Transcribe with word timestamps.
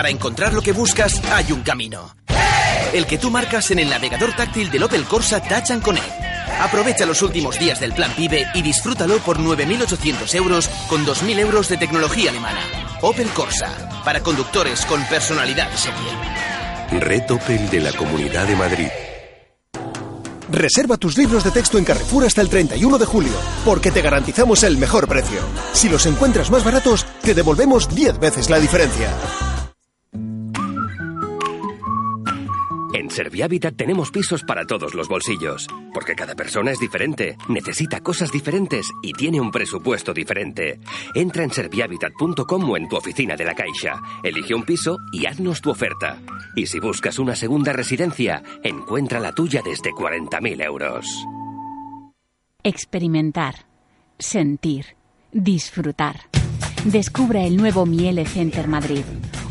Para 0.00 0.08
encontrar 0.08 0.54
lo 0.54 0.62
que 0.62 0.72
buscas 0.72 1.20
hay 1.30 1.52
un 1.52 1.60
camino. 1.60 2.16
El 2.94 3.04
que 3.04 3.18
tú 3.18 3.30
marcas 3.30 3.70
en 3.70 3.80
el 3.80 3.90
navegador 3.90 4.34
táctil 4.34 4.70
del 4.70 4.84
Opel 4.84 5.04
Corsa 5.04 5.42
Touch 5.42 5.72
and 5.72 5.82
Connect. 5.82 6.08
Aprovecha 6.58 7.04
los 7.04 7.20
últimos 7.20 7.58
días 7.58 7.80
del 7.80 7.92
plan 7.92 8.10
PIBE 8.12 8.46
y 8.54 8.62
disfrútalo 8.62 9.18
por 9.18 9.38
9.800 9.38 10.34
euros 10.36 10.68
con 10.88 11.04
2.000 11.04 11.40
euros 11.40 11.68
de 11.68 11.76
tecnología 11.76 12.30
alemana. 12.30 12.62
Opel 13.02 13.28
Corsa, 13.28 14.00
para 14.02 14.22
conductores 14.22 14.86
con 14.86 15.04
personalidad 15.04 15.68
serie. 15.74 16.98
Red 16.98 17.30
Opel 17.32 17.68
de 17.68 17.80
la 17.80 17.92
Comunidad 17.92 18.46
de 18.46 18.56
Madrid. 18.56 18.88
Reserva 20.50 20.96
tus 20.96 21.18
libros 21.18 21.44
de 21.44 21.50
texto 21.50 21.76
en 21.76 21.84
Carrefour 21.84 22.24
hasta 22.24 22.40
el 22.40 22.48
31 22.48 22.96
de 22.96 23.04
julio, 23.04 23.34
porque 23.66 23.90
te 23.90 24.00
garantizamos 24.00 24.62
el 24.62 24.78
mejor 24.78 25.06
precio. 25.06 25.40
Si 25.74 25.90
los 25.90 26.06
encuentras 26.06 26.50
más 26.50 26.64
baratos, 26.64 27.04
te 27.20 27.34
devolvemos 27.34 27.94
10 27.94 28.18
veces 28.18 28.48
la 28.48 28.58
diferencia. 28.58 29.10
Servihabitat 33.20 33.76
tenemos 33.76 34.10
pisos 34.10 34.42
para 34.44 34.64
todos 34.64 34.94
los 34.94 35.06
bolsillos, 35.06 35.66
porque 35.92 36.14
cada 36.14 36.34
persona 36.34 36.70
es 36.70 36.80
diferente, 36.80 37.36
necesita 37.50 38.00
cosas 38.00 38.32
diferentes 38.32 38.86
y 39.02 39.12
tiene 39.12 39.38
un 39.38 39.50
presupuesto 39.50 40.14
diferente. 40.14 40.80
Entra 41.14 41.44
en 41.44 41.50
servihabitat.com 41.50 42.70
o 42.70 42.76
en 42.78 42.88
tu 42.88 42.96
oficina 42.96 43.36
de 43.36 43.44
la 43.44 43.54
Caixa, 43.54 44.00
elige 44.22 44.54
un 44.54 44.62
piso 44.62 44.96
y 45.12 45.26
haznos 45.26 45.60
tu 45.60 45.68
oferta. 45.68 46.18
Y 46.56 46.64
si 46.64 46.80
buscas 46.80 47.18
una 47.18 47.36
segunda 47.36 47.74
residencia, 47.74 48.42
encuentra 48.62 49.20
la 49.20 49.32
tuya 49.32 49.60
desde 49.62 49.90
40.000 49.90 50.64
euros. 50.64 51.04
Experimentar, 52.62 53.66
sentir, 54.18 54.96
disfrutar. 55.30 56.39
Descubra 56.84 57.44
el 57.44 57.58
nuevo 57.58 57.84
Miele 57.84 58.24
Center 58.24 58.66
Madrid. 58.66 59.02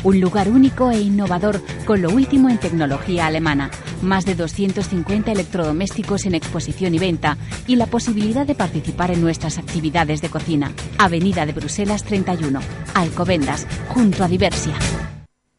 Un 0.02 0.20
lugar 0.20 0.48
único 0.48 0.90
e 0.90 1.00
innovador 1.00 1.62
con 1.84 2.02
lo 2.02 2.10
último 2.10 2.48
en 2.48 2.58
tecnología 2.58 3.26
alemana. 3.26 3.70
Más 4.02 4.24
de 4.24 4.34
250 4.34 5.30
electrodomésticos 5.30 6.26
en 6.26 6.34
exposición 6.34 6.92
y 6.94 6.98
venta 6.98 7.38
y 7.68 7.76
la 7.76 7.86
posibilidad 7.86 8.46
de 8.46 8.56
participar 8.56 9.12
en 9.12 9.20
nuestras 9.20 9.58
actividades 9.58 10.22
de 10.22 10.28
cocina. 10.28 10.72
Avenida 10.98 11.46
de 11.46 11.52
Bruselas 11.52 12.02
31, 12.02 12.60
Alcobendas, 12.94 13.64
junto 13.88 14.24
a 14.24 14.28
Diversia. 14.28 14.74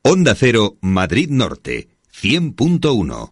Onda 0.01 0.35
Cero, 0.35 0.77
Madrid 0.81 1.29
Norte, 1.29 1.87
100.1. 2.13 3.31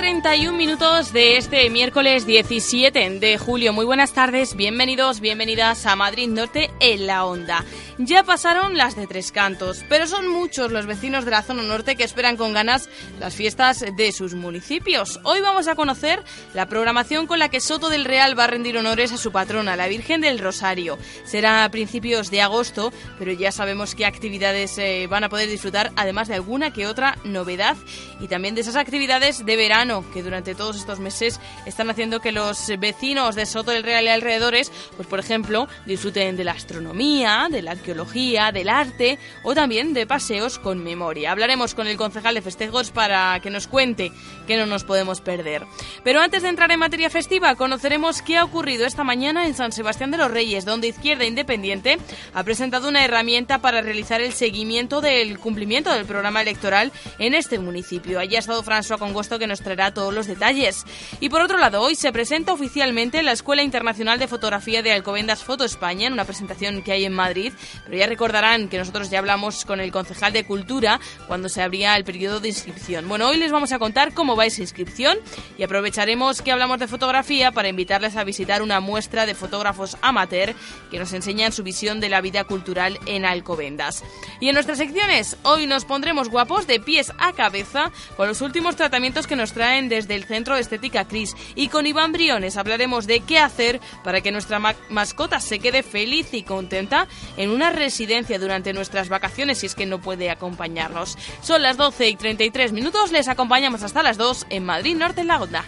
Un 0.01 0.57
minutos 0.57 1.13
de 1.13 1.37
este 1.37 1.69
miércoles 1.69 2.25
17 2.25 3.19
de 3.19 3.37
julio. 3.37 3.71
Muy 3.71 3.85
buenas 3.85 4.13
tardes, 4.13 4.55
bienvenidos, 4.55 5.19
bienvenidas 5.19 5.85
a 5.85 5.95
Madrid 5.95 6.27
Norte 6.27 6.71
en 6.79 7.05
la 7.05 7.25
Onda. 7.25 7.63
Ya 7.99 8.23
pasaron 8.23 8.77
las 8.77 8.95
de 8.95 9.05
Tres 9.05 9.31
Cantos, 9.31 9.85
pero 9.89 10.07
son 10.07 10.27
muchos 10.27 10.71
los 10.71 10.87
vecinos 10.87 11.23
de 11.23 11.31
la 11.31 11.43
zona 11.43 11.61
norte 11.61 11.95
que 11.95 12.03
esperan 12.03 12.35
con 12.35 12.51
ganas 12.53 12.89
las 13.19 13.35
fiestas 13.35 13.85
de 13.95 14.11
sus 14.11 14.33
municipios. 14.33 15.19
Hoy 15.23 15.39
vamos 15.39 15.67
a 15.67 15.75
conocer 15.75 16.23
la 16.55 16.65
programación 16.65 17.27
con 17.27 17.37
la 17.37 17.49
que 17.49 17.59
Soto 17.59 17.89
del 17.89 18.05
Real 18.05 18.37
va 18.37 18.45
a 18.45 18.47
rendir 18.47 18.77
honores 18.77 19.11
a 19.11 19.17
su 19.17 19.31
patrona, 19.31 19.75
la 19.75 19.87
Virgen 19.87 20.21
del 20.21 20.39
Rosario. 20.39 20.97
Será 21.25 21.63
a 21.63 21.69
principios 21.69 22.31
de 22.31 22.41
agosto, 22.41 22.91
pero 23.19 23.33
ya 23.33 23.51
sabemos 23.51 23.93
qué 23.93 24.05
actividades 24.05 24.79
eh, 24.79 25.05
van 25.07 25.25
a 25.25 25.29
poder 25.29 25.47
disfrutar, 25.47 25.91
además 25.95 26.27
de 26.27 26.35
alguna 26.35 26.73
que 26.73 26.87
otra 26.87 27.17
novedad 27.23 27.77
y 28.19 28.27
también 28.27 28.55
de 28.55 28.61
esas 28.61 28.77
actividades 28.77 29.45
de 29.45 29.55
verano 29.55 29.90
que 30.13 30.23
durante 30.23 30.55
todos 30.55 30.77
estos 30.77 30.99
meses 30.99 31.39
están 31.65 31.89
haciendo 31.89 32.21
que 32.21 32.31
los 32.31 32.71
vecinos 32.79 33.35
de 33.35 33.45
Soto 33.45 33.71
del 33.71 33.83
Real 33.83 34.05
y 34.05 34.07
alrededores, 34.07 34.71
pues 34.95 35.07
por 35.07 35.19
ejemplo, 35.19 35.67
disfruten 35.85 36.37
de 36.37 36.43
la 36.43 36.53
astronomía, 36.53 37.47
de 37.51 37.61
la 37.61 37.71
arqueología, 37.71 38.51
del 38.51 38.69
arte 38.69 39.19
o 39.43 39.53
también 39.53 39.93
de 39.93 40.07
paseos 40.07 40.59
con 40.59 40.83
memoria. 40.83 41.31
Hablaremos 41.31 41.75
con 41.75 41.87
el 41.87 41.97
concejal 41.97 42.35
de 42.35 42.41
festejos 42.41 42.91
para 42.91 43.39
que 43.41 43.49
nos 43.49 43.67
cuente 43.67 44.11
qué 44.47 44.57
no 44.57 44.65
nos 44.65 44.83
podemos 44.83 45.21
perder. 45.21 45.65
Pero 46.03 46.21
antes 46.21 46.43
de 46.43 46.49
entrar 46.49 46.71
en 46.71 46.79
materia 46.79 47.09
festiva, 47.09 47.55
conoceremos 47.55 48.21
qué 48.21 48.37
ha 48.37 48.43
ocurrido 48.43 48.85
esta 48.85 49.03
mañana 49.03 49.45
en 49.45 49.53
San 49.53 49.71
Sebastián 49.71 50.11
de 50.11 50.17
los 50.17 50.31
Reyes, 50.31 50.65
donde 50.65 50.87
Izquierda 50.87 51.25
Independiente 51.25 51.97
ha 52.33 52.43
presentado 52.43 52.87
una 52.87 53.03
herramienta 53.03 53.59
para 53.59 53.81
realizar 53.81 54.21
el 54.21 54.33
seguimiento 54.33 55.01
del 55.01 55.39
cumplimiento 55.39 55.91
del 55.91 56.05
programa 56.05 56.41
electoral 56.41 56.91
en 57.19 57.33
este 57.33 57.59
municipio. 57.59 58.19
Allí 58.19 58.35
ha 58.35 58.39
estado 58.39 58.63
François 58.63 58.99
Congosto 58.99 59.39
que 59.39 59.47
nos 59.47 59.61
traerá 59.61 59.80
todos 59.89 60.13
los 60.13 60.27
detalles. 60.27 60.85
Y 61.19 61.29
por 61.29 61.41
otro 61.41 61.57
lado, 61.57 61.81
hoy 61.81 61.95
se 61.95 62.11
presenta 62.11 62.53
oficialmente 62.53 63.23
la 63.23 63.31
Escuela 63.31 63.63
Internacional 63.63 64.19
de 64.19 64.27
Fotografía 64.27 64.83
de 64.83 64.91
Alcobendas 64.91 65.43
Foto 65.43 65.65
España, 65.65 66.05
en 66.05 66.13
una 66.13 66.25
presentación 66.25 66.83
que 66.83 66.91
hay 66.91 67.05
en 67.05 67.13
Madrid. 67.13 67.53
Pero 67.85 67.97
ya 67.97 68.05
recordarán 68.05 68.69
que 68.69 68.77
nosotros 68.77 69.09
ya 69.09 69.17
hablamos 69.17 69.65
con 69.65 69.79
el 69.79 69.91
concejal 69.91 70.33
de 70.33 70.45
Cultura 70.45 70.99
cuando 71.27 71.49
se 71.49 71.63
abría 71.63 71.95
el 71.97 72.03
periodo 72.03 72.39
de 72.39 72.49
inscripción. 72.49 73.07
Bueno, 73.07 73.27
hoy 73.27 73.37
les 73.37 73.51
vamos 73.51 73.71
a 73.71 73.79
contar 73.79 74.13
cómo 74.13 74.35
va 74.35 74.45
esa 74.45 74.61
inscripción 74.61 75.17
y 75.57 75.63
aprovecharemos 75.63 76.43
que 76.43 76.51
hablamos 76.51 76.77
de 76.77 76.87
fotografía 76.87 77.51
para 77.51 77.69
invitarles 77.69 78.15
a 78.17 78.23
visitar 78.23 78.61
una 78.61 78.79
muestra 78.79 79.25
de 79.25 79.33
fotógrafos 79.33 79.97
amateur 80.01 80.53
que 80.91 80.99
nos 80.99 81.13
enseñan 81.13 81.51
su 81.51 81.63
visión 81.63 81.99
de 81.99 82.09
la 82.09 82.21
vida 82.21 82.43
cultural 82.43 82.99
en 83.05 83.25
Alcobendas. 83.25 84.03
Y 84.39 84.49
en 84.49 84.53
nuestras 84.53 84.77
secciones, 84.77 85.37
hoy 85.43 85.67
nos 85.67 85.85
pondremos 85.85 86.29
guapos 86.29 86.67
de 86.67 86.79
pies 86.79 87.11
a 87.17 87.33
cabeza 87.33 87.91
con 88.17 88.27
los 88.27 88.41
últimos 88.41 88.75
tratamientos 88.75 89.27
que 89.27 89.35
nos 89.35 89.53
traen 89.71 89.87
desde 89.87 90.15
el 90.15 90.25
Centro 90.25 90.55
de 90.55 90.61
Estética 90.61 91.05
Cris. 91.05 91.33
Y 91.55 91.69
con 91.69 91.87
Iván 91.87 92.11
Briones 92.11 92.57
hablaremos 92.57 93.07
de 93.07 93.21
qué 93.21 93.39
hacer 93.39 93.79
para 94.03 94.19
que 94.19 94.33
nuestra 94.33 94.59
mascota 94.89 95.39
se 95.39 95.59
quede 95.59 95.81
feliz 95.81 96.33
y 96.33 96.43
contenta 96.43 97.07
en 97.37 97.51
una 97.51 97.69
residencia 97.69 98.37
durante 98.37 98.73
nuestras 98.73 99.07
vacaciones 99.07 99.59
si 99.59 99.67
es 99.67 99.75
que 99.75 99.85
no 99.85 100.01
puede 100.01 100.29
acompañarnos. 100.29 101.17
Son 101.41 101.61
las 101.61 101.77
12 101.77 102.09
y 102.09 102.15
33 102.17 102.73
minutos, 102.73 103.13
les 103.13 103.29
acompañamos 103.29 103.81
hasta 103.83 104.03
las 104.03 104.17
2 104.17 104.47
en 104.49 104.65
Madrid 104.65 104.97
Norte 104.97 105.21
en 105.21 105.27
la 105.27 105.41
Onda. 105.41 105.63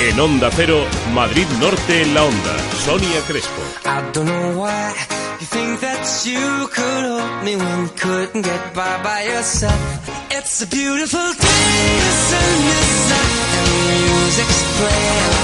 En 0.00 0.20
Onda 0.20 0.50
Cero, 0.50 0.86
Madrid 1.12 1.46
Norte 1.60 2.02
en 2.02 2.14
la 2.14 2.24
Onda. 2.24 2.56
Sonia 2.84 3.20
Crespo. 3.26 3.62
I 3.84 4.00
don't 4.12 4.26
know 4.26 4.62
why 4.62 4.94
you 5.40 5.46
think 5.46 5.80
that 5.80 6.04
you 6.24 6.68
could 6.68 7.04
hold 7.04 7.44
me 7.44 7.56
when 7.56 7.82
you 7.82 7.90
couldn't 7.96 8.42
get 8.42 8.74
by 8.74 9.02
by 9.02 9.22
yourself. 9.26 9.80
It's 10.30 10.62
a 10.62 10.66
beautiful 10.66 11.20
day, 11.20 11.74
the 12.04 12.12
sun 12.28 12.58
is 12.78 13.12
out 13.20 13.50
and 13.58 13.66
the 13.66 13.78
music's 13.98 14.60
playing. 14.78 15.34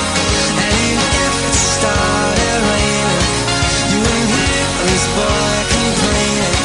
And 0.62 0.74
even 0.88 1.10
if 1.26 1.34
it 1.48 1.56
started 1.74 2.60
raining, 2.70 3.22
you 3.90 3.98
wouldn't 4.04 4.30
hear 4.34 4.66
this 4.88 5.04
boy 5.18 5.54
complaining. 5.74 6.58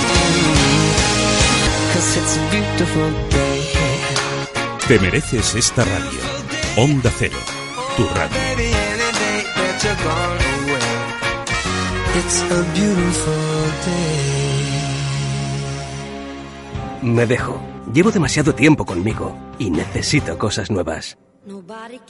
Cause 1.94 2.10
it's 2.20 2.34
a 2.38 2.44
beautiful 2.54 3.10
day. 3.30 3.62
Te 4.88 5.00
mereces 5.00 5.56
esta 5.56 5.84
radio. 5.84 6.39
Onda 6.78 7.12
Cero, 7.18 7.38
tu 7.98 8.08
radio. 8.16 8.38
Me 17.02 17.26
dejo. 17.26 17.62
Llevo 17.94 18.12
demasiado 18.12 18.54
tiempo 18.54 18.86
conmigo 18.86 19.36
y 19.58 19.72
necesito 19.72 20.38
cosas 20.38 20.70
nuevas. 20.70 21.18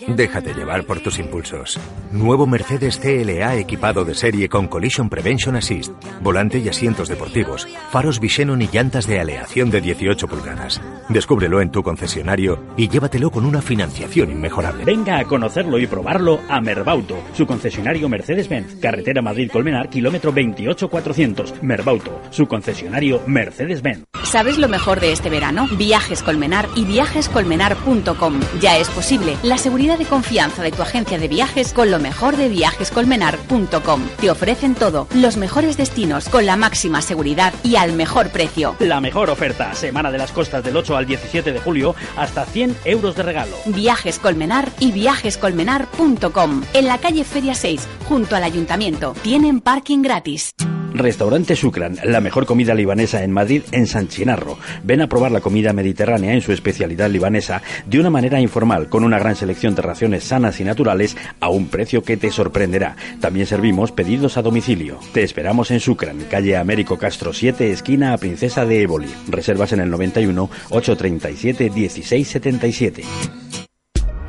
Déjate 0.07 0.53
llevar 0.53 0.85
por 0.85 0.99
tus 1.01 1.19
impulsos. 1.19 1.79
Nuevo 2.11 2.47
Mercedes 2.47 2.97
CLA 2.97 3.55
equipado 3.57 4.03
de 4.03 4.15
serie 4.15 4.49
con 4.49 4.67
Collision 4.67 5.09
Prevention 5.09 5.55
Assist, 5.55 5.93
volante 6.21 6.57
y 6.57 6.67
asientos 6.67 7.07
deportivos, 7.07 7.67
faros 7.91 8.19
Visenon 8.19 8.61
y 8.61 8.67
llantas 8.67 9.05
de 9.05 9.19
aleación 9.19 9.69
de 9.69 9.81
18 9.81 10.27
pulgadas. 10.27 10.81
Descúbrelo 11.09 11.61
en 11.61 11.71
tu 11.71 11.83
concesionario 11.83 12.59
y 12.75 12.89
llévatelo 12.89 13.29
con 13.29 13.45
una 13.45 13.61
financiación 13.61 14.31
inmejorable. 14.31 14.83
Venga 14.83 15.19
a 15.19 15.25
conocerlo 15.25 15.77
y 15.77 15.87
probarlo 15.87 16.39
a 16.49 16.59
Merbauto, 16.59 17.17
su 17.33 17.45
concesionario 17.45 18.09
Mercedes-Benz, 18.09 18.79
carretera 18.81 19.21
Madrid-Colmenar, 19.21 19.89
kilómetro 19.89 20.31
28400. 20.31 21.61
Merbauto, 21.61 22.19
su 22.31 22.47
concesionario 22.47 23.21
Mercedes-Benz. 23.27 24.05
¿Sabes 24.23 24.57
lo 24.57 24.67
mejor 24.67 24.99
de 24.99 25.11
este 25.11 25.29
verano? 25.29 25.67
Viajes 25.71 26.21
Colmenar 26.21 26.67
y 26.75 26.85
viajescolmenar.com. 26.85 28.39
Ya 28.59 28.77
es 28.77 28.87
posible. 28.89 29.18
La 29.43 29.57
seguridad 29.57 29.99
y 29.99 30.05
confianza 30.05 30.63
de 30.63 30.71
tu 30.71 30.81
agencia 30.81 31.17
de 31.17 31.27
viajes 31.27 31.73
con 31.73 31.91
lo 31.91 31.99
mejor 31.99 32.37
de 32.37 32.49
viajescolmenar.com. 32.49 34.07
Te 34.19 34.31
ofrecen 34.31 34.75
todo, 34.75 35.07
los 35.13 35.37
mejores 35.37 35.77
destinos 35.77 36.29
con 36.29 36.45
la 36.45 36.55
máxima 36.55 37.01
seguridad 37.01 37.53
y 37.63 37.75
al 37.75 37.93
mejor 37.93 38.29
precio. 38.29 38.75
La 38.79 39.01
mejor 39.01 39.29
oferta. 39.29 39.73
Semana 39.73 40.11
de 40.11 40.17
las 40.17 40.31
costas 40.31 40.63
del 40.63 40.77
8 40.77 40.97
al 40.97 41.05
17 41.05 41.51
de 41.51 41.59
julio, 41.59 41.95
hasta 42.17 42.45
100 42.45 42.77
euros 42.85 43.15
de 43.15 43.23
regalo. 43.23 43.55
Viajes 43.65 44.19
Colmenar 44.19 44.69
y 44.79 44.91
viajescolmenar.com. 44.91 46.63
En 46.73 46.85
la 46.85 46.97
calle 46.97 47.23
Feria 47.23 47.53
6, 47.53 47.87
junto 48.07 48.35
al 48.35 48.43
ayuntamiento. 48.43 49.13
Tienen 49.21 49.59
parking 49.61 50.01
gratis. 50.01 50.53
Restaurante 50.93 51.55
Sucran, 51.55 51.97
la 52.03 52.19
mejor 52.19 52.45
comida 52.45 52.73
libanesa 52.73 53.23
en 53.23 53.31
Madrid, 53.31 53.63
en 53.71 53.87
San 53.87 54.07
Chinarro. 54.07 54.57
Ven 54.83 55.01
a 55.01 55.07
probar 55.07 55.31
la 55.31 55.41
comida 55.41 55.71
mediterránea 55.73 56.33
en 56.33 56.41
su 56.41 56.51
especialidad 56.51 57.09
libanesa 57.09 57.61
de 57.85 57.99
una 57.99 58.09
manera 58.09 58.41
informal, 58.41 58.89
con 58.89 59.03
una 59.03 59.19
gran 59.19 59.35
selección 59.35 59.75
de 59.75 59.81
raciones 59.81 60.23
sanas 60.23 60.59
y 60.59 60.63
naturales 60.63 61.15
a 61.39 61.49
un 61.49 61.67
precio 61.67 62.03
que 62.03 62.17
te 62.17 62.31
sorprenderá. 62.31 62.95
También 63.21 63.45
servimos 63.45 63.91
pedidos 63.91 64.37
a 64.37 64.41
domicilio. 64.41 64.99
Te 65.13 65.23
esperamos 65.23 65.71
en 65.71 65.79
Sucran, 65.79 66.25
calle 66.29 66.57
Américo 66.57 66.97
Castro 66.97 67.33
7, 67.33 67.71
esquina 67.71 68.13
a 68.13 68.17
Princesa 68.17 68.65
de 68.65 68.81
Éboli. 68.81 69.09
Reservas 69.27 69.73
en 69.73 69.81
el 69.81 69.89
91 69.89 70.49
837 70.69 71.69
1677. 71.69 73.48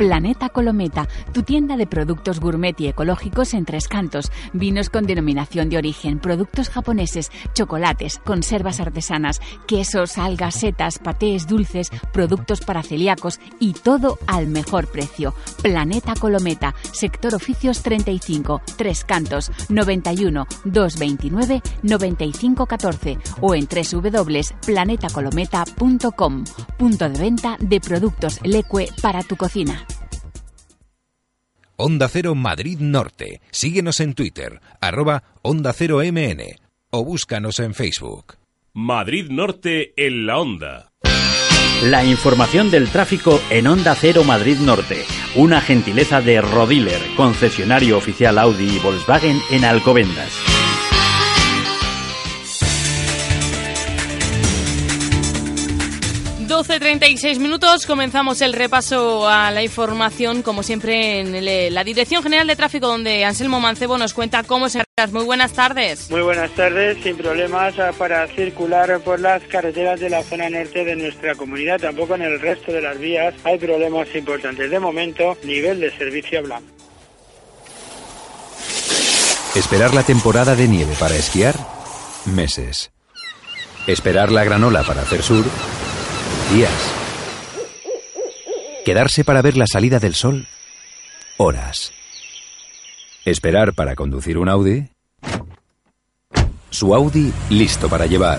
Planeta 0.00 0.48
Colometa, 0.48 1.06
tu 1.34 1.42
tienda 1.42 1.76
de 1.76 1.86
productos 1.86 2.40
gourmet 2.40 2.74
y 2.80 2.86
ecológicos 2.86 3.52
en 3.52 3.66
Tres 3.66 3.86
Cantos, 3.86 4.32
vinos 4.54 4.88
con 4.88 5.04
denominación 5.04 5.68
de 5.68 5.76
origen, 5.76 6.20
productos 6.20 6.70
japoneses, 6.70 7.30
chocolates, 7.52 8.18
conservas 8.24 8.80
artesanas, 8.80 9.42
quesos, 9.66 10.16
algas, 10.16 10.54
setas, 10.54 10.98
patés, 10.98 11.46
dulces, 11.46 11.90
productos 12.14 12.62
para 12.62 12.82
celíacos 12.82 13.40
y 13.58 13.74
todo 13.74 14.18
al 14.26 14.46
mejor 14.46 14.86
precio. 14.86 15.34
Planeta 15.60 16.14
Colometa, 16.18 16.74
sector 16.92 17.34
oficios 17.34 17.82
35, 17.82 18.62
Tres 18.78 19.04
Cantos, 19.04 19.52
91 19.68 20.46
229 20.64 21.60
9514 21.82 23.18
o 23.42 23.54
en 23.54 23.68
www.planetacolometa.com, 23.68 26.44
punto 26.78 27.08
de 27.10 27.18
venta 27.18 27.58
de 27.60 27.80
productos 27.80 28.40
Leque 28.44 28.88
para 29.02 29.22
tu 29.22 29.36
cocina. 29.36 29.84
Onda 31.82 32.08
Cero 32.08 32.34
Madrid 32.34 32.78
Norte. 32.78 33.40
Síguenos 33.50 34.00
en 34.00 34.12
Twitter, 34.12 34.60
arroba 34.82 35.22
Onda 35.40 35.72
Cero 35.72 36.02
MN 36.04 36.42
o 36.90 37.04
búscanos 37.04 37.58
en 37.58 37.72
Facebook. 37.72 38.34
Madrid 38.74 39.30
Norte 39.30 39.94
en 39.96 40.26
la 40.26 40.38
Onda. 40.38 40.92
La 41.84 42.04
información 42.04 42.70
del 42.70 42.90
tráfico 42.90 43.40
en 43.48 43.66
Onda 43.66 43.94
Cero 43.94 44.24
Madrid 44.24 44.58
Norte. 44.58 45.06
Una 45.36 45.62
gentileza 45.62 46.20
de 46.20 46.42
Rodiler, 46.42 47.00
concesionario 47.16 47.96
oficial 47.96 48.36
Audi 48.36 48.76
y 48.76 48.78
Volkswagen 48.80 49.40
en 49.50 49.64
Alcobendas. 49.64 50.59
12.36 56.64 57.38
minutos, 57.38 57.86
comenzamos 57.86 58.42
el 58.42 58.52
repaso 58.52 59.26
a 59.26 59.50
la 59.50 59.62
información, 59.62 60.42
como 60.42 60.62
siempre, 60.62 61.20
en 61.20 61.34
el- 61.34 61.72
la 61.74 61.84
Dirección 61.84 62.22
General 62.22 62.46
de 62.46 62.54
Tráfico, 62.54 62.86
donde 62.86 63.24
Anselmo 63.24 63.60
Mancebo 63.60 63.96
nos 63.96 64.12
cuenta 64.12 64.42
cómo 64.42 64.68
se... 64.68 64.82
Muy 65.12 65.24
buenas 65.24 65.52
tardes. 65.54 66.10
Muy 66.10 66.20
buenas 66.20 66.50
tardes, 66.50 66.98
sin 67.02 67.16
problemas 67.16 67.78
ah, 67.78 67.92
para 67.96 68.26
circular 68.28 69.00
por 69.00 69.18
las 69.18 69.42
carreteras 69.44 69.98
de 70.00 70.10
la 70.10 70.22
zona 70.22 70.50
norte 70.50 70.84
de 70.84 70.94
nuestra 70.96 71.34
comunidad. 71.34 71.80
Tampoco 71.80 72.14
en 72.16 72.22
el 72.22 72.38
resto 72.38 72.70
de 72.72 72.82
las 72.82 72.98
vías 72.98 73.32
hay 73.44 73.56
problemas 73.58 74.06
importantes. 74.14 74.70
De 74.70 74.78
momento, 74.78 75.38
nivel 75.42 75.80
de 75.80 75.90
servicio 75.96 76.42
blanco. 76.42 76.66
Esperar 79.54 79.94
la 79.94 80.02
temporada 80.02 80.54
de 80.54 80.68
nieve 80.68 80.94
para 81.00 81.16
esquiar, 81.16 81.54
meses. 82.26 82.90
Esperar 83.86 84.30
la 84.30 84.44
granola 84.44 84.82
para 84.82 85.00
hacer 85.00 85.22
sur, 85.22 85.44
días. 86.50 86.70
Quedarse 88.84 89.24
para 89.24 89.42
ver 89.42 89.56
la 89.56 89.66
salida 89.66 89.98
del 89.98 90.14
sol, 90.14 90.46
horas. 91.36 91.92
Esperar 93.24 93.74
para 93.74 93.94
conducir 93.94 94.38
un 94.38 94.48
Audi. 94.48 94.88
Su 96.70 96.94
Audi 96.94 97.32
listo 97.50 97.88
para 97.88 98.06
llevar. 98.06 98.38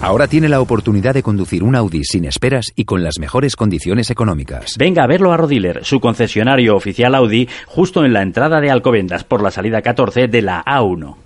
Ahora 0.00 0.26
tiene 0.26 0.48
la 0.48 0.60
oportunidad 0.60 1.14
de 1.14 1.22
conducir 1.22 1.62
un 1.62 1.76
Audi 1.76 2.02
sin 2.02 2.24
esperas 2.24 2.72
y 2.74 2.84
con 2.84 3.04
las 3.04 3.20
mejores 3.20 3.54
condiciones 3.54 4.10
económicas. 4.10 4.74
Venga 4.76 5.04
a 5.04 5.06
verlo 5.06 5.32
a 5.32 5.36
Rodiler, 5.36 5.84
su 5.84 6.00
concesionario 6.00 6.74
oficial 6.74 7.14
Audi, 7.14 7.48
justo 7.66 8.04
en 8.04 8.12
la 8.12 8.22
entrada 8.22 8.60
de 8.60 8.70
Alcobendas 8.70 9.22
por 9.22 9.42
la 9.42 9.52
salida 9.52 9.82
14 9.82 10.26
de 10.26 10.42
la 10.42 10.64
A1. 10.64 11.21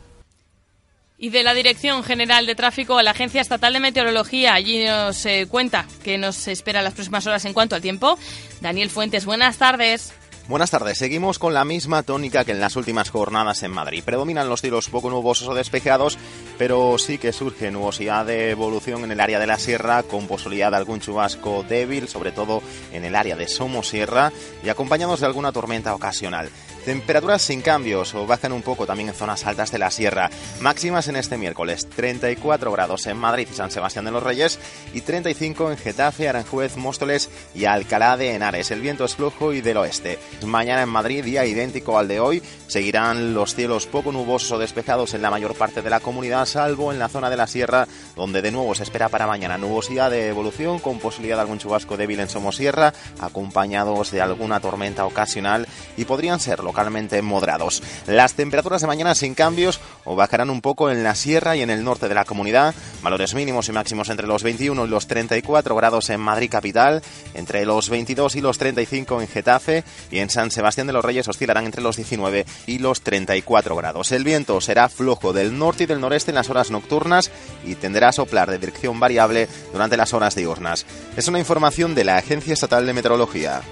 Y 1.19 1.31
de 1.31 1.43
la 1.43 1.55
Dirección 1.55 2.05
General 2.05 2.45
de 2.47 2.55
Tráfico 2.55 2.99
a 2.99 3.03
la 3.03 3.13
Agencia 3.13 3.41
Estatal 3.41 3.73
de 3.73 3.81
Meteorología. 3.81 4.53
Allí 4.55 4.85
nos 4.85 5.25
eh, 5.25 5.47
cuenta 5.49 5.87
que 6.05 6.19
nos 6.19 6.47
espera 6.47 6.83
las 6.83 6.95
próximas 6.95 7.27
horas 7.27 7.45
en 7.47 7.55
cuanto 7.55 7.75
al 7.75 7.83
tiempo. 7.83 8.19
Daniel 8.61 8.91
Fuentes, 8.91 9.25
buenas 9.25 9.57
tardes. 9.57 10.13
Buenas 10.49 10.71
tardes, 10.71 10.97
seguimos 10.97 11.41
con 11.41 11.55
la 11.55 11.65
misma 11.65 12.05
tónica 12.05 12.45
que 12.45 12.53
en 12.53 12.61
las 12.61 12.77
últimas 12.77 13.11
jornadas 13.11 13.65
en 13.65 13.73
Madrid. 13.73 14.05
Predominan 14.05 14.49
los 14.49 14.61
cielos 14.61 14.89
poco 14.89 15.11
nubosos 15.11 15.49
o 15.49 15.55
despejados, 15.55 16.19
pero 16.57 16.99
sí 16.99 17.19
que 17.19 17.33
surge 17.33 17.73
nubosidad 17.73 18.25
de 18.25 18.51
evolución 18.51 19.03
en 19.03 19.11
el 19.11 19.19
área 19.19 19.41
de 19.41 19.49
la 19.49 19.59
sierra, 19.59 20.05
con 20.05 20.29
posibilidad 20.29 20.71
de 20.71 20.77
algún 20.77 21.01
chubasco 21.01 21.65
débil, 21.69 22.07
sobre 22.07 22.31
todo 22.31 22.63
en 22.93 23.05
el 23.05 23.17
área 23.17 23.35
de 23.35 23.49
Somosierra, 23.49 24.31
y 24.63 24.69
acompañados 24.69 25.19
de 25.19 25.27
alguna 25.27 25.51
tormenta 25.51 25.93
ocasional. 25.93 26.49
Temperaturas 26.87 27.43
sin 27.43 27.63
cambios 27.63 28.15
o 28.15 28.29
bajan 28.29 28.53
un 28.53 28.63
poco 28.63 28.87
también 28.87 29.09
en 29.09 29.15
zonas 29.17 29.45
altas 29.45 29.73
de 29.73 29.79
la 29.79 29.91
sierra. 29.91 30.31
Máximas 30.61 31.09
en 31.09 31.17
este 31.17 31.37
miércoles, 31.37 31.89
34 31.89 32.71
grados 32.71 33.09
en 33.09 33.17
Madrid 33.17 33.49
y 33.51 33.55
San 33.57 33.73
Sebastián 33.73 34.05
de 34.05 34.13
los 34.13 34.23
Reyes 34.23 34.61
y 34.95 35.01
35 35.01 35.73
en 35.73 35.79
Getafe, 35.79 36.29
Aranjuez, 36.29 36.77
Móstoles 36.77 37.29
y 37.57 37.65
Alcalá 37.65 38.17
de 38.17 38.37
Henares. 38.37 38.71
El 38.71 38.83
viento 38.83 39.05
es 39.05 39.17
flojo 39.17 39.53
y 39.53 39.63
del 39.63 39.79
oeste. 39.79 40.21
Mañana 40.45 40.83
en 40.83 40.89
Madrid, 40.89 41.25
día 41.25 41.45
idéntico 41.45 41.99
al 41.99 42.09
de 42.09 42.21
hoy, 42.21 42.43
seguirán 42.67 43.35
los 43.35 43.55
cielos 43.55 43.87
poco 43.87 44.13
nubosos 44.13 44.53
o 44.53 44.59
despejados 44.59 45.15
en 45.15 45.23
la 45.23 45.31
mayor 45.31 45.55
parte 45.55 45.83
de 45.83 45.91
la 45.91 46.01
comunidad, 46.01 46.47
salvo 46.47 46.93
en 46.93 46.99
la 46.99 47.09
zona 47.09 47.31
de 47.31 47.37
la 47.37 47.47
sierra, 47.47 47.89
donde 48.15 48.43
de 48.43 48.53
nuevo 48.53 48.75
se 48.75 48.83
espera 48.83 49.09
para 49.09 49.27
mañana 49.27 49.59
nubosidad 49.59 50.11
de 50.11 50.29
evolución 50.29 50.79
con 50.79 50.99
posibilidad 50.99 51.37
de 51.37 51.43
algún 51.43 51.59
chubasco 51.59 51.97
débil 51.97 52.21
en 52.21 52.29
Somosierra, 52.29 52.93
acompañados 53.21 54.11
de 54.11 54.21
alguna 54.21 54.61
tormenta 54.61 55.07
ocasional 55.07 55.67
y 55.97 56.05
podrían 56.05 56.41
ser 56.41 56.63
localmente 56.63 57.21
moderados. 57.23 57.83
Las 58.07 58.35
temperaturas 58.35 58.81
de 58.81 58.87
mañana 58.87 59.15
sin 59.15 59.35
cambios 59.35 59.81
o 60.07 60.17
bajarán 60.17 60.51
un 60.51 60.63
poco 60.63 60.91
en 60.91 61.03
la 61.03 61.15
sierra 61.15 61.57
y 61.57 61.63
en 61.63 61.71
el 61.71 61.85
norte 61.85 62.09
de 62.09 62.15
la 62.15 62.25
comunidad, 62.25 62.75
valores 63.03 63.35
mínimos 63.35 63.69
y 63.69 63.73
máximos 63.73 64.09
entre 64.09 64.27
los 64.27 64.43
21 64.43 64.87
y 64.87 64.89
los 64.89 65.07
34 65.07 65.77
grados 65.77 66.09
en 66.11 66.21
Madrid 66.21 66.51
capital, 66.51 67.03
entre 67.35 67.67
los 67.67 67.91
22 67.91 68.37
y 68.37 68.41
los 68.41 68.59
35 68.59 69.21
en 69.21 69.29
Getafe 69.29 69.85
y 70.11 70.19
en 70.19 70.31
San 70.31 70.51
Sebastián 70.51 70.87
de 70.87 70.93
los 70.93 71.05
Reyes 71.05 71.29
oscilarán 71.29 71.67
entre 71.67 71.83
los 71.83 71.97
19 71.97 72.47
y 72.67 72.79
los 72.79 73.03
34 73.03 73.77
grados. 73.77 74.13
El 74.13 74.25
viento 74.25 74.61
será 74.61 74.89
flojo 74.89 75.33
del 75.33 75.59
norte 75.59 75.85
y 75.85 75.87
del 75.87 76.01
noreste 76.01 76.31
en 76.31 76.37
las 76.37 76.51
horas 76.51 76.71
nocturnas 76.71 77.31
y 77.65 77.75
tenderá 77.75 78.09
a 78.09 78.13
soplar 78.13 78.51
de 78.51 78.59
dirección 78.59 78.99
variable 79.01 79.49
durante 79.73 79.97
las 79.97 80.15
horas 80.15 80.35
diurnas. 80.35 80.87
Es 81.17 81.29
una 81.29 81.39
información 81.39 81.95
de 81.95 82.05
la 82.05 82.17
Agencia 82.17 82.55
Estatal 82.55 82.87
de 82.87 82.93
Meteorología. 82.93 83.63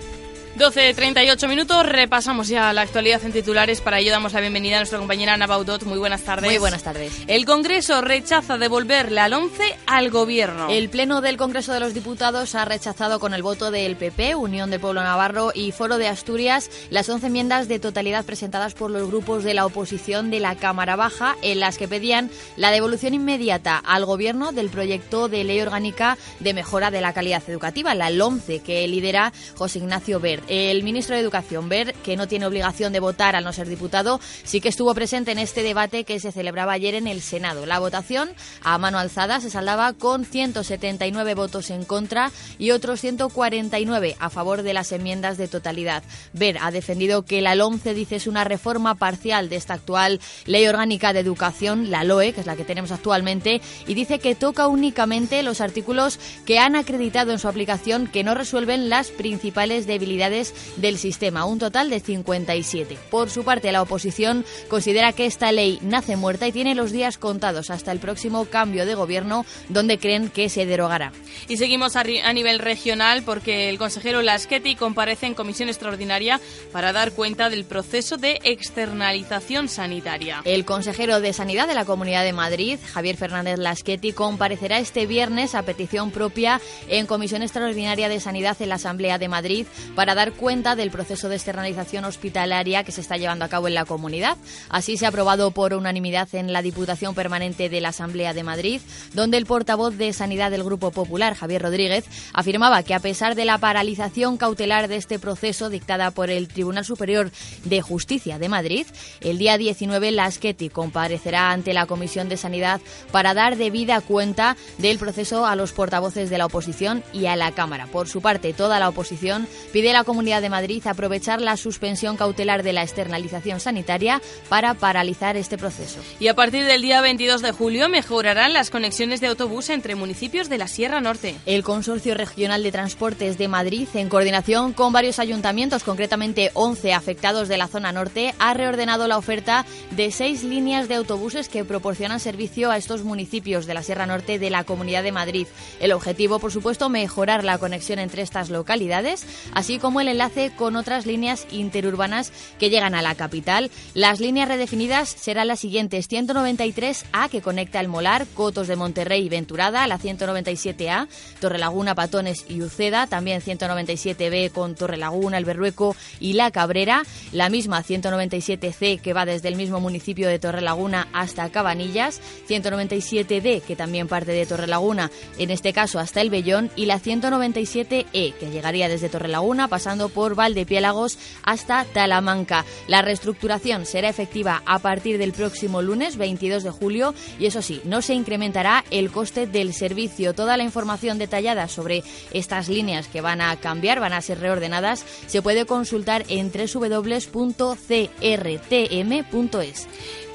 12.38 0.56 1.48
minutos, 1.48 1.84
repasamos 1.84 2.46
ya 2.46 2.72
la 2.72 2.82
actualidad 2.82 3.20
en 3.24 3.32
titulares. 3.32 3.80
Para 3.80 3.98
ello 3.98 4.12
damos 4.12 4.34
la 4.34 4.40
bienvenida 4.40 4.76
a 4.76 4.78
nuestra 4.78 5.00
compañera 5.00 5.34
Ana 5.34 5.48
Baudot. 5.48 5.82
Muy 5.82 5.98
buenas 5.98 6.22
tardes. 6.22 6.48
Muy 6.48 6.58
buenas 6.58 6.84
tardes. 6.84 7.12
El 7.26 7.44
Congreso 7.44 8.00
rechaza 8.02 8.56
devolverle 8.56 9.18
al 9.18 9.32
11 9.32 9.64
al 9.86 10.10
Gobierno. 10.10 10.68
El 10.70 10.90
Pleno 10.90 11.20
del 11.22 11.38
Congreso 11.38 11.72
de 11.72 11.80
los 11.80 11.92
Diputados 11.92 12.54
ha 12.54 12.64
rechazado 12.64 13.18
con 13.18 13.34
el 13.34 13.42
voto 13.42 13.72
del 13.72 13.96
PP, 13.96 14.36
Unión 14.36 14.70
del 14.70 14.78
Pueblo 14.78 15.02
Navarro 15.02 15.50
y 15.52 15.72
Foro 15.72 15.98
de 15.98 16.06
Asturias 16.06 16.70
las 16.88 17.08
11 17.08 17.26
enmiendas 17.26 17.66
de 17.66 17.80
totalidad 17.80 18.24
presentadas 18.24 18.74
por 18.74 18.92
los 18.92 19.08
grupos 19.08 19.42
de 19.42 19.54
la 19.54 19.66
oposición 19.66 20.30
de 20.30 20.38
la 20.38 20.54
Cámara 20.54 20.94
Baja, 20.94 21.34
en 21.42 21.58
las 21.58 21.78
que 21.78 21.88
pedían 21.88 22.30
la 22.56 22.70
devolución 22.70 23.12
inmediata 23.12 23.76
al 23.76 24.04
Gobierno 24.04 24.52
del 24.52 24.70
proyecto 24.70 25.28
de 25.28 25.42
ley 25.42 25.60
orgánica 25.60 26.16
de 26.38 26.54
mejora 26.54 26.92
de 26.92 27.00
la 27.00 27.12
calidad 27.12 27.42
educativa, 27.48 27.92
la 27.96 28.10
LOMCE, 28.10 28.60
que 28.60 28.86
lidera 28.86 29.32
José 29.56 29.80
Ignacio 29.80 30.20
Bert. 30.20 30.43
El 30.48 30.82
ministro 30.82 31.14
de 31.14 31.22
Educación, 31.22 31.68
Ver, 31.68 31.94
que 32.04 32.16
no 32.16 32.28
tiene 32.28 32.46
obligación 32.46 32.92
de 32.92 33.00
votar 33.00 33.36
al 33.36 33.44
no 33.44 33.52
ser 33.52 33.68
diputado, 33.68 34.20
sí 34.42 34.60
que 34.60 34.68
estuvo 34.68 34.94
presente 34.94 35.32
en 35.32 35.38
este 35.38 35.62
debate 35.62 36.04
que 36.04 36.20
se 36.20 36.32
celebraba 36.32 36.72
ayer 36.72 36.94
en 36.94 37.06
el 37.06 37.20
Senado. 37.20 37.66
La 37.66 37.78
votación 37.78 38.30
a 38.62 38.78
mano 38.78 38.98
alzada 38.98 39.40
se 39.40 39.50
saldaba 39.50 39.92
con 39.92 40.24
179 40.24 41.34
votos 41.34 41.70
en 41.70 41.84
contra 41.84 42.30
y 42.58 42.70
otros 42.70 43.00
149 43.00 44.16
a 44.18 44.30
favor 44.30 44.62
de 44.62 44.74
las 44.74 44.92
enmiendas 44.92 45.38
de 45.38 45.48
totalidad. 45.48 46.02
Ver 46.32 46.58
ha 46.60 46.70
defendido 46.70 47.24
que 47.24 47.40
la 47.40 47.54
LOMCE 47.54 47.94
dice 47.94 48.16
es 48.16 48.26
una 48.26 48.44
reforma 48.44 48.94
parcial 48.94 49.48
de 49.48 49.56
esta 49.56 49.74
actual 49.74 50.20
Ley 50.46 50.66
Orgánica 50.66 51.12
de 51.12 51.20
Educación, 51.20 51.90
la 51.90 52.04
LOE, 52.04 52.32
que 52.32 52.40
es 52.40 52.46
la 52.46 52.56
que 52.56 52.64
tenemos 52.64 52.92
actualmente, 52.92 53.60
y 53.86 53.94
dice 53.94 54.18
que 54.18 54.34
toca 54.34 54.68
únicamente 54.68 55.42
los 55.42 55.60
artículos 55.60 56.18
que 56.44 56.58
han 56.58 56.76
acreditado 56.76 57.32
en 57.32 57.38
su 57.38 57.48
aplicación 57.48 58.06
que 58.06 58.24
no 58.24 58.34
resuelven 58.34 58.88
las 58.88 59.08
principales 59.08 59.86
debilidades 59.86 60.33
del 60.76 60.98
sistema, 60.98 61.44
un 61.44 61.58
total 61.58 61.90
de 61.90 62.00
57. 62.00 62.98
Por 63.10 63.30
su 63.30 63.44
parte, 63.44 63.72
la 63.72 63.82
oposición 63.82 64.44
considera 64.68 65.12
que 65.12 65.26
esta 65.26 65.52
ley 65.52 65.78
nace 65.82 66.16
muerta 66.16 66.46
y 66.46 66.52
tiene 66.52 66.74
los 66.74 66.92
días 66.92 67.18
contados 67.18 67.70
hasta 67.70 67.92
el 67.92 67.98
próximo 67.98 68.46
cambio 68.46 68.86
de 68.86 68.94
gobierno, 68.94 69.46
donde 69.68 69.98
creen 69.98 70.28
que 70.28 70.48
se 70.48 70.66
derogará. 70.66 71.12
Y 71.48 71.56
seguimos 71.56 71.96
a, 71.96 72.04
nivel 72.04 72.58
regional 72.58 73.22
porque 73.22 73.68
el 73.68 73.78
consejero 73.78 74.22
Laschetti 74.22 74.74
comparece 74.74 75.26
en 75.26 75.34
comisión 75.34 75.68
extraordinaria 75.68 76.40
para 76.72 76.92
dar 76.92 77.12
cuenta 77.12 77.50
del 77.50 77.64
proceso 77.64 78.16
de 78.16 78.40
externalización 78.44 79.68
sanitaria. 79.68 80.42
El 80.44 80.64
consejero 80.64 81.20
de 81.20 81.32
Sanidad 81.32 81.68
de 81.68 81.74
la 81.74 81.84
Comunidad 81.84 82.24
de 82.24 82.32
Madrid, 82.32 82.78
Javier 82.92 83.16
Fernández 83.16 83.58
Laschetti, 83.58 84.12
comparecerá 84.12 84.78
este 84.78 85.06
viernes 85.06 85.54
a 85.54 85.62
petición 85.62 86.10
propia 86.10 86.60
en 86.88 87.06
comisión 87.06 87.42
extraordinaria 87.42 88.08
de 88.08 88.20
Sanidad 88.20 88.56
en 88.60 88.68
la 88.68 88.76
Asamblea 88.76 89.18
de 89.18 89.28
Madrid 89.28 89.66
para 89.94 90.14
dar 90.14 90.23
cuenta 90.32 90.76
del 90.76 90.90
proceso 90.90 91.28
de 91.28 91.36
externalización 91.36 92.04
hospitalaria 92.04 92.84
que 92.84 92.92
se 92.92 93.00
está 93.00 93.16
llevando 93.16 93.44
a 93.44 93.48
cabo 93.48 93.68
en 93.68 93.74
la 93.74 93.84
comunidad. 93.84 94.36
Así 94.68 94.96
se 94.96 95.06
ha 95.06 95.10
aprobado 95.10 95.50
por 95.50 95.74
unanimidad 95.74 96.28
en 96.34 96.52
la 96.52 96.62
Diputación 96.62 97.14
Permanente 97.14 97.68
de 97.68 97.80
la 97.80 97.90
Asamblea 97.90 98.32
de 98.32 98.42
Madrid, 98.42 98.80
donde 99.12 99.36
el 99.36 99.46
portavoz 99.46 99.96
de 99.96 100.12
Sanidad 100.12 100.50
del 100.50 100.64
Grupo 100.64 100.90
Popular, 100.90 101.34
Javier 101.34 101.62
Rodríguez, 101.62 102.04
afirmaba 102.32 102.82
que 102.82 102.94
a 102.94 103.00
pesar 103.00 103.34
de 103.34 103.44
la 103.44 103.58
paralización 103.58 104.36
cautelar 104.36 104.88
de 104.88 104.96
este 104.96 105.18
proceso 105.18 105.70
dictada 105.70 106.10
por 106.10 106.30
el 106.30 106.48
Tribunal 106.48 106.84
Superior 106.84 107.30
de 107.64 107.82
Justicia 107.82 108.38
de 108.38 108.48
Madrid, 108.48 108.86
el 109.20 109.38
día 109.38 109.58
19 109.58 110.10
Laschetti 110.10 110.68
comparecerá 110.68 111.50
ante 111.50 111.74
la 111.74 111.86
Comisión 111.86 112.28
de 112.28 112.36
Sanidad 112.36 112.80
para 113.12 113.34
dar 113.34 113.56
debida 113.56 114.00
cuenta 114.00 114.56
del 114.78 114.98
proceso 114.98 115.46
a 115.46 115.56
los 115.56 115.72
portavoces 115.72 116.30
de 116.30 116.38
la 116.38 116.46
oposición 116.46 117.02
y 117.12 117.26
a 117.26 117.36
la 117.36 117.52
Cámara. 117.52 117.86
Por 117.86 118.08
su 118.08 118.20
parte, 118.20 118.52
toda 118.52 118.78
la 118.78 118.88
oposición 118.88 119.46
pide 119.72 119.92
la 119.92 120.04
Comunidad 120.14 120.42
de 120.42 120.48
Madrid 120.48 120.86
aprovechar 120.86 121.40
la 121.40 121.56
suspensión 121.56 122.16
cautelar 122.16 122.62
de 122.62 122.72
la 122.72 122.84
externalización 122.84 123.58
sanitaria 123.58 124.22
para 124.48 124.74
paralizar 124.74 125.36
este 125.36 125.58
proceso. 125.58 125.98
Y 126.20 126.28
a 126.28 126.36
partir 126.36 126.64
del 126.66 126.82
día 126.82 127.00
22 127.00 127.42
de 127.42 127.50
julio 127.50 127.88
mejorarán 127.88 128.52
las 128.52 128.70
conexiones 128.70 129.20
de 129.20 129.26
autobús 129.26 129.70
entre 129.70 129.96
municipios 129.96 130.48
de 130.48 130.58
la 130.58 130.68
Sierra 130.68 131.00
Norte. 131.00 131.34
El 131.46 131.64
Consorcio 131.64 132.14
Regional 132.14 132.62
de 132.62 132.70
Transportes 132.70 133.38
de 133.38 133.48
Madrid, 133.48 133.88
en 133.94 134.08
coordinación 134.08 134.72
con 134.72 134.92
varios 134.92 135.18
ayuntamientos, 135.18 135.82
concretamente 135.82 136.52
11 136.54 136.92
afectados 136.92 137.48
de 137.48 137.58
la 137.58 137.66
zona 137.66 137.90
norte, 137.90 138.36
ha 138.38 138.54
reordenado 138.54 139.08
la 139.08 139.18
oferta 139.18 139.66
de 139.90 140.12
seis 140.12 140.44
líneas 140.44 140.86
de 140.86 140.94
autobuses 140.94 141.48
que 141.48 141.64
proporcionan 141.64 142.20
servicio 142.20 142.70
a 142.70 142.76
estos 142.76 143.02
municipios 143.02 143.66
de 143.66 143.74
la 143.74 143.82
Sierra 143.82 144.06
Norte 144.06 144.38
de 144.38 144.50
la 144.50 144.62
Comunidad 144.62 145.02
de 145.02 145.10
Madrid. 145.10 145.48
El 145.80 145.90
objetivo, 145.90 146.38
por 146.38 146.52
supuesto, 146.52 146.88
mejorar 146.88 147.42
la 147.42 147.58
conexión 147.58 147.98
entre 147.98 148.22
estas 148.22 148.48
localidades, 148.48 149.26
así 149.54 149.80
como 149.80 150.03
el 150.03 150.03
enlace 150.08 150.52
con 150.56 150.76
otras 150.76 151.06
líneas 151.06 151.46
interurbanas 151.50 152.32
que 152.58 152.70
llegan 152.70 152.94
a 152.94 153.02
la 153.02 153.14
capital. 153.14 153.70
Las 153.94 154.20
líneas 154.20 154.48
redefinidas 154.48 155.08
serán 155.08 155.48
las 155.48 155.60
siguientes: 155.60 156.10
193A, 156.10 157.28
que 157.28 157.42
conecta 157.42 157.80
el 157.80 157.88
Molar, 157.88 158.26
Cotos 158.34 158.68
de 158.68 158.76
Monterrey 158.76 159.24
y 159.24 159.28
Venturada, 159.28 159.86
la 159.86 159.98
197A, 159.98 161.06
Torrelaguna, 161.40 161.94
Patones 161.94 162.44
y 162.48 162.62
Uceda, 162.62 163.06
también 163.06 163.40
197B 163.40 164.50
con 164.50 164.74
Torrelaguna, 164.74 165.38
El 165.38 165.44
Berrueco 165.44 165.94
y 166.18 166.32
La 166.32 166.50
Cabrera, 166.50 167.04
la 167.32 167.48
misma 167.48 167.82
197C 167.82 169.00
que 169.00 169.12
va 169.12 169.24
desde 169.24 169.48
el 169.48 169.56
mismo 169.56 169.78
municipio 169.78 170.28
de 170.28 170.38
Torrelaguna 170.40 171.06
hasta 171.12 171.48
Cabanillas, 171.50 172.20
197D 172.48 173.62
que 173.62 173.76
también 173.76 174.08
parte 174.08 174.32
de 174.32 174.46
Torrelaguna, 174.46 175.10
en 175.38 175.50
este 175.50 175.72
caso 175.72 176.00
hasta 176.00 176.20
El 176.20 176.30
Bellón, 176.30 176.70
y 176.74 176.86
la 176.86 177.00
197E 177.00 178.34
que 178.34 178.50
llegaría 178.50 178.88
desde 178.88 179.08
Torrelaguna 179.08 179.68
pasando 179.68 179.93
por 180.08 180.34
Valdepiélagos 180.34 181.18
hasta 181.42 181.84
Talamanca. 181.84 182.64
La 182.88 183.02
reestructuración 183.02 183.86
será 183.86 184.08
efectiva 184.08 184.62
a 184.66 184.78
partir 184.78 185.18
del 185.18 185.32
próximo 185.32 185.82
lunes 185.82 186.16
22 186.16 186.62
de 186.62 186.70
julio 186.70 187.14
y 187.38 187.46
eso 187.46 187.62
sí, 187.62 187.80
no 187.84 188.02
se 188.02 188.14
incrementará 188.14 188.84
el 188.90 189.10
coste 189.10 189.46
del 189.46 189.72
servicio. 189.72 190.34
Toda 190.34 190.56
la 190.56 190.64
información 190.64 191.18
detallada 191.18 191.68
sobre 191.68 192.02
estas 192.32 192.68
líneas 192.68 193.08
que 193.08 193.20
van 193.20 193.40
a 193.40 193.56
cambiar, 193.56 194.00
van 194.00 194.12
a 194.12 194.20
ser 194.20 194.40
reordenadas, 194.40 195.04
se 195.26 195.42
puede 195.42 195.66
consultar 195.66 196.24
en 196.28 196.50
www.crtm.es. 196.52 197.04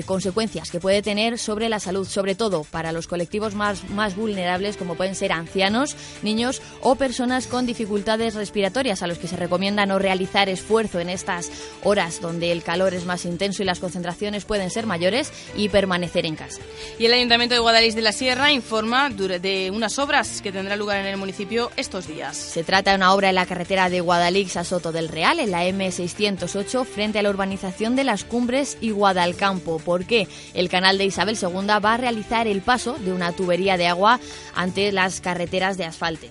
consecuencias 0.06 0.72
que 0.72 0.80
puede 0.80 1.02
tener 1.02 1.38
sobre 1.38 1.70
la 1.70 1.80
salud, 1.80 2.08
sobre 2.08 2.36
todo 2.36 2.64
para 2.64 2.92
los 2.92 3.08
colectivos 3.08 3.56
más, 3.56 3.87
más 3.90 4.16
vulnerables 4.16 4.78
como 4.78 4.96
pueden 4.96 5.16
ser 5.16 5.32
ancianos, 5.32 5.96
niños 6.24 6.62
o 6.82 6.96
personas 6.96 7.48
con 7.48 7.66
dificultades 7.66 8.36
respiratorias 8.36 9.04
a 9.04 9.08
los 9.08 9.18
que 9.18 9.28
se 9.28 9.36
recomienda 9.36 9.86
no 9.86 10.00
realizar 10.00 10.50
esfuerzo 10.50 11.00
en 11.00 11.10
estas 11.10 11.52
horas 11.84 12.22
donde 12.22 12.52
el 12.52 12.64
calor 12.64 12.94
es 12.94 13.06
más 13.06 13.26
intenso 13.26 13.64
y 13.64 13.66
las 13.66 13.80
concentraciones 13.80 14.46
pueden 14.46 14.70
ser 14.70 14.86
mayores 14.86 15.32
y 15.56 15.70
permanecer 15.70 16.26
en 16.26 16.36
casa. 16.36 16.62
Y 17.00 17.06
el 17.06 17.14
Ayuntamiento 17.14 17.56
de 17.56 17.60
Guadalís 17.60 17.96
de 17.96 18.02
la 18.02 18.12
Sierra 18.12 18.52
informa 18.52 19.10
de 19.10 19.72
unas 19.74 20.00
obras 20.00 20.42
que 20.42 20.52
tendrán 20.52 20.80
lugar 20.80 21.00
en 21.00 21.06
el 21.06 21.18
municipio 21.18 21.72
estos 21.76 22.08
días. 22.08 22.38
Se 22.38 22.64
trata 22.64 22.92
de 22.92 22.98
una 22.98 23.14
obra 23.14 23.30
en 23.30 23.36
la 23.36 23.46
carretera 23.46 23.90
de 23.90 24.02
Guadalix 24.02 24.58
a 24.58 24.64
Soto 24.64 24.92
del 24.92 25.10
Real, 25.10 25.40
en 25.40 25.52
la 25.52 25.66
M608, 25.66 26.86
frente 26.86 27.20
a 27.20 27.24
la 27.24 27.30
urbanización 27.30 27.96
de 27.96 28.04
las 28.04 28.24
Cumbres 28.24 28.78
y 28.82 28.92
Guadalcampo. 28.92 29.80
porque 29.84 30.28
El 30.54 30.70
canal 30.70 30.98
de 30.98 31.06
Isabel 31.06 31.38
II 31.42 31.68
va 31.84 31.94
a 31.94 31.98
realizar 31.98 32.48
el 32.48 32.62
paso 32.62 32.98
de 33.00 33.12
una 33.12 33.32
tubería 33.32 33.77
de 33.78 33.88
agua 33.88 34.20
ante 34.56 34.92
las 34.92 35.22
carreteras 35.22 35.78
de 35.78 35.86
asfalto. 35.86 36.28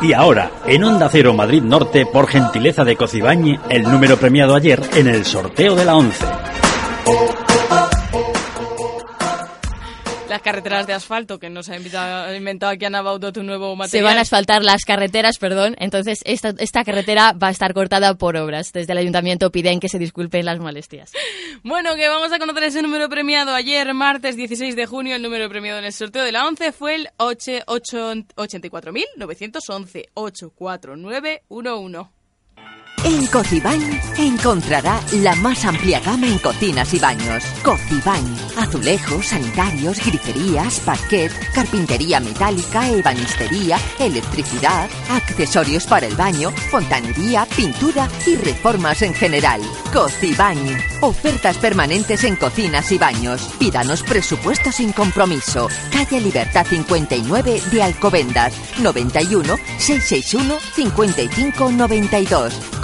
Y 0.00 0.12
ahora, 0.12 0.50
en 0.66 0.84
Onda 0.84 1.08
Cero 1.10 1.34
Madrid 1.34 1.62
Norte, 1.62 2.06
por 2.06 2.28
gentileza 2.28 2.84
de 2.84 2.96
Cocibañi, 2.96 3.58
el 3.68 3.82
número 3.82 4.16
premiado 4.16 4.54
ayer 4.54 4.80
en 4.94 5.08
el 5.08 5.24
sorteo 5.24 5.74
de 5.74 5.84
la 5.84 5.96
11. 5.96 6.24
Las 10.28 10.42
carreteras 10.42 10.86
de 10.86 10.92
asfalto 10.92 11.38
que 11.38 11.48
nos 11.50 11.68
ha 11.68 11.76
inventado 11.76 12.72
aquí 12.72 12.84
Ana 12.84 13.02
Baudo 13.02 13.32
tu 13.32 13.42
nuevo 13.42 13.74
material. 13.76 13.90
Se 13.90 14.02
van 14.02 14.18
a 14.18 14.22
asfaltar 14.22 14.62
las 14.62 14.84
carreteras, 14.84 15.38
perdón. 15.38 15.76
Entonces, 15.78 16.20
esta, 16.24 16.54
esta 16.58 16.84
carretera 16.84 17.32
va 17.32 17.48
a 17.48 17.50
estar 17.50 17.74
cortada 17.74 18.14
por 18.14 18.36
obras. 18.36 18.72
Desde 18.72 18.92
el 18.92 18.98
ayuntamiento 18.98 19.50
piden 19.50 19.80
que 19.80 19.88
se 19.88 19.98
disculpen 19.98 20.44
las 20.44 20.58
molestias. 20.58 21.12
Bueno, 21.62 21.96
que 21.96 22.08
vamos 22.08 22.30
a 22.32 22.38
conocer 22.38 22.64
ese 22.64 22.82
número 22.82 23.08
premiado. 23.08 23.54
Ayer, 23.54 23.94
martes 23.94 24.36
16 24.36 24.76
de 24.76 24.84
junio, 24.86 25.16
el 25.16 25.22
número 25.22 25.48
premiado 25.48 25.78
en 25.78 25.86
el 25.86 25.92
sorteo 25.92 26.22
de 26.22 26.32
la 26.32 26.46
11 26.46 26.72
fue 26.72 26.94
el 26.94 27.08
84.911. 27.18 30.08
84911. 30.14 32.17
En 33.04 33.26
Cocibañ 33.26 33.80
encontrará 34.18 35.00
la 35.12 35.34
más 35.36 35.64
amplia 35.64 36.00
gama 36.00 36.26
en 36.26 36.38
cocinas 36.38 36.92
y 36.92 36.98
baños. 36.98 37.44
Cocibañ, 37.62 38.24
azulejos, 38.56 39.26
sanitarios, 39.26 40.04
griferías, 40.04 40.80
parquet, 40.80 41.32
carpintería 41.52 42.18
metálica, 42.18 42.88
ebanistería, 42.90 43.78
electricidad, 44.00 44.90
accesorios 45.10 45.86
para 45.86 46.06
el 46.06 46.16
baño, 46.16 46.50
fontanería, 46.70 47.46
pintura 47.56 48.08
y 48.26 48.34
reformas 48.36 49.00
en 49.02 49.14
general. 49.14 49.60
Cocibañ, 49.92 50.58
ofertas 51.00 51.56
permanentes 51.58 52.24
en 52.24 52.36
cocinas 52.36 52.90
y 52.90 52.98
baños. 52.98 53.48
Pídanos 53.58 54.02
presupuesto 54.02 54.72
sin 54.72 54.92
compromiso. 54.92 55.68
Calle 55.92 56.20
Libertad 56.20 56.66
59 56.68 57.62
de 57.70 57.82
Alcobendas, 57.82 58.54
91 58.80 59.56
661 59.78 60.58
5592. 60.74 62.54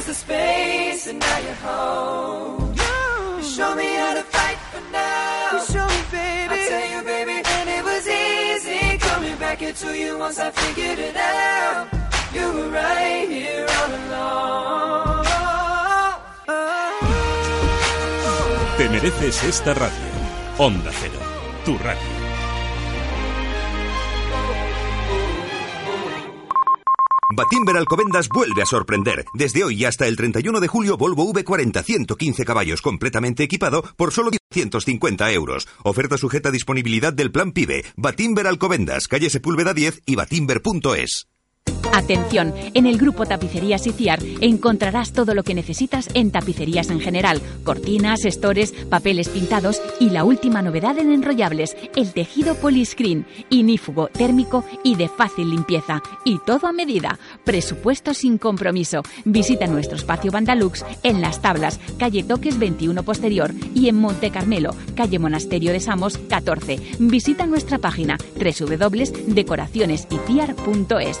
Is 0.00 0.06
the 0.06 0.14
space 0.14 1.06
and 1.08 1.18
now 1.18 1.38
you're 1.46 1.62
home. 1.70 2.74
You 3.38 3.42
show 3.42 3.74
me 3.74 3.88
how 4.02 4.14
to 4.14 4.24
fight 4.34 4.58
for 4.72 4.82
now. 4.92 5.48
You 5.52 5.60
show 5.72 5.86
me, 5.94 6.02
baby. 6.18 6.54
I 6.54 6.68
tell 6.72 6.88
you, 6.92 7.00
baby, 7.14 7.36
and 7.56 7.66
it 7.76 7.82
was 7.90 8.04
easy 8.08 8.98
coming 9.08 9.36
back 9.44 9.60
into 9.62 9.88
you 10.00 10.18
once 10.18 10.38
I 10.38 10.50
figured 10.50 10.98
it 10.98 11.16
out. 11.16 11.88
You 12.34 12.46
were 12.56 12.70
right 12.70 13.28
here 13.28 13.66
all 13.78 13.92
along. 14.00 15.26
Te 18.76 18.88
mereces 18.88 19.44
esta 19.44 19.74
radio. 19.74 20.10
Onda 20.56 20.90
Cero, 20.92 21.20
tu 21.64 21.76
radio. 21.78 22.19
Batimber 27.40 27.78
Alcobendas 27.78 28.28
vuelve 28.28 28.60
a 28.60 28.66
sorprender. 28.66 29.24
Desde 29.32 29.64
hoy 29.64 29.86
hasta 29.86 30.06
el 30.06 30.14
31 30.14 30.60
de 30.60 30.68
julio, 30.68 30.98
Volvo 30.98 31.24
V40 31.32 31.82
115 31.82 32.44
caballos 32.44 32.82
completamente 32.82 33.42
equipado 33.42 33.82
por 33.96 34.12
solo 34.12 34.30
150 34.52 35.32
euros. 35.32 35.66
Oferta 35.82 36.18
sujeta 36.18 36.50
a 36.50 36.52
disponibilidad 36.52 37.14
del 37.14 37.32
plan 37.32 37.52
PIBE. 37.52 37.86
Batimber 37.96 38.46
Alcobendas, 38.46 39.08
calle 39.08 39.30
Sepúlveda 39.30 39.72
10 39.72 40.02
y 40.04 40.16
batimber.es. 40.16 41.30
Atención, 41.92 42.54
en 42.74 42.86
el 42.86 42.98
grupo 42.98 43.26
Tapicerías 43.26 43.86
Iciar 43.86 44.20
encontrarás 44.40 45.12
todo 45.12 45.34
lo 45.34 45.42
que 45.42 45.54
necesitas 45.54 46.08
en 46.14 46.30
tapicerías 46.30 46.90
en 46.90 47.00
general, 47.00 47.40
cortinas, 47.64 48.24
estores, 48.24 48.72
papeles 48.72 49.28
pintados 49.28 49.80
y 49.98 50.10
la 50.10 50.24
última 50.24 50.62
novedad 50.62 50.98
en 50.98 51.12
enrollables, 51.12 51.76
el 51.96 52.12
tejido 52.12 52.54
poliscreen, 52.54 53.26
inífugo, 53.50 54.08
térmico 54.08 54.64
y 54.84 54.94
de 54.96 55.08
fácil 55.08 55.50
limpieza. 55.50 56.02
Y 56.24 56.38
todo 56.38 56.66
a 56.66 56.72
medida. 56.72 57.18
Presupuesto 57.44 58.14
sin 58.14 58.38
compromiso. 58.38 59.02
Visita 59.24 59.66
nuestro 59.66 59.96
espacio 59.96 60.30
Bandalux 60.30 60.84
en 61.02 61.20
Las 61.20 61.42
Tablas, 61.42 61.80
calle 61.98 62.22
Toques 62.22 62.58
21 62.58 63.02
Posterior 63.02 63.52
y 63.74 63.88
en 63.88 63.96
Monte 63.96 64.30
Carmelo, 64.30 64.74
calle 64.94 65.18
Monasterio 65.18 65.72
de 65.72 65.80
Samos 65.80 66.18
14. 66.18 66.78
Visita 66.98 67.46
nuestra 67.46 67.78
página 67.78 68.18
www.decoracionesiciar.es. 68.36 71.20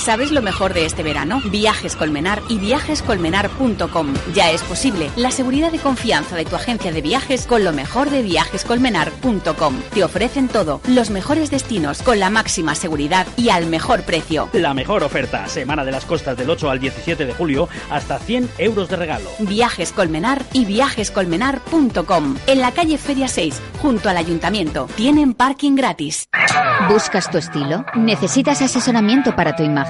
¿Sabes 0.00 0.32
lo 0.32 0.40
mejor 0.40 0.72
de 0.72 0.86
este 0.86 1.02
verano? 1.02 1.42
Viajes 1.44 1.94
Colmenar 1.94 2.40
y 2.48 2.56
viajescolmenar.com. 2.56 4.14
Ya 4.32 4.50
es 4.50 4.62
posible. 4.62 5.10
La 5.14 5.30
seguridad 5.30 5.74
y 5.74 5.78
confianza 5.78 6.36
de 6.36 6.46
tu 6.46 6.56
agencia 6.56 6.90
de 6.90 7.02
viajes 7.02 7.46
con 7.46 7.64
lo 7.64 7.74
mejor 7.74 8.08
de 8.08 8.22
viajescolmenar.com. 8.22 9.82
Te 9.92 10.02
ofrecen 10.02 10.48
todo, 10.48 10.80
los 10.88 11.10
mejores 11.10 11.50
destinos 11.50 12.00
con 12.00 12.18
la 12.18 12.30
máxima 12.30 12.74
seguridad 12.74 13.26
y 13.36 13.50
al 13.50 13.66
mejor 13.66 14.02
precio. 14.04 14.48
La 14.54 14.72
mejor 14.72 15.04
oferta, 15.04 15.46
Semana 15.48 15.84
de 15.84 15.92
las 15.92 16.06
Costas 16.06 16.34
del 16.38 16.48
8 16.48 16.70
al 16.70 16.80
17 16.80 17.26
de 17.26 17.34
julio, 17.34 17.68
hasta 17.90 18.18
100 18.18 18.48
euros 18.56 18.88
de 18.88 18.96
regalo. 18.96 19.28
Viajes 19.40 19.92
Colmenar 19.92 20.42
y 20.54 20.64
viajescolmenar.com. 20.64 22.36
En 22.46 22.60
la 22.60 22.72
calle 22.72 22.96
Feria 22.96 23.28
6, 23.28 23.60
junto 23.82 24.08
al 24.08 24.16
ayuntamiento. 24.16 24.88
Tienen 24.96 25.34
parking 25.34 25.76
gratis. 25.76 26.26
¿Buscas 26.88 27.30
tu 27.30 27.36
estilo? 27.36 27.84
¿Necesitas 27.94 28.62
asesoramiento 28.62 29.36
para 29.36 29.54
tu 29.54 29.62
imagen? 29.62 29.89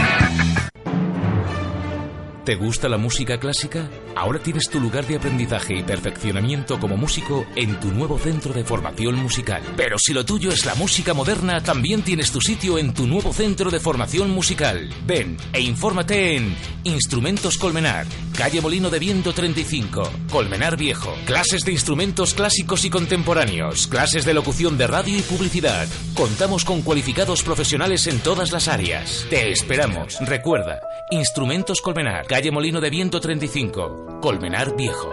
¿Te 2.45 2.55
gusta 2.55 2.89
la 2.89 2.97
música 2.97 3.39
clásica? 3.39 3.87
Ahora 4.15 4.39
tienes 4.39 4.67
tu 4.67 4.79
lugar 4.79 5.05
de 5.05 5.15
aprendizaje 5.15 5.75
y 5.75 5.83
perfeccionamiento 5.83 6.79
como 6.79 6.97
músico 6.97 7.45
en 7.55 7.79
tu 7.79 7.91
nuevo 7.91 8.17
centro 8.17 8.51
de 8.51 8.63
formación 8.63 9.15
musical. 9.15 9.61
Pero 9.77 9.99
si 9.99 10.11
lo 10.11 10.25
tuyo 10.25 10.49
es 10.49 10.65
la 10.65 10.73
música 10.73 11.13
moderna, 11.13 11.61
también 11.61 12.01
tienes 12.01 12.31
tu 12.31 12.41
sitio 12.41 12.79
en 12.79 12.95
tu 12.95 13.05
nuevo 13.05 13.31
centro 13.31 13.69
de 13.69 13.79
formación 13.79 14.31
musical. 14.31 14.89
Ven 15.05 15.37
e 15.53 15.61
infórmate 15.61 16.35
en 16.35 16.55
Instrumentos 16.83 17.59
Colmenar, 17.59 18.07
calle 18.35 18.59
Molino 18.59 18.89
de 18.89 18.97
Viento 18.97 19.33
35, 19.33 20.01
Colmenar 20.31 20.77
Viejo. 20.77 21.13
Clases 21.25 21.63
de 21.63 21.73
instrumentos 21.73 22.33
clásicos 22.33 22.85
y 22.85 22.89
contemporáneos, 22.89 23.85
clases 23.85 24.25
de 24.25 24.33
locución 24.33 24.79
de 24.79 24.87
radio 24.87 25.15
y 25.15 25.21
publicidad. 25.21 25.87
Contamos 26.15 26.65
con 26.65 26.81
cualificados 26.81 27.43
profesionales 27.43 28.07
en 28.07 28.19
todas 28.19 28.51
las 28.51 28.67
áreas. 28.67 29.27
Te 29.29 29.51
esperamos. 29.51 30.17
Recuerda, 30.21 30.79
Instrumentos 31.13 31.81
Colmenar, 31.81 32.25
calle 32.25 32.51
Molino 32.51 32.79
de 32.79 32.89
Viento 32.89 33.19
35, 33.19 34.19
Colmenar 34.21 34.77
Viejo. 34.77 35.11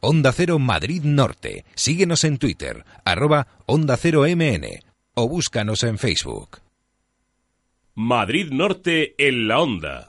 Onda 0.00 0.32
Cero 0.32 0.58
Madrid 0.58 1.02
Norte. 1.04 1.64
Síguenos 1.76 2.24
en 2.24 2.38
Twitter, 2.38 2.84
arroba 3.04 3.46
Onda 3.66 3.96
Cero 3.96 4.24
MN 4.26 4.66
o 5.14 5.28
búscanos 5.28 5.84
en 5.84 5.96
Facebook. 5.96 6.58
Madrid 7.94 8.50
Norte 8.50 9.14
en 9.16 9.46
la 9.46 9.60
Onda. 9.60 10.08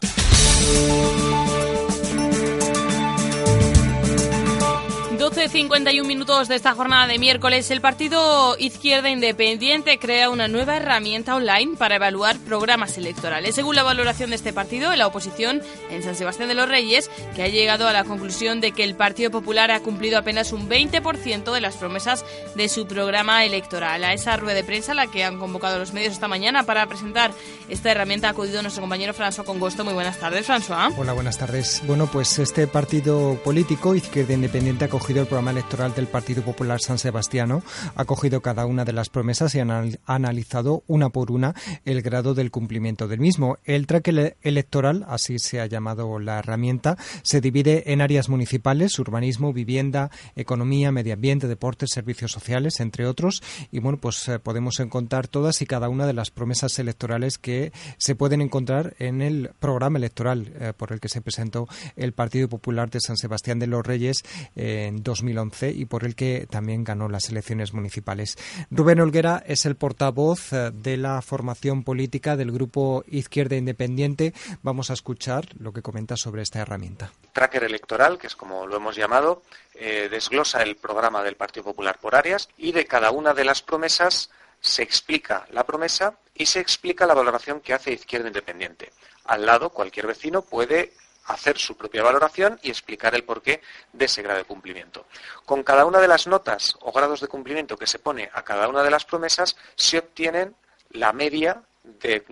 12.51 5.51 6.05
minutos 6.05 6.47
de 6.47 6.53
esta 6.53 6.75
jornada 6.75 7.07
de 7.07 7.17
miércoles, 7.17 7.71
el 7.71 7.81
partido 7.81 8.55
Izquierda 8.59 9.09
Independiente 9.09 9.97
crea 9.97 10.29
una 10.29 10.47
nueva 10.47 10.77
herramienta 10.77 11.35
online 11.35 11.75
para 11.75 11.95
evaluar 11.95 12.37
programas 12.37 12.99
electorales. 12.99 13.55
Según 13.55 13.75
la 13.75 13.81
valoración 13.81 14.29
de 14.29 14.35
este 14.35 14.53
partido, 14.53 14.95
la 14.95 15.07
oposición 15.07 15.63
en 15.89 16.03
San 16.03 16.13
Sebastián 16.13 16.49
de 16.49 16.53
los 16.53 16.69
Reyes, 16.69 17.09
que 17.35 17.41
ha 17.41 17.47
llegado 17.47 17.87
a 17.87 17.93
la 17.93 18.03
conclusión 18.03 18.61
de 18.61 18.73
que 18.73 18.83
el 18.83 18.93
Partido 18.93 19.31
Popular 19.31 19.71
ha 19.71 19.79
cumplido 19.79 20.19
apenas 20.19 20.51
un 20.51 20.69
20% 20.69 21.51
de 21.51 21.61
las 21.61 21.77
promesas 21.77 22.23
de 22.53 22.69
su 22.69 22.85
programa 22.85 23.43
electoral. 23.43 24.03
A 24.03 24.13
esa 24.13 24.37
rueda 24.37 24.53
de 24.53 24.63
prensa, 24.63 24.93
la 24.93 25.07
que 25.07 25.23
han 25.23 25.39
convocado 25.39 25.79
los 25.79 25.93
medios 25.93 26.13
esta 26.13 26.27
mañana 26.27 26.61
para 26.61 26.85
presentar 26.85 27.31
esta 27.69 27.89
herramienta, 27.89 28.27
ha 28.27 28.31
acudido 28.31 28.61
nuestro 28.61 28.81
compañero 28.81 29.15
François 29.15 29.45
Congosto. 29.45 29.83
Muy 29.83 29.95
buenas 29.95 30.19
tardes, 30.19 30.47
François. 30.47 30.93
Hola, 30.95 31.13
buenas 31.13 31.39
tardes. 31.39 31.81
Bueno, 31.87 32.05
pues 32.05 32.37
este 32.37 32.67
partido 32.67 33.39
político, 33.43 33.95
Izquierda 33.95 34.35
Independiente, 34.35 34.85
ha 34.85 34.89
cogido 34.89 35.21
el 35.21 35.25
programa 35.25 35.38
electoral 35.47 35.93
del 35.95 36.07
Partido 36.07 36.43
Popular 36.43 36.81
San 36.81 36.97
Sebastiano, 36.97 37.63
ha 37.95 38.05
cogido 38.05 38.41
cada 38.41 38.65
una 38.65 38.83
de 38.83 38.93
las 38.93 39.09
promesas 39.09 39.55
y 39.55 39.59
ha 39.59 39.83
analizado 40.05 40.83
una 40.87 41.09
por 41.09 41.31
una 41.31 41.55
el 41.85 42.01
grado 42.01 42.33
del 42.33 42.51
cumplimiento 42.51 43.07
del 43.07 43.19
mismo. 43.19 43.57
El 43.63 43.87
track 43.87 44.09
electoral, 44.41 45.05
así 45.07 45.39
se 45.39 45.61
ha 45.61 45.65
llamado 45.65 46.19
la 46.19 46.39
herramienta, 46.39 46.97
se 47.23 47.41
divide 47.41 47.93
en 47.93 48.01
áreas 48.01 48.27
municipales, 48.27 48.99
urbanismo, 48.99 49.53
vivienda, 49.53 50.11
economía, 50.35 50.91
medio 50.91 51.13
ambiente, 51.13 51.47
deportes, 51.47 51.91
servicios 51.91 52.31
sociales, 52.31 52.79
entre 52.79 53.05
otros. 53.05 53.41
Y 53.71 53.79
bueno, 53.79 53.97
pues 53.99 54.27
eh, 54.27 54.39
podemos 54.39 54.79
encontrar 54.79 55.27
todas 55.27 55.61
y 55.61 55.65
cada 55.65 55.89
una 55.89 56.05
de 56.05 56.13
las 56.13 56.31
promesas 56.31 56.77
electorales 56.79 57.37
que 57.37 57.71
se 57.97 58.15
pueden 58.15 58.41
encontrar 58.41 58.95
en 58.99 59.21
el 59.21 59.51
programa 59.59 59.97
electoral 59.97 60.51
eh, 60.59 60.73
por 60.75 60.91
el 60.91 60.99
que 60.99 61.09
se 61.09 61.21
presentó 61.21 61.67
el 61.95 62.13
Partido 62.13 62.49
Popular 62.49 62.89
de 62.89 62.99
San 62.99 63.17
Sebastián 63.17 63.59
de 63.59 63.67
los 63.67 63.85
Reyes 63.85 64.23
eh, 64.55 64.87
en 64.87 65.03
2011 65.33 65.71
y 65.71 65.85
por 65.85 66.03
el 66.03 66.15
que 66.15 66.47
también 66.49 66.83
ganó 66.83 67.09
las 67.09 67.29
elecciones 67.29 67.73
municipales. 67.73 68.37
Rubén 68.71 68.99
Olguera 68.99 69.43
es 69.45 69.65
el 69.65 69.75
portavoz 69.75 70.53
eh, 70.53 70.71
de 70.73 70.97
la 70.97 71.21
formación 71.21 71.83
política 71.83 72.35
del 72.35 72.51
grupo 72.51 73.03
Izquierda 73.07 73.55
Independiente. 73.55 74.33
Vamos 74.61 74.89
a 74.89 74.93
escuchar 74.93 75.45
lo 75.59 75.71
que 75.71 75.81
comenta 75.81 76.17
sobre 76.17 76.41
esta 76.41 76.59
herramienta. 76.59 77.11
Tracker 77.33 77.63
electoral, 77.63 78.17
que 78.17 78.27
es 78.27 78.35
como 78.35 78.65
lo 78.65 78.77
hemos 78.77 78.95
llamado, 78.95 79.43
eh, 79.75 80.07
desglosa 80.09 80.63
el 80.63 80.75
programa 80.75 81.23
del 81.23 81.35
Partido 81.35 81.65
Popular 81.65 81.99
por 81.99 82.15
áreas 82.15 82.49
y 82.57 82.71
de 82.71 82.85
cada 82.85 83.11
una 83.11 83.33
de 83.33 83.45
las 83.45 83.61
promesas 83.61 84.29
se 84.61 84.83
explica 84.83 85.47
la 85.51 85.65
promesa 85.65 86.17
y 86.35 86.45
se 86.45 86.59
explica 86.59 87.05
la 87.05 87.13
valoración 87.13 87.61
que 87.61 87.73
hace 87.73 87.93
Izquierda 87.93 88.27
Independiente. 88.27 88.91
Al 89.25 89.45
lado, 89.45 89.69
cualquier 89.69 90.07
vecino 90.07 90.41
puede 90.41 90.93
hacer 91.29 91.57
su 91.57 91.77
propia 91.77 92.03
valoración 92.03 92.59
y 92.61 92.69
explicar 92.69 93.15
el 93.15 93.23
porqué 93.23 93.61
de 93.93 94.05
ese 94.05 94.21
grado 94.21 94.39
de 94.39 94.45
cumplimiento. 94.45 95.05
Con 95.45 95.63
cada 95.63 95.85
una 95.85 95.99
de 95.99 96.07
las 96.07 96.27
notas 96.27 96.75
o 96.81 96.91
grados 96.91 97.21
de 97.21 97.27
cumplimiento 97.27 97.77
que 97.77 97.87
se 97.87 97.99
pone 97.99 98.29
a 98.33 98.43
cada 98.43 98.67
una 98.67 98.83
de 98.83 98.91
las 98.91 99.05
promesas, 99.05 99.55
se 99.75 99.99
obtienen 99.99 100.55
la 100.91 101.13
media 101.13 101.61
de, 101.83 102.23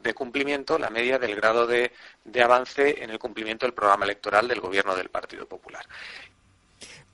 de 0.00 0.14
cumplimiento, 0.14 0.78
la 0.78 0.90
media 0.90 1.18
del 1.18 1.34
grado 1.34 1.66
de 1.66 1.90
avance 2.42 3.02
en 3.02 3.10
el 3.10 3.18
cumplimiento 3.18 3.66
del 3.66 3.74
programa 3.74 4.04
electoral 4.04 4.46
del 4.48 4.60
Gobierno 4.60 4.96
del 4.96 5.10
Partido 5.10 5.46
Popular. 5.46 5.84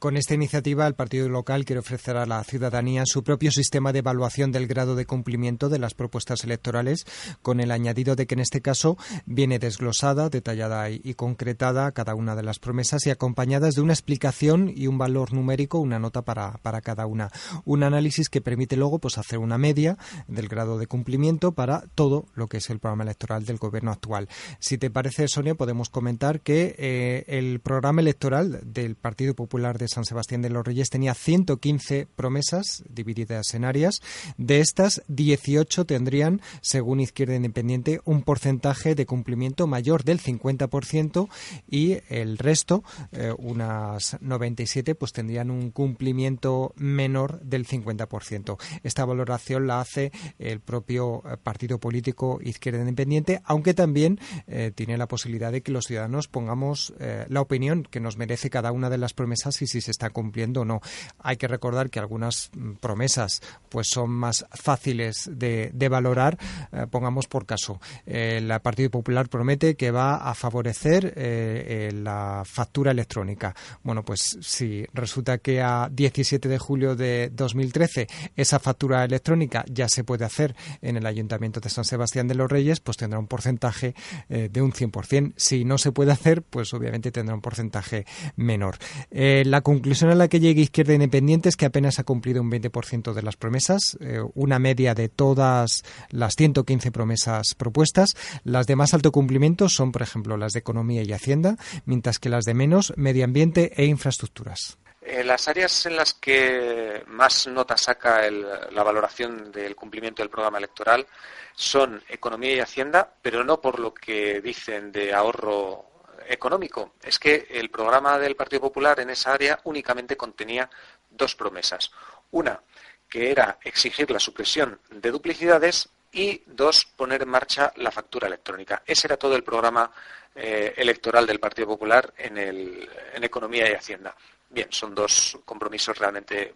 Con 0.02 0.16
esta 0.16 0.34
iniciativa, 0.34 0.84
el 0.88 0.96
partido 0.96 1.28
local 1.28 1.64
quiere 1.64 1.78
ofrecer 1.78 2.16
a 2.16 2.26
la 2.26 2.42
ciudadanía 2.42 3.04
su 3.06 3.22
propio 3.22 3.52
sistema 3.52 3.92
de 3.92 4.00
evaluación 4.00 4.50
del 4.50 4.66
grado 4.66 4.96
de 4.96 5.06
cumplimiento 5.06 5.68
de 5.68 5.78
las 5.78 5.94
propuestas 5.94 6.42
electorales, 6.42 7.06
con 7.40 7.60
el 7.60 7.70
añadido 7.70 8.16
de 8.16 8.26
que 8.26 8.34
en 8.34 8.40
este 8.40 8.60
caso 8.60 8.98
viene 9.26 9.60
desglosada, 9.60 10.28
detallada 10.28 10.90
y 10.90 11.14
concretada 11.14 11.92
cada 11.92 12.16
una 12.16 12.34
de 12.34 12.42
las 12.42 12.58
promesas 12.58 13.06
y 13.06 13.10
acompañadas 13.10 13.76
de 13.76 13.80
una 13.80 13.92
explicación 13.92 14.72
y 14.74 14.88
un 14.88 14.98
valor 14.98 15.32
numérico, 15.32 15.78
una 15.78 16.00
nota 16.00 16.22
para, 16.22 16.54
para 16.62 16.80
cada 16.80 17.06
una. 17.06 17.30
Un 17.64 17.84
análisis 17.84 18.28
que 18.28 18.40
permite 18.40 18.76
luego 18.76 18.98
pues, 18.98 19.18
hacer 19.18 19.38
una 19.38 19.56
media 19.56 19.98
del 20.26 20.48
grado 20.48 20.78
de 20.78 20.88
cumplimiento 20.88 21.52
para 21.52 21.84
todo 21.94 22.26
lo 22.34 22.48
que 22.48 22.56
es 22.56 22.70
el 22.70 22.80
programa 22.80 23.04
electoral 23.04 23.44
del 23.44 23.58
gobierno 23.58 23.92
actual. 23.92 24.28
Si 24.58 24.78
te 24.78 24.90
parece, 24.90 25.28
Sonia, 25.28 25.54
podemos 25.54 25.90
comentar 25.90 26.40
que 26.40 26.74
eh, 26.76 27.24
el 27.28 27.60
programa 27.60 28.00
electoral 28.00 28.58
del 28.64 28.96
Partido 28.96 29.36
Popular 29.36 29.78
de 29.78 29.91
San 29.92 30.04
Sebastián 30.04 30.42
de 30.42 30.50
los 30.50 30.64
Reyes 30.64 30.90
tenía 30.90 31.14
115 31.14 32.06
promesas 32.16 32.82
divididas 32.88 33.54
en 33.54 33.64
áreas. 33.64 34.00
De 34.36 34.60
estas, 34.60 35.02
18 35.08 35.84
tendrían, 35.84 36.40
según 36.62 37.00
Izquierda 37.00 37.36
Independiente, 37.36 38.00
un 38.04 38.22
porcentaje 38.22 38.94
de 38.94 39.06
cumplimiento 39.06 39.66
mayor 39.66 40.04
del 40.04 40.20
50% 40.20 41.28
y 41.68 41.98
el 42.08 42.38
resto, 42.38 42.82
eh, 43.12 43.32
unas 43.36 44.16
97, 44.20 44.94
pues 44.94 45.12
tendrían 45.12 45.50
un 45.50 45.70
cumplimiento 45.70 46.72
menor 46.76 47.40
del 47.42 47.66
50%. 47.66 48.58
Esta 48.82 49.04
valoración 49.04 49.66
la 49.66 49.80
hace 49.80 50.10
el 50.38 50.60
propio 50.60 51.22
eh, 51.26 51.36
partido 51.42 51.78
político 51.78 52.40
Izquierda 52.42 52.80
Independiente, 52.80 53.42
aunque 53.44 53.74
también 53.74 54.18
eh, 54.46 54.72
tiene 54.74 54.96
la 54.96 55.06
posibilidad 55.06 55.52
de 55.52 55.62
que 55.62 55.72
los 55.72 55.86
ciudadanos 55.86 56.28
pongamos 56.28 56.94
la 57.28 57.40
opinión 57.40 57.82
que 57.82 58.00
nos 58.00 58.16
merece 58.16 58.48
cada 58.48 58.72
una 58.72 58.88
de 58.88 58.96
las 58.96 59.12
promesas 59.12 59.60
y 59.60 59.66
si 59.66 59.81
se 59.82 59.90
está 59.90 60.10
cumpliendo 60.10 60.62
o 60.62 60.64
no. 60.64 60.80
Hay 61.18 61.36
que 61.36 61.48
recordar 61.48 61.90
que 61.90 61.98
algunas 61.98 62.50
mm, 62.54 62.74
promesas 62.74 63.42
pues 63.68 63.88
son 63.88 64.10
más 64.10 64.46
fáciles 64.52 65.30
de, 65.32 65.70
valorar. 65.90 66.38
Eh, 66.72 66.86
pongamos 66.90 67.26
por 67.26 67.44
caso, 67.44 67.80
el 68.06 68.48
Partido 68.62 68.90
Popular 68.90 69.28
promete 69.28 69.74
que 69.74 69.90
va 69.90 70.16
a 70.16 70.34
favorecer 70.34 71.12
eh, 71.16 71.90
la 71.92 72.42
factura 72.46 72.92
electrónica. 72.92 73.54
Bueno, 73.82 74.04
pues 74.04 74.38
si 74.40 74.86
resulta 74.94 75.38
que 75.38 75.60
a 75.60 75.88
17 75.90 76.48
de 76.48 76.58
julio 76.58 76.96
de 76.96 77.30
2013 77.32 78.06
esa 78.36 78.58
factura 78.58 79.04
electrónica 79.04 79.64
ya 79.68 79.88
se 79.88 80.04
puede 80.04 80.24
hacer 80.24 80.54
en 80.80 80.96
el 80.96 81.06
Ayuntamiento 81.06 81.60
de 81.60 81.68
San 81.68 81.84
Sebastián 81.84 82.28
de 82.28 82.34
los 82.34 82.50
Reyes, 82.50 82.80
pues 82.80 82.96
tendrá 82.96 83.18
un 83.18 83.26
porcentaje 83.26 83.94
eh, 84.28 84.48
de 84.50 84.62
un 84.62 84.72
100%. 84.72 85.34
Si 85.36 85.64
no 85.64 85.78
se 85.78 85.92
puede 85.92 86.12
hacer, 86.12 86.42
pues 86.42 86.72
obviamente 86.74 87.10
tendrá 87.10 87.34
un 87.34 87.40
porcentaje 87.40 88.06
menor. 88.36 88.76
Eh, 89.10 89.42
la 89.46 89.60
conclusión 89.72 90.10
a 90.10 90.14
la 90.14 90.28
que 90.28 90.38
llega 90.38 90.60
Izquierda 90.60 90.92
Independiente 90.92 91.48
es 91.48 91.56
que 91.56 91.64
apenas 91.64 91.98
ha 91.98 92.04
cumplido 92.04 92.42
un 92.42 92.50
20% 92.50 93.14
de 93.14 93.22
las 93.22 93.36
promesas, 93.36 93.96
eh, 94.00 94.20
una 94.34 94.58
media 94.58 94.94
de 94.94 95.08
todas 95.08 95.82
las 96.10 96.34
115 96.36 96.92
promesas 96.92 97.54
propuestas. 97.56 98.14
Las 98.44 98.66
de 98.66 98.76
más 98.76 98.92
alto 98.92 99.12
cumplimiento 99.12 99.70
son, 99.70 99.90
por 99.90 100.02
ejemplo, 100.02 100.36
las 100.36 100.52
de 100.52 100.58
Economía 100.58 101.02
y 101.02 101.12
Hacienda, 101.12 101.56
mientras 101.86 102.18
que 102.18 102.28
las 102.28 102.44
de 102.44 102.52
menos, 102.52 102.92
Medio 102.96 103.24
Ambiente 103.24 103.72
e 103.74 103.86
Infraestructuras. 103.86 104.76
Eh, 105.00 105.24
las 105.24 105.48
áreas 105.48 105.86
en 105.86 105.96
las 105.96 106.12
que 106.12 107.02
más 107.06 107.46
nota 107.46 107.76
saca 107.78 108.30
la 108.30 108.82
valoración 108.82 109.50
del 109.50 109.74
cumplimiento 109.74 110.22
del 110.22 110.30
programa 110.30 110.58
electoral 110.58 111.06
son 111.54 112.02
economía 112.08 112.56
y 112.56 112.60
hacienda, 112.60 113.14
pero 113.22 113.42
no 113.42 113.60
por 113.60 113.80
lo 113.80 113.94
que 113.94 114.42
dicen 114.42 114.92
de 114.92 115.14
ahorro 115.14 115.91
económico. 116.32 116.94
Es 117.02 117.18
que 117.18 117.46
el 117.50 117.70
programa 117.70 118.18
del 118.18 118.36
Partido 118.36 118.62
Popular 118.62 118.98
en 119.00 119.10
esa 119.10 119.32
área 119.32 119.60
únicamente 119.64 120.16
contenía 120.16 120.68
dos 121.10 121.36
promesas. 121.36 121.90
Una, 122.30 122.60
que 123.08 123.30
era 123.30 123.58
exigir 123.62 124.10
la 124.10 124.18
supresión 124.18 124.80
de 124.90 125.10
duplicidades 125.10 125.88
y 126.10 126.42
dos, 126.46 126.86
poner 126.96 127.22
en 127.22 127.28
marcha 127.28 127.72
la 127.76 127.90
factura 127.90 128.26
electrónica. 128.26 128.82
Ese 128.86 129.06
era 129.06 129.16
todo 129.16 129.36
el 129.36 129.44
programa 129.44 129.90
eh, 130.34 130.74
electoral 130.76 131.26
del 131.26 131.40
Partido 131.40 131.68
Popular 131.68 132.12
en, 132.16 132.38
en 132.38 133.24
Economía 133.24 133.70
y 133.70 133.74
Hacienda. 133.74 134.14
Bien, 134.52 134.68
son 134.70 134.94
dos 134.94 135.38
compromisos 135.46 135.96
realmente 135.96 136.54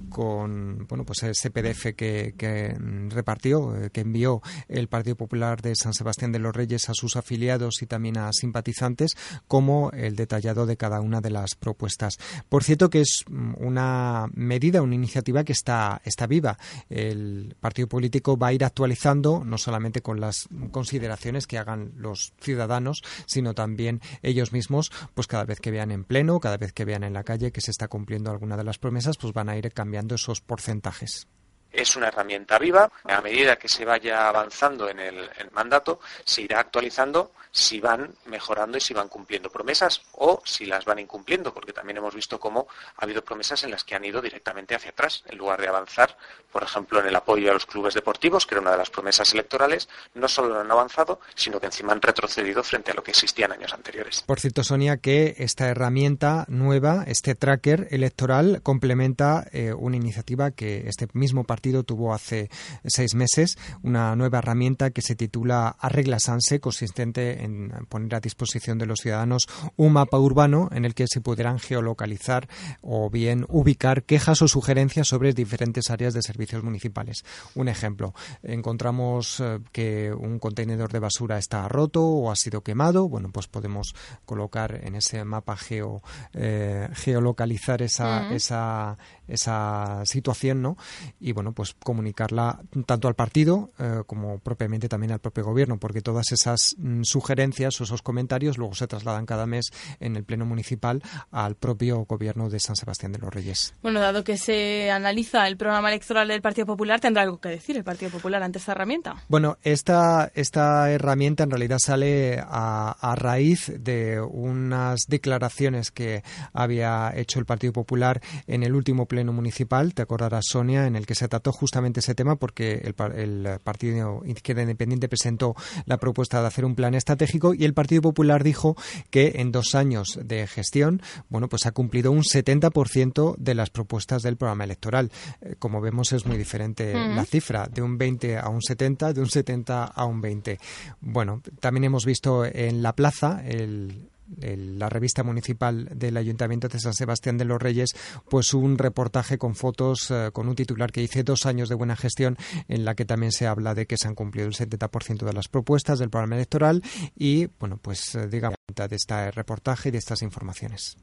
con 0.10 0.86
bueno 0.88 1.04
pues 1.04 1.24
ese 1.24 1.50
PDF 1.50 1.96
que, 1.96 2.36
que 2.38 2.78
repartió, 3.10 3.76
eh, 3.76 3.90
que 3.92 4.02
envió 4.02 4.44
el 4.68 4.88
Partido 4.88 5.16
Popular 5.16 5.64
de 5.64 5.76
San 5.76 5.96
Sebastián 5.96 6.32
de 6.32 6.38
los 6.38 6.56
Reyes 6.56 6.90
a 6.90 6.94
sus 6.94 7.16
afiliados 7.16 7.82
y 7.82 7.88
también 7.88 8.20
a 8.20 8.32
simpatizantes 8.32 9.13
como 9.48 9.92
el 9.92 10.16
detallado 10.16 10.66
de 10.66 10.78
cada 10.78 11.02
una 11.02 11.22
de 11.22 11.30
las 11.30 11.56
propuestas. 11.56 12.18
Por 12.50 12.64
cierto 12.64 12.90
que 12.90 13.02
es 13.02 13.26
mm, 13.28 13.54
una 13.58 14.28
medida, 14.34 14.82
una 14.82 14.96
iniciativa 14.96 15.44
que 15.44 15.54
está, 15.54 16.02
está 16.06 16.28
viva. 16.28 16.58
El 16.90 17.56
partido 17.60 17.88
político 17.88 18.38
va 18.38 18.48
a 18.48 18.54
ir 18.54 18.64
actualizando 18.64 19.44
no 19.46 19.58
solamente 19.58 20.02
con 20.02 20.20
las 20.20 20.48
consideraciones 20.72 21.48
que 21.48 21.58
hagan 21.58 21.94
los 21.96 22.34
ciudadanos, 22.40 23.04
sino 23.26 23.54
también 23.54 24.02
ellos 24.22 24.52
mismos, 24.52 24.92
pues 25.14 25.28
cada 25.28 25.46
vez 25.46 25.60
que 25.60 25.72
vean 25.72 25.92
en 25.92 26.04
pleno, 26.04 26.40
cada 26.40 26.58
vez 26.58 26.74
que 26.74 26.86
vean 26.86 27.04
en 27.04 27.14
la 27.14 27.24
calle 27.24 27.52
que 27.52 27.62
se 27.62 27.72
está 27.72 27.88
cumpliendo 27.88 28.32
alguna 28.32 28.58
de 28.58 28.64
las 28.64 28.78
promesas, 28.78 29.18
pues 29.18 29.34
van 29.34 29.50
a 29.50 29.58
ir 29.58 29.72
cambiando 29.72 30.16
esos 30.16 30.42
porcentajes 30.42 31.28
es 31.74 31.96
una 31.96 32.08
herramienta 32.08 32.60
viva. 32.60 32.90
A 33.04 33.22
medida 33.22 33.58
que 33.58 33.68
se 33.68 33.84
vaya 33.84 34.28
avanzando 34.28 34.88
en 34.88 35.00
el, 35.00 35.30
mandato, 35.52 36.00
se 36.24 36.44
irá 36.44 36.60
actualizando 36.60 37.32
si 37.52 37.80
van 37.80 38.16
mejorando 38.26 38.78
y 38.78 38.82
si 38.82 38.94
van 38.94 39.10
cumpliendo 39.10 39.50
promesas 39.50 40.02
o 40.14 40.42
si 40.44 40.66
las 40.66 40.86
van 40.86 41.00
incumpliendo, 41.00 41.54
porque 41.54 41.74
también 41.74 41.98
hemos 41.98 42.16
visto 42.16 42.40
cómo 42.40 42.68
ha 42.98 43.04
habido 43.04 43.24
promesas 43.24 43.64
en 43.64 43.72
las 43.72 43.84
que 43.84 43.94
han 43.96 44.06
ido 44.06 44.22
directamente 44.22 44.74
hacia 44.74 44.90
atrás, 44.90 45.24
en 45.28 45.38
lugar 45.38 45.62
de 45.62 45.68
avanzar, 45.68 46.18
por 46.52 46.64
ejemplo, 46.64 47.00
en 47.00 47.08
el 47.08 47.16
apoyo 47.16 47.52
a 47.52 47.54
los 47.54 47.66
clubes 47.68 47.94
deportivos, 47.94 48.46
que 48.46 48.56
era 48.56 48.62
una 48.62 48.72
de 48.72 48.78
las 48.78 48.90
promesas 48.90 49.32
electorales, 49.34 49.88
no 50.16 50.28
solo 50.28 50.60
han 50.60 50.72
avanzado, 50.72 51.20
sino 51.36 51.60
que 51.60 51.68
encima 51.68 51.94
han 51.94 52.02
retrocedido 52.02 52.64
frente 52.64 52.92
a 52.92 52.94
lo 52.96 53.04
que 53.04 53.12
existía 53.12 53.46
en 53.46 53.54
años 53.54 53.74
anteriores. 53.74 54.24
Por 54.24 54.40
cierto, 54.40 54.64
Sonia, 54.64 54.98
que 54.98 55.36
esta 55.38 55.68
herramienta 55.68 56.46
nueva, 56.48 57.04
este 57.06 57.36
tracker 57.36 57.88
electoral, 57.92 58.62
complementa 58.64 59.46
eh, 59.52 59.74
una 59.74 59.98
iniciativa 59.98 60.52
que 60.52 60.88
este 60.88 61.08
mismo 61.14 61.44
partido 61.44 61.63
tuvo 61.72 62.14
hace 62.14 62.50
seis 62.86 63.16
meses 63.16 63.58
una 63.84 64.16
nueva 64.16 64.40
herramienta 64.40 64.92
que 64.92 65.02
se 65.02 65.16
titula 65.16 65.76
Arregla 65.80 66.20
Sanse, 66.20 66.60
consistente 66.60 67.44
en 67.44 67.72
poner 67.88 68.16
a 68.16 68.20
disposición 68.20 68.78
de 68.78 68.86
los 68.86 69.00
ciudadanos 69.00 69.48
un 69.78 69.94
mapa 69.94 70.20
urbano 70.20 70.70
en 70.74 70.86
el 70.86 70.94
que 70.94 71.06
se 71.08 71.22
podrán 71.22 71.60
geolocalizar 71.60 72.50
o 72.82 73.10
bien 73.10 73.46
ubicar 73.50 74.04
quejas 74.04 74.42
o 74.42 74.48
sugerencias 74.48 75.08
sobre 75.08 75.34
diferentes 75.34 75.90
áreas 75.90 76.14
de 76.14 76.22
servicios 76.22 76.64
municipales. 76.64 77.24
Un 77.56 77.70
ejemplo, 77.70 78.14
encontramos 78.42 79.40
eh, 79.40 79.60
que 79.72 80.14
un 80.14 80.40
contenedor 80.40 80.92
de 80.92 81.00
basura 81.00 81.38
está 81.38 81.68
roto 81.68 82.04
o 82.04 82.32
ha 82.32 82.36
sido 82.36 82.62
quemado, 82.62 83.08
bueno, 83.08 83.30
pues 83.32 83.48
podemos 83.48 83.96
colocar 84.26 84.82
en 84.84 84.96
ese 84.96 85.24
mapa 85.24 85.56
geo, 85.56 86.02
eh, 86.34 86.90
geolocalizar 86.94 87.82
esa, 87.82 88.34
esa, 88.34 88.98
esa 89.28 90.06
situación, 90.06 90.62
¿no? 90.62 90.78
Y 91.20 91.32
bueno, 91.32 91.54
pues 91.54 91.76
comunicarla 91.84 92.60
tanto 92.86 93.08
al 93.08 93.16
partido 93.16 93.72
eh, 93.80 94.02
como 94.06 94.40
propiamente 94.40 94.90
también 94.90 95.12
al 95.12 95.20
propio 95.20 95.44
gobierno, 95.44 95.78
porque 95.78 96.02
todas 96.02 96.32
esas 96.32 96.76
mm, 96.78 97.04
sugerencias 97.04 97.80
o 97.80 97.84
esos 97.84 98.02
comentarios 98.02 98.58
luego 98.58 98.76
se 98.76 98.88
trasladan 98.88 99.26
cada 99.26 99.46
mes 99.46 99.72
en 100.00 100.16
el 100.16 100.24
pleno 100.24 100.46
municipal 100.46 101.02
al 101.32 101.56
propio 101.56 102.06
gobierno 102.06 102.50
de 102.50 102.60
San 102.60 102.76
Sebastián 102.76 103.12
de 103.12 103.20
los 103.20 103.34
Reyes. 103.34 103.74
Bueno, 103.82 104.00
dado 104.00 104.24
que 104.24 104.38
se 104.38 104.92
analiza 104.92 105.48
el 105.48 105.58
programa 105.58 105.90
electoral 105.90 106.28
del 106.28 106.42
Partido 106.42 106.68
Popular, 106.68 107.00
tendrá 107.00 107.24
algo 107.24 107.40
que 107.40 107.50
decir 107.50 107.78
el 107.78 107.84
Partido 107.84 108.12
Popular 108.12 108.44
ante 108.44 108.60
esta 108.60 108.74
herramienta. 108.74 109.16
Bueno, 109.28 109.58
esta, 109.64 110.32
esta 110.36 110.92
herramienta 110.92 111.44
en 111.44 111.52
realidad 111.52 111.78
sale 111.80 112.40
a, 112.40 112.96
a 113.00 113.16
raíz 113.16 113.72
de 113.80 114.22
unas 114.22 115.02
declaraciones 115.08 115.92
que 115.92 116.24
había 116.54 117.14
hecho 117.16 117.40
el 117.40 117.46
Partido 117.46 117.74
Popular 117.74 118.22
en 118.48 118.64
el 118.64 118.76
último 118.76 119.06
pleno 119.14 119.32
municipal, 119.32 119.94
te 119.94 120.02
acordarás 120.02 120.46
Sonia, 120.50 120.88
en 120.88 120.96
el 120.96 121.06
que 121.06 121.14
se 121.14 121.28
trató 121.28 121.52
justamente 121.52 122.00
ese 122.00 122.16
tema 122.16 122.36
porque 122.36 122.82
el, 122.84 122.96
el 123.16 123.60
Partido 123.60 124.24
Izquierda 124.26 124.64
Independiente 124.64 125.08
presentó 125.08 125.56
la 125.86 125.98
propuesta 125.98 126.42
de 126.42 126.48
hacer 126.48 126.66
un 126.66 126.74
plan 126.74 126.96
estratégico 126.96 127.54
y 127.54 127.64
el 127.66 127.76
Partido 127.76 128.02
Popular 128.02 128.44
dijo 128.44 128.76
que 129.12 129.34
en 129.36 129.52
dos 129.52 129.76
años 129.76 130.18
de 130.20 130.48
gestión, 130.48 131.04
bueno, 131.30 131.48
pues 131.48 131.68
ha 131.68 131.74
cumplido 131.74 132.12
un 132.12 132.24
70% 132.24 133.36
de 133.38 133.54
las 133.54 133.70
propuestas 133.70 134.24
del 134.24 134.36
programa 134.36 134.64
electoral. 134.64 135.12
Eh, 135.42 135.58
como 135.60 135.80
vemos 135.80 136.12
es 136.12 136.26
muy 136.26 136.38
diferente 136.38 136.94
la 136.94 137.26
cifra, 137.26 137.68
de 137.68 137.84
un 137.84 138.00
20 138.00 138.40
a 138.40 138.50
un 138.50 138.64
70, 138.64 139.14
de 139.14 139.22
un 139.22 139.30
70 139.30 139.84
a 139.84 140.06
un 140.06 140.22
20. 140.22 140.58
Bueno, 141.02 141.44
también 141.60 141.84
hemos 141.84 142.04
visto 142.04 142.46
en 142.46 142.82
la 142.82 142.96
plaza 142.96 143.44
el 143.46 144.10
la 144.38 144.90
revista 144.90 145.24
municipal 145.24 145.90
del 145.94 146.18
Ayuntamiento 146.18 146.68
de 146.68 146.80
San 146.80 146.94
Sebastián 146.94 147.38
de 147.38 147.46
los 147.46 147.62
Reyes, 147.62 147.96
pues 148.30 148.54
un 148.54 148.78
reportaje 148.78 149.38
con 149.38 149.56
fotos 149.56 150.12
eh, 150.12 150.30
con 150.32 150.48
un 150.48 150.56
titular 150.56 150.92
que 150.92 151.02
dice 151.02 151.24
dos 151.24 151.46
años 151.46 151.70
de 151.70 151.76
buena 151.76 151.96
gestión, 151.96 152.38
en 152.68 152.86
la 152.86 152.96
que 152.96 153.06
también 153.06 153.32
se 153.32 153.48
habla 153.48 153.74
de 153.74 153.86
que 153.86 153.98
se 153.98 154.08
han 154.08 154.16
cumplido 154.16 154.48
el 154.48 154.54
70% 154.54 155.26
de 155.26 155.34
las 155.34 155.48
propuestas 155.48 156.00
del 156.00 156.10
programa 156.10 156.36
electoral 156.36 156.84
y, 157.16 157.48
bueno, 157.60 157.78
pues 157.78 158.16
eh, 158.16 158.28
digamos, 158.28 158.58
de 158.76 158.96
este 158.96 159.32
reportaje 159.32 159.90
y 159.90 159.92
de 159.92 159.98
estas 159.98 160.22
informaciones. 160.22 160.98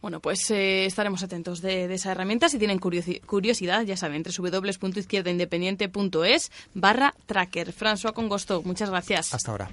Bueno, 0.00 0.20
pues 0.20 0.50
eh, 0.50 0.86
estaremos 0.86 1.22
atentos 1.22 1.60
de, 1.60 1.92
esa 1.92 2.12
herramienta. 2.12 2.48
Si 2.48 2.58
tienen 2.58 2.78
curiosidad, 2.78 3.82
ya 3.82 3.96
saben, 3.96 4.22
www.izquierdaindependiente.es 4.22 6.52
barra 6.74 7.14
tracker. 7.26 7.74
François 7.74 8.12
Congosto, 8.12 8.62
muchas 8.62 8.90
gracias. 8.90 9.34
Hasta 9.34 9.50
ahora. 9.50 9.72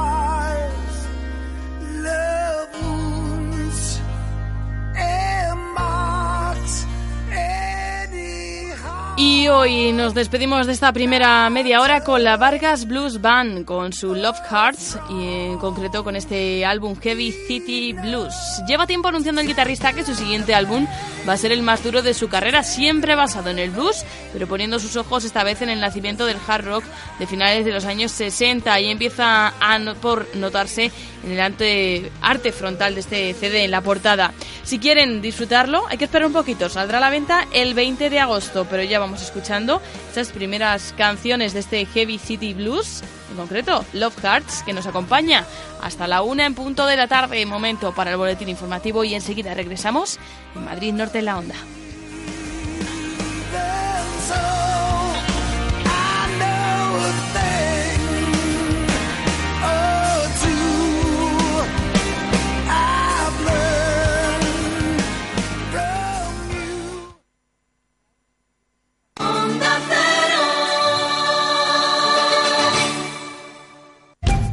Anyhow. 9.45 9.65
Y 9.65 9.91
nos 9.93 10.13
despedimos 10.13 10.67
de 10.67 10.73
esta 10.73 10.91
primera 10.93 11.49
media 11.49 11.81
hora 11.81 12.03
con 12.03 12.23
la 12.23 12.37
Vargas 12.37 12.85
Blues 12.87 13.21
Band, 13.21 13.65
con 13.65 13.93
su 13.93 14.13
Love 14.15 14.37
Hearts 14.49 14.97
y 15.09 15.27
en 15.51 15.57
concreto 15.57 16.03
con 16.03 16.15
este 16.15 16.65
álbum 16.65 16.95
Heavy 16.99 17.31
City 17.47 17.93
Blues. 17.93 18.33
Lleva 18.67 18.87
tiempo 18.87 19.07
anunciando 19.09 19.41
el 19.41 19.47
guitarrista 19.47 19.93
que 19.93 20.03
su 20.03 20.15
siguiente 20.15 20.53
álbum 20.55 20.87
va 21.27 21.33
a 21.33 21.37
ser 21.37 21.51
el 21.51 21.61
más 21.61 21.83
duro 21.83 22.01
de 22.01 22.13
su 22.13 22.27
carrera, 22.29 22.63
siempre 22.63 23.15
basado 23.15 23.49
en 23.49 23.59
el 23.59 23.71
blues, 23.71 24.03
pero 24.33 24.47
poniendo 24.47 24.79
sus 24.79 24.95
ojos 24.95 25.23
esta 25.23 25.43
vez 25.43 25.61
en 25.61 25.69
el 25.69 25.79
nacimiento 25.79 26.25
del 26.25 26.37
hard 26.47 26.65
rock 26.65 26.83
de 27.19 27.27
finales 27.27 27.65
de 27.65 27.71
los 27.71 27.85
años 27.85 28.11
60 28.11 28.79
y 28.79 28.89
empieza 28.89 29.53
a 29.59 29.79
no- 29.79 29.95
por 29.95 30.27
notarse 30.35 30.91
en 31.23 31.31
el 31.31 31.39
arte, 31.39 32.11
arte 32.21 32.51
frontal 32.51 32.95
de 32.95 33.01
este 33.01 33.33
CD 33.33 33.65
en 33.65 33.71
la 33.71 33.81
portada. 33.81 34.33
Si 34.63 34.79
quieren 34.79 35.21
disfrutarlo, 35.21 35.85
hay 35.87 35.97
que 35.97 36.05
esperar 36.05 36.25
un 36.27 36.33
poquito. 36.33 36.69
Saldrá 36.69 36.97
a 36.97 37.01
la 37.01 37.09
venta 37.09 37.47
el 37.53 37.73
20 37.73 38.09
de 38.09 38.19
agosto, 38.19 38.65
pero 38.69 38.83
ya 38.83 38.99
vamos 38.99 39.21
escuchando 39.31 39.81
esas 40.11 40.29
primeras 40.33 40.93
canciones 40.97 41.53
de 41.53 41.61
este 41.61 41.85
Heavy 41.85 42.19
City 42.19 42.53
Blues, 42.53 43.01
en 43.31 43.37
concreto 43.37 43.85
Love 43.93 44.17
Hearts, 44.21 44.63
que 44.63 44.73
nos 44.73 44.87
acompaña 44.87 45.45
hasta 45.81 46.05
la 46.05 46.21
una 46.21 46.45
en 46.45 46.53
punto 46.53 46.85
de 46.85 46.97
la 46.97 47.07
tarde, 47.07 47.45
momento 47.45 47.93
para 47.93 48.11
el 48.11 48.17
boletín 48.17 48.49
informativo 48.49 49.05
y 49.05 49.15
enseguida 49.15 49.53
regresamos 49.53 50.19
en 50.53 50.65
Madrid 50.65 50.93
Norte 50.93 51.19
en 51.19 51.25
la 51.25 51.37
Onda. 51.37 51.55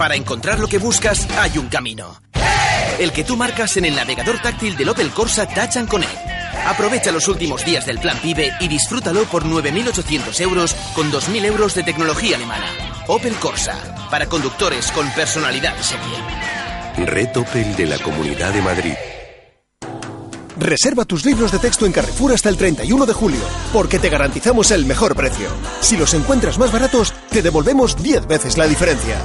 Para 0.09 0.17
encontrar 0.17 0.59
lo 0.59 0.69
que 0.69 0.79
buscas 0.79 1.29
hay 1.37 1.59
un 1.59 1.69
camino. 1.69 2.23
El 2.99 3.13
que 3.13 3.25
tú 3.25 3.37
marcas 3.37 3.77
en 3.77 3.85
el 3.85 3.95
navegador 3.95 4.41
táctil 4.41 4.75
del 4.75 4.89
Opel 4.89 5.11
Corsa 5.11 5.47
Touch 5.47 5.77
and 5.77 5.87
Connect. 5.87 6.17
Aprovecha 6.67 7.13
los 7.13 7.29
últimos 7.29 7.63
días 7.63 7.85
del 7.85 7.99
plan 7.99 8.17
PIBE 8.23 8.55
y 8.59 8.69
disfrútalo 8.69 9.25
por 9.25 9.45
9.800 9.45 10.41
euros 10.41 10.75
con 10.95 11.13
2.000 11.13 11.45
euros 11.45 11.75
de 11.75 11.83
tecnología 11.83 12.37
alemana. 12.37 12.65
Opel 13.07 13.35
Corsa, 13.35 14.09
para 14.11 14.25
conductores 14.25 14.91
con 14.93 15.11
personalidad 15.11 15.77
serie. 15.83 17.07
Red 17.07 17.37
Opel 17.37 17.77
de 17.77 17.85
la 17.85 17.99
Comunidad 17.99 18.55
de 18.55 18.63
Madrid. 18.63 18.95
Reserva 20.59 21.05
tus 21.05 21.27
libros 21.27 21.53
de 21.53 21.59
texto 21.59 21.85
en 21.85 21.93
Carrefour 21.93 22.33
hasta 22.33 22.49
el 22.49 22.57
31 22.57 23.05
de 23.05 23.13
julio, 23.13 23.43
porque 23.75 23.99
te 23.99 24.09
garantizamos 24.09 24.71
el 24.71 24.87
mejor 24.87 25.15
precio. 25.15 25.51
Si 25.83 25.99
los 25.99 26.15
encuentras 26.15 26.59
más 26.59 26.73
baratos, 26.73 27.13
te 27.29 27.43
devolvemos 27.43 28.03
10 28.03 28.27
veces 28.27 28.57
la 28.57 28.67
diferencia. 28.67 29.19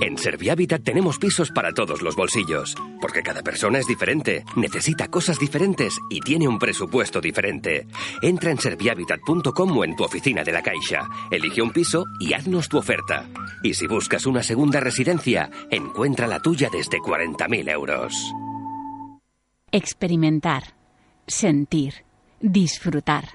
En 0.00 0.16
Servihabitat 0.16 0.84
tenemos 0.84 1.18
pisos 1.18 1.50
para 1.50 1.72
todos 1.72 2.02
los 2.02 2.14
bolsillos, 2.14 2.76
porque 3.00 3.20
cada 3.20 3.42
persona 3.42 3.80
es 3.80 3.86
diferente, 3.88 4.44
necesita 4.54 5.08
cosas 5.08 5.40
diferentes 5.40 5.98
y 6.08 6.20
tiene 6.20 6.46
un 6.46 6.58
presupuesto 6.58 7.20
diferente. 7.20 7.88
Entra 8.22 8.52
en 8.52 8.58
servihabitat.com 8.58 9.76
o 9.76 9.84
en 9.84 9.96
tu 9.96 10.04
oficina 10.04 10.44
de 10.44 10.52
la 10.52 10.62
Caixa, 10.62 11.08
elige 11.32 11.62
un 11.62 11.72
piso 11.72 12.04
y 12.20 12.32
haznos 12.32 12.68
tu 12.68 12.78
oferta. 12.78 13.28
Y 13.64 13.74
si 13.74 13.88
buscas 13.88 14.24
una 14.26 14.44
segunda 14.44 14.78
residencia, 14.78 15.50
encuentra 15.68 16.28
la 16.28 16.40
tuya 16.40 16.68
desde 16.72 16.98
40.000 16.98 17.68
euros. 17.68 18.14
Experimentar, 19.72 20.74
sentir, 21.26 22.04
disfrutar. 22.40 23.30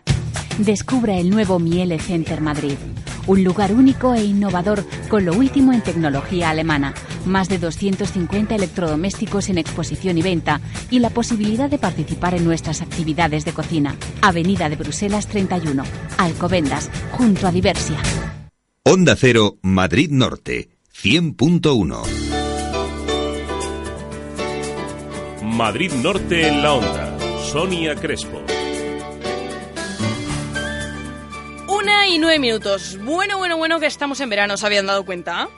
Descubra 0.60 1.18
el 1.18 1.30
nuevo 1.30 1.60
Miele 1.60 2.00
Center 2.00 2.40
Madrid, 2.40 2.78
un 3.28 3.44
lugar 3.44 3.74
único 3.74 4.14
e 4.14 4.24
innovador 4.24 4.86
con 5.10 5.26
lo 5.26 5.34
último 5.34 5.74
en 5.74 5.82
tecnología 5.82 6.50
alemana, 6.50 6.94
más 7.26 7.50
de 7.50 7.58
250 7.58 8.56
electrodomésticos 8.56 9.50
en 9.50 9.58
exposición 9.58 10.18
y 10.18 10.22
venta 10.22 10.62
y 10.90 11.00
la 11.00 11.10
posibilidad 11.10 11.70
de 11.70 11.78
participar 11.78 12.34
en 12.34 12.46
nuestras 12.46 12.82
actividades 12.82 13.46
de 13.46 13.54
cocina. 13.54 13.96
Avenida 14.22 14.70
de 14.70 14.76
Bruselas 14.76 15.28
31, 15.28 15.84
Alcobendas, 16.18 16.90
junto 17.12 17.48
a 17.48 17.52
Diversia. 17.52 17.98
Onda 18.84 19.16
Cero, 19.16 19.58
Madrid 19.62 20.10
Norte, 20.12 20.70
100.1. 20.94 22.34
Madrid 25.44 25.92
Norte 26.02 26.48
en 26.48 26.62
la 26.62 26.74
onda. 26.74 27.18
Sonia 27.44 27.96
Crespo. 27.96 28.53
Y 32.14 32.20
nueve 32.20 32.38
minutos. 32.38 33.00
Bueno, 33.02 33.40
bueno, 33.40 33.58
bueno 33.58 33.80
que 33.80 33.88
estamos 33.88 34.20
en 34.20 34.30
verano, 34.30 34.56
¿se 34.56 34.66
habían 34.66 34.86
dado 34.86 35.04
cuenta? 35.04 35.50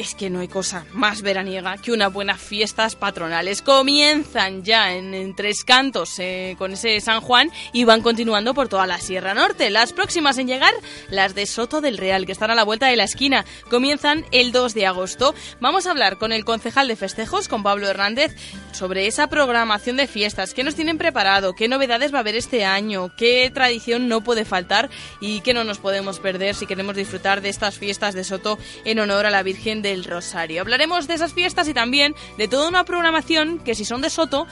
Es 0.00 0.14
que 0.14 0.30
no 0.30 0.40
hay 0.40 0.48
cosa 0.48 0.86
más 0.94 1.20
veraniega 1.20 1.76
que 1.76 1.92
unas 1.92 2.10
buenas 2.10 2.40
fiestas 2.40 2.96
patronales. 2.96 3.60
Comienzan 3.60 4.64
ya 4.64 4.94
en, 4.94 5.36
Tres 5.36 5.62
Cantos 5.62 6.18
eh, 6.20 6.54
con 6.56 6.72
ese 6.72 6.98
San 7.00 7.20
Juan 7.20 7.50
y 7.74 7.84
van 7.84 8.00
continuando 8.00 8.54
por 8.54 8.68
toda 8.68 8.86
la 8.86 8.98
Sierra 8.98 9.34
Norte. 9.34 9.68
Las 9.68 9.92
próximas 9.92 10.38
en 10.38 10.46
llegar, 10.46 10.72
las 11.10 11.34
de 11.34 11.44
Soto 11.44 11.82
del 11.82 11.98
Real, 11.98 12.24
que 12.24 12.32
están 12.32 12.50
a 12.50 12.54
la 12.54 12.64
vuelta 12.64 12.86
de 12.86 12.96
la 12.96 13.04
esquina. 13.04 13.44
Comienzan 13.68 14.24
el 14.32 14.52
2 14.52 14.72
de 14.72 14.86
agosto. 14.86 15.34
Vamos 15.60 15.86
a 15.86 15.90
hablar 15.90 16.16
con 16.16 16.32
el 16.32 16.46
concejal 16.46 16.88
de 16.88 16.96
festejos, 16.96 17.46
con 17.48 17.62
Pablo 17.62 17.86
Hernández, 17.86 18.34
sobre 18.72 19.06
esa 19.06 19.26
programación 19.26 19.98
de 19.98 20.06
fiestas. 20.06 20.54
¿Qué 20.54 20.64
nos 20.64 20.76
tienen 20.76 20.96
preparado? 20.96 21.54
¿Qué 21.54 21.68
novedades 21.68 22.10
va 22.10 22.16
a 22.16 22.20
haber 22.20 22.36
este 22.36 22.64
año? 22.64 23.14
¿Qué 23.18 23.50
tradición 23.52 24.08
no 24.08 24.22
puede 24.22 24.46
faltar? 24.46 24.88
¿Y 25.20 25.42
qué 25.42 25.52
no 25.52 25.64
nos 25.64 25.76
podemos 25.76 26.20
perder 26.20 26.54
si 26.54 26.64
queremos 26.64 26.96
disfrutar 26.96 27.42
de 27.42 27.50
estas 27.50 27.76
fiestas 27.76 28.14
de 28.14 28.24
Soto 28.24 28.58
en 28.86 28.98
honor 28.98 29.26
a 29.26 29.30
la 29.30 29.42
Virgen 29.42 29.82
del 29.90 30.04
Rosario? 30.04 30.60
Hablaremos 30.60 31.06
de 31.06 31.14
esas 31.14 31.32
fiestas 31.32 31.68
y 31.68 31.74
también 31.74 32.14
de 32.38 32.48
toda 32.48 32.68
una 32.68 32.84
programación 32.84 33.58
que 33.58 33.74
si 33.74 33.84
son 33.84 34.00
de 34.00 34.10
Soto 34.10 34.46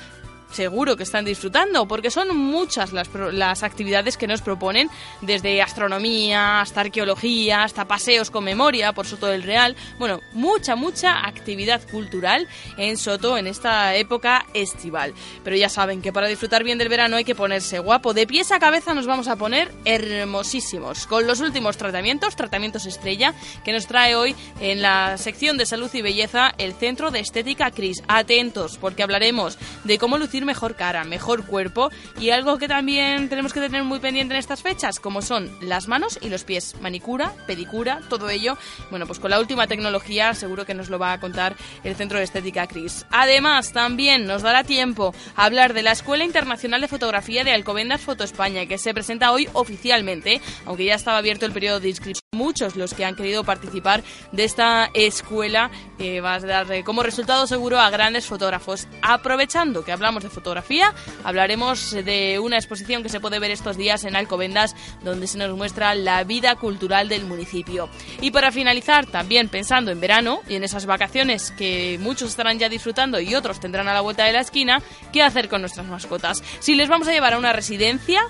seguro 0.51 0.97
que 0.97 1.03
están 1.03 1.25
disfrutando, 1.25 1.87
porque 1.87 2.11
son 2.11 2.37
muchas 2.37 2.93
las, 2.93 3.09
las 3.33 3.63
actividades 3.63 4.17
que 4.17 4.27
nos 4.27 4.43
proponen, 4.43 4.89
desde 5.21 5.63
astronomía 5.63 6.61
hasta 6.61 6.81
arqueología, 6.83 7.65
hasta 7.65 7.87
paseos 7.87 8.31
con 8.31 8.45
memoria 8.45 8.93
por 8.93 9.07
Soto 9.07 9.27
del 9.27 9.43
Real. 9.43 9.77
Bueno, 9.99 10.21
mucha, 10.33 10.77
mucha 10.77 11.27
actividad 11.27 11.83
cultural 11.91 12.49
en 12.77 12.97
Soto 12.97 13.37
en 13.37 13.47
esta 13.47 13.95
época 13.95 14.47
estival. 14.55 15.15
Pero 15.45 15.57
ya 15.57 15.69
saben 15.69 16.03
que 16.03 16.13
para 16.13 16.29
disfrutar 16.29 16.65
bien 16.65 16.79
del 16.79 16.89
verano 16.89 17.17
hay 17.17 17.25
que 17.25 17.35
ponerse 17.35 17.79
guapo. 17.79 18.15
De 18.15 18.27
pies 18.27 18.53
a 18.53 18.59
cabeza 18.59 18.95
nos 18.95 19.07
vamos 19.07 19.29
a 19.29 19.37
poner 19.37 19.73
hermosísimos, 19.85 21.07
con 21.07 21.27
los 21.27 21.41
últimos 21.41 21.77
tratamientos, 21.77 22.37
tratamientos 22.37 22.87
estrella, 22.87 23.35
que 23.65 23.73
nos 23.73 23.87
trae 23.87 24.15
hoy 24.15 24.35
en 24.61 24.83
la 24.83 25.19
sección 25.19 25.57
de 25.59 25.67
salud 25.67 25.91
y 25.93 26.03
belleza 26.03 26.55
el 26.59 26.75
Centro 26.75 27.11
de 27.11 27.21
Estética 27.21 27.71
Cris. 27.71 28.03
Atentos, 28.09 28.79
porque 28.79 29.03
hablaremos 29.03 29.59
de 29.85 29.99
cómo 29.99 30.19
lucir 30.19 30.38
mejor 30.45 30.77
cara, 30.77 31.05
mejor 31.05 31.45
cuerpo 31.47 31.91
y 32.21 32.31
algo 32.31 32.59
que 32.59 32.69
también 32.69 33.29
tenemos 33.29 33.53
que 33.53 33.61
tener 33.61 33.85
muy 33.85 33.99
pendiente 33.99 34.35
en 34.35 34.41
estas 34.41 34.63
fechas, 34.63 35.01
como 35.01 35.23
son 35.23 35.51
las 35.61 35.89
manos 35.89 36.19
y 36.21 36.29
los 36.29 36.45
pies, 36.45 36.77
manicura, 36.81 37.33
pedicura, 37.47 38.01
todo 38.09 38.31
ello. 38.31 38.57
Bueno, 38.91 39.07
pues 39.07 39.19
con 39.19 39.31
la 39.31 39.41
última 39.41 39.67
tecnología 39.67 40.35
seguro 40.35 40.65
que 40.65 40.75
nos 40.75 40.91
lo 40.91 40.99
va 40.99 41.13
a 41.13 41.21
contar 41.21 41.57
el 41.85 41.97
Centro 41.97 42.19
de 42.19 42.25
Estética 42.25 42.67
Cris. 42.67 43.07
Además, 43.11 43.73
también 43.73 44.27
nos 44.27 44.43
dará 44.43 44.65
tiempo 44.65 45.15
a 45.37 45.45
hablar 45.45 45.75
de 45.75 45.83
la 45.83 45.93
Escuela 45.93 46.25
Internacional 46.25 46.81
de 46.81 46.89
Fotografía 46.89 47.45
de 47.45 47.53
Alcobendas 47.53 48.01
Foto 48.01 48.25
España, 48.25 48.67
que 48.67 48.79
se 48.79 48.95
presenta 48.95 49.33
hoy 49.33 49.49
oficialmente, 49.53 50.41
aunque 50.67 50.85
ya 50.85 50.95
estaba 50.95 51.19
abierto 51.19 51.47
el 51.47 51.53
periodo 51.53 51.81
de 51.81 51.89
inscripción. 51.89 52.23
Muchos 52.33 52.77
los 52.77 52.95
que 52.95 53.05
han 53.05 53.17
querido 53.17 53.43
participar 53.43 54.03
de 54.33 54.45
esta 54.45 54.91
escuela 54.95 55.71
que 55.97 56.21
va 56.21 56.35
a 56.35 56.41
dar 56.41 56.71
eh, 56.73 56.85
como 56.85 57.03
resultado 57.03 57.47
seguro 57.47 57.81
a 57.81 57.91
grandes 57.91 58.27
fotógrafos. 58.27 58.87
Aprovechando 59.03 59.85
que 59.85 59.93
hablamos 59.93 60.23
de 60.23 60.28
fotografía, 60.31 60.95
hablaremos 61.25 61.93
de 61.93 62.39
una 62.39 62.57
exposición 62.57 63.03
que 63.03 63.09
se 63.09 63.21
puede 63.21 63.39
ver 63.39 63.51
estos 63.51 63.77
días 63.77 64.05
en 64.05 64.17
Alcobendas, 64.17 64.75
donde 65.03 65.27
se 65.27 65.39
nos 65.39 65.57
muestra 65.57 65.95
la 65.95 66.25
vida 66.25 66.57
cultural 66.57 67.09
del 67.09 67.25
municipio. 67.25 67.89
Y 68.21 68.31
para 68.31 68.53
finalizar, 68.53 69.07
también 69.07 69.49
pensando 69.49 69.91
en 69.91 70.01
verano 70.01 70.41
y 70.49 70.55
en 70.55 70.65
esas 70.65 70.87
vacaciones 70.87 71.53
que 71.53 71.99
muchos 72.01 72.31
estarán 72.31 72.59
ya 72.59 72.69
disfrutando 72.69 73.21
y 73.21 73.35
otros 73.35 73.61
tendrán 73.61 73.89
a 73.89 73.95
la 73.95 74.01
vuelta 74.01 74.25
de 74.25 74.33
la 74.33 74.41
esquina, 74.41 74.83
¿qué 75.13 75.23
hacer 75.23 75.49
con 75.49 75.61
nuestras 75.61 75.87
mascotas? 75.87 76.43
Si 76.61 76.75
les 76.75 76.89
vamos 76.89 77.09
a 77.09 77.13
llevar 77.13 77.35
a 77.35 77.39
una 77.39 77.53
residencia, 77.53 78.23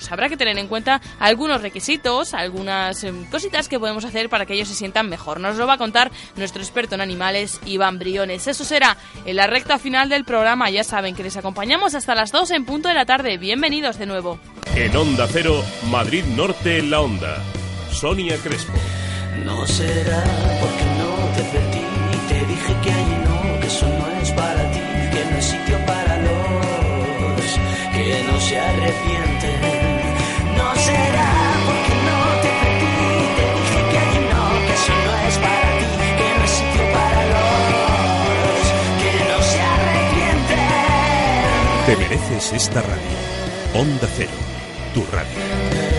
pues 0.00 0.10
habrá 0.10 0.30
que 0.30 0.38
tener 0.38 0.56
en 0.56 0.66
cuenta 0.66 0.98
algunos 1.18 1.60
requisitos, 1.60 2.32
algunas 2.32 3.04
em, 3.04 3.26
cositas 3.26 3.68
que 3.68 3.78
podemos 3.78 4.06
hacer 4.06 4.30
para 4.30 4.46
que 4.46 4.54
ellos 4.54 4.68
se 4.68 4.74
sientan 4.74 5.10
mejor. 5.10 5.40
Nos 5.40 5.58
lo 5.58 5.66
va 5.66 5.74
a 5.74 5.78
contar 5.78 6.10
nuestro 6.36 6.62
experto 6.62 6.94
en 6.94 7.02
animales, 7.02 7.60
Iván 7.66 7.98
Briones. 7.98 8.46
Eso 8.46 8.64
será 8.64 8.96
en 9.26 9.36
la 9.36 9.46
recta 9.46 9.78
final 9.78 10.08
del 10.08 10.24
programa. 10.24 10.70
Ya 10.70 10.84
saben 10.84 11.14
que 11.14 11.22
les 11.22 11.36
acompañamos 11.36 11.94
hasta 11.94 12.14
las 12.14 12.32
2 12.32 12.50
en 12.52 12.64
punto 12.64 12.88
de 12.88 12.94
la 12.94 13.04
tarde. 13.04 13.36
Bienvenidos 13.36 13.98
de 13.98 14.06
nuevo. 14.06 14.40
En 14.74 14.96
Onda 14.96 15.28
Cero, 15.30 15.62
Madrid 15.90 16.24
Norte 16.24 16.78
en 16.78 16.90
la 16.90 17.02
Onda. 17.02 17.36
Sonia 17.92 18.38
Crespo. 18.38 18.72
No 19.44 19.66
será 19.66 20.24
porque 20.60 20.84
no 20.96 21.34
te 21.34 21.42
advertí 21.42 21.78
y 21.78 22.28
te 22.28 22.46
dije 22.46 22.76
que 22.82 22.90
allí 22.90 23.16
no, 23.22 23.60
que 23.60 23.66
eso 23.66 23.86
no 23.86 24.22
es 24.22 24.30
para 24.32 24.70
ti, 24.70 24.80
que 24.80 24.84
no 24.90 24.96
es 24.96 25.04
para 25.04 25.10
ti, 25.10 25.18
que 25.18 25.30
no 25.30 25.36
hay 25.36 25.42
sitio 25.42 25.86
para 25.86 26.16
los 26.22 26.50
que 27.92 28.24
no 28.24 28.40
se 28.40 28.58
arrepienten. 28.58 29.69
Te 41.90 41.96
mereces 41.96 42.52
esta 42.52 42.82
radio. 42.82 42.94
Onda 43.74 44.06
Cero, 44.16 44.30
tu 44.94 45.04
radio. 45.10 45.89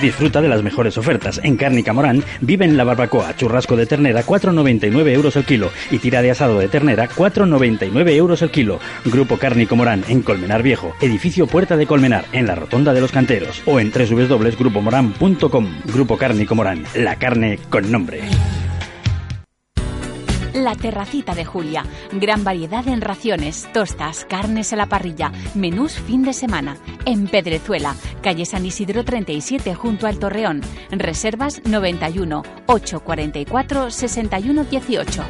Disfruta 0.00 0.40
de 0.40 0.48
las 0.48 0.62
mejores 0.62 0.96
ofertas. 0.96 1.40
En 1.42 1.56
Cárnica 1.56 1.92
Morán 1.92 2.22
viven 2.40 2.76
la 2.76 2.84
barbacoa, 2.84 3.34
churrasco 3.36 3.74
de 3.76 3.86
ternera 3.86 4.24
4,99 4.24 5.08
euros 5.12 5.36
el 5.36 5.44
kilo 5.44 5.70
y 5.90 5.98
tira 5.98 6.22
de 6.22 6.30
asado 6.30 6.58
de 6.58 6.68
ternera 6.68 7.08
4,99 7.08 8.10
euros 8.12 8.42
el 8.42 8.50
kilo. 8.50 8.78
Grupo 9.04 9.38
Cárnico 9.38 9.74
Morán 9.76 10.04
en 10.08 10.22
Colmenar 10.22 10.62
Viejo, 10.62 10.94
edificio 11.00 11.46
Puerta 11.46 11.76
de 11.76 11.86
Colmenar 11.86 12.26
en 12.32 12.46
la 12.46 12.54
Rotonda 12.54 12.92
de 12.92 13.00
los 13.00 13.12
Canteros 13.12 13.62
o 13.66 13.80
en 13.80 13.90
www.grupomoran.com. 13.90 15.66
Grupo 15.92 16.16
Cárnico 16.16 16.54
Morán, 16.54 16.84
la 16.94 17.16
carne 17.16 17.58
con 17.68 17.90
nombre. 17.90 18.22
La 20.54 20.74
Terracita 20.74 21.34
de 21.34 21.44
Julia. 21.44 21.84
Gran 22.12 22.44
variedad 22.44 22.86
en 22.88 23.00
raciones, 23.00 23.68
tostas, 23.72 24.24
carnes 24.24 24.72
a 24.72 24.76
la 24.76 24.86
parrilla, 24.86 25.32
menús 25.54 25.92
fin 25.92 26.22
de 26.22 26.32
semana. 26.32 26.76
En 27.04 27.26
Pedrezuela, 27.26 27.94
calle 28.22 28.44
San 28.44 28.64
Isidro 28.64 29.04
37 29.04 29.74
junto 29.74 30.06
al 30.06 30.18
Torreón. 30.18 30.62
Reservas 30.90 31.60
91 31.64 32.42
844 32.66 33.90
61 33.90 34.64
18. 34.64 35.24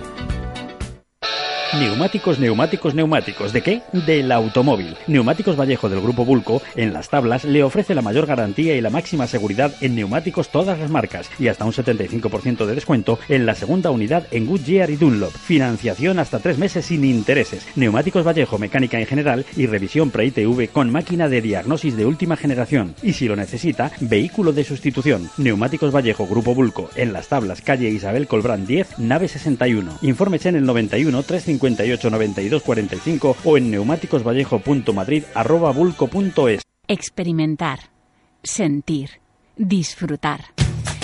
Neumáticos, 1.75 2.39
neumáticos, 2.39 2.95
neumáticos. 2.95 3.53
¿De 3.53 3.61
qué? 3.61 3.83
Del 3.93 4.33
automóvil. 4.33 4.97
Neumáticos 5.07 5.55
Vallejo 5.55 5.91
del 5.91 6.01
Grupo 6.01 6.25
Bulco, 6.25 6.63
en 6.77 6.95
las 6.95 7.11
tablas, 7.11 7.45
le 7.45 7.63
ofrece 7.63 7.95
la 7.95 8.01
mayor 8.01 8.25
garantía 8.25 8.75
y 8.75 8.81
la 8.81 8.89
máxima 8.89 9.27
seguridad 9.27 9.75
en 9.83 9.95
neumáticos 9.95 10.49
todas 10.49 10.79
las 10.79 10.91
marcas 10.91 11.31
y 11.39 11.49
hasta 11.49 11.67
un 11.67 11.73
75% 11.73 12.65
de 12.65 12.75
descuento 12.75 13.19
en 13.29 13.45
la 13.45 13.55
segunda 13.55 13.91
unidad 13.91 14.27
en 14.31 14.47
Goodyear 14.47 14.89
y 14.89 14.97
Dunlop. 14.97 15.31
Financiación 15.31 16.19
hasta 16.19 16.39
tres 16.39 16.57
meses 16.57 16.87
sin 16.87 17.05
intereses. 17.05 17.67
Neumáticos 17.77 18.27
Vallejo, 18.27 18.59
mecánica 18.59 18.99
en 18.99 19.07
general 19.07 19.45
y 19.55 19.67
revisión 19.67 20.11
pre-ITV 20.11 20.71
con 20.73 20.91
máquina 20.91 21.29
de 21.29 21.43
diagnosis 21.43 21.97
de 21.97 22.07
última 22.07 22.37
generación. 22.37 22.95
Y 23.03 23.13
si 23.13 23.29
lo 23.29 23.37
necesita, 23.37 23.93
vehículo 24.01 24.53
de 24.53 24.65
sustitución. 24.65 25.29
Neumáticos 25.37 25.95
Vallejo 25.95 26.27
Grupo 26.27 26.55
Bulco, 26.55 26.89
en 26.97 27.13
las 27.13 27.29
tablas, 27.29 27.61
calle 27.61 27.91
Isabel 27.91 28.27
Colbrán 28.27 28.67
10, 28.67 28.99
nave 28.99 29.29
61. 29.29 29.99
Infórmese 30.01 30.49
en 30.49 30.57
el 30.57 30.65
91 30.65 31.23
358 31.59 32.11
92 32.11 32.63
45 32.63 33.37
o 33.45 33.57
en 33.57 33.71
neumáticosvallejo.madrid@bulco.es. 33.71 36.63
Experimentar, 36.87 37.79
sentir, 38.43 39.21
disfrutar. 39.57 40.41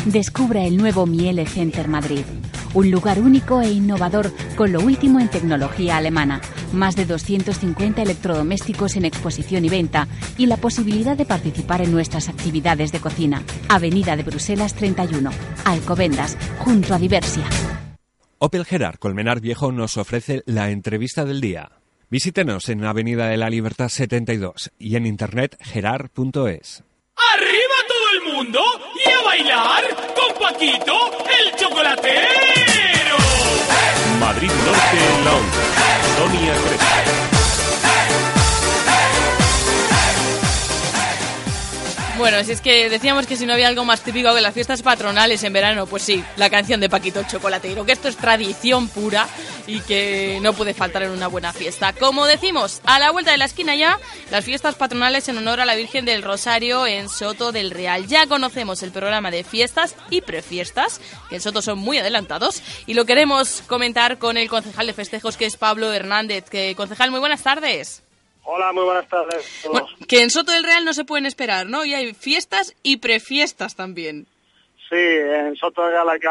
Descubra 0.06 0.64
el 0.64 0.76
nuevo 0.76 1.06
Miele 1.06 1.46
Center 1.46 1.88
Madrid, 1.88 2.24
un 2.74 2.90
lugar 2.90 3.20
único 3.20 3.62
e 3.62 3.70
innovador 3.70 4.30
con 4.54 4.70
lo 4.70 4.80
último 4.80 5.18
en 5.18 5.28
tecnología 5.28 5.96
alemana, 5.96 6.42
más 6.72 6.94
de 6.94 7.06
250 7.06 8.02
electrodomésticos 8.02 8.96
en 8.96 9.06
exposición 9.06 9.64
y 9.64 9.70
venta 9.70 10.06
y 10.36 10.44
la 10.46 10.58
posibilidad 10.58 11.16
de 11.16 11.24
participar 11.24 11.80
en 11.80 11.92
nuestras 11.92 12.28
actividades 12.28 12.92
de 12.92 13.00
cocina. 13.00 13.42
Avenida 13.68 14.14
de 14.16 14.24
Bruselas 14.24 14.74
31, 14.74 15.30
Alcobendas, 15.64 16.36
junto 16.58 16.92
a 16.94 16.98
Diversia. 16.98 17.44
Opel 18.38 18.64
Gerard 18.64 18.98
Colmenar 18.98 19.40
Viejo 19.40 19.72
nos 19.72 19.96
ofrece 19.96 20.42
la 20.46 20.70
entrevista 20.70 21.24
del 21.24 21.40
día. 21.40 21.70
Visítenos 22.10 22.68
en 22.68 22.84
Avenida 22.84 23.28
de 23.28 23.36
la 23.36 23.50
Libertad 23.50 23.88
72 23.88 24.70
y 24.78 24.96
en 24.96 25.06
internet 25.06 25.56
gerard.es. 25.60 26.84
¡Arriba 27.34 27.74
todo 27.88 28.10
el 28.12 28.34
mundo! 28.34 28.60
¡Y 29.04 29.10
a 29.10 29.22
bailar 29.22 29.84
con 30.14 30.42
Paquito, 30.42 31.10
el 31.26 31.56
chocolatero! 31.56 33.16
Madrid 34.20 34.50
Norte 34.64 34.98
en 35.18 35.24
la 35.24 35.34
Onda. 35.34 35.64
Sonia 36.16 36.54
Crespo. 36.54 37.13
Bueno, 42.24 42.42
si 42.42 42.52
es 42.52 42.62
que 42.62 42.88
decíamos 42.88 43.26
que 43.26 43.36
si 43.36 43.44
no 43.44 43.52
había 43.52 43.68
algo 43.68 43.84
más 43.84 44.00
típico 44.00 44.34
que 44.34 44.40
las 44.40 44.54
fiestas 44.54 44.80
patronales 44.80 45.44
en 45.44 45.52
verano, 45.52 45.84
pues 45.84 46.04
sí, 46.04 46.24
la 46.38 46.48
canción 46.48 46.80
de 46.80 46.88
Paquito 46.88 47.20
el 47.20 47.26
Chocolatero, 47.26 47.84
que 47.84 47.92
esto 47.92 48.08
es 48.08 48.16
tradición 48.16 48.88
pura 48.88 49.28
y 49.66 49.80
que 49.80 50.38
no 50.40 50.54
puede 50.54 50.72
faltar 50.72 51.02
en 51.02 51.10
una 51.10 51.26
buena 51.26 51.52
fiesta. 51.52 51.92
Como 51.92 52.24
decimos, 52.24 52.80
a 52.86 52.98
la 52.98 53.10
vuelta 53.10 53.30
de 53.30 53.36
la 53.36 53.44
esquina 53.44 53.76
ya, 53.76 54.00
las 54.30 54.42
fiestas 54.42 54.74
patronales 54.74 55.28
en 55.28 55.36
honor 55.36 55.60
a 55.60 55.66
la 55.66 55.74
Virgen 55.74 56.06
del 56.06 56.22
Rosario 56.22 56.86
en 56.86 57.10
Soto 57.10 57.52
del 57.52 57.70
Real. 57.70 58.06
Ya 58.06 58.26
conocemos 58.26 58.82
el 58.82 58.90
programa 58.90 59.30
de 59.30 59.44
fiestas 59.44 59.94
y 60.08 60.22
prefiestas, 60.22 61.02
que 61.28 61.34
en 61.34 61.42
Soto 61.42 61.60
son 61.60 61.78
muy 61.78 61.98
adelantados, 61.98 62.62
y 62.86 62.94
lo 62.94 63.04
queremos 63.04 63.62
comentar 63.66 64.16
con 64.16 64.38
el 64.38 64.48
concejal 64.48 64.86
de 64.86 64.94
festejos, 64.94 65.36
que 65.36 65.44
es 65.44 65.58
Pablo 65.58 65.92
Hernández. 65.92 66.48
Que, 66.48 66.74
concejal, 66.74 67.10
muy 67.10 67.20
buenas 67.20 67.42
tardes. 67.42 68.03
Hola, 68.44 68.72
muy 68.72 68.84
buenas 68.84 69.08
tardes. 69.08 69.60
a 69.60 69.62
todos. 69.68 69.80
Bueno, 69.82 70.06
que 70.06 70.22
en 70.22 70.30
Soto 70.30 70.52
del 70.52 70.64
Real 70.64 70.84
no 70.84 70.92
se 70.92 71.04
pueden 71.04 71.26
esperar, 71.26 71.66
¿no? 71.66 71.84
Y 71.84 71.94
hay 71.94 72.12
fiestas 72.14 72.76
y 72.82 72.98
prefiestas 72.98 73.74
también. 73.74 74.26
Sí, 74.88 74.96
en 74.96 75.56
Soto 75.56 75.82
de 75.84 75.92
Real 75.92 76.08
hay 76.08 76.20
que, 76.20 76.28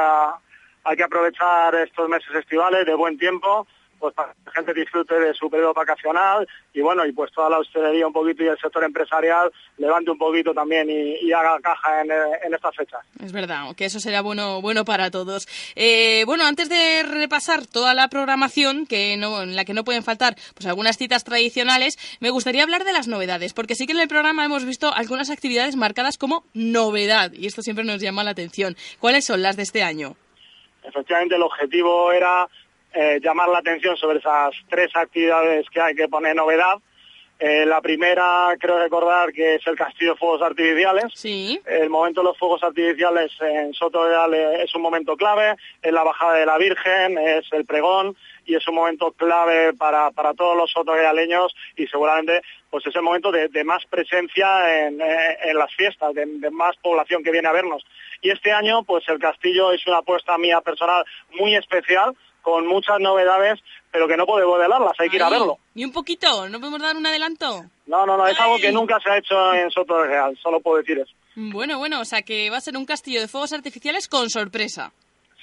hay 0.84 0.96
que 0.96 1.04
aprovechar 1.04 1.76
estos 1.76 2.08
meses 2.08 2.30
estivales 2.36 2.86
de 2.86 2.94
buen 2.94 3.18
tiempo, 3.18 3.68
pues 4.04 4.14
para 4.16 4.34
que 4.34 4.40
la 4.48 4.52
gente 4.52 4.74
disfrute 4.74 5.18
de 5.18 5.34
su 5.34 5.50
periodo 5.50 5.74
vacacional 5.74 6.46
y 6.74 6.82
bueno, 6.82 7.06
y 7.06 7.14
pues 7.14 7.32
toda 7.32 7.50
la 7.50 7.60
hostelería 7.60 8.06
un 8.06 8.12
poquito 8.12 8.44
y 8.44 8.48
el 8.48 8.58
sector 8.58 8.84
empresarial 8.84 9.50
levante 9.78 10.12
un 10.12 10.18
poquito 10.18 10.54
también 10.54 10.90
y, 10.90 11.26
y 11.26 11.32
haga 11.32 11.58
caja 11.62 12.02
en, 12.02 12.12
eh, 12.12 12.16
en 12.44 12.54
estas 12.54 12.76
fechas. 12.76 13.00
Es 13.24 13.32
verdad, 13.32 13.74
que 13.78 13.86
eso 13.86 14.02
será 14.02 14.20
bueno, 14.20 14.62
bueno 14.62 14.84
para 14.84 15.10
todos. 15.10 15.48
Eh, 15.78 16.26
bueno, 16.26 16.44
antes 16.46 16.68
de 16.68 17.04
repasar 17.04 17.66
toda 17.66 17.94
la 17.94 18.10
programación, 18.10 18.88
que 18.88 19.16
no, 19.16 19.42
en 19.42 19.56
la 19.56 19.64
que 19.64 19.74
no 19.74 19.86
pueden 19.86 20.04
faltar 20.04 20.36
pues 20.54 20.66
algunas 20.66 20.98
citas 20.98 21.24
tradicionales, 21.24 21.98
me 22.20 22.30
gustaría 22.30 22.64
hablar 22.64 22.84
de 22.84 22.92
las 22.92 23.08
novedades, 23.08 23.54
porque 23.54 23.76
sí 23.76 23.86
que 23.86 23.94
en 23.94 24.02
el 24.02 24.10
programa 24.10 24.44
hemos 24.44 24.66
visto 24.66 24.94
algunas 24.94 25.30
actividades 25.30 25.78
marcadas 25.78 26.18
como 26.18 26.44
novedad, 26.54 27.32
y 27.32 27.48
esto 27.48 27.62
siempre 27.62 27.86
nos 27.86 28.02
llama 28.02 28.26
la 28.26 28.32
atención. 28.32 28.76
¿Cuáles 29.00 29.24
son 29.24 29.42
las 29.42 29.56
de 29.56 29.64
este 29.64 29.82
año? 29.82 30.18
Efectivamente, 30.84 31.36
el 31.36 31.44
objetivo 31.44 32.12
era 32.12 32.50
eh, 32.94 33.20
llamar 33.22 33.50
la 33.50 33.60
atención 33.60 33.98
sobre 33.98 34.20
esas 34.20 34.54
tres 34.70 34.92
actividades 34.96 35.70
que 35.70 35.82
hay 35.82 35.96
que 35.96 36.08
poner 36.08 36.36
novedad. 36.36 36.78
Eh, 37.40 37.66
la 37.66 37.82
primera, 37.82 38.56
creo 38.60 38.80
recordar 38.80 39.34
que 39.34 39.56
es 39.56 39.68
el 39.68 39.76
Castillo 39.76 40.14
de 40.14 40.18
Fuegos 40.18 40.42
Artificiales. 40.42 41.06
Sí. 41.14 41.60
El 41.66 41.90
momento 41.90 42.22
de 42.22 42.28
los 42.28 42.38
fuegos 42.38 42.64
artificiales 42.64 43.32
en 43.42 43.74
Soto 43.74 44.06
de 44.06 44.16
Ale 44.16 44.64
es 44.64 44.74
un 44.76 44.82
momento 44.82 45.18
clave, 45.18 45.56
es 45.82 45.92
la 45.92 46.04
bajada 46.04 46.36
de 46.36 46.46
la 46.46 46.58
Virgen, 46.58 47.18
es 47.18 47.46
el 47.52 47.66
pregón 47.66 48.16
y 48.46 48.56
es 48.56 48.66
un 48.68 48.76
momento 48.76 49.12
clave 49.12 49.74
para, 49.74 50.12
para 50.12 50.34
todos 50.36 50.56
los 50.56 50.72
sotorealeños 50.72 51.54
y 51.76 51.88
seguramente 51.88 52.42
pues 52.70 52.86
es 52.88 52.96
el 52.96 53.02
momento 53.02 53.32
de, 53.32 53.50
de 53.50 53.64
más 53.64 53.84
presencia 53.88 54.86
en, 54.86 55.02
eh, 55.02 55.38
en 55.44 55.58
las 55.58 55.74
fiestas, 55.74 56.14
de, 56.14 56.26
de 56.26 56.50
más 56.50 56.78
población 56.78 57.24
que 57.24 57.32
viene 57.32 57.48
a 57.48 57.52
vernos. 57.52 57.84
Y 58.22 58.30
este 58.30 58.52
año 58.54 58.84
pues 58.84 59.04
el 59.10 59.20
castillo 59.20 59.74
es 59.74 59.86
una 59.86 59.98
apuesta 59.98 60.38
mía 60.38 60.62
personal 60.62 61.04
muy 61.32 61.56
especial 61.56 62.16
con 62.44 62.68
muchas 62.68 63.00
novedades, 63.00 63.60
pero 63.92 64.08
que 64.08 64.16
no 64.18 64.28
podemos 64.28 64.60
delarlas, 64.60 64.94
hay 65.00 65.10
que 65.10 65.16
ir 65.16 65.24
a 65.24 65.30
verlo. 65.30 65.58
¿Ni 65.74 65.84
un 65.86 65.92
poquito? 65.92 66.48
¿No 66.50 66.60
podemos 66.60 66.80
dar 66.82 66.96
un 66.96 67.06
adelanto? 67.08 67.64
No, 67.88 68.06
no, 68.06 68.16
no, 68.18 68.28
es 68.28 68.40
algo 68.40 68.58
que 68.58 68.72
nunca 68.72 69.00
se 69.00 69.10
ha 69.10 69.18
hecho 69.18 69.54
en 69.56 69.72
Soto 69.72 70.02
de 70.02 70.08
Real, 70.10 70.38
solo 70.44 70.60
puedo 70.60 70.78
decir 70.78 71.00
eso. 71.00 71.12
Bueno, 71.36 71.80
bueno, 71.80 72.00
o 72.00 72.06
sea 72.06 72.22
que 72.22 72.52
va 72.52 72.58
a 72.58 72.62
ser 72.62 72.78
un 72.78 72.86
castillo 72.86 73.20
de 73.20 73.28
fuegos 73.28 73.54
artificiales 73.54 74.08
con 74.08 74.30
sorpresa. 74.30 74.92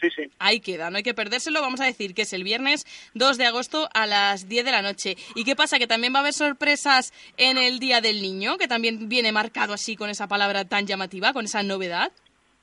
Sí, 0.01 0.09
sí. 0.17 0.31
Ahí 0.39 0.61
queda, 0.61 0.89
no 0.89 0.97
hay 0.97 1.03
que 1.03 1.13
perdérselo. 1.13 1.61
Vamos 1.61 1.81
a 1.81 1.85
decir 1.85 2.15
que 2.15 2.23
es 2.23 2.33
el 2.33 2.43
viernes 2.43 2.87
2 3.15 3.37
de 3.37 3.45
agosto 3.45 3.87
a 3.93 4.07
las 4.07 4.49
10 4.49 4.65
de 4.65 4.71
la 4.71 4.81
noche. 4.81 5.17
¿Y 5.35 5.45
qué 5.45 5.55
pasa? 5.55 5.79
Que 5.79 5.87
también 5.87 6.15
va 6.15 6.19
a 6.19 6.23
haber 6.23 6.33
sorpresas 6.33 7.13
en 7.37 7.59
el 7.59 7.81
Día 7.81 8.01
del 8.01 8.23
Niño, 8.23 8.57
que 8.57 8.67
también 8.67 9.11
viene 9.11 9.31
marcado 9.31 9.75
así 9.75 9.97
con 9.97 10.09
esa 10.09 10.27
palabra 10.27 10.65
tan 10.65 10.87
llamativa, 10.87 11.35
con 11.35 11.45
esa 11.45 11.63
novedad. 11.63 12.11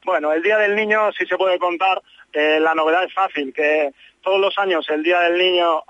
Bueno, 0.03 0.31
el 0.33 0.41
Día 0.41 0.57
del 0.57 0.75
Niño 0.75 1.11
sí 1.17 1.25
se 1.27 1.37
puede 1.37 1.59
contar. 1.59 2.01
eh, 2.33 2.59
la 2.59 2.73
novedad 2.73 3.03
es 3.03 3.13
fácil, 3.13 3.53
que 3.53 3.91
todos 4.27 4.41
los 4.41 4.57
años 4.57 4.85
el 4.89 5.03
Día 5.03 5.21
del 5.21 5.37
Niño 5.37 5.83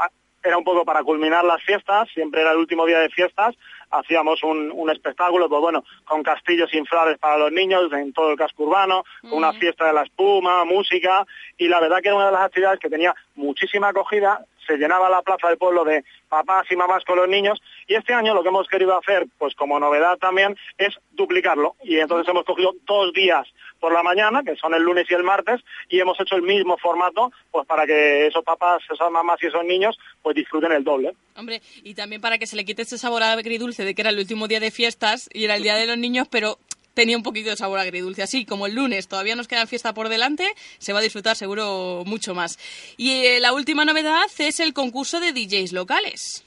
era 0.44 0.60
un 0.60 0.64
poco 0.64 0.86
para 0.86 1.02
culminar 1.02 1.44
las 1.44 1.60
fiestas, 1.64 2.08
siempre 2.14 2.42
era 2.42 2.52
el 2.52 2.58
último 2.58 2.86
día 2.86 3.00
de 3.00 3.10
fiestas, 3.10 3.56
hacíamos 3.90 4.44
un, 4.44 4.72
un 4.72 4.92
espectáculo, 4.92 5.50
pues 5.50 5.60
bueno, 5.60 5.84
con 6.06 6.22
castillos 6.22 6.72
inflables 6.76 7.18
para 7.18 7.40
los 7.40 7.52
niños 7.52 7.92
en 7.94 8.14
todo 8.14 8.30
el 8.30 8.38
casco 8.38 8.66
urbano, 8.66 9.04
con 9.24 9.34
una 9.34 9.54
fiesta 9.54 9.88
de 9.88 9.94
la 9.94 10.04
espuma, 10.04 10.66
música, 10.66 11.26
y 11.58 11.68
la 11.68 11.80
verdad 11.80 12.00
que 12.00 12.10
era 12.10 12.16
una 12.16 12.28
de 12.28 12.34
las 12.34 12.44
actividades 12.44 12.80
que 12.80 12.92
tenía 12.92 13.16
muchísima 13.34 13.88
acogida, 13.88 14.46
se 14.68 14.78
llenaba 14.78 15.10
la 15.10 15.22
plaza 15.22 15.48
del 15.48 15.58
pueblo 15.58 15.84
de 15.84 16.04
papás 16.30 16.68
y 16.70 16.76
mamás 16.76 17.04
con 17.06 17.18
los 17.18 17.28
niños 17.28 17.60
y 17.88 17.96
este 17.96 18.14
año 18.14 18.34
lo 18.34 18.44
que 18.44 18.50
hemos 18.50 18.68
querido 18.68 18.98
hacer, 18.98 19.26
pues 19.38 19.56
como 19.56 19.80
novedad 19.80 20.18
también, 20.18 20.56
es 20.78 20.94
duplicarlo 21.12 21.76
y 21.84 21.98
entonces 21.98 22.30
hemos 22.30 22.46
cogido 22.46 22.74
dos 22.86 23.14
días 23.14 23.48
por 23.80 23.94
la 23.94 24.04
mañana, 24.04 24.44
que 24.44 24.56
son 24.56 24.74
el 24.74 24.84
lunes 24.84 25.06
y 25.10 25.14
el 25.14 25.24
martes, 25.24 25.62
y 25.90 26.00
hemos 26.00 26.20
hecho 26.20 26.36
el 26.36 26.42
mismo 26.42 26.78
formato, 26.78 27.32
pues 27.52 27.66
para 27.68 27.86
que 27.86 28.28
esos 28.28 28.44
papás, 28.44 28.82
esas 28.92 29.12
mamás 29.12 29.38
y 29.42 29.48
esos 29.48 29.64
niños, 29.64 29.98
pues 30.22 30.36
disfruten 30.36 30.72
el 30.72 30.84
doble. 30.84 31.14
Hombre, 31.36 31.62
y 31.84 31.94
también 31.94 32.22
para 32.22 32.38
que 32.38 32.48
se 32.48 32.56
le 32.56 32.66
quite 32.66 32.82
ese 32.82 32.98
sabor 32.98 33.24
agridulce 33.24 33.86
de 33.86 33.94
que 33.94 34.02
era 34.02 34.10
el 34.10 34.20
último 34.20 34.48
día 34.48 34.60
de 34.60 34.72
fiestas 34.72 35.30
y 35.32 35.46
era 35.46 35.56
el 35.56 35.64
día 35.64 35.76
de 35.76 35.86
los 35.86 35.98
niños, 35.98 36.28
pero 36.30 36.58
tenía 36.98 37.16
un 37.16 37.22
poquito 37.22 37.52
de 37.52 37.56
sabor 37.56 37.78
agridulce. 37.78 38.24
Así 38.24 38.44
como 38.44 38.66
el 38.66 38.74
lunes 38.74 39.08
todavía 39.08 39.36
nos 39.36 39.48
queda 39.48 39.68
fiesta 39.68 39.94
por 39.94 40.10
delante, 40.10 40.52
se 40.80 40.94
va 40.94 41.00
a 41.00 41.04
disfrutar 41.04 41.36
seguro 41.36 42.02
mucho 42.08 42.34
más. 42.34 42.58
Y 42.98 43.12
eh, 43.12 43.40
la 43.40 43.54
última 43.54 43.86
novedad 43.86 44.26
es 44.40 44.60
el 44.60 44.74
concurso 44.74 45.20
de 45.20 45.32
DJs 45.32 45.74
locales. 45.74 46.44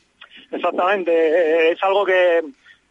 Exactamente, 0.51 1.13
eh, 1.13 1.71
es 1.71 1.83
algo 1.85 2.05
que, 2.05 2.43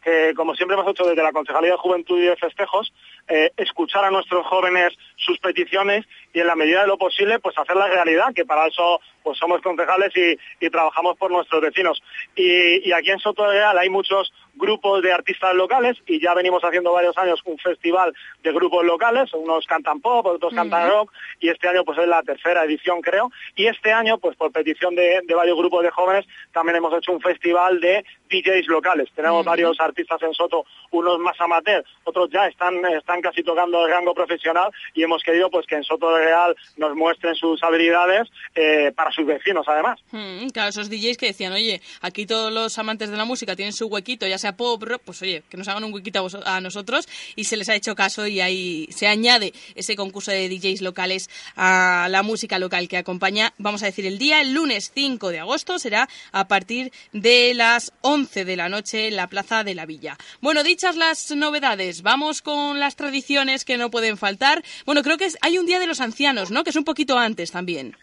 que, 0.01 0.33
como 0.35 0.55
siempre 0.55 0.77
hemos 0.77 0.89
hecho 0.89 1.03
desde 1.03 1.21
la 1.21 1.33
Concejalía 1.33 1.71
de 1.71 1.77
Juventud 1.77 2.17
y 2.17 2.27
de 2.27 2.37
Festejos, 2.37 2.93
eh, 3.27 3.51
escuchar 3.57 4.05
a 4.05 4.09
nuestros 4.09 4.45
jóvenes 4.47 4.93
sus 5.19 5.39
peticiones 5.39 6.05
y 6.33 6.39
en 6.39 6.47
la 6.47 6.55
medida 6.55 6.81
de 6.81 6.87
lo 6.87 6.97
posible 6.97 7.39
pues 7.39 7.57
hacerla 7.57 7.87
realidad, 7.87 8.33
que 8.33 8.45
para 8.45 8.67
eso 8.67 8.99
pues 9.23 9.37
somos 9.37 9.61
concejales 9.61 10.11
y, 10.15 10.37
y 10.65 10.69
trabajamos 10.69 11.17
por 11.17 11.29
nuestros 11.31 11.61
vecinos. 11.61 12.01
Y, 12.35 12.87
y 12.87 12.91
aquí 12.93 13.11
en 13.11 13.19
Soto 13.19 13.43
de 13.43 13.53
Real 13.53 13.77
hay 13.77 13.89
muchos 13.89 14.33
grupos 14.55 15.01
de 15.01 15.11
artistas 15.11 15.53
locales 15.55 15.97
y 16.05 16.19
ya 16.19 16.33
venimos 16.33 16.63
haciendo 16.63 16.91
varios 16.91 17.17
años 17.17 17.39
un 17.45 17.57
festival 17.57 18.13
de 18.43 18.51
grupos 18.51 18.85
locales, 18.85 19.33
unos 19.33 19.65
cantan 19.65 20.01
pop, 20.01 20.25
otros 20.25 20.53
cantan 20.53 20.89
rock 20.89 21.11
y 21.39 21.49
este 21.49 21.67
año 21.67 21.83
pues 21.85 21.97
es 21.97 22.07
la 22.07 22.21
tercera 22.23 22.63
edición 22.65 23.01
creo 23.01 23.31
y 23.55 23.67
este 23.67 23.91
año 23.91 24.17
pues 24.17 24.35
por 24.35 24.51
petición 24.51 24.95
de, 24.95 25.21
de 25.25 25.35
varios 25.35 25.57
grupos 25.57 25.83
de 25.83 25.91
jóvenes 25.91 26.25
también 26.51 26.77
hemos 26.77 26.93
hecho 26.97 27.11
un 27.11 27.21
festival 27.21 27.79
de 27.79 28.03
DJs 28.29 28.67
locales. 28.67 29.09
Tenemos 29.15 29.45
varios 29.45 29.79
artistas 29.79 30.21
en 30.21 30.33
Soto, 30.33 30.65
unos 30.91 31.19
más 31.19 31.39
amateur, 31.39 31.83
otros 32.03 32.29
ya 32.29 32.47
están, 32.47 32.85
están 32.85 33.21
casi 33.21 33.43
tocando 33.43 33.85
el 33.85 33.91
rango 33.91 34.13
profesional 34.13 34.71
y 34.93 35.03
hemos 35.09 35.23
querido 35.23 35.49
pues 35.49 35.65
que 35.65 35.75
en 35.75 35.83
Soto 35.83 36.15
Real 36.15 36.55
nos 36.77 36.95
muestren 36.95 37.35
sus 37.35 37.61
habilidades 37.63 38.29
eh, 38.55 38.91
para 38.95 39.11
sus 39.11 39.25
vecinos 39.25 39.65
además. 39.67 39.99
Mm, 40.11 40.49
claro, 40.49 40.69
esos 40.69 40.89
DJs 40.89 41.17
que 41.17 41.27
decían, 41.27 41.53
oye, 41.53 41.81
aquí 42.01 42.25
todos 42.25 42.53
los 42.53 42.77
amantes 42.77 43.09
de 43.09 43.17
la 43.17 43.25
música 43.25 43.55
tienen 43.55 43.73
su 43.73 43.87
huequito, 43.87 44.27
ya 44.27 44.37
sea 44.37 44.55
pop, 44.55 44.81
rock, 44.83 45.01
pues 45.05 45.21
oye, 45.21 45.43
que 45.49 45.57
nos 45.57 45.67
hagan 45.67 45.83
un 45.83 45.93
huequito 45.93 46.25
a, 46.45 46.57
a 46.57 46.61
nosotros 46.61 47.07
y 47.35 47.45
se 47.45 47.57
les 47.57 47.69
ha 47.69 47.75
hecho 47.75 47.95
caso 47.95 48.27
y 48.27 48.39
ahí 48.39 48.87
se 48.91 49.07
añade 49.07 49.53
ese 49.75 49.95
concurso 49.95 50.31
de 50.31 50.47
DJs 50.47 50.81
locales 50.81 51.29
a 51.55 52.07
la 52.09 52.23
música 52.23 52.59
local 52.59 52.87
que 52.87 52.97
acompaña, 52.97 53.53
vamos 53.57 53.83
a 53.83 53.87
decir, 53.87 54.05
el 54.05 54.17
día, 54.17 54.41
el 54.41 54.53
lunes 54.53 54.91
5 54.93 55.29
de 55.29 55.39
agosto, 55.39 55.79
será 55.79 56.07
a 56.31 56.47
partir 56.47 56.91
de 57.13 57.53
las 57.53 57.93
11 58.01 58.45
de 58.45 58.55
la 58.55 58.69
noche 58.69 59.07
en 59.07 59.15
la 59.15 59.27
Plaza 59.27 59.63
de 59.63 59.75
la 59.75 59.85
Villa. 59.85 60.17
Bueno, 60.41 60.63
dichas 60.63 60.95
las 60.95 61.31
novedades, 61.31 62.01
vamos 62.01 62.41
con 62.41 62.79
las 62.79 62.95
tradiciones 62.95 63.65
que 63.65 63.77
no 63.77 63.89
pueden 63.89 64.17
faltar. 64.17 64.63
Bueno, 64.85 64.98
creo 65.03 65.17
que 65.17 65.25
es- 65.25 65.37
hay 65.41 65.57
un 65.57 65.65
Día 65.65 65.79
de 65.79 65.87
los 65.87 66.01
Ancianos, 66.01 66.51
¿no? 66.51 66.63
Que 66.63 66.69
es 66.71 66.75
un 66.75 66.83
poquito 66.85 67.17
antes 67.17 67.51
también. 67.51 67.95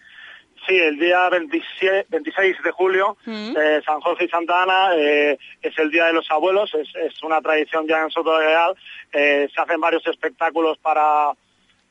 Sí, 0.66 0.76
el 0.76 0.98
día 0.98 1.28
27 1.28 2.06
26 2.08 2.56
de 2.64 2.70
julio, 2.72 3.16
eh, 3.56 3.80
San 3.86 4.00
Jorge 4.00 4.24
y 4.24 4.28
Santa 4.28 4.64
Ana, 4.64 4.96
eh, 4.96 5.38
es 5.62 5.78
el 5.78 5.92
Día 5.92 6.06
de 6.06 6.12
los 6.12 6.28
Abuelos, 6.28 6.74
es, 6.74 6.88
es 6.96 7.22
una 7.22 7.40
tradición 7.40 7.86
ya 7.86 8.02
en 8.02 8.10
Soto 8.10 8.36
de 8.36 8.46
Real. 8.46 8.74
Eh, 9.12 9.48
se 9.54 9.60
hacen 9.60 9.80
varios 9.80 10.04
espectáculos 10.08 10.76
para, 10.78 11.34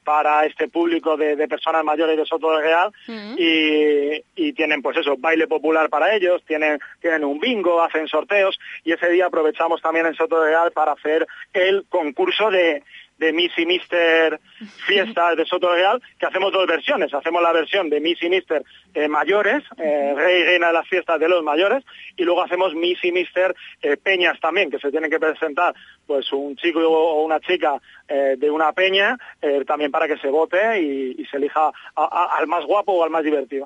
para 0.04 0.46
este 0.46 0.68
público 0.68 1.16
de, 1.16 1.38
de 1.38 1.48
personas 1.48 1.86
mayores 1.86 2.18
de 2.18 2.26
Soto 2.26 2.52
de 2.54 2.62
Real 2.64 2.92
y, 3.40 4.24
y 4.36 4.54
tienen 4.54 4.82
pues 4.82 4.98
eso, 4.98 5.16
baile 5.18 5.48
popular 5.48 5.90
para 5.90 6.14
ellos, 6.14 6.44
tienen, 6.46 6.78
tienen 7.02 7.24
un 7.24 7.40
bingo, 7.40 7.82
hacen 7.82 8.08
sorteos 8.10 8.60
y 8.84 8.92
ese 8.92 9.10
día 9.10 9.28
aprovechamos 9.28 9.82
también 9.82 10.06
en 10.06 10.16
Soto 10.16 10.42
de 10.42 10.50
Real 10.50 10.72
para 10.74 10.92
hacer 10.92 11.26
el 11.54 11.86
concurso 11.90 12.52
de, 12.52 12.84
de 13.18 13.34
Miss 13.34 13.52
y 13.58 13.66
Mister 13.66 14.40
Fiestas 14.88 15.38
de 15.38 15.46
Soto 15.46 15.74
Real, 15.74 16.02
que 16.20 16.26
hacemos 16.26 16.52
dos 16.52 16.68
versiones. 16.68 17.14
Hacemos 17.14 17.42
la 17.42 17.52
versión 17.52 17.90
de 17.90 18.00
Miss 18.00 18.22
y 18.22 18.30
Mister 18.30 18.64
eh, 18.94 19.08
mayores, 19.08 19.64
eh, 19.78 20.14
rey 20.16 20.42
y 20.42 20.46
reina 20.46 20.68
de 20.68 20.74
las 20.74 20.88
fiestas 20.88 21.20
de 21.20 21.30
los 21.30 21.44
mayores, 21.44 21.84
y 22.18 22.24
luego 22.24 22.44
hacemos 22.44 22.74
Miss 22.74 23.04
y 23.04 23.12
Mister 23.12 23.56
eh, 23.82 23.98
peñas 23.98 24.40
también, 24.40 24.70
que 24.70 24.80
se 24.80 24.92
tienen 24.92 25.10
que 25.10 25.20
presentar 25.20 25.74
pues 26.06 26.32
un 26.34 26.56
chico 26.56 26.80
o 26.80 27.24
una 27.24 27.40
chica 27.40 27.82
de 28.08 28.52
una 28.52 28.72
peña, 28.74 29.18
también 29.66 29.90
para 29.90 30.08
que 30.08 30.20
se 30.20 30.28
vote 30.28 30.80
y, 30.80 31.26
se 31.26 31.38
elija 31.38 31.72
al 31.96 32.46
más 32.46 32.64
guapo 32.64 32.92
o 32.92 33.04
al 33.04 33.10
más 33.10 33.24
divertido. 33.24 33.66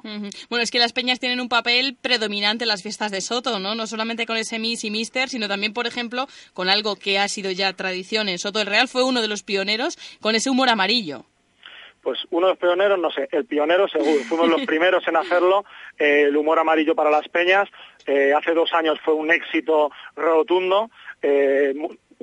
Bueno, 0.50 0.64
es 0.64 0.72
que 0.72 0.80
las 0.80 0.94
peñas 0.94 1.20
tienen 1.20 1.42
un 1.42 1.50
papel 1.50 1.98
predominante 2.02 2.64
en 2.64 2.70
las 2.70 2.82
fiestas 2.82 3.12
de 3.12 3.20
Soto, 3.20 3.60
¿no? 3.60 3.76
No 3.76 3.88
solamente 3.88 4.26
con 4.26 4.38
ese 4.38 4.58
Miss 4.58 4.86
y 4.86 4.92
Mister, 4.92 5.28
sino 5.28 5.50
también, 5.50 5.74
por 5.74 5.86
ejemplo, 5.86 6.28
con 6.54 6.70
algo 6.70 6.96
que 6.96 7.20
ha 7.20 7.28
sido 7.28 7.52
ya 7.52 7.74
tradición 7.74 8.30
en 8.30 8.40
Soto 8.40 8.60
del 8.60 8.68
Real, 8.70 8.88
fue 8.88 9.04
uno 9.04 9.22
de 9.22 9.28
los 9.28 9.39
pioneros 9.44 9.98
con 10.22 10.36
ese 10.36 10.50
humor 10.50 10.70
amarillo. 10.70 11.26
Pues 12.02 12.20
uno 12.30 12.48
de 12.48 12.54
los 12.54 12.60
pioneros, 12.60 12.98
no 12.98 13.12
sé, 13.12 13.28
el 13.32 13.46
pionero 13.46 13.88
seguro. 13.88 14.24
Fuimos 14.24 14.48
los 14.50 14.62
primeros 14.66 15.08
en 15.08 15.18
hacerlo, 15.18 15.66
eh, 15.98 16.24
el 16.28 16.38
humor 16.38 16.60
amarillo 16.60 16.96
para 16.96 17.12
las 17.12 17.28
peñas. 17.28 17.68
Eh, 18.06 18.34
hace 18.34 18.54
dos 18.54 18.74
años 18.74 19.00
fue 19.04 19.14
un 19.14 19.32
éxito 19.32 19.92
rotundo. 20.16 20.90
eh, 21.22 21.74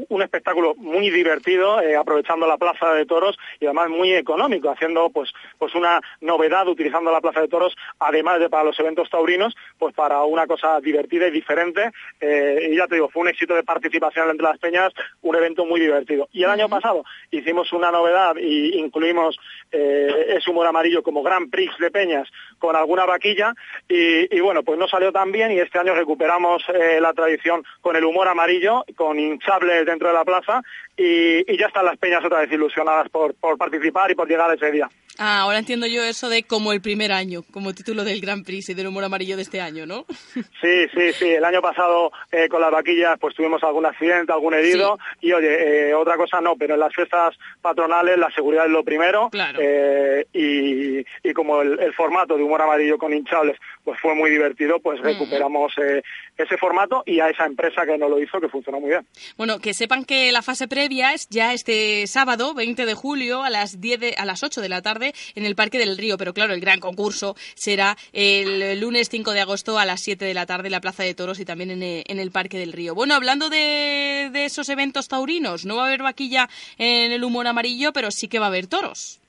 un 0.09 0.23
espectáculo 0.23 0.75
muy 0.77 1.11
divertido, 1.11 1.81
eh, 1.81 1.97
aprovechando 1.97 2.47
la 2.47 2.59
Plaza 2.59 2.93
de 2.93 3.07
Toros 3.07 3.39
y 3.61 3.67
además 3.67 3.89
muy 3.89 4.13
económico, 4.13 4.71
haciendo 4.71 5.11
pues 5.11 5.33
pues 5.59 5.75
una 5.75 6.01
novedad 6.21 6.69
utilizando 6.69 7.11
la 7.11 7.21
Plaza 7.21 7.41
de 7.41 7.49
Toros, 7.49 7.75
además 7.99 8.41
de 8.41 8.51
para 8.51 8.65
los 8.65 8.79
eventos 8.79 9.09
taurinos, 9.09 9.55
pues 9.79 9.95
para 9.95 10.23
una 10.25 10.47
cosa 10.47 10.81
divertida 10.81 11.29
y 11.29 11.31
diferente. 11.31 11.91
eh, 12.21 12.69
y 12.71 12.77
ya 12.77 12.87
te 12.87 12.97
digo, 12.97 13.09
fue 13.09 13.23
un 13.23 13.29
éxito 13.29 13.55
de 13.55 13.63
participación 13.63 14.31
entre 14.31 14.45
las 14.47 14.59
peñas, 14.59 14.93
un 15.23 15.37
evento 15.37 15.65
muy 15.65 15.81
divertido. 15.81 16.29
Y 16.33 16.43
el 16.43 16.51
año 16.51 16.69
pasado 16.69 17.05
hicimos 17.31 17.73
una 17.73 17.91
novedad 17.91 18.37
y 18.37 18.79
incluimos 18.79 19.39
eh, 19.73 20.35
ese 20.37 20.51
humor 20.51 20.67
amarillo 20.67 21.03
como 21.03 21.23
Grand 21.23 21.51
Prix 21.51 21.77
de 21.79 21.91
peñas 21.91 22.29
con 22.59 22.77
alguna 22.77 23.07
vaquilla 23.07 23.55
y, 23.89 24.35
y 24.35 24.41
bueno, 24.41 24.63
pues 24.63 24.79
no 24.79 24.89
salió 24.89 25.13
tan 25.13 25.33
bien 25.33 25.53
y 25.53 25.59
este 25.59 25.79
año 25.79 25.95
recuperamos 25.95 26.63
eh, 26.69 27.01
la 27.01 27.13
tradición 27.13 27.65
con 27.81 27.97
el 27.97 28.05
humor 28.05 28.29
amarillo, 28.29 28.85
con 28.97 29.19
hinchables 29.19 29.86
dentro 29.87 30.09
de 30.09 30.15
la 30.15 30.25
plaza 30.25 30.63
y, 30.97 31.51
y 31.51 31.59
ya 31.59 31.67
están 31.67 31.85
las 31.85 31.97
peñas 31.99 32.25
otra 32.25 32.41
vez 32.41 32.53
ilusionadas 32.53 33.09
por, 33.09 33.35
por 33.35 33.57
participar 33.57 34.11
y 34.11 34.15
por 34.15 34.29
llegar 34.29 34.51
a 34.51 34.55
ese 34.55 34.71
día. 34.71 34.89
Ah, 35.19 35.41
ahora 35.41 35.59
entiendo 35.59 35.87
yo 35.87 36.05
eso 36.05 36.29
de 36.29 36.43
como 36.43 36.73
el 36.73 36.83
primer 36.83 37.11
año, 37.11 37.41
como 37.51 37.73
título 37.73 38.05
del 38.05 38.21
Grand 38.21 38.45
Prix 38.45 38.69
y 38.69 38.75
del 38.75 38.89
humor 38.89 39.05
amarillo 39.05 39.37
de 39.37 39.43
este 39.43 39.61
año, 39.61 39.87
¿no? 39.87 40.05
Sí, 40.61 40.87
sí, 40.95 41.13
sí. 41.13 41.29
El 41.29 41.45
año 41.45 41.63
pasado 41.63 42.11
eh, 42.33 42.49
con 42.49 42.61
las 42.61 42.71
vaquillas 42.71 43.17
pues 43.21 43.35
tuvimos 43.35 43.63
algún 43.63 43.87
accidente, 43.87 44.33
algún 44.33 44.55
herido 44.55 44.99
y 45.21 45.33
oye, 45.33 45.89
eh, 45.91 45.95
otra 45.95 46.17
cosa 46.17 46.41
no, 46.41 46.57
pero 46.57 46.75
en 46.75 46.81
las 46.81 46.95
fiestas 46.95 47.35
patronales 47.63 48.19
la 48.19 48.31
seguridad 48.31 48.67
es 48.67 48.73
lo 48.73 48.83
primero 48.85 49.31
eh, 49.59 50.27
y, 50.33 50.99
y 51.29 51.33
como 51.33 51.63
el, 51.63 51.79
el 51.79 51.95
formato 51.95 52.37
de 52.37 52.43
humor 52.43 52.63
amarillo 52.63 52.99
con 52.99 53.13
hinchables 53.13 53.59
pues 53.87 54.01
fue 54.01 54.17
muy 54.17 54.31
divertido, 54.31 54.81
pues 54.81 55.01
recuperamos 55.01 55.73
eh, 55.79 56.03
ese 56.37 56.57
formato 56.59 57.05
y 57.07 57.21
a 57.21 57.31
esa 57.31 57.47
empresa 57.47 57.87
que 57.87 57.97
nos 57.97 58.11
lo 58.11 58.21
hizo 58.21 58.41
que 58.41 58.49
funcionó 58.49 58.81
muy 58.81 58.91
bien. 58.91 59.07
Bueno, 59.37 59.61
que 59.61 59.73
sepan 59.75 60.05
que 60.05 60.33
la 60.33 60.43
fase 60.43 60.67
previa 60.67 61.15
es 61.15 61.29
ya 61.31 61.55
este 61.55 62.05
sábado, 62.09 62.53
20 62.53 62.85
de 62.85 62.95
julio, 62.95 63.45
a 63.45 63.49
las 63.51 63.81
10 63.81 64.01
de- 64.01 64.15
a 64.19 64.25
las 64.25 64.43
8 64.43 64.61
de 64.61 64.69
la 64.69 64.83
tarde 64.83 65.15
en 65.37 65.47
el 65.47 65.55
Parque 65.55 65.79
del 65.79 65.97
Río, 65.97 66.19
pero 66.19 66.35
claro, 66.35 66.53
el 66.53 66.61
gran 66.61 66.81
concurso 66.81 67.37
será 67.55 67.97
el 68.13 68.81
lunes 68.81 69.09
5 69.09 69.31
de 69.33 69.41
agosto 69.41 69.79
a 69.79 69.85
las 69.87 70.01
7 70.03 70.25
de 70.25 70.35
la 70.35 70.47
tarde 70.47 70.67
en 70.67 70.73
la 70.73 70.81
Plaza 70.81 71.05
de 71.05 71.15
Toros 71.15 71.39
y 71.39 71.45
también 71.45 71.71
en 71.71 71.83
el, 71.85 72.03
en 72.09 72.19
el 72.19 72.33
Parque 72.33 72.59
del 72.59 72.73
Río. 72.73 72.95
Bueno, 72.97 73.15
hablando 73.15 73.49
de, 73.51 74.31
de 74.33 74.45
esos 74.47 74.69
eventos 74.69 75.07
taurinos, 75.07 75.65
no 75.65 75.77
va 75.77 75.85
a 75.85 75.87
haber 75.87 76.03
vaquilla 76.03 76.49
en 76.77 77.13
el 77.13 77.23
humor 77.23 77.47
amarillo, 77.47 77.93
pero 77.93 78.11
sí 78.11 78.27
que 78.27 78.41
va 78.41 78.47
a 78.47 78.49
haber 78.49 78.67
toros. 78.67 79.21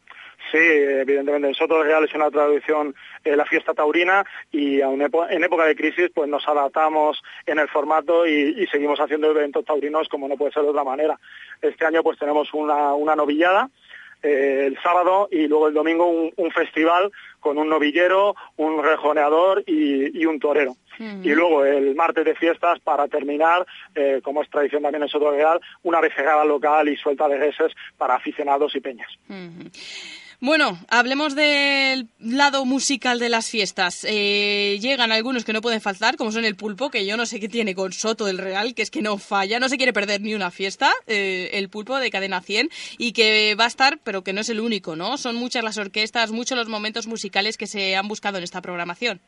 Sí, 0.52 0.58
evidentemente 0.58 1.50
en 1.50 1.54
Soto 1.56 1.84
Real 1.84 2.06
es 2.06 2.14
una 2.16 2.32
tradición 2.32 2.96
eh, 3.28 3.36
la 3.36 3.46
fiesta 3.46 3.74
taurina 3.74 4.26
y 4.52 4.82
aun 4.82 5.02
en 5.02 5.44
época 5.44 5.66
de 5.66 5.76
crisis 5.76 6.10
pues 6.14 6.30
nos 6.30 6.48
adaptamos 6.48 7.22
en 7.46 7.60
el 7.60 7.68
formato 7.68 8.26
y, 8.26 8.56
y 8.58 8.68
seguimos 8.68 9.00
haciendo 9.00 9.30
eventos 9.30 9.66
taurinos 9.66 10.08
como 10.08 10.28
no 10.28 10.38
puede 10.38 10.52
ser 10.52 10.64
de 10.64 10.70
otra 10.70 10.84
manera. 10.84 11.20
Este 11.62 11.86
año 11.86 12.04
pues 12.04 12.18
tenemos 12.18 12.54
una, 12.54 12.94
una 12.94 13.16
novillada 13.16 13.70
eh, 14.24 14.64
el 14.68 14.82
sábado 14.82 15.28
y 15.32 15.48
luego 15.48 15.68
el 15.68 15.74
domingo 15.74 16.08
un, 16.08 16.32
un 16.38 16.52
festival 16.52 17.12
con 17.40 17.58
un 17.58 17.70
novillero, 17.70 18.36
un 18.58 18.84
rejoneador 18.84 19.64
y, 19.68 20.20
y 20.20 20.26
un 20.26 20.40
torero. 20.40 20.76
Y 21.00 21.30
luego 21.30 21.64
el 21.64 21.94
martes 21.94 22.26
de 22.26 22.34
fiestas 22.34 22.80
para 22.80 23.08
terminar, 23.08 23.68
eh, 23.94 24.20
como 24.24 24.42
es 24.42 24.50
tradición 24.50 24.82
también 24.82 25.04
en 25.04 25.10
Soto 25.10 25.30
Real, 25.30 25.62
una 25.84 26.02
becerrada 26.02 26.44
local 26.44 26.90
y 26.90 26.98
suelta 26.98 27.28
de 27.28 27.38
reses 27.38 27.72
para 28.00 28.16
aficionados 28.16 28.76
y 28.76 28.80
peñas. 28.80 29.12
Ujú. 29.30 29.70
Bueno, 30.40 30.78
hablemos 30.88 31.34
del 31.34 32.10
lado 32.20 32.64
musical 32.64 33.18
de 33.18 33.28
las 33.28 33.50
fiestas. 33.50 34.06
Eh, 34.08 34.78
llegan 34.80 35.12
algunos 35.12 35.44
que 35.44 35.52
no 35.52 35.62
pueden 35.62 35.82
faltar, 35.82 36.16
como 36.16 36.32
son 36.32 36.46
el 36.46 36.56
pulpo, 36.56 36.92
que 36.92 37.08
yo 37.08 37.18
no 37.18 37.26
sé 37.26 37.40
qué 37.40 37.50
tiene 37.50 37.74
con 37.74 37.92
Soto 37.92 38.26
del 38.26 38.38
Real, 38.38 38.76
que 38.76 38.84
es 38.84 38.92
que 38.92 39.02
no 39.02 39.18
falla, 39.18 39.60
no 39.60 39.68
se 39.68 39.78
quiere 39.78 39.94
perder 39.94 40.22
ni 40.22 40.36
una 40.36 40.52
fiesta, 40.52 40.92
eh, 41.08 41.50
el 41.54 41.70
pulpo 41.70 41.98
de 41.98 42.12
Cadena 42.12 42.42
100, 42.42 42.70
y 43.00 43.14
que 43.14 43.56
va 43.60 43.64
a 43.64 43.68
estar, 43.68 43.98
pero 44.04 44.24
que 44.24 44.32
no 44.32 44.42
es 44.42 44.50
el 44.50 44.60
único, 44.60 44.96
¿no? 44.96 45.18
Son 45.18 45.36
muchas 45.36 45.64
las 45.64 45.80
orquestas, 45.80 46.32
muchos 46.32 46.56
los 46.56 46.70
momentos 46.70 47.08
musicales 47.08 47.58
que 47.58 47.66
se 47.66 47.96
han 47.96 48.08
buscado 48.08 48.38
en 48.38 48.44
esta 48.44 48.62
programación. 48.62 49.20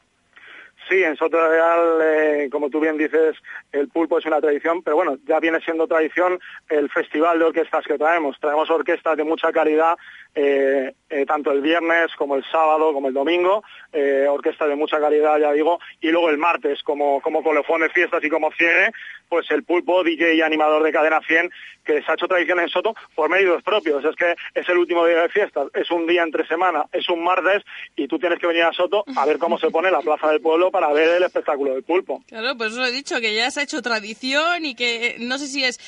Sí, 0.90 1.04
en 1.04 1.16
Soto 1.18 1.38
Real, 1.48 2.00
eh, 2.02 2.50
como 2.52 2.72
tú 2.72 2.80
bien 2.80 2.98
dices, 2.98 3.36
el 3.72 3.90
pulpo 3.90 4.18
es 4.18 4.26
una 4.26 4.42
tradición, 4.42 4.82
pero 4.82 4.96
bueno, 4.96 5.18
ya 5.28 5.40
viene 5.40 5.60
siendo 5.60 5.88
tradición 5.88 6.40
el 6.68 6.90
festival 6.90 7.38
de 7.38 7.46
orquestas 7.46 7.86
que 7.86 7.98
traemos. 7.98 8.40
Traemos 8.40 8.72
orquestas 8.72 9.16
de 9.16 9.24
mucha 9.24 9.52
calidad, 9.52 9.96
eh, 10.34 10.96
eh, 11.10 11.26
tanto 11.26 11.52
el 11.52 11.62
viernes 11.62 12.12
como 12.16 12.36
el 12.36 12.44
sábado, 12.52 12.94
como 12.94 13.08
el 13.08 13.14
domingo, 13.14 13.64
eh, 13.92 14.28
orquestas 14.30 14.70
de 14.70 14.76
mucha 14.76 15.00
calidad, 15.00 15.40
ya 15.40 15.52
digo, 15.52 15.80
y 16.00 16.10
luego 16.10 16.30
el 16.30 16.38
martes, 16.38 16.84
como, 16.84 17.20
como 17.22 17.42
colofón 17.42 17.82
de 17.82 17.90
fiestas 17.90 18.24
y 18.24 18.30
como 18.30 18.52
cierre, 18.52 18.92
pues 19.28 19.50
el 19.52 19.64
pulpo, 19.64 20.04
DJ 20.04 20.36
y 20.36 20.42
animador 20.42 20.84
de 20.84 20.92
Cadena 20.92 21.20
100, 21.22 21.52
que 21.84 22.02
se 22.04 22.12
ha 22.12 22.14
hecho 22.14 22.28
tradición 22.28 22.60
en 22.60 22.70
Soto 22.70 22.96
por 23.16 23.30
medios 23.30 23.64
propios. 23.64 24.04
Es 24.06 24.16
que 24.16 24.36
es 24.54 24.70
el 24.70 24.78
último 24.78 25.06
día 25.06 25.22
de 25.22 25.30
fiestas, 25.30 25.68
es 25.74 25.90
un 25.90 26.06
día 26.06 26.24
entre 26.24 26.46
semana, 26.48 26.86
es 26.92 27.10
un 27.10 27.24
martes, 27.24 27.64
y 27.96 28.08
tú 28.08 28.20
tienes 28.20 28.40
que 28.40 28.48
venir 28.48 28.64
a 28.64 28.74
Soto 28.74 29.04
a 29.16 29.26
ver 29.26 29.40
cómo 29.40 29.58
se 29.58 29.72
pone 29.72 29.90
la 29.90 30.02
plaza 30.02 30.30
del 30.30 30.42
pueblo 30.42 30.72
para 30.72 30.92
ver 30.94 31.10
el 31.10 31.24
espectáculo 31.24 31.74
del 31.74 31.84
pulpo. 31.84 32.24
Claro, 32.28 32.56
pues 32.58 32.74
os 32.74 32.88
he 32.88 32.92
dicho 32.92 33.20
que 33.20 33.34
ya 33.34 33.50
se 33.50 33.62
ha 33.62 33.64
hecho 33.64 33.82
tradición 33.82 34.66
y 34.66 34.76
que 34.76 35.08
eh, 35.08 35.16
no 35.20 35.38
sé 35.38 35.48
si 35.48 35.64
es 35.64 35.80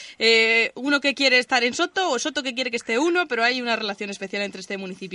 uno 0.76 1.00
que 1.00 1.14
quiere 1.14 1.38
estar 1.38 1.64
en 1.64 1.74
Soto 1.74 2.10
o 2.10 2.20
Soto 2.20 2.42
que 2.42 2.56
quiere 2.56 2.72
que 2.72 2.78
esté 2.78 2.98
uno, 2.98 3.28
pero 3.28 3.44
hay 3.44 3.62
una 3.62 3.76
relación 3.76 4.10
especial 4.10 4.44
entre 4.44 4.62
este 4.62 4.78
municipio 4.78 5.11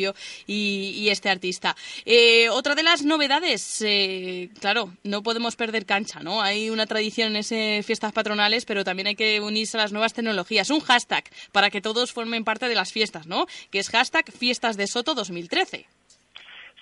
y, 0.46 1.08
este 1.10 1.30
artista. 1.30 1.76
Eh, 2.04 2.48
otra 2.50 2.74
de 2.74 2.82
las 2.82 3.02
novedades, 3.02 3.82
eh, 3.82 4.50
claro, 4.60 4.92
no 5.04 5.22
podemos 5.22 5.56
perder 5.56 5.86
cancha, 5.86 6.20
¿no? 6.20 6.42
Hay 6.42 6.70
una 6.70 6.86
tradición 6.86 7.28
en 7.28 7.36
ese 7.36 7.82
fiestas 7.84 8.12
patronales, 8.12 8.64
pero 8.64 8.84
también 8.84 9.06
hay 9.06 9.16
que 9.16 9.40
unirse 9.40 9.76
a 9.76 9.82
las 9.82 9.92
nuevas 9.92 10.12
tecnologías. 10.12 10.70
Un 10.70 10.80
hashtag 10.80 11.24
para 11.52 11.70
que 11.70 11.80
todos 11.80 12.12
formen 12.12 12.44
parte 12.44 12.68
de 12.68 12.74
las 12.74 12.92
fiestas, 12.92 13.26
¿no? 13.26 13.46
Que 13.70 13.78
es 13.78 13.88
hashtag 13.90 14.30
Fiestas 14.32 14.76
de 14.76 14.86
Soto 14.86 15.14
2013. 15.14 15.86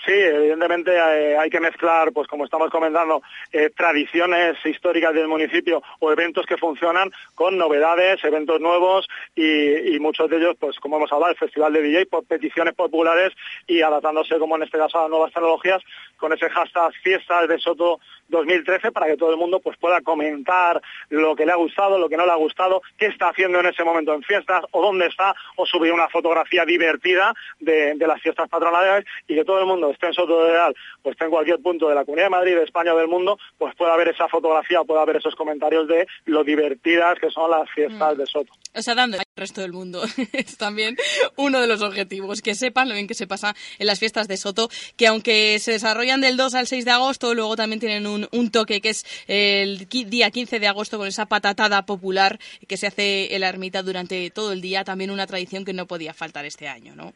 Sí, 0.05 0.13
evidentemente 0.13 0.95
eh, 0.95 1.39
hay 1.39 1.49
que 1.49 1.61
mezclar, 1.61 2.13
pues 2.13 2.29
como 2.29 2.45
estamos 2.45 2.69
comentando, 2.69 3.23
eh, 3.53 3.71
tradiciones 3.75 4.57
históricas 4.67 5.15
del 5.15 5.29
municipio 5.29 5.83
o 6.01 6.13
eventos 6.13 6.45
que 6.45 6.59
funcionan 6.59 7.11
con 7.35 7.57
novedades, 7.57 8.23
eventos 8.23 8.61
nuevos 8.61 9.09
y, 9.35 9.95
y 9.95 9.99
muchos 10.01 10.29
de 10.29 10.37
ellos, 10.37 10.57
pues 10.61 10.79
como 10.79 10.99
hemos 10.99 11.11
hablado, 11.11 11.33
el 11.33 11.39
Festival 11.39 11.73
de 11.73 11.81
DJ 11.81 12.07
por 12.07 12.27
peticiones 12.27 12.75
populares 12.75 13.33
y 13.67 13.81
adaptándose, 13.81 14.39
como 14.39 14.57
en 14.57 14.65
este 14.65 14.77
caso, 14.77 14.99
a 14.99 15.03
las 15.03 15.11
nuevas 15.11 15.33
tecnologías, 15.33 15.83
con 16.25 16.33
ese 16.33 16.49
hashtag 16.49 16.91
Fiestas 17.03 17.47
de 17.49 17.59
Soto 17.59 18.01
2013 18.29 18.93
para 18.93 19.05
que 19.05 19.19
todo 19.19 19.31
el 19.31 19.37
mundo 19.37 19.61
pues 19.61 19.77
pueda 19.77 20.01
comentar 20.01 20.81
lo 21.11 21.37
que 21.37 21.45
le 21.45 21.53
ha 21.53 21.57
gustado, 21.57 21.99
lo 21.99 22.09
que 22.09 22.17
no 22.17 22.25
le 22.25 22.33
ha 22.33 22.37
gustado, 22.37 22.81
qué 22.97 23.09
está 23.09 23.29
haciendo 23.29 23.61
en 23.61 23.67
ese 23.67 23.85
momento 23.85 24.15
en 24.15 24.23
fiestas 24.23 24.65
o 24.71 24.81
dónde 24.81 25.09
está 25.09 25.35
o 25.57 25.67
subir 25.67 25.93
una 25.93 26.09
fotografía 26.09 26.65
divertida 26.65 27.35
de, 27.61 27.93
de 27.95 28.07
las 28.07 28.23
fiestas 28.23 28.49
patronales 28.49 29.05
y 29.29 29.35
que 29.35 29.45
todo 29.45 29.61
el 29.61 29.67
mundo 29.67 29.91
esté 29.91 30.07
en 30.07 30.15
Soto 30.15 30.45
de 30.45 30.53
Real, 30.53 30.75
pues 31.03 31.13
esté 31.13 31.27
en 31.27 31.31
cualquier 31.31 31.61
punto 31.61 31.91
de 31.91 31.95
la 31.95 32.07
Comunidad 32.07 32.29
de 32.29 32.31
Madrid, 32.31 32.57
de 32.57 32.65
España 32.65 32.95
o 32.95 32.97
del 32.97 33.09
mundo, 33.09 33.39
pues 33.59 33.75
pueda 33.75 33.95
ver 33.99 34.09
esa 34.09 34.27
fotografía, 34.29 34.83
pueda 34.83 35.05
ver 35.05 35.17
esos 35.17 35.35
comentarios 35.35 35.87
de 35.89 36.07
lo 36.25 36.43
divertidas 36.43 37.19
que 37.19 37.29
son 37.29 37.51
las 37.51 37.69
fiestas 37.71 38.17
de 38.17 38.25
Soto. 38.25 38.51
O 38.75 38.81
sea, 38.81 38.95
dando 38.95 39.19
resto 39.37 39.61
del 39.61 39.73
mundo. 39.73 40.03
es 40.33 40.57
también 40.57 40.97
uno 41.37 41.61
de 41.61 41.67
los 41.67 41.83
objetivos, 41.83 42.41
que 42.41 42.55
sepan 42.55 42.89
lo 42.89 42.95
bien 42.95 43.07
que 43.07 43.15
se 43.15 43.27
pasa 43.27 43.55
en 43.79 43.87
las 43.87 43.99
fiestas 43.99 44.29
de 44.29 44.37
Soto, 44.37 44.69
que 44.97 45.07
aunque 45.07 45.59
se 45.59 45.73
desarrollan 45.73 46.21
del 46.21 46.37
2 46.37 46.55
al 46.55 46.67
6 46.67 46.85
de 46.85 46.91
agosto, 46.91 47.35
luego 47.35 47.57
también 47.57 47.81
tienen 47.81 48.07
un, 48.07 48.51
toque 48.51 48.81
que 48.81 48.91
es 48.91 49.05
el 49.27 49.89
día 49.89 50.31
15 50.31 50.61
de 50.61 50.69
agosto 50.69 50.99
con 50.99 51.09
esa 51.09 51.27
patatada 51.27 51.87
popular 51.87 52.39
que 52.69 52.77
se 52.77 52.87
hace 52.87 53.35
en 53.35 53.41
la 53.41 53.49
ermita 53.49 53.83
durante 53.83 54.31
todo 54.31 54.53
el 54.53 54.61
día, 54.61 54.85
también 54.85 55.11
una 55.11 55.27
tradición 55.27 55.65
que 55.65 55.73
no 55.73 55.87
podía 55.87 56.15
faltar 56.15 56.45
este 56.45 56.69
año, 56.69 56.95
¿no? 56.95 57.13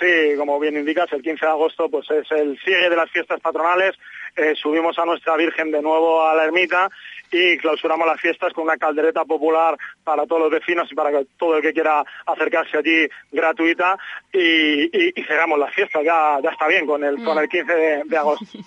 Sí, 0.00 0.36
como 0.36 0.58
bien 0.58 0.76
indicas, 0.76 1.12
el 1.12 1.22
15 1.22 1.46
de 1.46 1.52
agosto 1.52 1.88
pues 1.88 2.10
es 2.10 2.26
el 2.32 2.58
cierre 2.64 2.90
de 2.90 2.96
las 2.96 3.10
fiestas 3.10 3.40
patronales. 3.40 3.94
Eh, 4.36 4.54
subimos 4.60 4.98
a 4.98 5.04
nuestra 5.04 5.36
Virgen 5.36 5.70
de 5.70 5.80
nuevo 5.82 6.24
a 6.26 6.34
la 6.34 6.44
ermita 6.44 6.90
y 7.30 7.56
clausuramos 7.58 8.06
las 8.06 8.20
fiestas 8.20 8.52
con 8.52 8.64
una 8.64 8.76
caldereta 8.76 9.24
popular 9.24 9.76
para 10.04 10.26
todos 10.26 10.42
los 10.42 10.50
vecinos 10.50 10.90
y 10.90 10.94
para 10.94 11.10
que 11.10 11.26
todo 11.38 11.56
el 11.56 11.62
que 11.62 11.72
quiera 11.72 12.04
acercarse 12.26 12.78
allí 12.78 13.08
gratuita 13.32 13.96
y, 14.32 14.84
y- 14.84 15.12
y 15.16 15.22
cerramos 15.24 15.58
las 15.58 15.72
fiestas. 15.74 16.02
Ya, 16.04 16.38
ya 16.42 16.50
está 16.50 16.68
bien 16.68 16.86
con 16.86 17.02
el, 17.04 17.22
con 17.24 17.38
el 17.38 17.48
15 17.48 17.72
de, 17.74 18.02
de 18.04 18.16
agosto. 18.16 18.44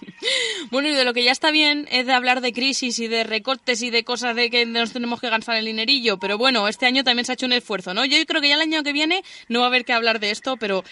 Bueno, 0.71 0.87
y 0.89 0.95
de 0.95 1.05
lo 1.05 1.13
que 1.13 1.23
ya 1.23 1.31
está 1.31 1.51
bien 1.51 1.87
es 1.91 2.07
de 2.07 2.13
hablar 2.13 2.41
de 2.41 2.51
crisis 2.51 2.97
y 2.97 3.07
de 3.07 3.23
recortes 3.23 3.83
y 3.83 3.91
de 3.91 4.03
cosas 4.03 4.35
de 4.35 4.49
que 4.49 4.65
nos 4.65 4.91
tenemos 4.91 5.21
que 5.21 5.29
ganar 5.29 5.43
el 5.57 5.65
dinerillo, 5.65 6.17
pero 6.17 6.39
bueno, 6.39 6.67
este 6.67 6.87
año 6.87 7.03
también 7.03 7.23
se 7.25 7.31
ha 7.31 7.35
hecho 7.35 7.45
un 7.45 7.53
esfuerzo, 7.53 7.93
¿no? 7.93 8.03
Yo 8.03 8.17
creo 8.25 8.41
que 8.41 8.47
ya 8.49 8.55
el 8.55 8.61
año 8.61 8.81
que 8.83 8.93
viene 8.93 9.21
no 9.47 9.59
va 9.59 9.65
a 9.65 9.69
haber 9.69 9.85
que 9.85 9.93
hablar 9.93 10.19
de 10.19 10.31
esto, 10.31 10.57
pero 10.57 10.83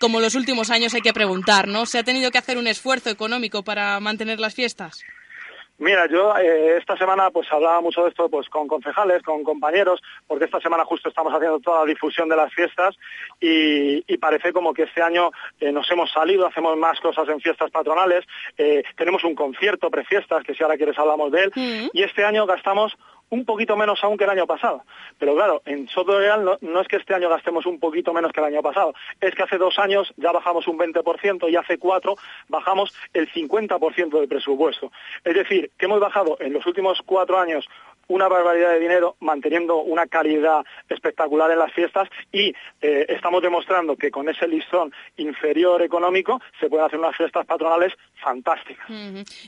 como 0.00 0.20
los 0.20 0.34
últimos 0.34 0.70
años 0.70 0.94
hay 0.94 1.00
que 1.00 1.12
preguntar, 1.12 1.68
¿no? 1.68 1.86
¿Se 1.86 1.98
ha 1.98 2.02
tenido 2.02 2.30
que 2.30 2.38
hacer 2.38 2.58
un 2.58 2.66
esfuerzo 2.66 3.10
económico 3.10 3.62
para 3.62 3.98
mantener 4.00 4.40
las 4.40 4.54
fiestas? 4.54 5.04
Mira, 5.82 6.06
yo 6.06 6.36
eh, 6.36 6.76
esta 6.78 6.96
semana 6.96 7.30
pues 7.30 7.50
hablaba 7.50 7.80
mucho 7.80 8.04
de 8.04 8.10
esto 8.10 8.28
pues 8.28 8.48
con 8.48 8.68
concejales, 8.68 9.20
con 9.22 9.42
compañeros, 9.42 10.00
porque 10.28 10.44
esta 10.44 10.60
semana 10.60 10.84
justo 10.84 11.08
estamos 11.08 11.32
haciendo 11.34 11.58
toda 11.58 11.80
la 11.80 11.86
difusión 11.86 12.28
de 12.28 12.36
las 12.36 12.52
fiestas 12.54 12.94
y, 13.40 14.04
y 14.06 14.16
parece 14.18 14.52
como 14.52 14.74
que 14.74 14.84
este 14.84 15.02
año 15.02 15.32
eh, 15.58 15.72
nos 15.72 15.90
hemos 15.90 16.12
salido, 16.12 16.46
hacemos 16.46 16.76
más 16.76 17.00
cosas 17.00 17.28
en 17.28 17.40
fiestas 17.40 17.72
patronales, 17.72 18.24
eh, 18.58 18.84
tenemos 18.96 19.24
un 19.24 19.34
concierto 19.34 19.90
prefiestas, 19.90 20.44
que 20.44 20.54
si 20.54 20.62
ahora 20.62 20.76
quieres 20.76 20.96
hablamos 20.98 21.32
de 21.32 21.44
él, 21.44 21.90
y 21.92 22.02
este 22.04 22.24
año 22.24 22.46
gastamos 22.46 22.96
un 23.32 23.46
poquito 23.46 23.76
menos 23.78 24.04
aún 24.04 24.18
que 24.18 24.24
el 24.24 24.30
año 24.30 24.46
pasado. 24.46 24.84
Pero 25.18 25.34
claro, 25.34 25.62
en 25.64 25.88
Soto 25.88 26.18
Real 26.18 26.44
no, 26.44 26.58
no 26.60 26.80
es 26.80 26.88
que 26.88 26.96
este 26.96 27.14
año 27.14 27.30
gastemos 27.30 27.64
un 27.64 27.80
poquito 27.80 28.12
menos 28.12 28.30
que 28.30 28.40
el 28.40 28.46
año 28.46 28.62
pasado, 28.62 28.94
es 29.20 29.34
que 29.34 29.42
hace 29.42 29.56
dos 29.56 29.78
años 29.78 30.12
ya 30.18 30.32
bajamos 30.32 30.68
un 30.68 30.78
20% 30.78 31.50
y 31.50 31.56
hace 31.56 31.78
cuatro 31.78 32.16
bajamos 32.48 32.94
el 33.14 33.32
50% 33.32 34.10
del 34.10 34.28
presupuesto. 34.28 34.92
Es 35.24 35.34
decir, 35.34 35.70
que 35.78 35.86
hemos 35.86 35.98
bajado 35.98 36.36
en 36.40 36.52
los 36.52 36.66
últimos 36.66 37.00
cuatro 37.06 37.38
años 37.38 37.66
una 38.12 38.28
barbaridad 38.28 38.72
de 38.72 38.78
dinero, 38.78 39.16
manteniendo 39.20 39.78
una 39.78 40.06
calidad 40.06 40.64
espectacular 40.88 41.50
en 41.50 41.58
las 41.58 41.72
fiestas 41.72 42.08
y 42.30 42.54
eh, 42.82 43.06
estamos 43.08 43.42
demostrando 43.42 43.96
que 43.96 44.10
con 44.10 44.28
ese 44.28 44.46
listón 44.46 44.92
inferior 45.16 45.80
económico 45.80 46.40
se 46.60 46.68
pueden 46.68 46.84
hacer 46.84 46.98
unas 46.98 47.16
fiestas 47.16 47.46
patronales 47.46 47.94
fantásticas. 48.22 48.86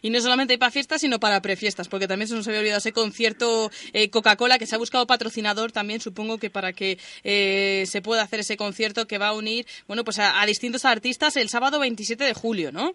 Y 0.01 0.11
no 0.11 0.21
solamente 0.21 0.57
para 0.57 0.71
fiestas, 0.71 1.03
sino 1.03 1.21
para 1.21 1.43
prefiestas, 1.43 1.89
porque 1.89 2.09
también 2.09 2.29
se 2.29 2.35
nos 2.35 2.49
había 2.49 2.61
olvidado 2.61 2.79
ese 2.79 2.93
concierto 2.93 3.71
eh, 3.93 4.09
Coca-Cola, 4.09 4.59
que 4.59 4.67
se 4.67 4.75
ha 4.75 4.79
buscado 4.79 5.07
patrocinador 5.07 5.71
también, 5.71 6.01
supongo 6.01 6.39
que 6.39 6.49
para 6.49 6.73
que 6.73 6.99
eh, 7.23 7.85
se 7.87 8.01
pueda 8.01 8.23
hacer 8.23 8.41
ese 8.41 8.57
concierto 8.57 9.07
que 9.07 9.19
va 9.19 9.29
a 9.29 9.35
unir, 9.35 9.67
bueno, 9.87 10.05
pues 10.05 10.19
a 10.19 10.45
distintos 10.47 10.87
artistas 10.87 11.37
el 11.37 11.51
sábado 11.51 11.81
27 11.81 12.25
de 12.25 12.33
julio, 12.33 12.73
¿no? 12.73 12.95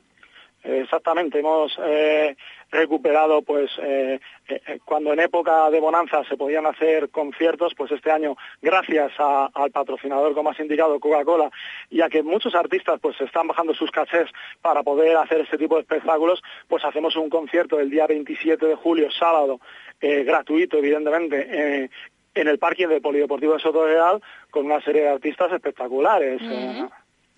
Exactamente, 0.64 1.40
hemos 1.40 1.78
eh, 1.86 2.36
recuperado, 2.70 3.42
pues, 3.42 3.72
eh, 3.82 4.20
eh, 4.48 4.80
cuando 4.84 5.14
en 5.14 5.22
época 5.22 5.70
de 5.70 5.80
bonanza 5.80 6.24
se 6.26 6.36
podían 6.36 6.66
hacer 6.66 7.10
conciertos, 7.10 7.74
pues 7.76 7.92
este 7.92 8.12
año, 8.12 8.36
gracias 8.62 9.12
a- 9.20 9.50
al 9.54 9.72
patrocinador, 9.72 10.34
como 10.34 10.50
has 10.50 10.60
indicado, 10.60 11.00
Coca-Cola, 11.00 11.50
y 11.90 12.02
a 12.02 12.10
que 12.10 12.24
muchos 12.24 12.54
artistas, 12.56 13.00
pues, 13.02 13.20
están 13.22 13.48
bajando 13.48 13.74
sus 13.74 13.90
cachés 13.90 14.30
para 14.62 14.84
poder 14.84 15.16
hacer 15.18 15.42
este 15.42 15.58
tipo 15.58 15.76
de 15.76 15.82
espectáculos, 15.82 16.42
pues 16.68 16.84
hacemos 16.84 17.16
un 17.16 17.30
concierto 17.30 17.80
el 17.80 17.90
día 17.90 18.06
27 18.08 18.66
de 18.66 18.76
julio, 18.76 19.10
sábado, 19.12 19.60
gratuito, 20.02 20.78
evidentemente, 20.78 21.90
en 22.36 22.48
el 22.48 22.60
parking 22.60 22.88
del 22.88 23.02
Polideportivo 23.02 23.54
de 23.54 23.60
Soto 23.60 23.86
Real, 23.86 24.22
con 24.52 24.66
una 24.66 24.82
serie 24.82 25.02
de 25.04 25.10
artistas 25.10 25.52
espectaculares. 25.52 26.42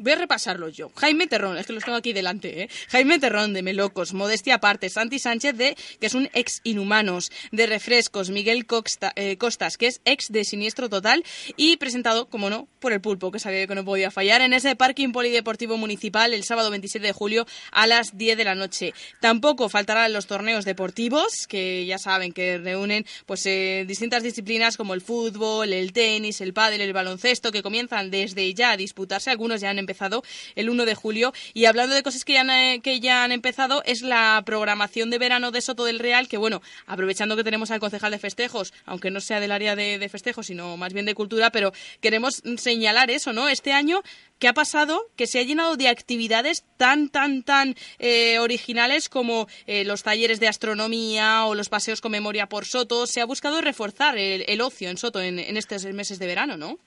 Voy 0.01 0.13
a 0.13 0.15
repasarlo 0.15 0.69
yo. 0.69 0.91
Jaime 0.95 1.27
Terrón, 1.27 1.57
es 1.57 1.65
que 1.67 1.73
los 1.73 1.83
tengo 1.83 1.97
aquí 1.97 2.11
delante, 2.13 2.63
¿eh? 2.63 2.69
Jaime 2.89 3.19
Terrón 3.19 3.53
de 3.53 3.61
Melocos, 3.61 4.13
Modestia 4.13 4.55
Aparte, 4.55 4.89
Santi 4.89 5.19
Sánchez 5.19 5.55
de, 5.55 5.77
que 5.99 6.07
es 6.07 6.13
un 6.15 6.29
ex 6.33 6.59
Inhumanos, 6.63 7.31
de 7.51 7.67
Refrescos, 7.67 8.29
Miguel 8.31 8.65
Costa- 8.65 9.13
eh, 9.15 9.37
Costas, 9.37 9.77
que 9.77 9.87
es 9.87 10.01
ex 10.05 10.31
de 10.31 10.43
Siniestro 10.43 10.89
Total, 10.89 11.23
y 11.55 11.77
presentado, 11.77 12.27
como 12.29 12.49
no, 12.49 12.67
por 12.79 12.93
el 12.93 13.01
Pulpo, 13.01 13.31
que 13.31 13.39
sabía 13.39 13.67
que 13.67 13.75
no 13.75 13.85
podía 13.85 14.09
fallar, 14.09 14.41
en 14.41 14.53
ese 14.53 14.75
parking 14.75 15.11
polideportivo 15.11 15.77
municipal 15.77 16.33
el 16.33 16.43
sábado 16.43 16.71
27 16.71 17.05
de 17.05 17.13
julio 17.13 17.45
a 17.71 17.85
las 17.85 18.17
10 18.17 18.37
de 18.37 18.43
la 18.43 18.55
noche. 18.55 18.93
Tampoco 19.19 19.69
faltarán 19.69 20.13
los 20.13 20.25
torneos 20.25 20.65
deportivos, 20.65 21.45
que 21.47 21.85
ya 21.85 21.99
saben 21.99 22.31
que 22.33 22.57
reúnen 22.57 23.05
pues 23.27 23.45
eh, 23.45 23.85
distintas 23.87 24.23
disciplinas 24.23 24.77
como 24.77 24.95
el 24.95 25.01
fútbol, 25.01 25.73
el 25.73 25.93
tenis, 25.93 26.41
el 26.41 26.53
pádel, 26.53 26.81
el 26.81 26.91
baloncesto, 26.93 27.51
que 27.51 27.61
comienzan 27.61 28.09
desde 28.09 28.51
ya 28.55 28.71
a 28.71 28.77
disputarse, 28.77 29.29
algunos 29.29 29.61
ya 29.61 29.69
han 29.69 29.77
empezado 29.77 29.90
empezado 29.91 30.23
el 30.55 30.69
1 30.69 30.85
de 30.85 30.95
julio. 30.95 31.33
Y 31.53 31.65
hablando 31.65 31.93
de 31.93 32.03
cosas 32.03 32.23
que 32.23 32.33
ya, 32.33 32.41
han, 32.41 32.49
eh, 32.49 32.79
que 32.81 32.99
ya 32.99 33.23
han 33.23 33.31
empezado, 33.31 33.83
es 33.85 34.01
la 34.01 34.41
programación 34.45 35.09
de 35.09 35.17
verano 35.17 35.51
de 35.51 35.61
Soto 35.61 35.83
del 35.83 35.99
Real, 35.99 36.27
que 36.27 36.37
bueno, 36.37 36.61
aprovechando 36.87 37.35
que 37.35 37.43
tenemos 37.43 37.71
al 37.71 37.79
concejal 37.79 38.11
de 38.11 38.19
festejos, 38.19 38.73
aunque 38.85 39.11
no 39.11 39.19
sea 39.19 39.39
del 39.39 39.51
área 39.51 39.75
de, 39.75 40.09
festejos, 40.09 40.47
sino 40.47 40.77
más 40.77 40.93
bien 40.93 41.05
de 41.05 41.13
cultura, 41.13 41.51
pero 41.51 41.71
queremos 41.99 42.41
señalar 42.57 43.11
eso, 43.11 43.33
¿no? 43.33 43.49
Este 43.49 43.73
año 43.73 44.01
¿Qué 44.39 44.47
ha 44.47 44.53
pasado? 44.53 45.11
Que 45.15 45.27
se 45.27 45.37
ha 45.37 45.43
llenado 45.43 45.77
de 45.77 45.87
actividades 45.87 46.65
tan, 46.77 47.09
tan, 47.09 47.43
tan 47.43 47.75
eh, 47.99 48.39
originales 48.39 49.07
como 49.07 49.47
eh, 49.67 49.83
los 49.85 50.01
talleres 50.01 50.39
de 50.39 50.47
astronomía 50.47 51.45
o 51.45 51.53
los 51.53 51.69
paseos 51.69 52.01
con 52.01 52.11
memoria 52.11 52.49
por 52.49 52.65
Soto. 52.65 53.05
Se 53.05 53.21
ha 53.21 53.25
buscado 53.25 53.61
reforzar 53.61 54.17
el, 54.17 54.61
ocio 54.61 54.89
en 54.89 54.97
Soto 54.97 55.21
en 55.21 55.37
estos 55.57 55.85
meses 55.93 56.17
de 56.17 56.25
verano, 56.25 56.57
¿no? 56.57 56.79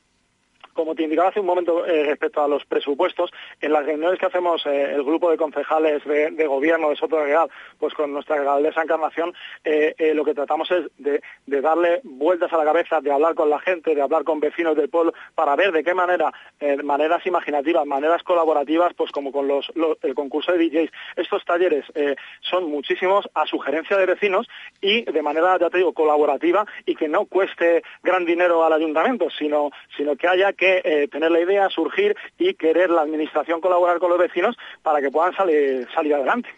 Como 0.74 0.94
te 0.94 1.04
indicaba 1.04 1.28
hace 1.28 1.40
un 1.40 1.46
momento 1.46 1.86
eh, 1.86 2.04
respecto 2.04 2.42
a 2.42 2.48
los 2.48 2.64
presupuestos, 2.66 3.30
en 3.60 3.72
las 3.72 3.86
reuniones 3.86 4.18
que 4.18 4.26
hacemos 4.26 4.66
eh, 4.66 4.92
el 4.92 5.04
grupo 5.04 5.30
de 5.30 5.36
concejales 5.36 6.04
de, 6.04 6.46
gobierno 6.46 6.90
de 6.90 6.96
Soto 6.96 7.24
Real, 7.24 7.48
pues 7.78 7.94
con 7.94 8.12
nuestra 8.12 8.36
alcaldesa 8.36 8.82
Encarnación, 8.82 9.32
eh, 9.64 10.12
lo 10.14 10.24
que 10.24 10.34
tratamos 10.34 10.70
es 10.70 10.84
de, 10.98 11.20
darle 11.46 12.00
vueltas 12.02 12.52
a 12.52 12.58
la 12.58 12.64
cabeza, 12.64 13.00
de 13.00 13.10
hablar 13.10 13.34
con 13.34 13.48
la 13.48 13.58
gente, 13.60 13.94
de 13.94 14.02
hablar 14.02 14.24
con 14.24 14.40
vecinos 14.40 14.76
del 14.76 14.90
pueblo, 14.90 15.14
para 15.34 15.56
ver 15.56 15.72
de 15.72 15.82
qué 15.82 15.94
manera, 15.94 16.32
maneras 16.82 17.24
imaginativas, 17.26 17.86
maneras 17.86 18.22
colaborativas, 18.22 18.92
pues 18.94 19.10
como 19.10 19.32
con 19.32 19.48
el 20.02 20.14
concurso 20.14 20.52
de 20.52 20.58
DJs. 20.58 20.90
Estos 21.16 21.44
talleres 21.44 21.86
son 22.40 22.68
muchísimos 22.68 23.28
a 23.34 23.46
sugerencia 23.46 23.96
de 23.96 24.06
vecinos 24.06 24.46
y 24.80 25.04
de 25.04 25.22
manera, 25.22 25.58
ya 25.58 25.70
te 25.70 25.78
digo, 25.78 25.94
colaborativa 25.94 26.66
y 26.84 26.94
que 26.94 27.08
no 27.08 27.24
cueste 27.26 27.82
gran 28.02 28.24
dinero 28.24 28.64
al 28.64 28.72
ayuntamiento, 28.72 29.28
sino, 29.30 29.70
sino 29.96 30.16
que 30.16 30.28
haya 30.28 30.52
que 30.52 30.63
eh, 30.84 31.08
tener 31.08 31.30
la 31.30 31.40
idea, 31.40 31.68
surgir 31.70 32.16
y 32.38 32.54
querer 32.54 32.90
la 32.90 33.02
administración 33.02 33.60
colaborar 33.60 33.98
con 33.98 34.10
los 34.10 34.18
vecinos 34.18 34.56
para 34.82 35.00
que 35.00 35.10
puedan 35.10 35.34
salir, 35.34 35.86
salir 35.94 36.14
adelante. 36.14 36.48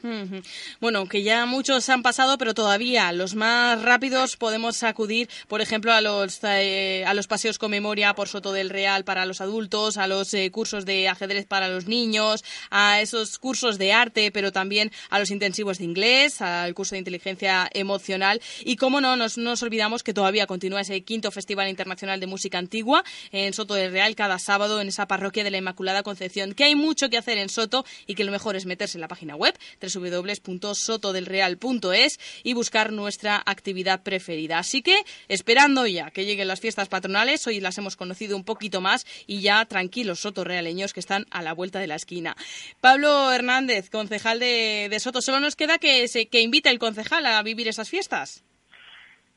Bueno, 0.81 1.07
que 1.07 1.23
ya 1.23 1.47
muchos 1.47 1.89
han 1.89 2.03
pasado, 2.03 2.39
pero 2.39 2.55
todavía 2.55 3.13
los 3.13 3.35
más 3.35 3.83
rápidos 3.83 4.37
podemos 4.37 4.83
acudir, 4.83 5.29
por 5.49 5.61
ejemplo, 5.61 5.93
a 5.93 6.01
los, 6.01 6.41
eh, 6.45 7.05
a 7.07 7.15
los 7.15 7.27
paseos 7.27 7.59
con 7.59 7.71
memoria 7.71 8.15
por 8.15 8.29
Soto 8.29 8.53
del 8.53 8.71
Real 8.71 9.05
para 9.05 9.27
los 9.27 9.41
adultos, 9.41 9.97
a 9.97 10.07
los 10.07 10.33
eh, 10.35 10.51
cursos 10.51 10.85
de 10.85 11.09
ajedrez 11.09 11.47
para 11.47 11.69
los 11.69 11.87
niños, 11.87 12.45
a 12.71 13.01
esos 13.01 13.39
cursos 13.39 13.79
de 13.79 13.93
arte, 13.93 14.31
pero 14.31 14.53
también 14.53 14.91
a 15.11 15.19
los 15.19 15.31
intensivos 15.31 15.79
de 15.79 15.85
inglés, 15.85 16.41
al 16.41 16.75
curso 16.75 16.95
de 16.95 17.01
inteligencia 17.01 17.69
emocional. 17.73 18.41
Y, 18.61 18.77
cómo 18.77 19.01
no, 19.01 19.17
nos, 19.17 19.39
nos 19.39 19.63
olvidamos 19.63 20.03
que 20.03 20.15
todavía 20.15 20.47
continúa 20.47 20.81
ese 20.81 21.03
quinto 21.03 21.31
Festival 21.31 21.69
Internacional 21.69 22.21
de 22.21 22.27
Música 22.27 22.59
Antigua 22.59 23.05
en 23.33 23.53
Soto 23.53 23.75
del 23.75 23.93
Real 23.97 24.15
cada 24.15 24.39
sábado 24.39 24.79
en 24.83 24.89
esa 24.89 25.09
parroquia 25.09 25.43
de 25.43 25.51
la 25.51 25.57
Inmaculada 25.57 26.03
Concepción, 26.03 26.53
que 26.53 26.65
hay 26.65 26.75
mucho 26.75 27.09
que 27.09 27.17
hacer 27.17 27.39
en 27.39 27.49
Soto 27.49 27.87
y 28.07 28.15
que 28.15 28.25
lo 28.25 28.31
mejor 28.31 28.55
es 28.55 28.67
meterse 28.67 28.99
en 28.99 29.01
la 29.01 29.09
página 29.09 29.37
web 29.37 29.59
www.sotodelreal.es 29.81 32.21
y 32.43 32.53
buscar 32.53 32.93
nuestra 32.93 33.43
actividad 33.47 34.03
preferida. 34.03 34.59
Así 34.59 34.83
que, 34.83 35.03
esperando 35.29 35.87
ya 35.87 36.11
que 36.11 36.27
lleguen 36.27 36.47
las 36.47 36.61
fiestas 36.61 36.89
patronales, 36.89 37.47
hoy 37.47 37.59
las 37.59 37.79
hemos 37.79 37.97
conocido 37.97 38.37
un 38.37 38.45
poquito 38.45 38.83
más 38.83 39.07
y 39.27 39.41
ya 39.41 39.65
tranquilos 39.65 40.21
sotorrealeños 40.21 40.93
que 40.93 41.01
están 41.01 41.25
a 41.31 41.41
la 41.41 41.55
vuelta 41.55 41.79
de 41.79 41.87
la 41.87 41.95
esquina. 41.95 42.37
Pablo 42.83 43.33
Hernández, 43.33 43.89
concejal 43.89 44.41
de, 44.41 44.89
de 44.91 45.01
Soto, 45.01 45.23
solo 45.23 45.41
nos 45.41 45.57
queda 45.57 45.79
que, 45.79 46.07
se, 46.09 46.27
que 46.27 46.43
invite 46.43 46.69
el 46.69 46.79
concejal 46.79 47.25
a 47.25 47.43
vivir 47.43 47.67
esas 47.67 47.89
fiestas. 47.89 48.45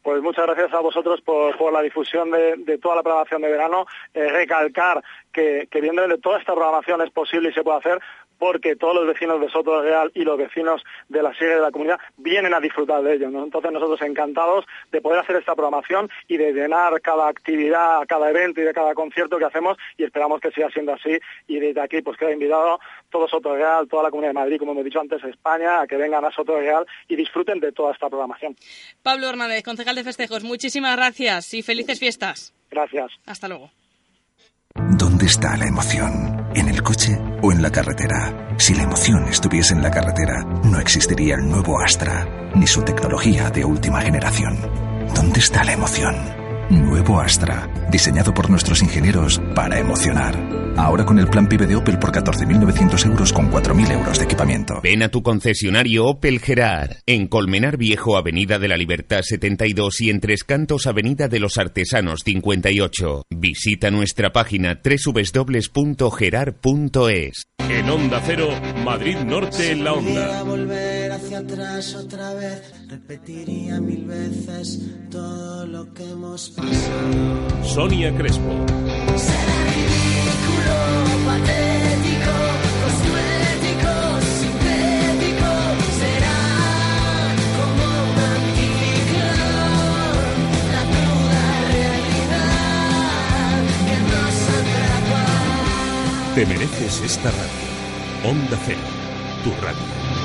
Pues 0.02 0.22
muchas 0.22 0.46
gracias 0.46 0.74
a 0.74 0.80
vosotros 0.80 1.22
por, 1.22 1.74
la 1.74 1.82
difusión 1.82 2.32
de, 2.32 2.78
toda 2.82 2.96
la 2.96 3.04
programación 3.04 3.42
de 3.42 3.52
verano. 3.52 3.86
Eh, 4.14 4.30
recalcar 4.30 5.04
que, 5.32 5.68
que 5.70 5.82
viendo 5.82 6.02
toda 6.20 6.40
esta 6.40 6.54
programación 6.54 7.02
es 7.02 7.12
posible 7.12 7.50
y 7.50 7.54
se 7.54 7.64
puede 7.64 7.80
hacer 7.80 8.00
porque 8.40 8.76
todos 8.76 8.96
los 8.96 9.06
vecinos 9.06 9.40
de 9.40 9.50
Soto 9.50 9.82
Real 9.82 10.12
y 10.16 10.24
los 10.24 10.38
vecinos 10.38 10.82
de 11.10 11.22
la 11.22 11.34
sierra 11.36 11.56
de 11.56 11.62
la 11.62 11.72
comunidad 11.72 12.00
vienen 12.18 12.54
a 12.54 12.60
disfrutar 12.60 13.04
de 13.04 13.16
ello. 13.16 13.30
¿no? 13.30 13.44
Entonces 13.44 13.72
nosotros 13.72 14.02
encantados 14.02 14.66
de 14.92 15.02
poder 15.02 15.20
hacer 15.20 15.36
esta 15.36 15.54
programación 15.54 16.10
y 16.28 16.38
de 16.38 16.54
llenar 16.54 17.00
cada 17.02 17.28
actividad, 17.28 18.00
cada 18.08 18.30
evento 18.30 18.62
y 18.62 18.64
de 18.64 18.74
cada 18.74 18.96
concierto 18.96 19.38
que 19.38 19.46
hacemos 19.46 19.78
y 19.98 20.06
esperamos 20.06 20.40
que 20.42 20.52
siga 20.52 20.70
siendo 20.72 20.94
así 20.94 21.20
y 21.48 21.60
desde 21.60 21.82
aquí 21.82 22.02
pues 22.02 22.18
queda 22.18 22.32
invitado 22.32 22.80
todo 23.10 23.28
Soto 23.28 23.56
Real, 23.56 23.88
toda 23.88 24.04
la 24.04 24.10
Comunidad 24.10 24.30
de 24.30 24.40
Madrid, 24.40 24.60
como 24.60 24.72
hemos 24.72 24.86
dicho 24.86 25.00
antes, 25.00 25.24
España, 25.24 25.82
a 25.82 25.88
que 25.88 25.98
vengan 25.98 26.24
a 26.24 26.32
Soto 26.32 26.58
Real 26.58 26.86
y 27.08 27.16
disfruten 27.16 27.60
de 27.60 27.72
toda 27.72 27.92
esta 27.92 28.08
programación. 28.08 28.56
Pablo 29.04 29.28
Hernández, 29.28 29.64
concejal 29.64 29.96
de 29.96 30.04
festejos, 30.04 30.44
muchísimas 30.44 30.96
gracias 30.96 31.54
y 31.54 31.62
felices 31.62 32.00
fiestas. 32.00 32.54
Gracias. 32.70 33.12
Hasta 33.26 33.48
luego. 33.48 33.72
¿Dónde 34.76 35.26
está 35.26 35.58
la 35.58 35.66
emoción? 35.66 36.12
¿En 36.56 36.70
el 36.70 36.82
coche 36.84 37.18
o 37.42 37.52
en 37.52 37.62
la 37.62 37.72
carretera? 37.72 38.56
Si 38.58 38.74
la 38.74 38.84
emoción 38.84 39.28
estuviese 39.28 39.74
en 39.74 39.82
la 39.82 39.92
carretera, 39.92 40.44
no 40.64 40.80
existiría 40.80 41.36
el 41.36 41.48
nuevo 41.48 41.80
Astra, 41.80 42.28
ni 42.56 42.68
su 42.68 42.82
tecnología 42.84 43.50
de 43.50 43.66
última 43.66 44.02
generación. 44.02 44.58
¿Dónde 45.14 45.40
está 45.40 45.64
la 45.64 45.74
emoción? 45.74 46.39
Nuevo 46.70 47.20
Astra, 47.20 47.68
diseñado 47.92 48.34
por 48.34 48.50
nuestros 48.50 48.84
ingenieros 48.84 49.42
para 49.56 49.80
emocionar. 49.80 50.36
Ahora 50.78 51.04
con 51.04 51.18
el 51.20 51.28
plan 51.28 51.48
PIB 51.48 51.68
de 51.68 51.76
Opel 51.76 51.98
por 52.00 52.12
14.900 52.12 53.06
euros 53.08 53.34
con 53.34 53.52
4.000 53.52 53.92
euros 53.92 54.20
de 54.20 54.26
equipamiento. 54.26 54.80
Ven 54.82 55.02
a 55.04 55.10
tu 55.10 55.24
concesionario 55.24 56.06
Opel 56.06 56.40
Gerard, 56.40 56.98
en 57.06 57.28
Colmenar 57.28 57.78
Viejo, 57.78 58.18
Avenida 58.18 58.60
de 58.60 58.68
la 58.68 58.78
Libertad 58.78 59.22
72 59.24 60.02
y 60.02 60.10
en 60.10 60.20
Tres 60.20 60.44
Cantos, 60.44 60.88
Avenida 60.88 61.28
de 61.28 61.40
los 61.40 61.58
Artesanos 61.58 62.22
58. 62.24 63.24
Visita 63.30 63.92
nuestra 63.92 64.32
página 64.32 64.80
www.gerard.es. 64.84 65.74
En 67.70 67.90
Onda 67.90 68.22
Cero, 68.26 68.50
Madrid 68.86 69.18
Norte 69.18 69.72
en 69.72 69.84
la 69.84 69.94
Onda. 69.94 70.44
Hacia 71.40 71.56
atrás 71.56 71.96
otra 71.96 72.34
vez, 72.34 72.74
repetiría 72.88 73.80
mil 73.80 74.06
veces 74.06 74.80
todo 75.10 75.66
lo 75.66 75.94
que 75.94 76.10
hemos 76.10 76.50
pasado. 76.50 77.64
Sonia 77.64 78.16
Crespo. 78.16 78.52
Será 79.16 79.64
ridículo, 79.76 80.76
patético, 81.26 82.36
cosmético, 82.84 83.94
sintético, 84.40 85.52
será 86.00 86.40
como 87.58 87.86
un 88.04 88.16
la 90.72 90.84
cruda 90.94 91.46
realidad 91.72 92.50
que 93.88 93.98
nos 94.12 94.38
atrapa. 94.60 95.24
Te 96.36 96.42
mereces 96.46 96.94
esta 97.02 97.30
radio. 97.32 97.70
Onda 98.26 98.58
Cero, 98.66 98.88
tu 99.44 99.52
radio. 99.64 100.19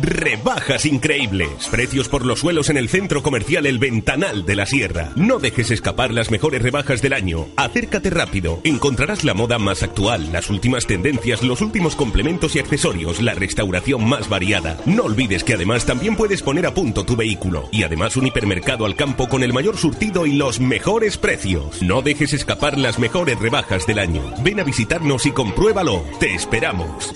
Rebajas 0.00 0.86
increíbles. 0.86 1.68
Precios 1.70 2.08
por 2.08 2.24
los 2.24 2.40
suelos 2.40 2.70
en 2.70 2.78
el 2.78 2.88
centro 2.88 3.22
comercial 3.22 3.66
El 3.66 3.78
Ventanal 3.78 4.46
de 4.46 4.56
la 4.56 4.64
Sierra. 4.64 5.10
No 5.16 5.38
dejes 5.38 5.70
escapar 5.70 6.12
las 6.12 6.30
mejores 6.30 6.62
rebajas 6.62 7.02
del 7.02 7.12
año. 7.12 7.46
Acércate 7.56 8.08
rápido. 8.08 8.60
Encontrarás 8.64 9.22
la 9.22 9.34
moda 9.34 9.58
más 9.58 9.82
actual, 9.82 10.32
las 10.32 10.48
últimas 10.48 10.86
tendencias, 10.86 11.42
los 11.42 11.60
últimos 11.60 11.94
complementos 11.94 12.56
y 12.56 12.58
accesorios, 12.58 13.20
la 13.20 13.34
restauración 13.34 14.08
más 14.08 14.30
variada. 14.30 14.78
No 14.86 15.04
olvides 15.04 15.44
que 15.44 15.54
además 15.54 15.84
también 15.84 16.16
puedes 16.16 16.42
poner 16.42 16.66
a 16.66 16.74
punto 16.74 17.04
tu 17.04 17.14
vehículo. 17.14 17.68
Y 17.70 17.82
además 17.82 18.16
un 18.16 18.26
hipermercado 18.26 18.86
al 18.86 18.96
campo 18.96 19.28
con 19.28 19.42
el 19.42 19.52
mayor 19.52 19.76
surtido 19.76 20.26
y 20.26 20.32
los 20.32 20.58
mejores 20.58 21.18
precios. 21.18 21.82
No 21.82 22.00
dejes 22.00 22.32
escapar 22.32 22.78
las 22.78 22.98
mejores 22.98 23.38
rebajas 23.38 23.86
del 23.86 23.98
año. 23.98 24.22
Ven 24.42 24.60
a 24.60 24.64
visitarnos 24.64 25.26
y 25.26 25.32
compruébalo. 25.32 26.02
Te 26.18 26.34
esperamos. 26.34 27.14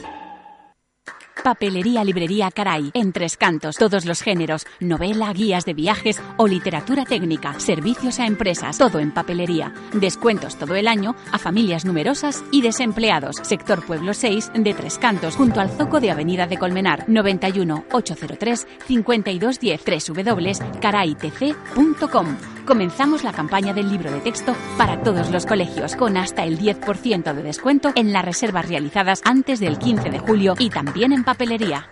Papelería 1.43 2.05
Librería 2.05 2.51
Caray, 2.51 2.91
en 2.95 3.13
Tres 3.13 3.37
Cantos, 3.37 3.77
todos 3.77 4.05
los 4.05 4.23
géneros, 4.23 4.67
novela, 4.81 5.33
guías 5.33 5.65
de 5.65 5.75
viajes 5.75 6.21
o 6.37 6.49
literatura 6.49 7.05
técnica, 7.05 7.61
servicios 7.61 8.19
a 8.19 8.27
empresas, 8.27 8.79
todo 8.79 8.99
en 8.99 9.13
papelería. 9.13 9.73
Descuentos 9.93 10.57
todo 10.57 10.75
el 10.75 10.89
año 10.89 11.15
a 11.33 11.39
familias 11.39 11.85
numerosas 11.85 12.43
y 12.51 12.63
desempleados. 12.63 13.37
Sector 13.43 13.85
Pueblo 13.85 14.15
6 14.15 14.53
de 14.55 14.73
Tres 14.75 14.99
Cantos, 14.99 15.37
junto 15.37 15.61
al 15.61 15.71
Zoco 15.71 16.01
de 16.01 16.11
Avenida 16.11 16.47
de 16.47 16.57
Colmenar, 16.59 17.05
91 17.09 17.85
803 17.93 18.67
5210 18.87 19.83
www.caraytc.com. 19.85 22.37
Comenzamos 22.67 23.23
la 23.23 23.33
campaña 23.33 23.73
del 23.73 23.89
libro 23.89 24.11
de 24.11 24.19
texto 24.19 24.57
para 24.77 25.01
todos 25.01 25.31
los 25.31 25.47
colegios, 25.47 25.95
con 25.95 26.17
hasta 26.17 26.45
el 26.45 26.59
10% 26.59 27.33
de 27.33 27.43
descuento 27.45 27.93
en 27.95 28.13
las 28.13 28.25
reservas 28.25 28.69
realizadas 28.69 29.23
antes 29.25 29.61
del 29.61 29.79
15 29.79 30.11
de 30.11 30.19
julio 30.19 30.55
y 30.59 30.69
también 30.69 31.13
en 31.13 31.23
papelería. 31.27 31.91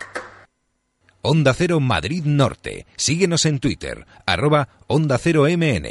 Onda 1.21 1.53
Cero 1.55 1.81
Madrid 1.81 2.25
Norte. 2.25 2.87
Síguenos 2.97 3.45
en 3.45 3.59
Twitter, 3.59 4.07
arroba 4.25 4.69
Onda 4.87 5.19
Cero 5.19 5.45
MN 5.49 5.87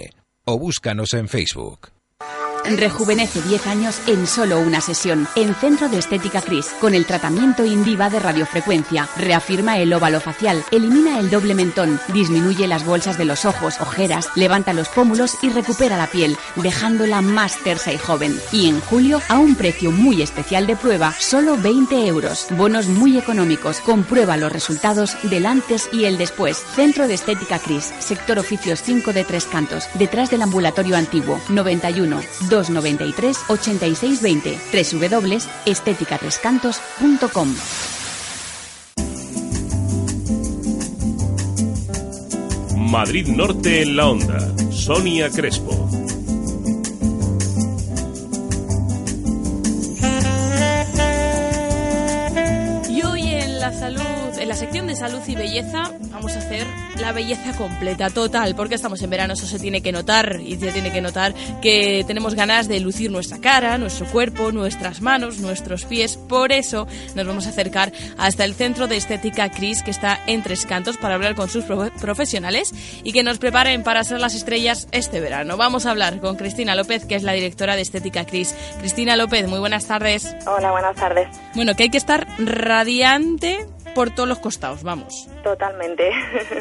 o 0.46 0.60
búscanos 0.60 1.14
en 1.14 1.28
Facebook. 1.28 1.93
Rejuvenece 2.66 3.42
10 3.42 3.68
años 3.68 4.02
en 4.08 4.26
solo 4.26 4.60
una 4.60 4.80
sesión. 4.80 5.28
En 5.36 5.54
Centro 5.54 5.90
de 5.90 6.00
Estética 6.00 6.42
Cris, 6.42 6.68
con 6.80 6.94
el 6.94 7.06
tratamiento 7.06 7.66
Indiva 7.66 8.10
de 8.10 8.20
radiofrecuencia. 8.20 9.10
Reafirma 9.18 9.78
el 9.80 9.94
óvalo 9.94 10.22
facial, 10.22 10.64
elimina 10.72 11.20
el 11.20 11.30
doble 11.30 11.56
mentón, 11.56 12.00
disminuye 12.14 12.68
las 12.68 12.86
bolsas 12.86 13.18
de 13.18 13.26
los 13.26 13.44
ojos, 13.46 13.82
ojeras, 13.82 14.30
levanta 14.36 14.74
los 14.74 14.88
pómulos 14.88 15.38
y 15.42 15.50
recupera 15.50 15.98
la 15.98 16.08
piel, 16.08 16.38
dejándola 16.56 17.22
más 17.22 17.58
tersa 17.64 17.92
y 17.92 17.98
joven. 17.98 18.40
Y 18.52 18.70
en 18.70 18.80
julio, 18.80 19.22
a 19.28 19.40
un 19.40 19.56
precio 19.56 19.92
muy 19.92 20.22
especial 20.22 20.66
de 20.66 20.78
prueba, 20.78 21.14
solo 21.20 21.58
20 21.58 22.08
euros. 22.08 22.48
Bonos 22.52 22.88
muy 22.88 23.18
económicos. 23.18 23.82
Comprueba 23.82 24.38
los 24.38 24.52
resultados 24.52 25.18
del 25.24 25.46
antes 25.46 25.90
y 25.92 26.06
el 26.06 26.18
después. 26.18 26.64
Centro 26.76 27.08
de 27.08 27.16
Estética 27.16 27.60
Cris, 27.60 27.94
sector 28.00 28.40
oficios 28.40 28.82
5 28.84 29.12
de 29.12 29.26
Tres 29.26 29.46
Cantos, 29.46 29.90
detrás 29.96 30.32
del 30.32 30.42
ambulatorio 30.42 30.96
antiguo, 30.96 31.42
91 31.50 32.22
293 32.54 33.38
8620 33.48 34.60
www.estéticatrescantos.com 34.72 37.56
Madrid 42.94 43.28
Norte 43.30 43.82
en 43.82 43.96
la 43.96 44.08
onda. 44.08 44.38
Sonia 44.72 45.28
Crespo. 45.32 45.90
Y 52.88 53.02
hoy 53.02 53.30
en 53.30 53.60
la 53.60 53.74
salud, 53.74 54.13
la 54.54 54.60
sección 54.60 54.86
de 54.86 54.96
salud 54.96 55.20
y 55.26 55.34
belleza, 55.34 55.92
vamos 56.12 56.36
a 56.36 56.38
hacer 56.38 56.68
la 57.02 57.12
belleza 57.12 57.58
completa, 57.58 58.12
total, 58.12 58.54
porque 58.56 58.76
estamos 58.76 59.02
en 59.02 59.10
verano, 59.10 59.34
eso 59.34 59.48
se 59.48 59.58
tiene 59.58 59.82
que 59.82 59.92
notar 59.92 60.40
y 60.46 60.58
se 60.58 60.72
tiene 60.72 60.92
que 60.92 61.02
notar 61.02 61.34
que 61.60 62.04
tenemos 62.06 62.36
ganas 62.36 62.68
de 62.68 62.80
lucir 62.80 63.10
nuestra 63.10 63.40
cara, 63.40 63.80
nuestro 63.80 64.06
cuerpo, 64.06 64.52
nuestras 64.52 65.02
manos, 65.02 65.40
nuestros 65.40 65.86
pies. 65.86 66.18
Por 66.18 66.52
eso 66.52 66.86
nos 67.16 67.26
vamos 67.26 67.48
a 67.48 67.50
acercar 67.50 67.92
hasta 68.20 68.46
el 68.46 68.54
centro 68.54 68.88
de 68.88 68.98
estética 68.98 69.50
Cris, 69.50 69.82
que 69.82 69.90
está 69.90 70.20
en 70.28 70.44
Tres 70.44 70.68
Cantos, 70.68 70.98
para 70.98 71.16
hablar 71.16 71.34
con 71.34 71.50
sus 71.50 71.64
pro- 71.64 71.90
profesionales 72.00 72.76
y 73.04 73.12
que 73.12 73.24
nos 73.24 73.40
preparen 73.40 73.82
para 73.82 74.04
ser 74.04 74.20
las 74.20 74.36
estrellas 74.36 74.88
este 74.92 75.20
verano. 75.20 75.58
Vamos 75.58 75.88
a 75.88 75.90
hablar 75.90 76.20
con 76.20 76.36
Cristina 76.36 76.76
López, 76.76 77.06
que 77.06 77.16
es 77.16 77.24
la 77.24 77.32
directora 77.34 77.76
de 77.76 77.82
estética 77.82 78.24
Cris. 78.28 78.54
Cristina 78.78 79.16
López, 79.16 79.48
muy 79.48 79.58
buenas 79.58 79.88
tardes. 79.88 80.36
Hola, 80.46 80.70
buenas 80.70 80.96
tardes. 80.96 81.28
Bueno, 81.56 81.74
que 81.76 81.82
hay 81.82 81.90
que 81.90 81.98
estar 81.98 82.28
radiante 82.38 83.66
por 83.94 84.14
todos 84.14 84.28
los 84.30 84.40
costados, 84.40 84.84
vamos. 84.84 85.28
Totalmente. 85.44 86.12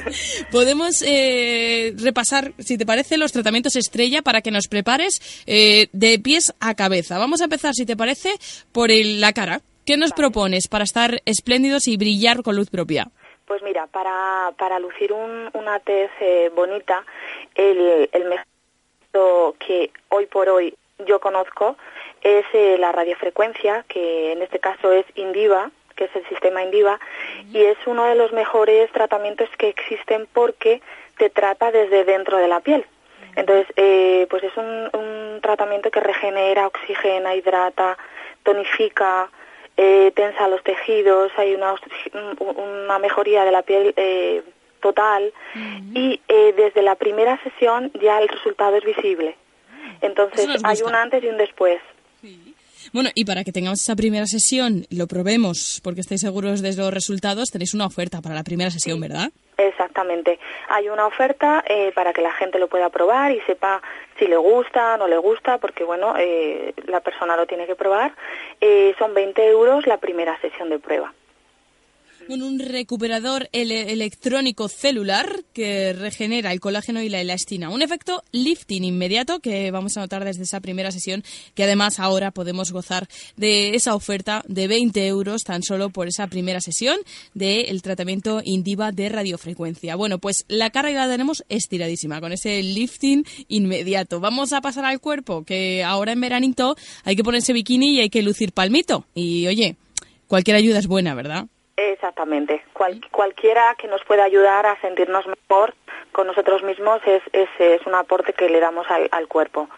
Podemos 0.50 1.02
eh, 1.06 1.94
repasar, 1.98 2.52
si 2.58 2.76
te 2.78 2.86
parece, 2.86 3.16
los 3.18 3.32
tratamientos 3.32 3.76
estrella 3.76 4.22
para 4.22 4.40
que 4.42 4.50
nos 4.50 4.68
prepares 4.68 5.20
eh, 5.46 5.88
de 5.92 6.18
pies 6.18 6.54
a 6.60 6.74
cabeza. 6.74 7.18
Vamos 7.18 7.40
a 7.40 7.44
empezar, 7.44 7.74
si 7.74 7.86
te 7.86 7.96
parece, 7.96 8.30
por 8.72 8.90
el- 8.90 9.20
la 9.20 9.32
cara. 9.32 9.60
¿Qué 9.84 9.96
nos 9.96 10.12
propones 10.12 10.68
para 10.68 10.84
estar 10.84 11.20
espléndidos 11.24 11.88
y 11.88 11.96
brillar 11.96 12.42
con 12.42 12.54
luz 12.56 12.70
propia? 12.70 13.08
Pues 13.46 13.62
mira, 13.62 13.86
para, 13.88 14.52
para 14.56 14.78
lucir 14.78 15.12
un- 15.12 15.50
una 15.54 15.80
tez 15.80 16.10
eh, 16.20 16.50
bonita, 16.54 17.04
el, 17.54 18.08
el 18.12 18.24
mejor 18.24 18.46
que 19.58 19.90
hoy 20.08 20.26
por 20.26 20.48
hoy 20.48 20.74
yo 21.06 21.20
conozco 21.20 21.76
es 22.22 22.44
eh, 22.54 22.76
la 22.78 22.92
radiofrecuencia, 22.92 23.84
que 23.88 24.32
en 24.32 24.42
este 24.42 24.60
caso 24.60 24.92
es 24.92 25.04
Indiva, 25.16 25.70
que 26.02 26.18
es 26.18 26.24
el 26.24 26.28
sistema 26.28 26.62
Indiva, 26.62 26.98
y 27.52 27.64
es 27.64 27.76
uno 27.86 28.04
de 28.04 28.14
los 28.16 28.32
mejores 28.32 28.90
tratamientos 28.92 29.48
que 29.56 29.68
existen 29.68 30.26
porque 30.32 30.80
te 31.18 31.30
trata 31.30 31.70
desde 31.70 32.04
dentro 32.04 32.38
de 32.38 32.48
la 32.48 32.60
piel. 32.60 32.84
Entonces, 33.36 33.66
eh, 33.76 34.26
pues 34.28 34.42
es 34.42 34.54
un, 34.56 34.90
un 34.94 35.40
tratamiento 35.40 35.90
que 35.90 36.00
regenera, 36.00 36.66
oxigena, 36.66 37.34
hidrata, 37.34 37.96
tonifica, 38.42 39.30
eh, 39.76 40.12
tensa 40.14 40.48
los 40.48 40.62
tejidos, 40.64 41.30
hay 41.36 41.54
una, 41.54 41.72
un- 41.72 42.56
una 42.58 42.98
mejoría 42.98 43.44
de 43.44 43.52
la 43.52 43.62
piel 43.62 43.94
eh, 43.96 44.42
total 44.80 45.32
y 45.94 46.20
eh, 46.28 46.52
desde 46.56 46.82
la 46.82 46.96
primera 46.96 47.40
sesión 47.44 47.90
ya 48.00 48.20
el 48.20 48.28
resultado 48.28 48.76
es 48.76 48.84
visible. 48.84 49.36
Entonces 50.00 50.40
Eso 50.40 50.52
nos 50.54 50.64
hay 50.64 50.82
un 50.82 50.94
antes 50.96 51.22
y 51.22 51.28
un 51.28 51.36
después. 51.38 51.80
Bueno, 52.92 53.10
y 53.14 53.24
para 53.24 53.44
que 53.44 53.52
tengamos 53.52 53.80
esa 53.80 53.96
primera 53.96 54.26
sesión, 54.26 54.86
lo 54.90 55.06
probemos, 55.06 55.80
porque 55.82 56.00
estéis 56.00 56.20
seguros 56.20 56.62
de 56.62 56.74
los 56.74 56.92
resultados, 56.92 57.50
tenéis 57.50 57.74
una 57.74 57.86
oferta 57.86 58.20
para 58.20 58.34
la 58.34 58.42
primera 58.42 58.70
sesión, 58.70 59.00
¿verdad? 59.00 59.30
Exactamente. 59.56 60.38
Hay 60.68 60.88
una 60.88 61.06
oferta 61.06 61.62
eh, 61.68 61.92
para 61.94 62.12
que 62.12 62.22
la 62.22 62.32
gente 62.32 62.58
lo 62.58 62.68
pueda 62.68 62.88
probar 62.90 63.30
y 63.32 63.40
sepa 63.42 63.82
si 64.18 64.26
le 64.26 64.36
gusta, 64.36 64.96
no 64.96 65.06
le 65.06 65.18
gusta, 65.18 65.58
porque 65.58 65.84
bueno, 65.84 66.14
eh, 66.18 66.74
la 66.86 67.00
persona 67.00 67.36
lo 67.36 67.46
tiene 67.46 67.66
que 67.66 67.74
probar. 67.74 68.12
Eh, 68.60 68.94
son 68.98 69.14
20 69.14 69.46
euros 69.48 69.86
la 69.86 69.98
primera 69.98 70.40
sesión 70.40 70.70
de 70.70 70.78
prueba. 70.78 71.12
Bueno, 72.28 72.46
un 72.46 72.60
recuperador 72.60 73.48
ele- 73.52 73.92
electrónico 73.92 74.68
celular 74.68 75.42
que 75.52 75.92
regenera 75.92 76.52
el 76.52 76.60
colágeno 76.60 77.02
y 77.02 77.08
la 77.10 77.20
elastina. 77.20 77.68
Un 77.68 77.82
efecto 77.82 78.22
lifting 78.32 78.84
inmediato 78.84 79.40
que 79.40 79.70
vamos 79.70 79.96
a 79.96 80.00
notar 80.00 80.24
desde 80.24 80.44
esa 80.44 80.60
primera 80.60 80.92
sesión, 80.92 81.24
que 81.54 81.64
además 81.64 81.98
ahora 81.98 82.30
podemos 82.30 82.70
gozar 82.72 83.06
de 83.36 83.74
esa 83.74 83.94
oferta 83.94 84.44
de 84.48 84.66
20 84.66 85.06
euros 85.08 85.42
tan 85.42 85.62
solo 85.62 85.90
por 85.90 86.06
esa 86.08 86.26
primera 86.28 86.60
sesión 86.62 86.96
del 87.34 87.82
tratamiento 87.82 88.40
Indiva 88.44 88.92
de 88.92 89.08
radiofrecuencia. 89.10 89.96
Bueno, 89.96 90.18
pues 90.18 90.44
la 90.48 90.70
cara 90.70 90.90
ya 90.90 91.04
la 91.04 91.12
tenemos 91.12 91.44
estiradísima 91.50 92.20
con 92.20 92.32
ese 92.32 92.62
lifting 92.62 93.24
inmediato. 93.48 94.20
Vamos 94.20 94.52
a 94.54 94.60
pasar 94.62 94.84
al 94.86 95.00
cuerpo, 95.00 95.44
que 95.44 95.82
ahora 95.84 96.12
en 96.12 96.20
veranito 96.20 96.76
hay 97.04 97.16
que 97.16 97.24
ponerse 97.24 97.52
bikini 97.52 97.96
y 97.96 98.00
hay 98.00 98.10
que 98.10 98.22
lucir 98.22 98.52
palmito. 98.52 99.04
Y 99.14 99.46
oye, 99.48 99.76
cualquier 100.28 100.56
ayuda 100.56 100.78
es 100.78 100.86
buena, 100.86 101.14
¿verdad? 101.14 101.46
Exactamente. 101.76 102.62
Cual- 102.72 103.00
cualquiera 103.10 103.74
que 103.78 103.88
nos 103.88 104.02
pueda 104.04 104.24
ayudar 104.24 104.66
a 104.66 104.80
sentirnos 104.80 105.24
mejor 105.26 105.74
con 106.12 106.26
nosotros 106.26 106.62
mismos 106.62 107.00
es, 107.06 107.22
es, 107.32 107.48
es 107.58 107.86
un 107.86 107.94
aporte 107.94 108.32
que 108.34 108.48
le 108.48 108.60
damos 108.60 108.86
al, 108.90 109.08
al 109.10 109.26
cuerpo. 109.28 109.68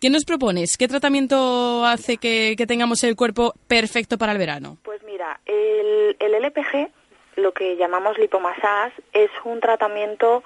¿Qué 0.00 0.10
nos 0.10 0.24
propones? 0.24 0.76
¿Qué 0.76 0.88
tratamiento 0.88 1.84
hace 1.86 2.18
que, 2.18 2.54
que 2.58 2.66
tengamos 2.66 3.02
el 3.04 3.16
cuerpo 3.16 3.54
perfecto 3.68 4.18
para 4.18 4.32
el 4.32 4.38
verano? 4.38 4.76
Pues 4.82 5.02
mira, 5.04 5.40
el, 5.46 6.16
el 6.18 6.34
LPG, 6.34 6.90
lo 7.36 7.52
que 7.52 7.76
llamamos 7.76 8.18
lipomasás, 8.18 8.92
es 9.12 9.30
un 9.44 9.60
tratamiento 9.60 10.42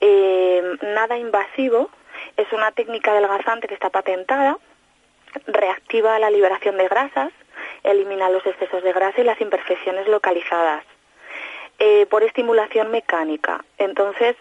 eh, 0.00 0.60
nada 0.82 1.16
invasivo, 1.18 1.88
es 2.36 2.50
una 2.52 2.72
técnica 2.72 3.12
adelgazante 3.12 3.68
que 3.68 3.74
está 3.74 3.90
patentada, 3.90 4.58
reactiva 5.46 6.18
la 6.18 6.30
liberación 6.30 6.76
de 6.76 6.88
grasas, 6.88 7.30
elimina 7.84 8.30
los 8.30 8.44
excesos 8.44 8.82
de 8.82 8.92
grasa 8.92 9.20
y 9.20 9.24
las 9.24 9.40
imperfecciones 9.40 10.08
localizadas 10.08 10.84
eh, 11.78 12.06
por 12.06 12.22
estimulación 12.22 12.90
mecánica. 12.90 13.64
Entonces, 13.78 14.36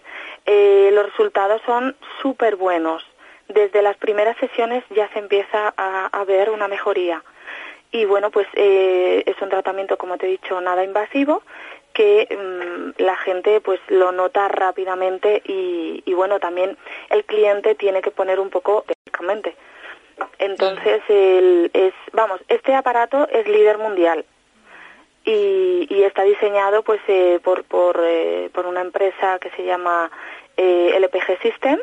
eh, 0.46 0.90
los 0.94 1.06
resultados 1.08 1.62
son 1.66 1.96
súper 2.22 2.56
buenos. 2.56 3.04
Desde 3.48 3.82
las 3.82 3.98
primeras 3.98 4.38
sesiones 4.38 4.84
ya 4.96 5.10
se 5.10 5.20
empieza 5.20 5.74
a, 5.76 6.24
ver 6.26 6.50
una 6.52 6.68
mejoría. 6.68 7.24
Y 7.92 8.06
bueno, 8.06 8.32
pues 8.32 8.48
eh, 8.54 9.24
es 9.26 9.40
un 9.42 9.50
tratamiento, 9.50 9.98
como 9.98 10.18
te 10.18 10.28
he 10.28 10.30
dicho, 10.30 10.62
nada 10.62 10.84
invasivo, 10.84 11.44
que 11.94 12.28
mm, 12.32 13.02
la 13.02 13.18
gente 13.18 13.62
pues 13.62 13.80
lo 13.88 14.12
nota 14.12 14.48
rápidamente 14.48 15.42
y, 15.46 16.02
y 16.06 16.14
bueno, 16.14 16.40
también 16.40 16.78
el 17.10 17.24
cliente 17.26 17.76
tiene 17.76 18.02
que 18.02 18.12
poner 18.12 18.40
un 18.40 18.50
poco 18.50 18.86
técnicamente. 18.88 19.56
Entonces, 20.40 21.02
el- 21.10 21.72
es, 21.74 21.94
vamos, 22.12 22.40
este 22.48 22.74
aparato 22.76 23.28
es 23.30 23.48
líder 23.48 23.78
mundial 23.78 24.26
y, 25.26 25.88
y 25.90 26.04
está 26.04 26.24
diseñado 26.24 26.84
pues 26.84 27.00
eh, 27.08 27.40
por, 27.44 27.64
por, 27.64 28.00
eh, 28.04 28.50
por 28.54 28.66
una 28.66 28.82
empresa 28.82 29.40
que 29.40 29.50
se 29.52 29.64
llama 29.66 30.12
eh, 30.58 30.96
LPG 31.00 31.42
System 31.42 31.80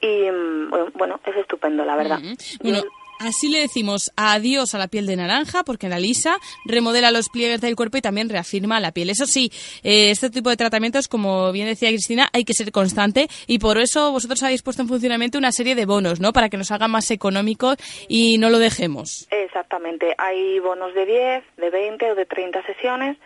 y 0.00 0.30
mm, 0.30 0.90
bueno, 0.94 1.20
es 1.24 1.36
estupendo, 1.36 1.84
la 1.84 1.96
verdad. 1.96 2.18
Bueno, 2.62 2.82
así 3.18 3.48
le 3.48 3.60
decimos 3.60 4.10
adiós 4.16 4.74
a 4.74 4.78
la 4.78 4.88
piel 4.88 5.06
de 5.06 5.16
naranja 5.16 5.64
porque 5.64 5.88
la 5.88 5.98
lisa 5.98 6.36
remodela 6.64 7.10
los 7.10 7.28
pliegues 7.28 7.60
del 7.60 7.76
cuerpo 7.76 7.98
y 7.98 8.02
también 8.02 8.28
reafirma 8.28 8.80
la 8.80 8.92
piel. 8.92 9.10
Eso 9.10 9.26
sí, 9.26 9.50
eh, 9.82 10.10
este 10.10 10.30
tipo 10.30 10.50
de 10.50 10.56
tratamientos, 10.56 11.08
como 11.08 11.52
bien 11.52 11.66
decía 11.66 11.88
Cristina, 11.88 12.28
hay 12.32 12.44
que 12.44 12.54
ser 12.54 12.72
constante 12.72 13.28
y 13.46 13.58
por 13.58 13.78
eso 13.78 14.12
vosotros 14.12 14.42
habéis 14.42 14.62
puesto 14.62 14.82
en 14.82 14.88
funcionamiento 14.88 15.38
una 15.38 15.52
serie 15.52 15.74
de 15.74 15.86
bonos, 15.86 16.20
¿no? 16.20 16.32
Para 16.32 16.48
que 16.48 16.56
nos 16.56 16.70
haga 16.70 16.88
más 16.88 17.10
económicos 17.10 17.76
y 18.08 18.38
no 18.38 18.50
lo 18.50 18.58
dejemos. 18.58 19.26
Exactamente, 19.30 20.14
hay 20.18 20.58
bonos 20.60 20.94
de 20.94 21.06
10, 21.06 21.44
de 21.56 21.70
20 21.70 22.12
o 22.12 22.14
de 22.14 22.26
30 22.26 22.62
sesiones, 22.64 23.16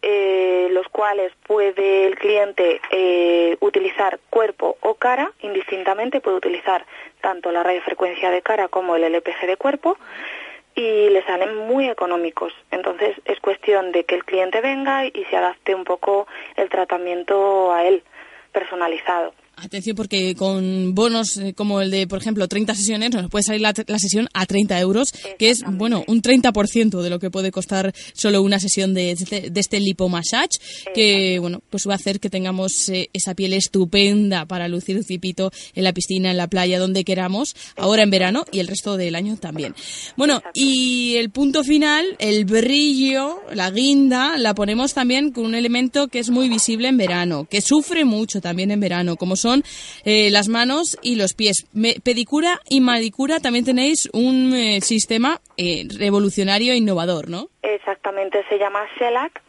eh, 0.00 0.68
los 0.70 0.86
cuales 0.88 1.32
puede 1.44 2.06
el 2.06 2.16
cliente 2.16 2.80
eh, 2.90 3.56
utilizar 3.60 4.20
cuerpo 4.30 4.76
o 4.80 4.94
cara, 4.94 5.32
indistintamente 5.42 6.20
puede 6.20 6.36
utilizar 6.36 6.86
tanto 7.20 7.50
la 7.52 7.62
radiofrecuencia 7.62 8.30
de 8.30 8.42
cara 8.42 8.68
como 8.68 8.96
el 8.96 9.04
LPG 9.04 9.46
de 9.46 9.56
cuerpo 9.56 9.96
y 10.74 11.10
le 11.10 11.24
salen 11.24 11.56
muy 11.56 11.88
económicos. 11.88 12.52
Entonces 12.70 13.16
es 13.24 13.40
cuestión 13.40 13.92
de 13.92 14.04
que 14.04 14.14
el 14.14 14.24
cliente 14.24 14.60
venga 14.60 15.06
y 15.06 15.26
se 15.28 15.36
adapte 15.36 15.74
un 15.74 15.84
poco 15.84 16.26
el 16.56 16.68
tratamiento 16.68 17.72
a 17.72 17.84
él, 17.84 18.02
personalizado. 18.52 19.34
Atención 19.60 19.96
porque 19.96 20.34
con 20.36 20.94
bonos 20.94 21.36
eh, 21.36 21.52
como 21.52 21.80
el 21.80 21.90
de, 21.90 22.06
por 22.06 22.20
ejemplo, 22.20 22.46
30 22.46 22.74
sesiones 22.76 23.10
nos 23.10 23.28
puede 23.28 23.42
salir 23.42 23.60
la, 23.60 23.74
la 23.88 23.98
sesión 23.98 24.28
a 24.32 24.46
30 24.46 24.78
euros, 24.78 25.12
que 25.38 25.50
es, 25.50 25.62
bueno, 25.66 26.04
un 26.06 26.22
30% 26.22 27.02
de 27.02 27.10
lo 27.10 27.18
que 27.18 27.30
puede 27.30 27.50
costar 27.50 27.92
solo 28.14 28.40
una 28.42 28.60
sesión 28.60 28.94
de, 28.94 29.10
este- 29.10 29.50
de 29.50 29.60
este 29.60 29.80
lipomassage, 29.80 30.58
que, 30.94 31.38
bueno, 31.40 31.60
pues 31.70 31.88
va 31.88 31.94
a 31.94 31.96
hacer 31.96 32.20
que 32.20 32.30
tengamos 32.30 32.88
eh, 32.88 33.10
esa 33.12 33.34
piel 33.34 33.52
estupenda 33.52 34.46
para 34.46 34.68
lucir 34.68 34.96
un 34.96 35.02
cipito 35.04 35.50
en 35.74 35.82
la 35.84 35.92
piscina, 35.92 36.30
en 36.30 36.36
la 36.36 36.46
playa, 36.46 36.78
donde 36.78 37.02
queramos, 37.04 37.56
ahora 37.76 38.02
en 38.04 38.10
verano 38.10 38.44
y 38.52 38.60
el 38.60 38.68
resto 38.68 38.96
del 38.96 39.16
año 39.16 39.36
también. 39.38 39.74
Bueno, 40.16 40.40
y 40.54 41.16
el 41.16 41.30
punto 41.30 41.64
final, 41.64 42.04
el 42.20 42.44
brillo, 42.44 43.40
la 43.52 43.70
guinda, 43.72 44.38
la 44.38 44.54
ponemos 44.54 44.94
también 44.94 45.32
con 45.32 45.46
un 45.46 45.54
elemento 45.56 46.06
que 46.06 46.20
es 46.20 46.30
muy 46.30 46.48
visible 46.48 46.86
en 46.88 46.96
verano, 46.96 47.46
que 47.50 47.60
sufre 47.60 48.04
mucho 48.04 48.40
también 48.40 48.70
en 48.70 48.78
verano, 48.78 49.16
como 49.16 49.34
son 49.34 49.47
eh, 50.04 50.30
las 50.30 50.48
manos 50.48 50.98
y 51.02 51.16
los 51.16 51.34
pies. 51.34 51.66
Me- 51.72 51.96
pedicura 52.02 52.60
y 52.68 52.80
manicura 52.80 53.40
también 53.40 53.64
tenéis 53.64 54.08
un 54.12 54.54
eh, 54.54 54.80
sistema 54.80 55.40
eh, 55.56 55.86
revolucionario 55.98 56.72
e 56.72 56.76
innovador, 56.76 57.28
¿no? 57.28 57.48
Exactamente, 57.62 58.44
se 58.48 58.58
llama 58.58 58.86
Shellac 58.98 59.42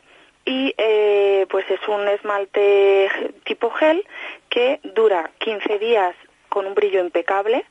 y 0.45 0.73
eh, 0.77 1.45
pues 1.49 1.65
es 1.69 1.79
un 1.87 2.07
esmalte 2.07 3.09
tipo 3.45 3.69
gel 3.71 4.03
que 4.49 4.79
dura 4.95 5.29
15 5.39 5.77
días 5.79 6.15
con 6.49 6.65
un 6.65 6.73
brillo 6.73 6.99
impecable, 7.03 7.63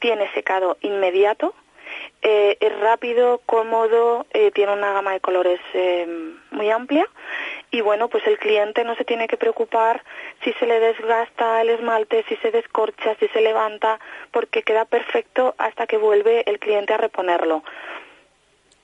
tiene 0.00 0.32
secado 0.32 0.78
inmediato, 0.80 1.54
eh, 2.26 2.56
es 2.58 2.80
rápido, 2.80 3.42
cómodo, 3.44 4.26
eh, 4.32 4.50
tiene 4.52 4.72
una 4.72 4.94
gama 4.94 5.12
de 5.12 5.20
colores 5.20 5.60
eh, 5.74 6.06
muy 6.50 6.70
amplia 6.70 7.06
y 7.70 7.82
bueno, 7.82 8.08
pues 8.08 8.26
el 8.26 8.38
cliente 8.38 8.82
no 8.82 8.96
se 8.96 9.04
tiene 9.04 9.28
que 9.28 9.36
preocupar 9.36 10.02
si 10.42 10.52
se 10.54 10.66
le 10.66 10.80
desgasta 10.80 11.60
el 11.60 11.68
esmalte, 11.68 12.24
si 12.26 12.36
se 12.36 12.50
descorcha, 12.50 13.14
si 13.20 13.28
se 13.28 13.42
levanta, 13.42 14.00
porque 14.32 14.62
queda 14.62 14.86
perfecto 14.86 15.54
hasta 15.58 15.86
que 15.86 15.98
vuelve 15.98 16.48
el 16.48 16.58
cliente 16.58 16.94
a 16.94 16.96
reponerlo. 16.96 17.62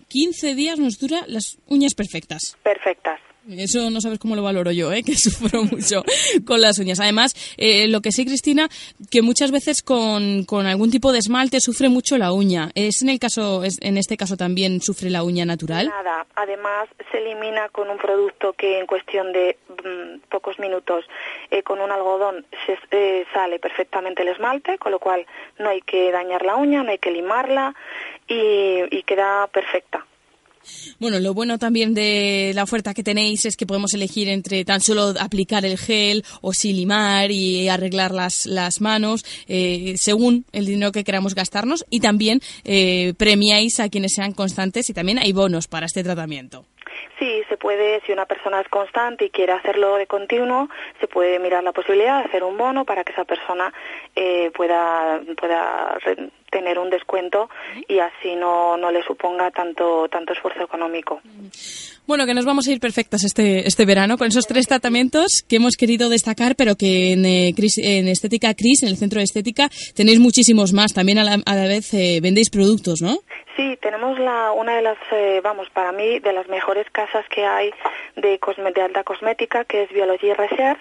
15 0.08 0.54
días 0.54 0.78
nos 0.78 0.98
dura 0.98 1.24
las 1.26 1.56
uñas 1.66 1.94
perfectas. 1.94 2.58
Perfectas. 2.62 3.20
Eso 3.48 3.90
no 3.90 4.00
sabes 4.00 4.18
cómo 4.18 4.36
lo 4.36 4.42
valoro 4.42 4.70
yo, 4.70 4.92
¿eh? 4.92 5.02
que 5.06 5.14
sufro 5.14 5.64
mucho 5.64 6.02
con 6.46 6.60
las 6.60 6.78
uñas. 6.78 7.00
Además, 7.00 7.34
eh, 7.56 7.88
lo 7.88 8.00
que 8.00 8.12
sí, 8.12 8.24
Cristina, 8.24 8.68
que 9.10 9.22
muchas 9.22 9.50
veces 9.50 9.82
con, 9.82 10.44
con 10.44 10.66
algún 10.66 10.90
tipo 10.90 11.12
de 11.12 11.18
esmalte 11.18 11.60
sufre 11.60 11.88
mucho 11.88 12.18
la 12.18 12.32
uña. 12.32 12.70
¿Es 12.74 13.02
en, 13.02 13.08
el 13.08 13.18
caso, 13.18 13.64
es, 13.64 13.78
en 13.80 13.96
este 13.96 14.16
caso 14.16 14.36
también 14.36 14.80
sufre 14.80 15.10
la 15.10 15.22
uña 15.22 15.44
natural? 15.44 15.88
Nada, 15.88 16.26
además 16.34 16.88
se 17.10 17.18
elimina 17.18 17.68
con 17.70 17.88
un 17.88 17.98
producto 17.98 18.52
que 18.52 18.78
en 18.78 18.86
cuestión 18.86 19.32
de 19.32 19.56
mm, 19.68 20.28
pocos 20.28 20.58
minutos 20.58 21.04
eh, 21.50 21.62
con 21.62 21.80
un 21.80 21.90
algodón 21.90 22.44
se 22.66 22.78
eh, 22.90 23.26
sale 23.32 23.58
perfectamente 23.58 24.22
el 24.22 24.28
esmalte, 24.28 24.78
con 24.78 24.92
lo 24.92 24.98
cual 24.98 25.26
no 25.58 25.68
hay 25.68 25.80
que 25.80 26.12
dañar 26.12 26.44
la 26.44 26.56
uña, 26.56 26.82
no 26.82 26.90
hay 26.90 26.98
que 26.98 27.10
limarla 27.10 27.74
y, 28.28 28.82
y 28.90 29.02
queda 29.04 29.46
perfecta. 29.48 30.06
Bueno, 30.98 31.18
lo 31.18 31.34
bueno 31.34 31.58
también 31.58 31.94
de 31.94 32.52
la 32.54 32.62
oferta 32.62 32.94
que 32.94 33.02
tenéis 33.02 33.44
es 33.46 33.56
que 33.56 33.66
podemos 33.66 33.94
elegir 33.94 34.28
entre 34.28 34.64
tan 34.64 34.80
solo 34.80 35.14
aplicar 35.20 35.64
el 35.64 35.78
gel 35.78 36.24
o 36.42 36.52
si 36.52 36.72
limar 36.72 37.30
y 37.30 37.68
arreglar 37.68 38.12
las, 38.12 38.46
las 38.46 38.80
manos 38.80 39.24
eh, 39.48 39.94
según 39.96 40.44
el 40.52 40.66
dinero 40.66 40.92
que 40.92 41.04
queramos 41.04 41.34
gastarnos 41.34 41.84
y 41.90 42.00
también 42.00 42.40
eh, 42.64 43.14
premiáis 43.18 43.80
a 43.80 43.88
quienes 43.88 44.14
sean 44.14 44.32
constantes 44.32 44.90
y 44.90 44.94
también 44.94 45.18
hay 45.18 45.32
bonos 45.32 45.68
para 45.68 45.86
este 45.86 46.04
tratamiento. 46.04 46.64
Sí, 47.18 47.42
se 47.50 47.58
puede, 47.58 48.00
si 48.06 48.12
una 48.12 48.24
persona 48.24 48.62
es 48.62 48.68
constante 48.68 49.26
y 49.26 49.30
quiere 49.30 49.52
hacerlo 49.52 49.96
de 49.96 50.06
continuo, 50.06 50.70
se 51.00 51.06
puede 51.06 51.38
mirar 51.38 51.62
la 51.62 51.72
posibilidad 51.72 52.18
de 52.18 52.24
hacer 52.24 52.42
un 52.42 52.56
bono 52.56 52.86
para 52.86 53.04
que 53.04 53.12
esa 53.12 53.26
persona 53.26 53.72
eh, 54.16 54.50
pueda, 54.54 55.20
pueda 55.38 55.98
tener 56.50 56.78
un 56.78 56.90
descuento 56.90 57.48
y 57.88 57.98
así 57.98 58.34
no, 58.36 58.76
no 58.76 58.90
le 58.90 59.02
suponga 59.02 59.50
tanto, 59.50 60.08
tanto 60.08 60.32
esfuerzo 60.32 60.62
económico. 60.62 61.20
Bueno, 62.06 62.26
que 62.26 62.34
nos 62.34 62.44
vamos 62.44 62.66
a 62.66 62.72
ir 62.72 62.80
perfectas 62.80 63.24
este, 63.24 63.66
este 63.68 63.84
verano 63.86 64.18
con 64.18 64.26
esos 64.28 64.46
tres 64.46 64.66
tratamientos 64.66 65.42
que 65.48 65.56
hemos 65.56 65.76
querido 65.76 66.08
destacar, 66.08 66.56
pero 66.56 66.74
que 66.76 67.12
en, 67.12 67.24
eh, 67.24 67.52
Cris- 67.56 67.80
en 67.82 68.08
Estética 68.08 68.54
Cris, 68.54 68.82
en 68.82 68.88
el 68.88 68.96
centro 68.96 69.18
de 69.18 69.24
estética, 69.24 69.68
tenéis 69.94 70.18
muchísimos 70.18 70.72
más. 70.72 70.92
También 70.92 71.18
a 71.18 71.24
la, 71.24 71.38
a 71.46 71.54
la 71.54 71.66
vez 71.68 71.94
eh, 71.94 72.18
vendéis 72.22 72.50
productos, 72.50 73.00
¿no? 73.00 73.18
Sí, 73.56 73.76
tenemos 73.82 74.18
la, 74.18 74.52
una 74.52 74.74
de 74.76 74.82
las, 74.82 74.98
eh, 75.12 75.40
vamos, 75.44 75.68
para 75.70 75.92
mí, 75.92 76.18
de 76.18 76.32
las 76.32 76.48
mejores 76.48 76.86
casas 76.90 77.24
que 77.34 77.44
hay 77.44 77.70
de, 78.16 78.40
cosme- 78.40 78.72
de 78.74 78.82
alta 78.82 79.04
cosmética, 79.04 79.64
que 79.64 79.82
es 79.84 79.90
Biology 79.92 80.32
Research, 80.32 80.80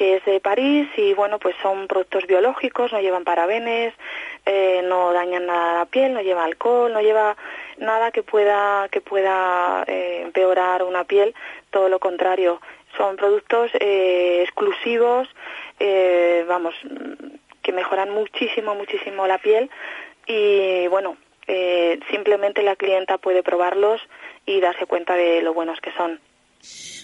que 0.00 0.16
es 0.16 0.24
de 0.24 0.40
París 0.40 0.88
y, 0.96 1.12
bueno, 1.12 1.38
pues 1.38 1.54
son 1.60 1.86
productos 1.86 2.26
biológicos, 2.26 2.90
no 2.90 3.02
llevan 3.02 3.22
parabenes, 3.22 3.92
eh, 4.46 4.80
no 4.82 5.12
dañan 5.12 5.44
nada 5.44 5.72
a 5.72 5.78
la 5.80 5.84
piel, 5.84 6.14
no 6.14 6.22
lleva 6.22 6.44
alcohol, 6.44 6.90
no 6.90 7.02
lleva 7.02 7.36
nada 7.76 8.10
que 8.10 8.22
pueda, 8.22 8.88
que 8.90 9.02
pueda 9.02 9.84
eh, 9.86 10.22
empeorar 10.22 10.84
una 10.84 11.04
piel, 11.04 11.34
todo 11.70 11.90
lo 11.90 11.98
contrario. 11.98 12.62
Son 12.96 13.16
productos 13.16 13.72
eh, 13.74 14.40
exclusivos, 14.42 15.28
eh, 15.78 16.46
vamos, 16.48 16.74
que 17.60 17.72
mejoran 17.72 18.08
muchísimo, 18.08 18.74
muchísimo 18.74 19.26
la 19.26 19.36
piel 19.36 19.68
y, 20.26 20.86
bueno, 20.88 21.18
simplemente 22.10 22.62
la 22.62 22.74
clienta 22.76 23.18
puede 23.18 23.42
probarlos 23.42 24.00
y 24.46 24.60
darse 24.60 24.86
cuenta 24.86 25.14
de 25.14 25.42
lo 25.42 25.52
buenos 25.52 25.78
que 25.82 25.92
son. 25.92 26.20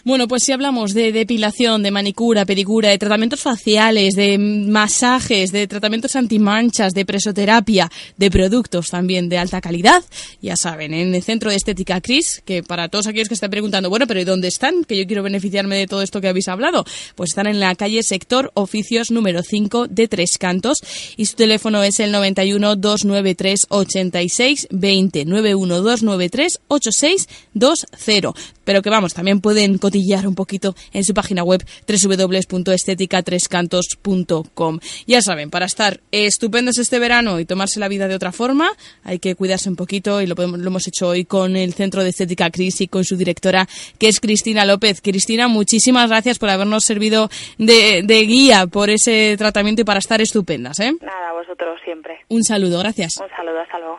Bueno, 0.06 0.28
pues 0.28 0.44
si 0.44 0.52
hablamos 0.52 0.94
de 0.94 1.10
depilación, 1.10 1.82
de 1.82 1.90
manicura, 1.90 2.46
pedicura, 2.46 2.90
de 2.90 2.96
tratamientos 2.96 3.40
faciales, 3.40 4.14
de 4.14 4.38
masajes, 4.38 5.50
de 5.50 5.66
tratamientos 5.66 6.14
antimanchas, 6.14 6.94
de 6.94 7.04
presoterapia, 7.04 7.90
de 8.16 8.30
productos 8.30 8.90
también 8.90 9.28
de 9.28 9.38
alta 9.38 9.60
calidad, 9.60 10.04
ya 10.40 10.56
saben, 10.56 10.94
en 10.94 11.12
el 11.12 11.24
Centro 11.24 11.50
de 11.50 11.56
Estética 11.56 12.00
Cris, 12.00 12.40
que 12.44 12.62
para 12.62 12.88
todos 12.88 13.08
aquellos 13.08 13.26
que 13.26 13.34
están 13.34 13.50
preguntando, 13.50 13.90
bueno, 13.90 14.06
pero 14.06 14.20
¿y 14.20 14.24
dónde 14.24 14.46
están? 14.46 14.84
Que 14.84 14.96
yo 14.96 15.08
quiero 15.08 15.24
beneficiarme 15.24 15.76
de 15.76 15.88
todo 15.88 16.02
esto 16.02 16.20
que 16.20 16.28
habéis 16.28 16.46
hablado. 16.46 16.84
Pues 17.16 17.30
están 17.30 17.48
en 17.48 17.58
la 17.58 17.74
calle 17.74 18.04
Sector 18.04 18.52
Oficios 18.54 19.10
número 19.10 19.42
5 19.42 19.88
de 19.88 20.06
Tres 20.06 20.38
Cantos 20.38 20.82
y 21.16 21.26
su 21.26 21.34
teléfono 21.34 21.82
es 21.82 21.98
el 21.98 22.12
91 22.12 22.76
293 22.76 23.66
86 23.70 24.68
20 24.70 25.24
91 25.24 25.74
293 25.82 26.60
86 26.68 27.26
20. 27.54 28.55
Pero 28.66 28.82
que 28.82 28.90
vamos, 28.90 29.14
también 29.14 29.40
pueden 29.40 29.78
cotillar 29.78 30.26
un 30.28 30.34
poquito 30.34 30.74
en 30.92 31.04
su 31.04 31.14
página 31.14 31.42
web 31.42 31.64
www.estéticatrescantos.com. 31.88 34.78
Ya 35.06 35.22
saben, 35.22 35.50
para 35.50 35.66
estar 35.66 36.00
estupendos 36.10 36.78
este 36.78 36.98
verano 36.98 37.40
y 37.40 37.44
tomarse 37.46 37.80
la 37.80 37.88
vida 37.88 38.08
de 38.08 38.14
otra 38.14 38.32
forma, 38.32 38.68
hay 39.04 39.18
que 39.18 39.34
cuidarse 39.34 39.68
un 39.70 39.76
poquito 39.76 40.20
y 40.20 40.26
lo, 40.26 40.34
podemos- 40.34 40.60
lo 40.60 40.66
hemos 40.66 40.86
hecho 40.86 41.08
hoy 41.08 41.24
con 41.24 41.56
el 41.56 41.72
Centro 41.74 42.02
de 42.02 42.10
Estética 42.10 42.50
Cris 42.50 42.80
y 42.80 42.88
con 42.88 43.04
su 43.04 43.16
directora, 43.16 43.68
que 43.98 44.08
es 44.08 44.20
Cristina 44.20 44.64
López. 44.64 45.00
Cristina, 45.00 45.48
muchísimas 45.48 46.08
gracias 46.10 46.38
por 46.38 46.50
habernos 46.50 46.84
servido 46.84 47.30
de, 47.58 48.02
de 48.04 48.20
guía 48.22 48.66
por 48.66 48.90
ese 48.90 49.36
tratamiento 49.38 49.82
y 49.82 49.84
para 49.84 49.98
estar 50.00 50.20
estupendas. 50.20 50.80
¿eh? 50.80 50.92
Nada, 51.00 51.32
vosotros 51.32 51.78
siempre. 51.84 52.18
Un 52.28 52.42
saludo, 52.44 52.78
gracias. 52.80 53.16
Un 53.18 53.28
saludo, 53.36 53.60
hasta 53.60 53.78
luego. 53.78 53.98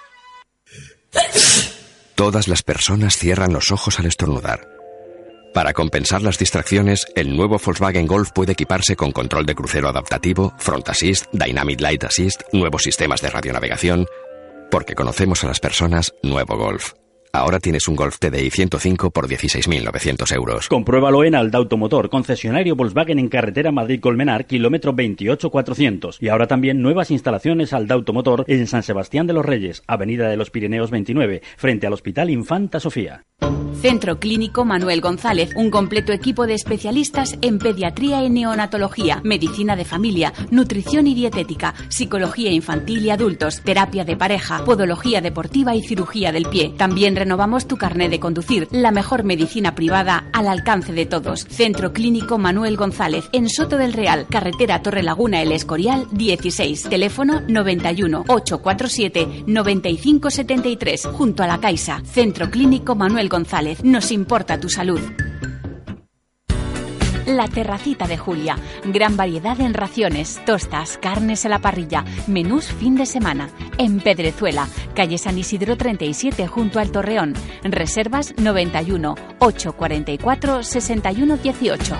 Todas 2.21 2.47
las 2.47 2.61
personas 2.61 3.17
cierran 3.17 3.51
los 3.51 3.71
ojos 3.71 3.99
al 3.99 4.05
estornudar. 4.05 4.67
Para 5.55 5.73
compensar 5.73 6.21
las 6.21 6.37
distracciones, 6.37 7.07
el 7.15 7.35
nuevo 7.35 7.57
Volkswagen 7.57 8.05
Golf 8.05 8.29
puede 8.31 8.51
equiparse 8.51 8.95
con 8.95 9.11
control 9.11 9.47
de 9.47 9.55
crucero 9.55 9.89
adaptativo, 9.89 10.53
Front 10.59 10.87
Assist, 10.89 11.25
Dynamic 11.33 11.81
Light 11.81 12.03
Assist, 12.03 12.43
nuevos 12.53 12.83
sistemas 12.83 13.21
de 13.21 13.31
radionavegación. 13.31 14.05
Porque 14.69 14.93
conocemos 14.93 15.43
a 15.43 15.47
las 15.47 15.59
personas, 15.59 16.13
nuevo 16.21 16.57
Golf. 16.57 16.93
Ahora 17.33 17.59
tienes 17.59 17.87
un 17.87 17.95
Golf 17.95 18.19
TDI 18.19 18.49
105 18.49 19.11
por 19.11 19.27
16.900 19.27 20.35
euros. 20.35 20.67
Compruébalo 20.67 21.23
en 21.23 21.35
Alda 21.35 21.59
Automotor, 21.59 22.09
concesionario 22.09 22.75
Volkswagen 22.75 23.19
en 23.19 23.29
carretera 23.29 23.71
Madrid-Colmenar, 23.71 24.45
kilómetro 24.45 24.91
28400. 24.91 26.17
Y 26.21 26.27
ahora 26.27 26.47
también 26.47 26.81
nuevas 26.81 27.09
instalaciones 27.09 27.71
Alda 27.71 27.95
Automotor 27.95 28.43
en 28.47 28.67
San 28.67 28.83
Sebastián 28.83 29.27
de 29.27 29.33
los 29.33 29.45
Reyes, 29.45 29.81
avenida 29.87 30.27
de 30.27 30.37
los 30.37 30.51
Pirineos 30.51 30.91
29, 30.91 31.41
frente 31.55 31.87
al 31.87 31.93
Hospital 31.93 32.29
Infanta 32.29 32.79
Sofía. 32.79 33.23
Centro 33.81 34.19
Clínico 34.19 34.63
Manuel 34.63 35.01
González, 35.01 35.51
un 35.55 35.71
completo 35.71 36.13
equipo 36.13 36.45
de 36.45 36.53
especialistas 36.53 37.35
en 37.41 37.57
pediatría 37.57 38.23
y 38.23 38.29
neonatología, 38.29 39.21
medicina 39.23 39.75
de 39.75 39.85
familia, 39.85 40.33
nutrición 40.51 41.07
y 41.07 41.15
dietética, 41.15 41.73
psicología 41.89 42.51
infantil 42.51 43.03
y 43.03 43.09
adultos, 43.09 43.61
terapia 43.63 44.05
de 44.05 44.15
pareja, 44.15 44.63
podología 44.65 45.21
deportiva 45.21 45.73
y 45.73 45.81
cirugía 45.81 46.31
del 46.31 46.45
pie. 46.45 46.73
También 46.77 47.15
renovamos 47.21 47.67
tu 47.67 47.77
carnet 47.77 48.09
de 48.09 48.19
conducir, 48.19 48.67
la 48.71 48.89
mejor 48.89 49.23
medicina 49.23 49.75
privada 49.75 50.25
al 50.33 50.47
alcance 50.47 50.91
de 50.91 51.05
todos. 51.05 51.41
Centro 51.41 51.93
Clínico 51.93 52.39
Manuel 52.39 52.77
González, 52.77 53.29
en 53.31 53.47
Soto 53.47 53.77
del 53.77 53.93
Real, 53.93 54.25
carretera 54.27 54.81
Torre 54.81 55.03
Laguna 55.03 55.39
El 55.39 55.51
Escorial 55.51 56.07
16, 56.11 56.89
teléfono 56.89 57.41
91 57.47 58.25
847 58.27 59.43
9573, 59.45 61.09
junto 61.13 61.43
a 61.43 61.47
la 61.47 61.59
Caixa. 61.59 62.01
Centro 62.05 62.49
Clínico 62.49 62.95
Manuel 62.95 63.29
González, 63.29 63.83
nos 63.83 64.11
importa 64.11 64.59
tu 64.59 64.67
salud. 64.67 64.99
La 67.25 67.47
Terracita 67.47 68.07
de 68.07 68.17
Julia. 68.17 68.57
Gran 68.85 69.15
variedad 69.17 69.59
en 69.61 69.73
raciones, 69.73 70.41
tostas, 70.45 70.97
carnes 70.97 71.45
a 71.45 71.49
la 71.49 71.59
parrilla, 71.59 72.03
menús 72.27 72.65
fin 72.65 72.95
de 72.95 73.05
semana. 73.05 73.49
En 73.77 73.99
Pedrezuela, 73.99 74.67
calle 74.95 75.17
San 75.17 75.37
Isidro 75.37 75.77
37 75.77 76.47
junto 76.47 76.79
al 76.79 76.91
Torreón. 76.91 77.33
Reservas 77.63 78.33
91 78.37 79.15
844 79.39 80.63
61 80.63 81.37
18. 81.37 81.95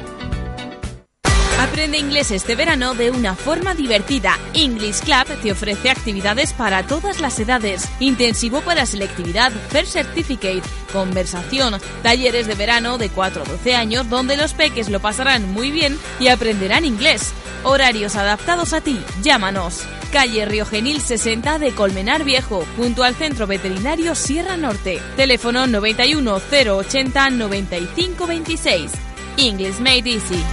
Aprende 1.61 1.99
inglés 1.99 2.31
este 2.31 2.55
verano 2.55 2.95
de 2.95 3.11
una 3.11 3.35
forma 3.35 3.75
divertida. 3.75 4.35
English 4.55 5.01
Club 5.01 5.27
te 5.43 5.51
ofrece 5.51 5.91
actividades 5.91 6.53
para 6.53 6.87
todas 6.87 7.21
las 7.21 7.39
edades. 7.39 7.87
Intensivo 7.99 8.61
para 8.61 8.87
selectividad, 8.87 9.51
First 9.69 9.93
Certificate, 9.93 10.63
conversación, 10.91 11.75
talleres 12.01 12.47
de 12.47 12.55
verano 12.55 12.97
de 12.97 13.09
4 13.09 13.43
a 13.43 13.45
12 13.45 13.75
años 13.75 14.09
donde 14.09 14.37
los 14.37 14.55
peques 14.55 14.89
lo 14.89 15.01
pasarán 15.01 15.53
muy 15.53 15.69
bien 15.69 15.99
y 16.19 16.29
aprenderán 16.29 16.83
inglés. 16.83 17.31
Horarios 17.63 18.15
adaptados 18.15 18.73
a 18.73 18.81
ti. 18.81 18.99
Llámanos. 19.21 19.83
Calle 20.11 20.45
Río 20.45 20.65
Genil 20.65 20.99
60 20.99 21.59
de 21.59 21.75
Colmenar 21.75 22.23
Viejo, 22.23 22.65
junto 22.75 23.03
al 23.03 23.13
Centro 23.13 23.45
Veterinario 23.45 24.15
Sierra 24.15 24.57
Norte. 24.57 24.99
Teléfono 25.15 25.67
91 25.67 26.41
080 26.51 27.29
95 27.29 28.25
26. 28.25 28.91
English 29.37 29.79
Made 29.79 30.09
Easy. 30.09 30.43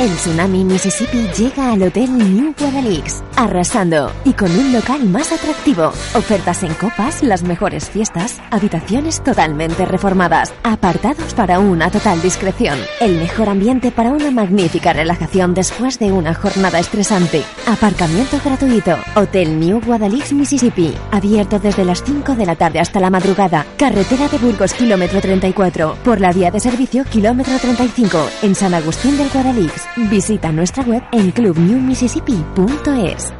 El 0.00 0.16
Tsunami 0.16 0.64
Mississippi 0.64 1.28
llega 1.36 1.72
al 1.72 1.82
Hotel 1.82 2.16
New 2.16 2.54
Guadalix, 2.58 3.22
arrasando 3.36 4.10
y 4.24 4.32
con 4.32 4.50
un 4.50 4.72
local 4.72 5.04
más 5.04 5.30
atractivo. 5.30 5.88
Ofertas 6.14 6.62
en 6.62 6.72
copas, 6.72 7.22
las 7.22 7.42
mejores 7.42 7.90
fiestas, 7.90 8.40
habitaciones 8.50 9.22
totalmente 9.22 9.84
reformadas, 9.84 10.54
apartados 10.62 11.34
para 11.34 11.58
una 11.58 11.90
total 11.90 12.22
discreción, 12.22 12.78
el 13.00 13.18
mejor 13.18 13.50
ambiente 13.50 13.90
para 13.90 14.12
una 14.12 14.30
magnífica 14.30 14.94
relajación 14.94 15.52
después 15.52 15.98
de 15.98 16.12
una 16.12 16.32
jornada 16.32 16.78
estresante, 16.78 17.44
aparcamiento 17.66 18.40
gratuito. 18.42 18.96
Hotel 19.16 19.60
New 19.60 19.82
Guadalix, 19.84 20.32
Mississippi, 20.32 20.94
abierto 21.10 21.58
desde 21.58 21.84
las 21.84 22.02
5 22.02 22.36
de 22.36 22.46
la 22.46 22.56
tarde 22.56 22.80
hasta 22.80 23.00
la 23.00 23.10
madrugada. 23.10 23.66
Carretera 23.76 24.28
de 24.28 24.38
Burgos, 24.38 24.72
kilómetro 24.72 25.20
34, 25.20 25.98
por 26.02 26.22
la 26.22 26.32
vía 26.32 26.50
de 26.50 26.58
servicio, 26.58 27.04
kilómetro 27.04 27.58
35, 27.58 28.30
en 28.40 28.54
San 28.54 28.72
Agustín 28.72 29.18
del 29.18 29.28
Guadalix. 29.28 29.89
Visita 29.96 30.52
nuestra 30.52 30.84
web 30.84 31.02
en 31.12 31.30
clubnewmississippi.es. 31.32 33.32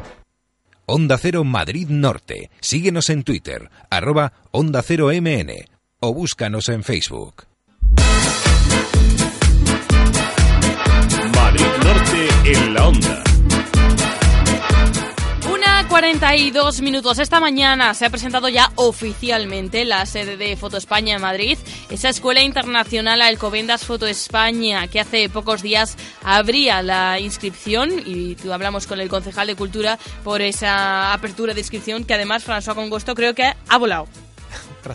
Onda 0.85 1.17
Cero 1.17 1.43
Madrid 1.43 1.87
Norte. 1.89 2.51
Síguenos 2.59 3.09
en 3.09 3.23
Twitter, 3.23 3.69
arroba 3.89 4.33
Onda 4.51 4.81
Cero 4.81 5.09
MN 5.13 5.51
o 6.01 6.13
búscanos 6.13 6.67
en 6.69 6.83
Facebook. 6.83 7.45
Madrid 11.33 11.65
Norte 11.83 12.27
en 12.45 12.73
la 12.73 12.87
onda. 12.87 13.23
Una 16.01 16.09
42 16.09 16.81
minutos. 16.81 17.19
Esta 17.19 17.39
mañana 17.39 17.93
se 17.93 18.07
ha 18.07 18.09
presentado 18.09 18.49
ya 18.49 18.71
oficialmente 18.73 19.85
la 19.85 20.03
sede 20.07 20.35
de 20.35 20.57
Foto 20.57 20.77
España 20.77 21.13
en 21.13 21.21
Madrid, 21.21 21.59
esa 21.91 22.09
escuela 22.09 22.41
internacional 22.41 23.21
Alcobendas 23.21 23.85
Foto 23.85 24.07
España, 24.07 24.87
que 24.87 24.99
hace 24.99 25.29
pocos 25.29 25.61
días 25.61 25.97
abría 26.23 26.81
la 26.81 27.19
inscripción 27.19 28.01
y 28.03 28.33
tú 28.33 28.51
hablamos 28.51 28.87
con 28.87 28.99
el 28.99 29.09
concejal 29.09 29.45
de 29.45 29.55
Cultura 29.55 29.99
por 30.23 30.41
esa 30.41 31.13
apertura 31.13 31.53
de 31.53 31.59
inscripción 31.59 32.03
que 32.03 32.15
además 32.15 32.47
François 32.47 32.73
Congosto 32.73 33.13
creo 33.13 33.35
que 33.35 33.53
ha 33.69 33.77
volado. 33.77 34.07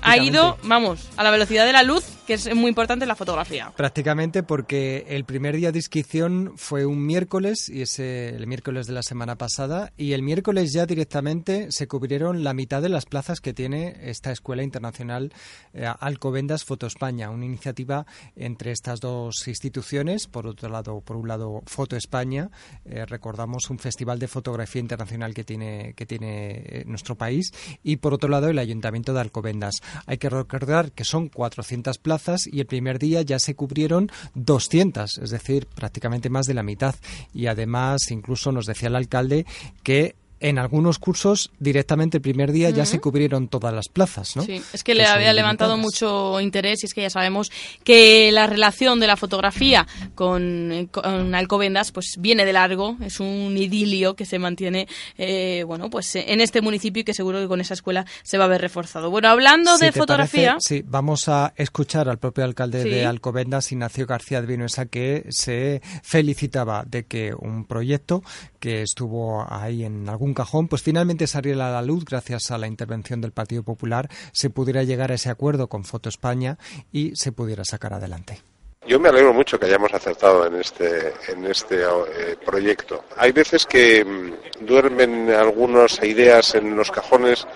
Ha 0.02 0.16
ido, 0.18 0.58
vamos, 0.64 1.08
a 1.16 1.22
la 1.22 1.30
velocidad 1.30 1.66
de 1.66 1.72
la 1.72 1.84
luz, 1.84 2.15
que 2.26 2.34
es 2.34 2.54
muy 2.54 2.68
importante 2.68 3.06
la 3.06 3.14
fotografía. 3.14 3.72
Prácticamente 3.76 4.42
porque 4.42 5.06
el 5.08 5.24
primer 5.24 5.56
día 5.56 5.72
de 5.72 5.78
inscripción 5.78 6.54
fue 6.56 6.84
un 6.84 7.06
miércoles, 7.06 7.68
y 7.68 7.82
ese 7.82 8.30
el 8.30 8.46
miércoles 8.46 8.86
de 8.86 8.92
la 8.92 9.02
semana 9.02 9.36
pasada, 9.36 9.92
y 9.96 10.12
el 10.12 10.22
miércoles 10.22 10.72
ya 10.72 10.86
directamente 10.86 11.70
se 11.70 11.86
cubrieron 11.86 12.42
la 12.42 12.52
mitad 12.52 12.82
de 12.82 12.88
las 12.88 13.06
plazas 13.06 13.40
que 13.40 13.54
tiene 13.54 13.96
esta 14.02 14.32
Escuela 14.32 14.64
Internacional 14.64 15.32
eh, 15.72 15.86
Alcobendas 16.00 16.64
Foto 16.64 16.86
España, 16.86 17.30
una 17.30 17.44
iniciativa 17.44 18.06
entre 18.34 18.72
estas 18.72 19.00
dos 19.00 19.46
instituciones, 19.46 20.26
por 20.26 20.46
otro 20.46 20.68
lado, 20.68 21.00
por 21.00 21.16
un 21.16 21.28
lado 21.28 21.62
Foto 21.66 21.96
España, 21.96 22.50
eh, 22.84 23.06
recordamos 23.06 23.70
un 23.70 23.78
festival 23.78 24.18
de 24.18 24.26
fotografía 24.26 24.80
internacional 24.80 25.32
que 25.32 25.44
tiene, 25.44 25.94
que 25.94 26.06
tiene 26.06 26.62
eh, 26.66 26.84
nuestro 26.86 27.14
país, 27.14 27.52
y 27.84 27.96
por 27.96 28.14
otro 28.14 28.28
lado 28.28 28.48
el 28.48 28.58
Ayuntamiento 28.58 29.14
de 29.14 29.20
Alcobendas. 29.20 29.76
Hay 30.06 30.18
que 30.18 30.28
recordar 30.28 30.90
que 30.90 31.04
son 31.04 31.28
400 31.28 31.98
plazas 31.98 32.15
y 32.50 32.60
el 32.60 32.66
primer 32.66 32.98
día 32.98 33.22
ya 33.22 33.38
se 33.38 33.54
cubrieron 33.54 34.10
200, 34.34 35.18
es 35.18 35.30
decir, 35.30 35.66
prácticamente 35.66 36.30
más 36.30 36.46
de 36.46 36.54
la 36.54 36.62
mitad. 36.62 36.94
Y 37.34 37.46
además, 37.46 38.10
incluso 38.10 38.52
nos 38.52 38.66
decía 38.66 38.88
el 38.88 38.96
alcalde 38.96 39.46
que 39.82 40.14
en 40.48 40.58
algunos 40.60 40.98
cursos 41.00 41.50
directamente 41.58 42.18
el 42.18 42.22
primer 42.22 42.52
día 42.52 42.70
ya 42.70 42.86
se 42.86 43.00
cubrieron 43.00 43.48
todas 43.48 43.74
las 43.74 43.88
plazas, 43.88 44.36
¿no? 44.36 44.42
Sí, 44.42 44.62
es 44.72 44.84
que 44.84 44.94
le 44.94 45.04
había 45.04 45.32
levantado 45.32 45.72
limitadas. 45.76 46.02
mucho 46.02 46.40
interés 46.40 46.82
y 46.82 46.86
es 46.86 46.94
que 46.94 47.02
ya 47.02 47.10
sabemos 47.10 47.50
que 47.82 48.30
la 48.30 48.46
relación 48.46 49.00
de 49.00 49.08
la 49.08 49.16
fotografía 49.16 49.86
con, 50.14 50.88
con 50.92 51.34
Alcobendas 51.34 51.90
pues 51.90 52.14
viene 52.18 52.44
de 52.44 52.52
largo, 52.52 52.96
es 53.00 53.18
un 53.18 53.56
idilio 53.58 54.14
que 54.14 54.24
se 54.24 54.38
mantiene 54.38 54.86
eh, 55.18 55.64
bueno 55.66 55.90
pues 55.90 56.14
en 56.14 56.40
este 56.40 56.60
municipio 56.60 57.00
y 57.00 57.04
que 57.04 57.14
seguro 57.14 57.40
que 57.40 57.48
con 57.48 57.60
esa 57.60 57.74
escuela 57.74 58.06
se 58.22 58.38
va 58.38 58.44
a 58.44 58.48
ver 58.48 58.60
reforzado. 58.60 59.10
Bueno, 59.10 59.28
hablando 59.28 59.76
Si 59.78 59.86
de 59.86 59.92
fotografía, 59.92 60.50
parece, 60.52 60.76
sí, 60.76 60.84
vamos 60.86 61.28
a 61.28 61.52
escuchar 61.56 62.08
al 62.08 62.18
propio 62.18 62.44
alcalde 62.44 62.82
Sí. 62.84 62.90
de 62.90 63.06
Alcobendas, 63.06 63.72
Ignacio 63.72 64.06
García 64.06 64.40
de 64.40 64.46
Vinuesa, 64.46 64.86
que 64.86 65.26
se 65.30 65.80
felicitaba 66.02 66.84
de 66.86 67.04
que 67.04 67.34
un 67.34 67.64
proyecto 67.64 68.22
que 68.60 68.82
estuvo 68.82 69.44
ahí 69.48 69.84
en 69.84 70.08
algún 70.08 70.34
cajón, 70.36 70.68
pues 70.68 70.82
finalmente 70.82 71.26
saliera 71.26 71.66
a 71.68 71.72
la 71.72 71.82
luz 71.82 72.04
gracias 72.04 72.52
a 72.52 72.58
la 72.58 72.68
intervención 72.68 73.20
del 73.20 73.32
Partido 73.32 73.64
Popular, 73.64 74.08
se 74.30 74.50
pudiera 74.50 74.84
llegar 74.84 75.10
a 75.10 75.16
ese 75.16 75.30
acuerdo 75.30 75.68
con 75.68 75.84
Foto 75.84 76.08
España 76.08 76.58
y 76.92 77.16
se 77.16 77.32
pudiera 77.32 77.64
sacar 77.64 77.94
adelante. 77.94 78.40
Yo 78.86 79.00
me 79.00 79.08
alegro 79.08 79.34
mucho 79.34 79.58
que 79.58 79.66
hayamos 79.66 79.92
acertado 79.92 80.46
en 80.46 80.60
este, 80.60 81.12
en 81.28 81.44
este 81.46 81.82
eh, 81.82 82.36
proyecto. 82.44 83.04
Hay 83.16 83.32
veces 83.32 83.66
que 83.66 84.04
mm, 84.04 84.64
duermen 84.64 85.30
algunas 85.30 86.00
ideas 86.04 86.54
en 86.54 86.76
los 86.76 86.92
cajones 86.92 87.48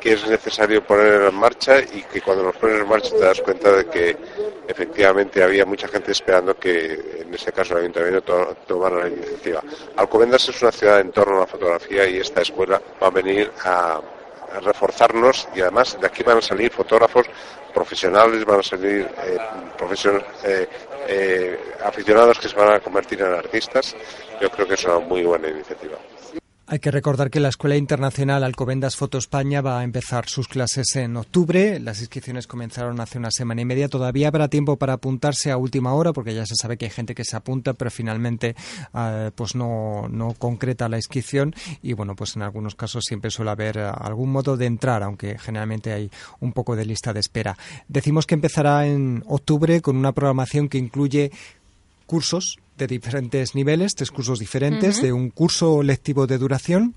que 0.00 0.12
es 0.14 0.26
necesario 0.26 0.82
poner 0.84 1.22
en 1.22 1.34
marcha 1.34 1.78
y 1.80 2.02
que 2.02 2.20
cuando 2.22 2.42
los 2.44 2.56
pones 2.56 2.80
en 2.80 2.88
marcha 2.88 3.10
te 3.10 3.18
das 3.20 3.40
cuenta 3.42 3.70
de 3.72 3.86
que 3.86 4.16
efectivamente 4.66 5.42
había 5.42 5.64
mucha 5.66 5.86
gente 5.88 6.12
esperando 6.12 6.56
que 6.58 7.20
en 7.20 7.34
este 7.34 7.52
caso 7.52 7.74
el 7.74 7.80
ayuntamiento 7.80 8.22
to- 8.22 8.56
tomara 8.66 8.96
la 9.00 9.08
iniciativa. 9.08 9.62
Alcobendas 9.96 10.48
es 10.48 10.62
una 10.62 10.72
ciudad 10.72 11.00
en 11.00 11.12
torno 11.12 11.36
a 11.36 11.40
la 11.40 11.46
fotografía 11.46 12.06
y 12.08 12.18
esta 12.18 12.40
escuela 12.42 12.80
va 13.02 13.06
a 13.08 13.10
venir 13.10 13.50
a, 13.64 14.00
reforzarnos 14.62 15.46
y 15.54 15.60
además 15.60 15.96
de 16.00 16.06
aquí 16.08 16.24
van 16.24 16.38
a 16.38 16.42
salir 16.42 16.72
fotógrafos 16.72 17.24
profesionales, 17.72 18.44
van 18.44 18.58
a 18.58 18.62
salir 18.64 19.06
eh, 19.22 19.38
eh, 20.44 20.68
eh, 21.06 21.58
aficionados 21.84 22.36
que 22.40 22.48
se 22.48 22.56
van 22.56 22.72
a 22.72 22.80
convertir 22.80 23.20
en 23.20 23.32
artistas. 23.32 23.94
Yo 24.40 24.50
creo 24.50 24.66
que 24.66 24.74
es 24.74 24.84
una 24.84 24.98
muy 24.98 25.22
buena 25.22 25.46
iniciativa. 25.48 25.96
Hay 26.72 26.78
que 26.78 26.92
recordar 26.92 27.32
que 27.32 27.40
la 27.40 27.48
Escuela 27.48 27.76
Internacional 27.76 28.44
Alcobendas 28.44 28.94
Foto 28.94 29.18
España 29.18 29.60
va 29.60 29.80
a 29.80 29.82
empezar 29.82 30.28
sus 30.28 30.46
clases 30.46 30.94
en 30.94 31.16
octubre. 31.16 31.80
Las 31.80 31.98
inscripciones 31.98 32.46
comenzaron 32.46 33.00
hace 33.00 33.18
una 33.18 33.32
semana 33.32 33.62
y 33.62 33.64
media. 33.64 33.88
Todavía 33.88 34.28
habrá 34.28 34.46
tiempo 34.46 34.76
para 34.76 34.92
apuntarse 34.92 35.50
a 35.50 35.56
última 35.56 35.94
hora, 35.94 36.12
porque 36.12 36.32
ya 36.32 36.46
se 36.46 36.54
sabe 36.54 36.76
que 36.76 36.84
hay 36.84 36.92
gente 36.92 37.12
que 37.12 37.24
se 37.24 37.34
apunta, 37.34 37.72
pero 37.72 37.90
finalmente 37.90 38.54
eh, 38.94 39.32
pues 39.34 39.56
no, 39.56 40.06
no 40.08 40.34
concreta 40.34 40.88
la 40.88 40.96
inscripción. 40.96 41.56
Y 41.82 41.94
bueno, 41.94 42.14
pues 42.14 42.36
en 42.36 42.42
algunos 42.42 42.76
casos 42.76 43.02
siempre 43.04 43.32
suele 43.32 43.50
haber 43.50 43.76
eh, 43.76 43.90
algún 43.92 44.30
modo 44.30 44.56
de 44.56 44.66
entrar, 44.66 45.02
aunque 45.02 45.40
generalmente 45.40 45.92
hay 45.92 46.08
un 46.38 46.52
poco 46.52 46.76
de 46.76 46.84
lista 46.84 47.12
de 47.12 47.18
espera. 47.18 47.58
Decimos 47.88 48.26
que 48.26 48.36
empezará 48.36 48.86
en 48.86 49.24
octubre 49.26 49.80
con 49.80 49.96
una 49.96 50.12
programación 50.12 50.68
que 50.68 50.78
incluye 50.78 51.32
cursos 52.06 52.58
de 52.80 52.86
diferentes 52.86 53.54
niveles, 53.54 53.94
tres 53.94 54.10
cursos 54.10 54.38
diferentes, 54.38 55.00
de 55.02 55.12
un 55.12 55.30
curso 55.30 55.82
lectivo 55.82 56.26
de 56.26 56.38
duración 56.38 56.94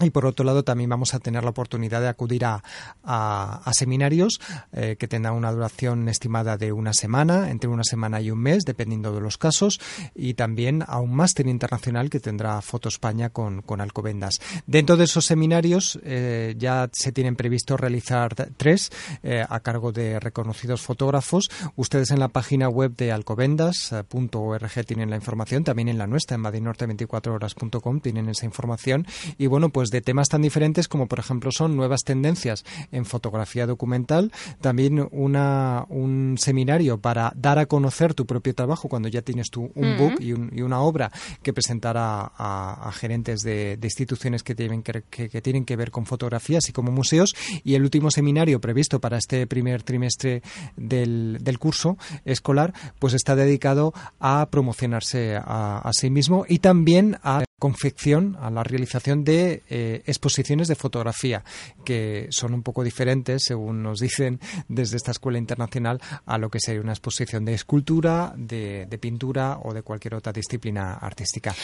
y 0.00 0.10
por 0.10 0.26
otro 0.26 0.44
lado, 0.44 0.62
también 0.62 0.90
vamos 0.90 1.14
a 1.14 1.18
tener 1.18 1.44
la 1.44 1.50
oportunidad 1.50 2.00
de 2.00 2.08
acudir 2.08 2.44
a, 2.44 2.62
a, 3.04 3.72
seminarios 3.72 4.40
eh, 4.72 4.96
que 4.98 5.08
tendrán 5.08 5.34
una 5.34 5.52
duración 5.52 6.08
estimada 6.08 6.56
de 6.56 6.72
una 6.72 6.92
semana, 6.92 7.50
entre 7.50 7.68
una 7.68 7.84
semana 7.84 8.20
y 8.20 8.30
un 8.30 8.40
mes, 8.40 8.64
dependiendo 8.64 9.12
de 9.12 9.20
los 9.20 9.38
casos, 9.38 9.80
y 10.14 10.34
también 10.34 10.84
a 10.86 10.98
un 10.98 11.14
máster 11.14 11.46
internacional 11.46 12.10
que 12.10 12.20
tendrá 12.20 12.60
Foto 12.62 12.88
España 12.88 13.30
con, 13.30 13.62
con 13.62 13.80
Alcobendas. 13.80 14.40
Dentro 14.66 14.96
de 14.96 15.04
esos 15.04 15.24
seminarios 15.24 15.98
eh, 16.02 16.54
ya 16.58 16.88
se 16.92 17.12
tienen 17.12 17.36
previsto 17.36 17.76
realizar 17.76 18.34
tres 18.56 18.90
eh, 19.22 19.44
a 19.48 19.60
cargo 19.60 19.92
de 19.92 20.20
reconocidos 20.20 20.82
fotógrafos. 20.82 21.50
Ustedes 21.76 22.10
en 22.10 22.20
la 22.20 22.28
página 22.28 22.68
web 22.68 22.94
de 22.96 23.12
alcobendas.org 23.12 24.86
tienen 24.86 25.10
la 25.10 25.16
información, 25.16 25.64
también 25.64 25.88
en 25.88 25.98
la 25.98 26.06
nuestra, 26.06 26.36
en 26.36 26.42
madrinorte24horas.com 26.42 28.00
tienen 28.00 28.28
esa 28.28 28.46
información. 28.46 29.06
Y 29.38 29.46
bueno, 29.46 29.70
pues 29.70 29.89
de 29.90 30.00
temas 30.00 30.28
tan 30.28 30.42
diferentes 30.42 30.88
como 30.88 31.06
por 31.06 31.18
ejemplo 31.18 31.50
son 31.52 31.76
nuevas 31.76 32.02
tendencias 32.04 32.64
en 32.92 33.04
fotografía 33.04 33.66
documental, 33.66 34.32
también 34.60 35.08
una, 35.10 35.86
un 35.88 36.36
seminario 36.38 36.98
para 36.98 37.32
dar 37.36 37.58
a 37.58 37.66
conocer 37.66 38.14
tu 38.14 38.26
propio 38.26 38.54
trabajo 38.54 38.88
cuando 38.88 39.08
ya 39.08 39.22
tienes 39.22 39.50
tu, 39.50 39.70
un 39.74 39.96
book 39.98 40.20
y, 40.20 40.32
una 40.32 40.80
obra 40.80 41.10
que 41.42 41.52
presentar 41.52 41.96
a, 41.98 42.90
gerentes 42.92 43.42
de, 43.42 43.78
instituciones 43.82 44.42
que 44.42 44.54
tienen 44.54 44.82
que, 44.82 45.02
que, 45.02 45.40
tienen 45.40 45.64
que 45.64 45.76
ver 45.76 45.90
con 45.90 46.06
fotografía, 46.06 46.58
así 46.58 46.72
como 46.72 46.92
museos, 46.92 47.34
y 47.64 47.74
el 47.74 47.82
último 47.82 48.10
seminario 48.10 48.60
previsto 48.60 49.00
para 49.00 49.18
este 49.18 49.46
primer 49.46 49.82
trimestre 49.82 50.42
del, 50.76 51.38
del 51.40 51.58
curso 51.58 51.96
escolar, 52.24 52.72
pues 52.98 53.14
está 53.14 53.34
dedicado 53.34 53.92
a 54.18 54.48
promocionarse 54.50 55.36
a, 55.36 55.78
a 55.78 55.92
sí 55.92 56.10
mismo 56.10 56.44
y 56.48 56.58
también 56.58 57.18
a 57.22 57.44
confección, 57.60 58.36
a 58.40 58.50
la 58.50 58.64
realización 58.64 59.22
de 59.22 59.62
eh, 59.68 60.02
exposiciones 60.06 60.66
de 60.66 60.74
fotografía, 60.74 61.44
que 61.84 62.26
son 62.30 62.54
un 62.54 62.64
poco 62.64 62.82
diferentes, 62.82 63.44
según 63.44 63.84
nos 63.84 64.00
dicen 64.00 64.40
desde 64.66 64.96
esta 64.96 65.12
escuela 65.12 65.38
internacional, 65.38 66.00
a 66.26 66.38
lo 66.38 66.50
que 66.50 66.58
sería 66.58 66.80
una 66.80 66.92
exposición 66.92 67.44
de 67.44 67.54
escultura, 67.54 68.34
de 68.36 68.98
pintura 69.00 69.60
o 69.62 69.72
de 69.72 69.82
cualquier 69.82 70.14
otra 70.14 70.32
disciplina 70.32 70.94
artística. 70.94 71.54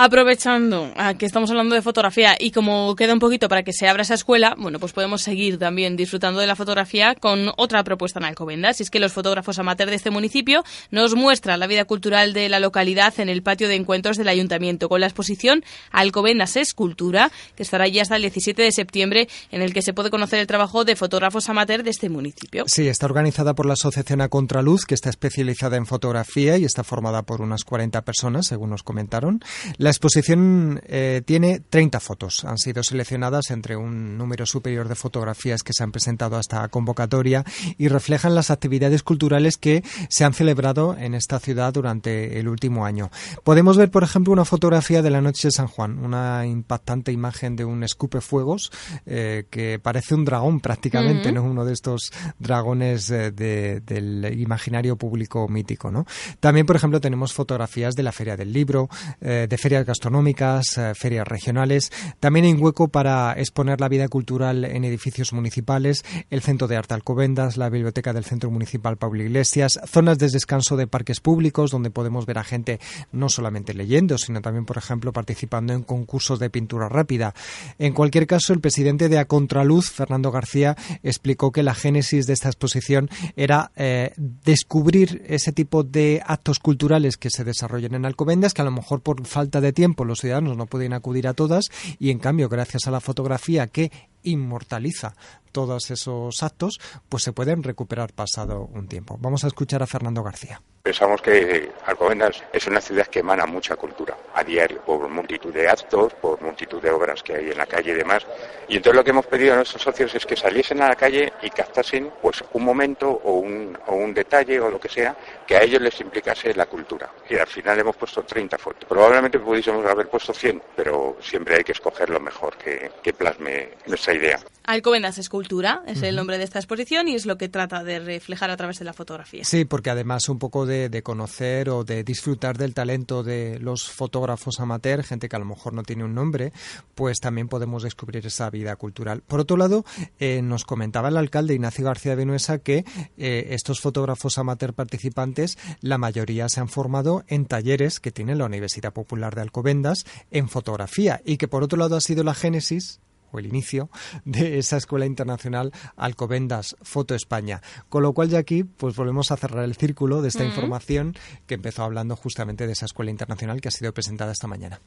Aprovechando 0.00 0.92
que 1.18 1.26
estamos 1.26 1.50
hablando 1.50 1.74
de 1.74 1.82
fotografía 1.82 2.36
y 2.38 2.52
como 2.52 2.94
queda 2.94 3.12
un 3.12 3.18
poquito 3.18 3.48
para 3.48 3.64
que 3.64 3.72
se 3.72 3.88
abra 3.88 4.02
esa 4.02 4.14
escuela, 4.14 4.54
bueno, 4.56 4.78
pues 4.78 4.92
podemos 4.92 5.22
seguir 5.22 5.58
también 5.58 5.96
disfrutando 5.96 6.38
de 6.38 6.46
la 6.46 6.54
fotografía 6.54 7.16
con 7.16 7.50
otra 7.56 7.82
propuesta 7.82 8.20
en 8.20 8.26
Alcobendas. 8.26 8.78
Y 8.78 8.84
es 8.84 8.90
que 8.90 9.00
los 9.00 9.12
fotógrafos 9.12 9.58
amateurs 9.58 9.90
de 9.90 9.96
este 9.96 10.12
municipio 10.12 10.62
nos 10.92 11.16
muestran 11.16 11.58
la 11.58 11.66
vida 11.66 11.84
cultural 11.84 12.32
de 12.32 12.48
la 12.48 12.60
localidad 12.60 13.12
en 13.18 13.28
el 13.28 13.42
patio 13.42 13.66
de 13.66 13.74
encuentros 13.74 14.16
del 14.16 14.28
ayuntamiento 14.28 14.88
con 14.88 15.00
la 15.00 15.08
exposición 15.08 15.64
Alcobendas 15.90 16.56
Escultura, 16.56 17.32
que 17.56 17.64
estará 17.64 17.82
allí 17.82 17.98
hasta 17.98 18.14
el 18.14 18.22
17 18.22 18.62
de 18.62 18.70
septiembre, 18.70 19.28
en 19.50 19.62
el 19.62 19.74
que 19.74 19.82
se 19.82 19.94
puede 19.94 20.10
conocer 20.10 20.38
el 20.38 20.46
trabajo 20.46 20.84
de 20.84 20.94
fotógrafos 20.94 21.48
amateurs 21.48 21.82
de 21.82 21.90
este 21.90 22.08
municipio. 22.08 22.62
Sí, 22.68 22.86
está 22.86 23.06
organizada 23.06 23.52
por 23.54 23.66
la 23.66 23.72
Asociación 23.72 24.20
A 24.20 24.28
Contraluz, 24.28 24.84
que 24.84 24.94
está 24.94 25.10
especializada 25.10 25.76
en 25.76 25.86
fotografía 25.86 26.56
y 26.56 26.64
está 26.64 26.84
formada 26.84 27.22
por 27.22 27.42
unas 27.42 27.64
40 27.64 28.02
personas, 28.02 28.46
según 28.46 28.70
nos 28.70 28.84
comentaron. 28.84 29.40
La 29.76 29.87
exposición 29.90 30.80
eh, 30.86 31.22
tiene 31.24 31.60
30 31.60 32.00
fotos. 32.00 32.44
Han 32.44 32.58
sido 32.58 32.82
seleccionadas 32.82 33.50
entre 33.50 33.76
un 33.76 34.18
número 34.18 34.46
superior 34.46 34.88
de 34.88 34.94
fotografías 34.94 35.62
que 35.62 35.72
se 35.72 35.82
han 35.82 35.92
presentado 35.92 36.36
a 36.36 36.40
esta 36.40 36.66
convocatoria 36.68 37.44
y 37.76 37.88
reflejan 37.88 38.34
las 38.34 38.50
actividades 38.50 39.02
culturales 39.02 39.56
que 39.56 39.82
se 40.08 40.24
han 40.24 40.34
celebrado 40.34 40.96
en 40.98 41.14
esta 41.14 41.38
ciudad 41.38 41.72
durante 41.72 42.38
el 42.38 42.48
último 42.48 42.86
año. 42.86 43.10
Podemos 43.44 43.76
ver, 43.76 43.90
por 43.90 44.02
ejemplo, 44.02 44.32
una 44.32 44.44
fotografía 44.44 45.02
de 45.02 45.10
la 45.10 45.20
noche 45.20 45.48
de 45.48 45.52
San 45.52 45.66
Juan, 45.66 45.98
una 45.98 46.46
impactante 46.46 47.12
imagen 47.12 47.56
de 47.56 47.64
un 47.64 47.82
escupe 47.82 48.20
fuegos 48.20 48.72
eh, 49.06 49.44
que 49.50 49.78
parece 49.78 50.14
un 50.14 50.24
dragón 50.24 50.60
prácticamente, 50.60 51.32
¿no? 51.32 51.42
Uno 51.42 51.64
de 51.64 51.72
estos 51.72 52.12
dragones 52.38 53.10
eh, 53.10 53.30
del 53.30 54.38
imaginario 54.38 54.96
público 54.96 55.48
mítico, 55.48 55.90
¿no? 55.90 56.06
También, 56.40 56.66
por 56.66 56.76
ejemplo, 56.76 57.00
tenemos 57.00 57.32
fotografías 57.32 57.94
de 57.94 58.02
la 58.02 58.12
Feria 58.12 58.36
del 58.36 58.52
Libro, 58.52 58.88
de 59.20 59.58
Feria 59.68 59.84
gastronómicas, 59.84 60.78
eh, 60.78 60.94
ferias 60.94 61.28
regionales. 61.28 61.92
También 62.20 62.46
hay 62.46 62.52
un 62.52 62.62
hueco 62.62 62.88
para 62.88 63.34
exponer 63.34 63.82
la 63.82 63.90
vida 63.90 64.08
cultural 64.08 64.64
en 64.64 64.82
edificios 64.82 65.34
municipales, 65.34 66.06
el 66.30 66.40
Centro 66.40 66.68
de 66.68 66.76
Arte 66.78 66.94
Alcobendas, 66.94 67.58
la 67.58 67.68
Biblioteca 67.68 68.14
del 68.14 68.24
Centro 68.24 68.50
Municipal 68.50 68.96
Pablo 68.96 69.22
Iglesias, 69.22 69.78
zonas 69.84 70.18
de 70.18 70.30
descanso 70.30 70.78
de 70.78 70.86
parques 70.86 71.20
públicos 71.20 71.70
donde 71.70 71.90
podemos 71.90 72.24
ver 72.24 72.38
a 72.38 72.44
gente 72.44 72.80
no 73.12 73.28
solamente 73.28 73.74
leyendo, 73.74 74.16
sino 74.16 74.40
también, 74.40 74.64
por 74.64 74.78
ejemplo, 74.78 75.12
participando 75.12 75.74
en 75.74 75.82
concursos 75.82 76.38
de 76.38 76.48
pintura 76.48 76.88
rápida. 76.88 77.34
En 77.78 77.92
cualquier 77.92 78.26
caso, 78.26 78.54
el 78.54 78.60
presidente 78.60 79.10
de 79.10 79.18
A 79.18 79.26
Contraluz, 79.26 79.90
Fernando 79.90 80.30
García, 80.30 80.78
explicó 81.02 81.52
que 81.52 81.62
la 81.62 81.74
génesis 81.74 82.26
de 82.26 82.32
esta 82.32 82.48
exposición 82.48 83.10
era 83.36 83.70
eh, 83.76 84.14
descubrir 84.16 85.24
ese 85.26 85.52
tipo 85.52 85.82
de 85.82 86.22
actos 86.24 86.58
culturales 86.58 87.18
que 87.18 87.28
se 87.28 87.44
desarrollan 87.44 87.96
en 87.96 88.06
Alcobendas, 88.06 88.54
que 88.54 88.62
a 88.62 88.64
lo 88.64 88.70
mejor 88.70 89.02
por 89.02 89.26
falta 89.26 89.57
de 89.60 89.72
tiempo 89.72 90.04
los 90.04 90.20
ciudadanos 90.20 90.56
no 90.56 90.66
pueden 90.66 90.92
acudir 90.92 91.28
a 91.28 91.34
todas 91.34 91.70
y 91.98 92.10
en 92.10 92.18
cambio 92.18 92.48
gracias 92.48 92.86
a 92.86 92.90
la 92.90 93.00
fotografía 93.00 93.66
que 93.66 93.90
inmortaliza 94.28 95.14
todos 95.52 95.90
esos 95.90 96.42
actos, 96.42 96.80
pues 97.08 97.22
se 97.22 97.32
pueden 97.32 97.62
recuperar 97.62 98.12
pasado 98.12 98.68
un 98.72 98.88
tiempo. 98.88 99.16
Vamos 99.20 99.44
a 99.44 99.48
escuchar 99.48 99.82
a 99.82 99.86
Fernando 99.86 100.22
García. 100.22 100.60
Pensamos 100.82 101.20
que 101.20 101.70
Alcobendas 101.84 102.42
es 102.52 102.66
una 102.66 102.80
ciudad 102.80 103.08
que 103.08 103.18
emana 103.18 103.44
mucha 103.44 103.76
cultura 103.76 104.16
a 104.32 104.42
diario, 104.42 104.80
por 104.82 105.06
multitud 105.08 105.52
de 105.52 105.68
actos, 105.68 106.14
por 106.14 106.40
multitud 106.40 106.80
de 106.80 106.90
obras 106.90 107.22
que 107.22 107.34
hay 107.34 107.50
en 107.50 107.58
la 107.58 107.66
calle 107.66 107.90
y 107.90 107.94
demás. 107.94 108.26
Y 108.68 108.76
entonces 108.76 108.96
lo 108.96 109.04
que 109.04 109.10
hemos 109.10 109.26
pedido 109.26 109.52
a 109.52 109.56
nuestros 109.56 109.82
socios 109.82 110.14
es 110.14 110.24
que 110.24 110.36
saliesen 110.36 110.80
a 110.80 110.88
la 110.88 110.96
calle 110.96 111.30
y 111.42 111.50
captasen 111.50 112.10
pues 112.22 112.42
un 112.52 112.64
momento 112.64 113.08
o 113.10 113.34
un, 113.34 113.76
o 113.86 113.96
un 113.96 114.14
detalle 114.14 114.60
o 114.60 114.70
lo 114.70 114.80
que 114.80 114.88
sea 114.88 115.14
que 115.46 115.56
a 115.56 115.62
ellos 115.62 115.82
les 115.82 116.00
implicase 116.00 116.54
la 116.54 116.66
cultura. 116.66 117.10
Y 117.28 117.36
al 117.36 117.48
final 117.48 117.78
hemos 117.78 117.96
puesto 117.96 118.22
30 118.22 118.56
fotos. 118.56 118.84
Probablemente 118.88 119.38
pudiésemos 119.40 119.84
haber 119.84 120.08
puesto 120.08 120.32
100, 120.32 120.62
pero 120.74 121.16
siempre 121.20 121.56
hay 121.56 121.64
que 121.64 121.72
escoger 121.72 122.08
lo 122.08 122.20
mejor 122.20 122.56
que, 122.56 122.92
que 123.02 123.12
plasme 123.12 123.70
nuestra 123.86 124.14
idea. 124.18 124.40
Alcobendas 124.68 125.16
Escultura 125.16 125.82
es 125.86 126.02
el 126.02 126.14
nombre 126.14 126.36
de 126.36 126.44
esta 126.44 126.58
exposición 126.58 127.08
y 127.08 127.14
es 127.14 127.24
lo 127.24 127.38
que 127.38 127.48
trata 127.48 127.82
de 127.84 128.00
reflejar 128.00 128.50
a 128.50 128.56
través 128.58 128.78
de 128.78 128.84
la 128.84 128.92
fotografía. 128.92 129.42
Sí, 129.42 129.64
porque 129.64 129.88
además 129.88 130.28
un 130.28 130.38
poco 130.38 130.66
de, 130.66 131.02
conocer 131.02 131.70
o 131.70 131.84
de 131.84 132.04
disfrutar 132.04 132.58
del 132.58 132.74
talento 132.74 133.22
de 133.22 133.58
los 133.60 133.88
fotógrafos 133.88 134.60
amateur, 134.60 135.02
gente 135.04 135.30
que 135.30 135.36
a 135.36 135.38
lo 135.38 135.46
mejor 135.46 135.72
no 135.72 135.84
tiene 135.84 136.04
un 136.04 136.14
nombre, 136.14 136.52
pues 136.94 137.18
también 137.18 137.48
podemos 137.48 137.82
descubrir 137.82 138.26
esa 138.26 138.50
vida 138.50 138.76
cultural. 138.76 139.22
Por 139.26 139.40
otro 139.40 139.56
lado, 139.56 139.86
eh, 140.18 140.42
nos 140.42 140.64
comentaba 140.64 141.08
el 141.08 141.16
alcalde 141.16 141.54
Ignacio 141.54 141.86
García 141.86 142.14
Vinuesa 142.14 142.58
que 142.58 142.84
eh, 143.16 143.46
estos 143.52 143.80
fotógrafos 143.80 144.36
amateur 144.36 144.74
participantes, 144.74 145.56
la 145.80 145.96
mayoría 145.96 146.50
se 146.50 146.60
han 146.60 146.68
formado 146.68 147.24
en 147.28 147.46
talleres 147.46 148.00
que 148.00 148.12
tiene 148.12 148.36
la 148.36 148.44
Universidad 148.44 148.92
Popular 148.92 149.34
de 149.34 149.40
Alcobendas 149.40 150.04
en 150.30 150.50
fotografía 150.50 151.22
y 151.24 151.38
que 151.38 151.48
por 151.48 151.62
otro 151.62 151.78
lado 151.78 151.96
ha 151.96 152.02
sido 152.02 152.22
la 152.22 152.34
génesis 152.34 153.00
o 153.32 153.38
el 153.38 153.46
inicio 153.46 153.90
de 154.24 154.58
esa 154.58 154.76
escuela 154.76 155.06
internacional 155.06 155.72
Alcobendas 155.96 156.76
Foto 156.82 157.14
España. 157.14 157.60
Con 157.88 158.02
lo 158.02 158.12
cual 158.12 158.28
ya 158.28 158.38
aquí 158.38 158.64
pues 158.64 158.96
volvemos 158.96 159.30
a 159.30 159.36
cerrar 159.36 159.64
el 159.64 159.76
círculo 159.76 160.22
de 160.22 160.28
esta 160.28 160.44
información 160.44 161.14
que 161.46 161.54
empezó 161.54 161.82
hablando 161.82 162.16
justamente 162.16 162.66
de 162.66 162.72
esa 162.72 162.86
escuela 162.86 163.10
internacional 163.10 163.60
que 163.60 163.68
ha 163.68 163.72
sido 163.72 163.92
presentada 163.92 164.32
esta 164.32 164.46
mañana. 164.46 164.80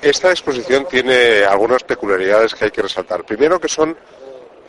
Esta 0.00 0.30
exposición 0.30 0.86
tiene 0.88 1.44
algunas 1.44 1.82
peculiaridades 1.82 2.54
que 2.54 2.66
hay 2.66 2.70
que 2.70 2.82
resaltar. 2.82 3.24
Primero 3.24 3.60
que 3.60 3.68
son 3.68 3.96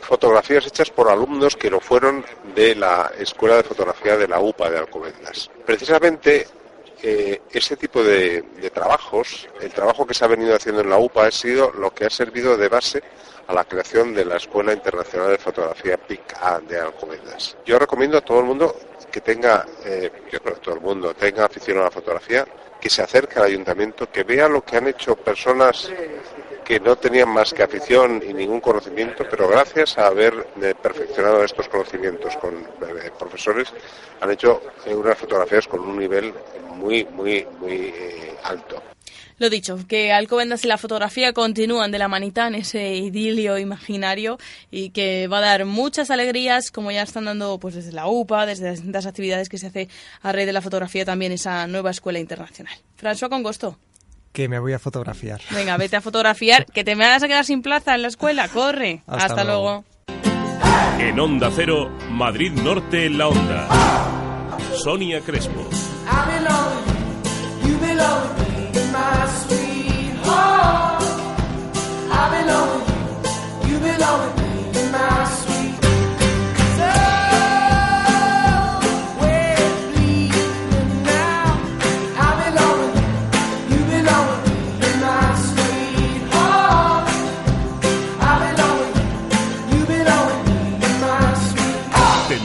fotografías 0.00 0.66
hechas 0.66 0.90
por 0.90 1.08
alumnos 1.08 1.56
que 1.56 1.70
no 1.70 1.78
fueron 1.78 2.24
de 2.54 2.74
la 2.74 3.12
Escuela 3.18 3.56
de 3.56 3.62
Fotografía 3.62 4.16
de 4.16 4.26
la 4.26 4.40
UPA 4.40 4.70
de 4.70 4.78
Alcobendas. 4.78 5.50
Precisamente 5.64 6.48
eh, 7.02 7.42
ese 7.50 7.76
tipo 7.76 8.02
de, 8.02 8.42
trabajos, 8.72 9.48
el 9.60 9.72
trabajo 9.72 10.06
que 10.06 10.14
se 10.14 10.24
ha 10.24 10.28
venido 10.28 10.54
haciendo 10.54 10.82
en 10.82 10.90
la 10.90 10.98
UPA 10.98 11.26
ha 11.26 11.30
sido 11.30 11.72
lo 11.72 11.92
que 11.94 12.06
ha 12.06 12.10
servido 12.10 12.56
de 12.56 12.68
base 12.68 13.02
a 13.46 13.54
la 13.54 13.64
creación 13.64 14.14
de 14.14 14.24
la 14.24 14.36
Escuela 14.36 14.72
Internacional 14.72 15.30
de 15.30 15.38
Fotografía 15.38 15.96
PIC-A 15.96 16.60
de 16.60 16.78
Alcobendas. 16.78 17.56
Yo 17.64 17.78
recomiendo 17.78 18.18
a 18.18 18.20
todo 18.20 18.40
el 18.40 18.46
mundo 18.46 18.76
que 19.10 19.20
tenga, 19.20 19.66
eh, 19.84 20.10
yo 20.30 20.40
creo 20.40 20.56
todo 20.56 20.74
el 20.76 20.80
mundo 20.80 21.14
tenga 21.14 21.46
afición 21.46 21.78
a 21.78 21.82
la 21.82 21.90
fotografía, 21.90 22.46
que 22.80 22.88
se 22.88 23.02
acerque 23.02 23.38
al 23.38 23.46
ayuntamiento, 23.46 24.10
que 24.10 24.22
vea 24.22 24.48
lo 24.48 24.64
que 24.64 24.76
han 24.76 24.86
hecho 24.88 25.16
personas 25.16 25.90
que 26.70 26.78
no 26.78 26.94
tenían 26.94 27.28
más 27.30 27.52
que 27.52 27.64
afición 27.64 28.22
y 28.24 28.32
ningún 28.32 28.60
conocimiento, 28.60 29.26
pero 29.28 29.48
gracias 29.48 29.98
a 29.98 30.06
haber 30.06 30.32
eh, 30.62 30.72
perfeccionado 30.80 31.42
estos 31.42 31.68
conocimientos 31.68 32.36
con 32.36 32.54
eh, 32.54 33.10
profesores, 33.18 33.72
han 34.20 34.30
hecho 34.30 34.62
unas 34.86 35.18
fotografías 35.18 35.66
con 35.66 35.80
un 35.80 35.98
nivel 35.98 36.32
muy, 36.76 37.04
muy, 37.06 37.44
muy 37.58 37.72
eh, 37.72 38.36
alto. 38.44 38.80
Lo 39.38 39.50
dicho, 39.50 39.80
que 39.88 40.12
Alcobendas 40.12 40.64
y 40.64 40.68
la 40.68 40.78
fotografía 40.78 41.32
continúan 41.32 41.90
de 41.90 41.98
la 41.98 42.06
manita 42.06 42.46
en 42.46 42.54
ese 42.54 42.94
idilio 42.94 43.58
imaginario 43.58 44.38
y 44.70 44.90
que 44.90 45.26
va 45.26 45.38
a 45.38 45.40
dar 45.40 45.64
muchas 45.64 46.08
alegrías, 46.12 46.70
como 46.70 46.92
ya 46.92 47.02
están 47.02 47.24
dando 47.24 47.58
pues 47.58 47.74
desde 47.74 47.90
la 47.90 48.06
UPA, 48.06 48.46
desde 48.46 48.66
las 48.66 48.74
distintas 48.76 49.06
actividades 49.06 49.48
que 49.48 49.58
se 49.58 49.66
hace 49.66 49.88
a 50.22 50.30
red 50.30 50.46
de 50.46 50.52
la 50.52 50.62
fotografía 50.62 51.04
también 51.04 51.32
esa 51.32 51.66
nueva 51.66 51.90
escuela 51.90 52.20
internacional. 52.20 52.74
François 52.96 53.28
con 53.28 53.42
gusto. 53.42 53.76
Que 54.32 54.48
me 54.48 54.58
voy 54.58 54.72
a 54.72 54.78
fotografiar. 54.78 55.40
Venga, 55.50 55.76
vete 55.76 55.96
a 55.96 56.00
fotografiar, 56.00 56.66
que 56.66 56.84
te 56.84 56.94
me 56.94 57.06
vas 57.06 57.22
a 57.22 57.28
quedar 57.28 57.44
sin 57.44 57.62
plaza 57.62 57.94
en 57.94 58.02
la 58.02 58.08
escuela, 58.08 58.48
corre. 58.48 59.02
Hasta 59.06 59.26
Hasta, 59.26 59.44
luego. 59.44 59.84
En 60.98 61.18
Onda 61.18 61.50
Cero, 61.54 61.90
Madrid 62.10 62.52
Norte 62.52 63.06
en 63.06 63.18
la 63.18 63.28
Onda. 63.28 63.68
Sonia 64.82 65.20
Crespo. 65.20 65.68
Te 74.34 74.39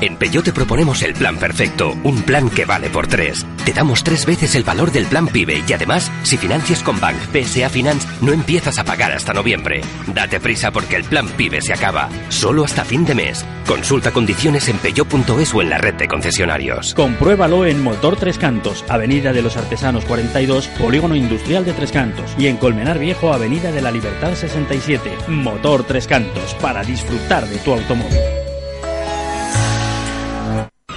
En 0.00 0.16
Peugeot 0.16 0.46
te 0.46 0.52
proponemos 0.54 1.02
el 1.02 1.12
plan 1.12 1.36
perfecto, 1.36 1.94
un 2.04 2.22
plan 2.22 2.48
que 2.48 2.64
vale 2.64 2.88
por 2.88 3.06
tres. 3.06 3.44
Te 3.66 3.74
damos 3.74 4.02
tres 4.02 4.24
veces 4.24 4.54
el 4.54 4.64
valor 4.64 4.92
del 4.92 5.04
plan 5.04 5.26
PIBE 5.26 5.62
y 5.68 5.72
además, 5.74 6.10
si 6.22 6.38
financias 6.38 6.82
con 6.82 6.98
Bank 6.98 7.16
PSA 7.32 7.68
Finance, 7.68 8.08
no 8.22 8.32
empiezas 8.32 8.78
a 8.78 8.84
pagar 8.84 9.12
hasta 9.12 9.34
noviembre. 9.34 9.82
Date 10.06 10.40
prisa 10.40 10.70
porque 10.70 10.96
el 10.96 11.04
plan 11.04 11.28
PIBE 11.28 11.60
se 11.60 11.74
acaba, 11.74 12.08
solo 12.30 12.64
hasta 12.64 12.82
fin 12.82 13.04
de 13.04 13.14
mes. 13.14 13.44
Consulta 13.66 14.10
condiciones 14.10 14.70
en 14.70 14.78
peugeot.es 14.78 15.54
o 15.54 15.60
en 15.60 15.68
la 15.68 15.76
red 15.76 15.94
de 15.94 16.08
concesionarios. 16.08 16.94
Compruébalo 16.94 17.66
en 17.66 17.82
Motor 17.82 18.16
Tres 18.16 18.38
Cantos, 18.38 18.86
Avenida 18.88 19.34
de 19.34 19.42
los 19.42 19.58
Artesanos 19.58 20.06
42, 20.06 20.68
Polígono 20.80 21.14
Industrial 21.14 21.62
de 21.66 21.74
Tres 21.74 21.92
Cantos. 21.92 22.34
Y 22.38 22.46
en 22.46 22.56
Colmenar 22.56 22.98
Viejo, 22.98 23.34
Avenida 23.34 23.70
de 23.70 23.82
la 23.82 23.90
Libertad 23.90 24.34
67. 24.34 25.10
Motor 25.28 25.84
Tres 25.84 26.06
Cantos, 26.06 26.54
para 26.54 26.82
disfrutar 26.84 27.46
de 27.46 27.58
tu 27.58 27.74
automóvil. 27.74 28.39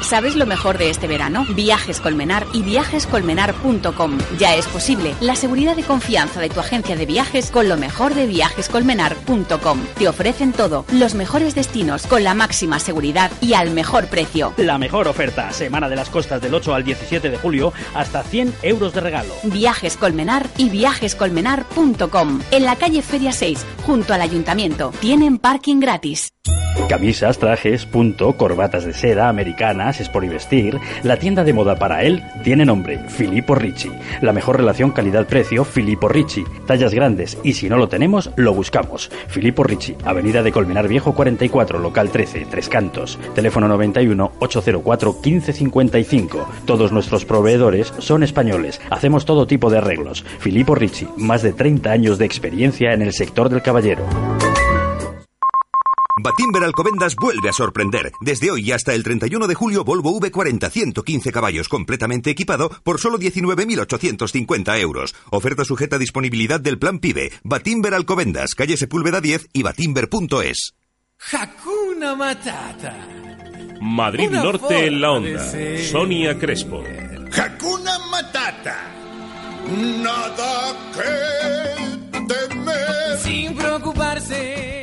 ¿Sabes 0.03 0.35
lo 0.35 0.45
mejor 0.45 0.77
de 0.77 0.89
este 0.89 1.07
verano? 1.07 1.45
Viajes 1.55 2.01
Colmenar 2.01 2.45
y 2.53 2.61
viajescolmenar.com. 2.61 4.17
Ya 4.37 4.55
es 4.55 4.67
posible. 4.67 5.15
La 5.21 5.35
seguridad 5.35 5.77
y 5.77 5.83
confianza 5.83 6.41
de 6.41 6.49
tu 6.49 6.59
agencia 6.59 6.95
de 6.95 7.05
viajes 7.05 7.49
con 7.49 7.69
lo 7.69 7.77
mejor 7.77 8.13
de 8.13 8.27
viajescolmenar.com. 8.27 9.79
Te 9.97 10.07
ofrecen 10.07 10.51
todo, 10.51 10.85
los 10.91 11.15
mejores 11.15 11.55
destinos 11.55 12.05
con 12.05 12.23
la 12.23 12.33
máxima 12.33 12.79
seguridad 12.79 13.31
y 13.41 13.53
al 13.53 13.71
mejor 13.71 14.07
precio. 14.07 14.53
La 14.57 14.77
mejor 14.77 15.07
oferta, 15.07 15.51
Semana 15.53 15.87
de 15.87 15.95
las 15.95 16.09
Costas 16.09 16.41
del 16.41 16.53
8 16.53 16.73
al 16.73 16.83
17 16.83 17.29
de 17.29 17.37
julio, 17.37 17.71
hasta 17.95 18.23
100 18.23 18.53
euros 18.61 18.93
de 18.93 19.01
regalo. 19.01 19.33
Viajes 19.43 19.95
Colmenar 19.95 20.47
y 20.57 20.69
viajescolmenar.com. 20.69 22.41
En 22.51 22.63
la 22.65 22.75
calle 22.75 23.01
Feria 23.01 23.31
6, 23.31 23.65
junto 23.85 24.13
al 24.13 24.21
ayuntamiento. 24.21 24.91
Tienen 24.99 25.37
parking 25.37 25.79
gratis. 25.79 26.32
Camisas, 26.93 27.39
trajes, 27.39 27.85
punto, 27.85 28.33
corbatas 28.33 28.85
de 28.85 28.93
seda, 28.93 29.29
americanas, 29.29 29.99
es 29.99 30.09
por 30.09 30.23
y 30.23 30.27
vestir. 30.27 30.79
La 31.01 31.17
tienda 31.17 31.43
de 31.43 31.53
moda 31.53 31.75
para 31.75 32.03
él 32.03 32.23
tiene 32.43 32.65
nombre, 32.65 32.99
Filippo 33.07 33.55
Ricci. 33.55 33.91
La 34.21 34.33
mejor 34.33 34.57
relación 34.57 34.91
calidad-precio, 34.91 35.63
Filippo 35.63 36.07
Ricci. 36.07 36.43
Tallas 36.67 36.93
grandes 36.93 37.37
y 37.41 37.53
si 37.53 37.69
no 37.69 37.77
lo 37.77 37.87
tenemos, 37.87 38.31
lo 38.35 38.53
buscamos. 38.53 39.09
Filippo 39.27 39.63
Ricci, 39.63 39.95
Avenida 40.03 40.43
de 40.43 40.51
Colmenar 40.51 40.87
Viejo 40.87 41.13
44, 41.13 41.79
local 41.79 42.11
13, 42.11 42.47
Tres 42.51 42.69
Cantos. 42.69 43.17
Teléfono 43.33 43.67
91 43.67 44.33
804 44.39 45.13
1555. 45.13 46.49
Todos 46.65 46.91
nuestros 46.91 47.25
proveedores 47.25 47.93
son 47.99 48.23
españoles. 48.23 48.81
Hacemos 48.89 49.25
todo 49.25 49.47
tipo 49.47 49.71
de 49.71 49.79
arreglos. 49.79 50.23
Filippo 50.39 50.75
Ricci, 50.75 51.07
más 51.17 51.41
de 51.41 51.53
30 51.53 51.91
años 51.91 52.17
de 52.17 52.25
experiencia 52.25 52.93
en 52.93 53.01
el 53.01 53.13
sector 53.13 53.49
del 53.49 53.61
caballero. 53.61 54.05
Batimber 56.21 56.63
Alcobendas 56.63 57.15
vuelve 57.15 57.49
a 57.49 57.53
sorprender. 57.53 58.11
Desde 58.21 58.51
hoy 58.51 58.67
y 58.67 58.71
hasta 58.71 58.93
el 58.93 59.03
31 59.03 59.47
de 59.47 59.55
julio, 59.55 59.83
Volvo 59.83 60.11
V40 60.19 60.69
115 60.69 61.31
caballos 61.31 61.67
completamente 61.67 62.29
equipado 62.29 62.69
por 62.83 62.99
solo 62.99 63.17
19.850 63.17 64.79
euros. 64.79 65.15
Oferta 65.31 65.65
sujeta 65.65 65.95
a 65.95 65.99
disponibilidad 65.99 66.59
del 66.59 66.77
plan 66.77 66.99
PIBE. 66.99 67.31
Batimber 67.43 67.95
Alcobendas, 67.95 68.53
calle 68.53 68.77
Sepúlveda 68.77 69.21
10 69.21 69.49
y 69.53 69.63
batimber.es. 69.63 70.75
Hakuna 71.31 72.15
Matata. 72.15 73.07
Madrid 73.81 74.27
Una 74.29 74.43
Norte 74.43 74.85
en 74.85 75.01
la 75.01 75.11
Onda. 75.13 75.51
Sonia 75.81 76.37
Crespo. 76.37 76.83
Hakuna 77.35 77.97
Matata. 78.11 78.77
Nada 79.67 80.75
que 80.93 82.27
temer. 82.27 83.17
Sin 83.19 83.55
preocuparse. 83.55 84.82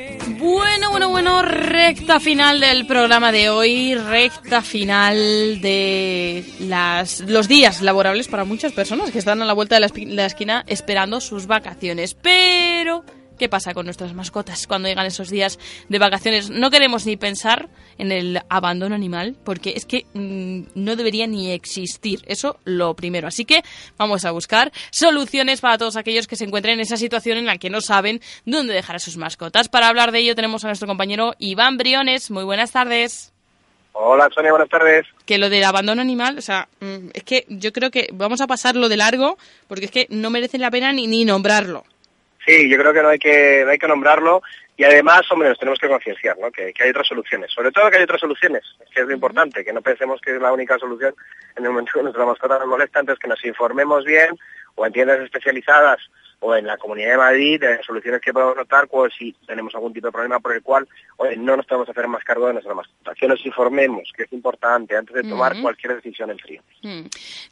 Bueno, 0.51 0.91
bueno, 0.91 1.11
bueno, 1.11 1.43
recta 1.43 2.19
final 2.19 2.59
del 2.59 2.85
programa 2.85 3.31
de 3.31 3.51
hoy, 3.51 3.95
recta 3.95 4.63
final 4.63 5.61
de 5.61 6.45
las, 6.59 7.21
los 7.21 7.47
días 7.47 7.83
laborables 7.83 8.27
para 8.27 8.45
muchas 8.45 8.73
personas 8.73 9.13
que 9.13 9.21
están 9.21 9.41
a 9.43 9.45
la 9.45 9.53
vuelta 9.53 9.79
de 9.79 10.07
la, 10.07 10.27
esquina 10.27 10.65
esperando 10.67 11.21
sus 11.21 11.47
vacaciones. 11.47 12.15
Pero, 12.15 13.05
¿qué 13.41 13.49
pasa 13.49 13.73
con 13.73 13.87
nuestras 13.87 14.13
mascotas 14.13 14.67
cuando 14.67 14.87
llegan 14.87 15.07
esos 15.07 15.31
días 15.31 15.59
de 15.89 15.99
vacaciones? 15.99 16.51
No 16.51 16.71
queremos 16.71 17.07
ni 17.07 17.17
pensar 17.17 17.71
en 17.97 18.13
el 18.13 18.43
abandono 18.51 18.95
animal, 18.95 19.35
porque 19.45 19.73
es 19.75 19.87
que 19.87 20.05
mm, 20.13 20.73
no 20.75 20.95
debería 20.95 21.27
ni 21.27 21.51
existir. 21.51 22.21
Eso 22.27 22.59
lo 22.65 22.95
primero. 22.95 23.29
Así 23.29 23.47
que 23.47 23.63
vamos 23.97 24.27
a 24.27 24.31
buscar 24.31 24.73
soluciones 24.91 25.63
para 25.63 25.79
todos 25.79 25.97
aquellos 25.97 26.27
que 26.27 26.37
se 26.37 26.45
encuentren 26.45 26.75
en 26.75 26.81
esa 26.81 26.99
situación 26.99 27.39
en 27.39 27.47
la 27.47 27.57
que 27.57 27.71
no 27.71 27.81
saben 27.81 28.21
dónde 28.45 28.75
dejar 28.75 28.97
a 28.97 28.99
sus 28.99 29.17
mascotas. 29.17 29.71
Para 29.71 29.89
hablar 29.89 30.13
de 30.13 30.19
ello 30.19 30.35
tenemos 30.37 30.63
a 30.65 30.69
nuestro 30.69 30.87
compañero 30.87 31.33
Iván 31.39 31.79
Briones. 31.79 32.31
Muy 32.31 32.45
buenas 32.45 32.73
tardes. 32.73 33.33
Hola 33.93 34.29
Sonia, 34.35 34.51
buenas 34.51 34.69
tardes. 34.69 35.07
Que 35.25 35.39
lo 35.39 35.49
del 35.49 35.65
abandono 35.65 36.03
animal, 36.03 36.37
o 36.37 36.43
sea, 36.43 36.69
mm, 36.81 37.09
es 37.15 37.25
que 37.25 37.47
yo 37.49 37.73
creo 37.73 37.91
que 37.91 38.11
vamos 38.13 38.43
a 38.43 38.47
pasarlo 38.47 38.91
de 38.91 38.99
largo 38.99 39.39
porque 39.67 39.87
es 39.87 39.91
que 39.91 40.07
no 40.11 40.29
merece 40.29 40.59
la 40.59 40.71
pena 40.71 40.93
ni, 40.93 41.07
ni 41.07 41.25
nombrarlo. 41.25 41.85
Sí, 42.47 42.69
yo 42.69 42.79
creo 42.79 42.93
que 42.93 43.03
no 43.03 43.09
hay 43.09 43.19
que, 43.19 43.63
no 43.65 43.71
hay 43.71 43.79
que 43.79 43.89
nombrarlo 43.89 44.43
y 44.77 44.85
además, 44.85 45.31
hombre, 45.31 45.51
nos 45.51 45.59
tenemos 45.59 45.79
que 45.79 45.89
concienciar, 45.89 46.39
¿no? 46.39 46.51
Que, 46.51 46.73
que 46.73 46.85
hay 46.85 46.91
otras 46.91 47.07
soluciones. 47.07 47.53
Sobre 47.53 47.71
todo 47.71 47.91
que 47.91 47.99
hay 47.99 48.05
otras 48.05 48.21
soluciones, 48.21 48.63
que 48.93 49.01
es 49.01 49.07
lo 49.07 49.13
importante, 49.13 49.63
que 49.63 49.75
no 49.75 49.83
pensemos 49.83 50.21
que 50.23 50.35
es 50.35 50.41
la 50.41 50.53
única 50.53 50.79
solución 50.79 51.15
en 51.57 51.65
el 51.65 51.71
momento 51.71 51.93
que 51.95 52.03
nuestra 52.03 52.25
mascota 52.25 52.59
nos 52.59 52.69
molesta, 52.69 53.01
entonces 53.01 53.21
que 53.21 53.29
nos 53.29 53.45
informemos 53.45 54.05
bien 54.05 54.39
o 54.77 54.87
en 54.87 54.93
tiendas 54.93 55.21
especializadas 55.21 55.99
o 56.41 56.57
en 56.57 56.67
la 56.67 56.77
Comunidad 56.79 57.13
de 57.13 57.17
Madrid 57.19 57.61
de 57.61 57.83
soluciones 57.83 58.21
que 58.21 58.33
podemos 58.33 58.57
notar 58.57 58.89
pues, 58.89 59.13
si 59.17 59.33
tenemos 59.47 59.75
algún 59.75 59.93
tipo 59.93 60.09
de 60.09 60.13
problema 60.13 60.41
por 60.41 60.55
el 60.55 60.63
cual 60.63 60.89
oye, 61.17 61.37
no 61.37 61.57
nos 61.57 61.67
podemos 61.67 61.89
hacer 61.89 62.09
más 62.09 62.25
cargo 62.25 62.47
de 62.47 62.55
nuestra 62.55 62.75
mascota. 62.75 63.15
Que 63.15 63.29
nos 63.29 63.45
informemos, 63.45 64.11
que 64.17 64.23
es 64.23 64.33
importante, 64.33 64.97
antes 64.97 65.15
de 65.15 65.23
tomar 65.23 65.53
Ujú. 65.53 65.63
cualquier 65.63 65.97
decisión 65.97 66.31
en 66.31 66.39
frío. 66.39 66.63
Mm. 66.83 67.03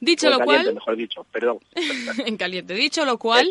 Dicho 0.00 0.26
O 0.26 0.30
en 0.30 0.32
lo 0.32 0.38
caliente, 0.38 0.64
cual, 0.64 0.74
mejor 0.74 0.96
dicho, 0.96 1.26
perdón. 1.30 1.58
en 2.26 2.36
caliente, 2.38 2.74
dicho 2.74 3.04
lo 3.04 3.18
cual. 3.18 3.50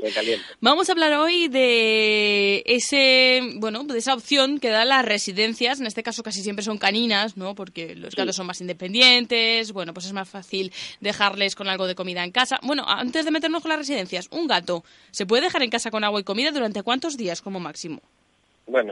Vamos 0.59 0.89
a 0.89 0.93
hablar 0.93 1.13
hoy 1.13 1.47
de 1.49 2.63
ese, 2.65 3.41
bueno, 3.57 3.83
de 3.83 3.99
esa 3.99 4.15
opción 4.15 4.59
que 4.59 4.69
dan 4.69 4.89
las 4.89 5.05
residencias, 5.05 5.79
en 5.79 5.85
este 5.85 6.01
caso 6.01 6.23
casi 6.23 6.41
siempre 6.41 6.65
son 6.65 6.79
caninas, 6.79 7.37
¿no? 7.37 7.53
Porque 7.53 7.95
los 7.95 8.15
gatos 8.15 8.35
son 8.35 8.47
más 8.47 8.59
independientes, 8.59 9.71
bueno, 9.71 9.93
pues 9.93 10.07
es 10.07 10.13
más 10.13 10.27
fácil 10.27 10.73
dejarles 10.99 11.55
con 11.55 11.67
algo 11.67 11.85
de 11.85 11.93
comida 11.93 12.23
en 12.23 12.31
casa. 12.31 12.59
Bueno, 12.63 12.85
antes 12.87 13.23
de 13.23 13.29
meternos 13.31 13.61
con 13.61 13.69
las 13.69 13.77
residencias, 13.77 14.27
un 14.31 14.47
gato, 14.47 14.83
¿se 15.11 15.26
puede 15.27 15.43
dejar 15.43 15.63
en 15.63 15.69
casa 15.69 15.91
con 15.91 16.03
agua 16.03 16.19
y 16.19 16.23
comida 16.23 16.51
durante 16.51 16.83
cuántos 16.83 17.17
días 17.17 17.41
como 17.41 17.59
máximo? 17.59 18.01
Bueno, 18.67 18.91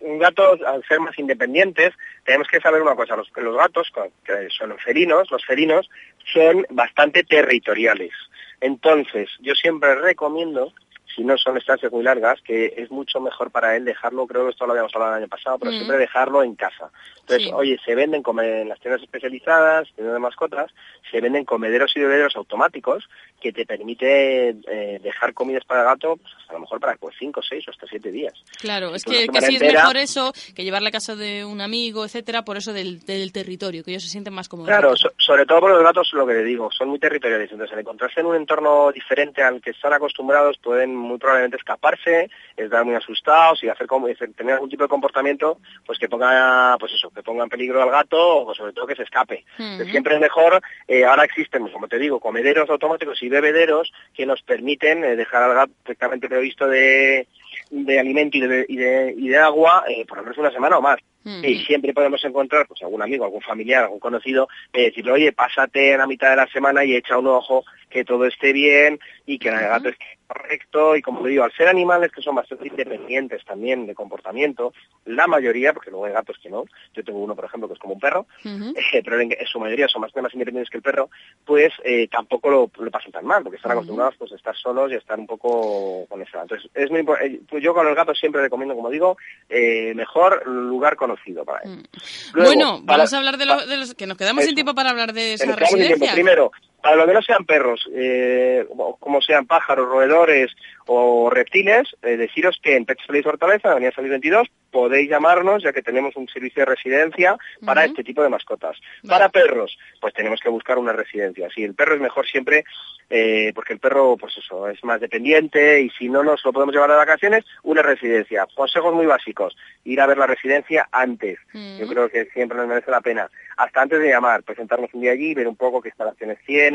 un 0.00 0.18
gato, 0.18 0.56
al 0.66 0.84
ser 0.86 1.00
más 1.00 1.18
independientes, 1.18 1.92
tenemos 2.24 2.46
que 2.46 2.60
saber 2.60 2.80
una 2.80 2.94
cosa, 2.94 3.16
los, 3.16 3.28
los 3.36 3.56
gatos, 3.56 3.92
que 4.24 4.48
son 4.50 4.76
felinos, 4.78 5.30
los 5.32 5.44
felinos, 5.44 5.90
son 6.32 6.64
bastante 6.70 7.24
territoriales. 7.24 8.12
Entonces, 8.60 9.28
yo 9.40 9.54
siempre 9.54 9.96
recomiendo 9.96 10.72
si 11.16 11.24
no 11.24 11.36
son 11.38 11.56
estancias 11.56 11.90
muy 11.90 12.04
largas, 12.04 12.40
que 12.42 12.74
es 12.76 12.90
mucho 12.90 13.18
mejor 13.20 13.50
para 13.50 13.74
él 13.74 13.84
dejarlo, 13.86 14.26
creo 14.26 14.44
que 14.44 14.50
esto 14.50 14.66
lo 14.66 14.72
habíamos 14.72 14.94
hablado 14.94 15.12
el 15.16 15.22
año 15.22 15.28
pasado, 15.28 15.58
pero 15.58 15.72
Mm. 15.72 15.74
siempre 15.76 15.96
dejarlo 15.98 16.42
en 16.42 16.54
casa. 16.54 16.90
Entonces, 17.20 17.48
Sí. 17.48 17.52
oye, 17.54 17.78
se 17.84 17.94
venden 17.94 18.22
como 18.22 18.42
en 18.42 18.68
las 18.68 18.78
tiendas 18.78 19.02
especializadas, 19.02 19.88
tiendas 19.94 20.14
de 20.14 20.20
mascotas, 20.20 20.70
se 21.10 21.20
venden 21.20 21.44
comederos 21.44 21.92
y 21.96 22.00
bebederos 22.00 22.36
automáticos 22.36 23.08
que 23.40 23.52
te 23.52 23.64
permite 23.66 24.50
eh, 24.50 25.00
dejar 25.02 25.32
comidas 25.34 25.64
para 25.64 25.80
el 25.80 25.86
gato, 25.86 26.16
pues, 26.16 26.32
a 26.48 26.52
lo 26.54 26.60
mejor 26.60 26.80
para 26.80 26.96
pues, 26.96 27.14
5, 27.18 27.40
6 27.42 27.66
o 27.68 27.70
hasta 27.70 27.86
7 27.86 28.10
días. 28.10 28.34
Claro, 28.60 28.94
es 28.94 29.04
que, 29.04 29.22
semana 29.22 29.40
sí 29.40 29.56
es 29.56 29.62
entera- 29.62 29.80
mejor 29.82 29.96
eso 29.96 30.32
que 30.54 30.64
llevarle 30.64 30.88
a 30.88 30.92
casa 30.92 31.16
de 31.16 31.44
un 31.44 31.60
amigo, 31.60 32.04
etcétera, 32.04 32.42
por 32.44 32.56
eso 32.56 32.72
del, 32.72 33.00
del 33.04 33.32
territorio, 33.32 33.82
que 33.84 33.90
ellos 33.92 34.02
se 34.02 34.08
sienten 34.08 34.34
más 34.34 34.48
cómodos. 34.48 34.68
Claro, 34.68 34.96
so- 34.96 35.12
sobre 35.18 35.46
todo 35.46 35.60
por 35.60 35.70
los 35.70 35.82
gatos, 35.82 36.10
lo 36.12 36.26
que 36.26 36.34
le 36.34 36.44
digo, 36.44 36.70
son 36.72 36.88
muy 36.88 36.98
territoriales. 36.98 37.50
Entonces, 37.50 37.72
al 37.74 37.80
encontrarse 37.80 38.20
en 38.20 38.26
un 38.26 38.36
entorno 38.36 38.90
diferente 38.92 39.42
al 39.42 39.60
que 39.60 39.70
están 39.70 39.92
acostumbrados, 39.92 40.58
pueden 40.58 40.94
muy 41.06 41.18
probablemente 41.18 41.56
escaparse, 41.56 42.30
estar 42.56 42.84
muy 42.84 42.94
asustados 42.94 43.62
y 43.62 43.68
hacer 43.68 43.86
como, 43.86 44.08
tener 44.08 44.54
algún 44.54 44.68
tipo 44.68 44.82
de 44.82 44.88
comportamiento, 44.88 45.58
pues 45.84 45.98
que 45.98 46.08
ponga, 46.08 46.76
pues 46.78 46.92
eso, 46.92 47.10
que 47.10 47.22
ponga 47.22 47.44
en 47.44 47.50
peligro 47.50 47.82
al 47.82 47.90
gato 47.90 48.46
o 48.46 48.54
sobre 48.54 48.72
todo 48.72 48.86
que 48.86 48.96
se 48.96 49.04
escape. 49.04 49.44
Siempre 49.90 50.14
es 50.14 50.20
mejor, 50.20 50.60
eh, 50.88 51.04
ahora 51.04 51.24
existen, 51.24 51.62
pues, 51.62 51.72
como 51.72 51.88
te 51.88 51.98
digo, 51.98 52.20
comederos 52.20 52.68
automáticos 52.70 53.22
y 53.22 53.28
bebederos 53.28 53.92
que 54.14 54.26
nos 54.26 54.42
permiten 54.42 55.04
eh, 55.04 55.16
dejar 55.16 55.42
al 55.42 55.54
gato 55.54 55.72
perfectamente 55.82 56.28
previsto 56.28 56.66
de, 56.66 57.26
de 57.70 57.98
alimento 57.98 58.38
y 58.38 58.40
de, 58.40 58.66
y 58.68 58.76
de, 58.76 59.14
y 59.16 59.28
de 59.28 59.38
agua, 59.38 59.84
eh, 59.88 60.04
por 60.06 60.18
lo 60.18 60.24
menos 60.24 60.38
una 60.38 60.50
semana 60.50 60.78
o 60.78 60.82
más. 60.82 60.98
Y 61.42 61.58
siempre 61.64 61.92
podemos 61.92 62.24
encontrar 62.24 62.66
pues 62.66 62.82
algún 62.82 63.02
amigo, 63.02 63.24
algún 63.24 63.42
familiar, 63.42 63.84
algún 63.84 63.98
conocido, 63.98 64.48
eh, 64.72 64.86
decirle, 64.86 65.12
oye, 65.12 65.32
pásate 65.32 65.92
en 65.92 65.98
la 65.98 66.06
mitad 66.06 66.30
de 66.30 66.36
la 66.36 66.46
semana 66.46 66.84
y 66.84 66.94
echa 66.94 67.18
un 67.18 67.26
ojo 67.26 67.64
que 67.90 68.04
todo 68.04 68.26
esté 68.26 68.52
bien 68.52 68.98
y 69.26 69.38
que 69.38 69.48
el 69.48 69.58
gato 69.58 69.88
esté 69.88 70.04
correcto. 70.26 70.96
Y 70.96 71.02
como 71.02 71.24
digo, 71.26 71.44
al 71.44 71.52
ser 71.52 71.68
animales 71.68 72.12
que 72.12 72.22
son 72.22 72.34
bastante 72.34 72.68
independientes 72.68 73.44
también 73.44 73.86
de 73.86 73.94
comportamiento, 73.94 74.72
la 75.04 75.26
mayoría, 75.26 75.72
porque 75.72 75.90
luego 75.90 76.06
hay 76.06 76.12
gatos 76.12 76.38
que 76.42 76.50
no, 76.50 76.64
yo 76.94 77.04
tengo 77.04 77.18
uno, 77.18 77.34
por 77.34 77.44
ejemplo, 77.44 77.68
que 77.68 77.74
es 77.74 77.80
como 77.80 77.94
un 77.94 78.00
perro, 78.00 78.26
eh, 78.44 79.02
pero 79.04 79.20
en, 79.20 79.32
en 79.32 79.46
su 79.46 79.60
mayoría 79.60 79.88
son 79.88 80.02
bastante 80.02 80.22
más 80.22 80.34
independientes 80.34 80.70
que 80.70 80.78
el 80.78 80.82
perro, 80.82 81.10
pues 81.44 81.72
eh, 81.84 82.08
tampoco 82.08 82.50
lo, 82.50 82.70
lo 82.78 82.90
pasan 82.90 83.12
tan 83.12 83.24
mal, 83.24 83.42
porque 83.42 83.56
están 83.56 83.72
acostumbrados 83.72 84.16
pues, 84.18 84.32
a 84.32 84.36
estar 84.36 84.56
solos 84.56 84.90
y 84.90 84.94
a 84.94 84.98
estar 84.98 85.18
un 85.18 85.26
poco 85.26 86.06
con 86.08 86.22
eso. 86.22 86.40
Entonces, 86.40 86.70
es 86.74 86.90
muy 86.90 87.00
eh, 87.00 87.40
pues 87.48 87.62
yo 87.62 87.74
con 87.74 87.86
los 87.86 87.96
gatos 87.96 88.18
siempre 88.18 88.42
recomiendo, 88.42 88.74
como 88.74 88.90
digo, 88.90 89.16
eh, 89.48 89.94
mejor 89.94 90.46
lugar 90.46 90.96
conocido 91.16 91.44
para 91.44 91.60
él. 91.64 91.88
Luego, 92.34 92.48
bueno, 92.50 92.82
para- 92.86 92.98
vamos 92.98 93.12
a 93.12 93.16
hablar 93.18 93.36
de, 93.38 93.46
lo- 93.46 93.66
de 93.66 93.76
los 93.76 93.94
que 93.94 94.06
nos 94.06 94.16
quedamos 94.16 94.42
Eso. 94.42 94.48
sin 94.48 94.54
tiempo 94.54 94.74
para 94.74 94.90
hablar 94.90 95.12
de 95.12 95.34
esa 95.34 95.44
tiempo. 95.44 95.60
residencia. 95.60 96.12
Primero, 96.12 96.52
para 96.82 96.96
lo 96.96 97.06
que 97.06 97.14
no 97.14 97.22
sean 97.22 97.44
perros, 97.44 97.88
eh, 97.94 98.66
como 99.00 99.20
sean 99.20 99.46
pájaros, 99.46 99.88
roedores 99.88 100.52
o 100.86 101.28
reptiles, 101.30 101.96
eh, 102.02 102.16
deciros 102.16 102.58
que 102.62 102.76
en 102.76 102.84
Pet 102.84 102.98
Place 103.06 103.28
Hortaleza, 103.28 103.72
Avenida 103.72 103.92
San 103.92 104.04
Luis 104.04 104.12
22, 104.12 104.48
podéis 104.70 105.10
llamarnos 105.10 105.62
ya 105.62 105.72
que 105.72 105.82
tenemos 105.82 106.14
un 106.16 106.28
servicio 106.28 106.60
de 106.60 106.66
residencia 106.66 107.36
para 107.64 107.84
este 107.84 108.04
tipo 108.04 108.22
de 108.22 108.28
mascotas. 108.28 108.76
Para 109.06 109.30
perros, 109.30 109.76
pues 110.00 110.14
tenemos 110.14 110.40
que 110.40 110.48
buscar 110.48 110.78
una 110.78 110.92
residencia. 110.92 111.48
Sí, 111.54 111.64
el 111.64 111.74
perro 111.74 111.94
es 111.94 112.00
mejor 112.00 112.26
siempre 112.26 112.64
eh, 113.08 113.52
porque 113.54 113.72
el 113.72 113.78
perro, 113.78 114.16
pues 114.16 114.36
eso, 114.36 114.68
es 114.68 114.82
más 114.82 115.00
dependiente 115.00 115.80
y 115.80 115.90
si 115.90 116.08
no 116.08 116.24
nos 116.24 116.44
lo 116.44 116.52
podemos 116.52 116.74
llevar 116.74 116.90
de 116.90 116.96
vacaciones, 116.96 117.44
una 117.62 117.82
residencia. 117.82 118.46
Consejos 118.54 118.92
muy 118.94 119.06
básicos, 119.06 119.56
ir 119.84 120.00
a 120.00 120.06
ver 120.06 120.18
la 120.18 120.26
residencia 120.26 120.88
antes. 120.90 121.38
Yo 121.52 121.86
creo 121.86 122.08
que 122.08 122.26
siempre 122.26 122.58
nos 122.58 122.66
merece 122.66 122.90
la 122.90 123.00
pena. 123.00 123.30
Hasta 123.56 123.82
antes 123.82 124.00
de 124.00 124.08
llamar, 124.08 124.42
presentarnos 124.42 124.92
un 124.92 125.02
día 125.02 125.12
allí, 125.12 125.34
ver 125.34 125.46
un 125.46 125.56
poco 125.56 125.80
qué 125.80 125.88
instalaciones 125.88 126.38
tiene, 126.44 126.65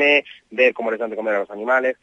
ver 0.50 0.72
cómo 0.74 0.90
les 0.90 1.00
dan 1.00 1.10
de 1.10 1.16
comer 1.16 1.34
a 1.34 1.40
los 1.40 1.50
animales. 1.50 1.96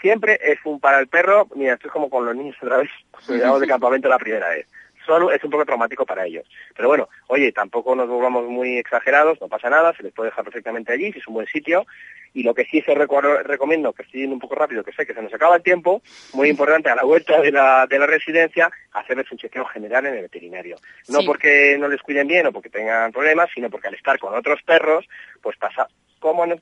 Siempre 0.00 0.38
es 0.42 0.58
un 0.64 0.80
para 0.80 0.98
el 0.98 1.06
perro, 1.06 1.46
mira, 1.54 1.74
esto 1.74 1.86
es 1.86 1.92
como 1.92 2.10
con 2.10 2.24
los 2.26 2.34
niños 2.34 2.56
otra 2.60 2.78
vez, 2.78 2.90
llegamos 3.28 3.60
de 3.60 3.66
campamento 3.68 4.08
la 4.08 4.18
primera 4.18 4.48
vez. 4.48 4.66
Solo 5.06 5.32
es 5.32 5.42
un 5.42 5.50
poco 5.50 5.64
traumático 5.64 6.06
para 6.06 6.26
ellos. 6.26 6.46
Pero 6.76 6.88
bueno, 6.88 7.08
oye, 7.26 7.50
tampoco 7.50 7.94
nos 7.96 8.08
volvamos 8.08 8.46
muy 8.48 8.78
exagerados, 8.78 9.40
no 9.40 9.48
pasa 9.48 9.68
nada, 9.68 9.92
se 9.96 10.04
les 10.04 10.12
puede 10.12 10.30
dejar 10.30 10.44
perfectamente 10.44 10.92
allí, 10.92 11.12
si 11.12 11.18
es 11.18 11.26
un 11.26 11.34
buen 11.34 11.46
sitio. 11.48 11.86
Y 12.34 12.44
lo 12.44 12.54
que 12.54 12.64
sí 12.64 12.80
se 12.82 12.94
recomiendo, 12.94 13.92
que 13.92 14.02
estoy 14.04 14.20
yendo 14.20 14.34
un 14.34 14.40
poco 14.40 14.54
rápido, 14.54 14.82
que 14.84 14.92
sé 14.92 15.04
que 15.04 15.12
se 15.12 15.20
nos 15.20 15.34
acaba 15.34 15.56
el 15.56 15.62
tiempo, 15.62 16.00
muy 16.32 16.48
importante 16.48 16.88
a 16.88 16.94
la 16.94 17.02
vuelta 17.02 17.40
de 17.40 17.50
la, 17.52 17.86
de 17.86 17.98
la 17.98 18.06
residencia, 18.06 18.70
hacerles 18.92 19.30
un 19.32 19.38
chequeo 19.38 19.64
general 19.66 20.06
en 20.06 20.14
el 20.14 20.22
veterinario. 20.22 20.76
No 21.08 21.18
Sí. 21.20 21.26
porque 21.26 21.76
no 21.78 21.88
les 21.88 22.00
cuiden 22.00 22.28
bien 22.28 22.46
o 22.46 22.52
porque 22.52 22.70
tengan 22.70 23.12
problemas, 23.12 23.50
sino 23.54 23.68
porque 23.68 23.88
al 23.88 23.94
estar 23.94 24.18
con 24.18 24.34
otros 24.34 24.62
perros, 24.62 25.06
pues 25.42 25.58
pasa 25.58 25.88
como 26.20 26.44
en 26.44 26.52
el 26.52 26.60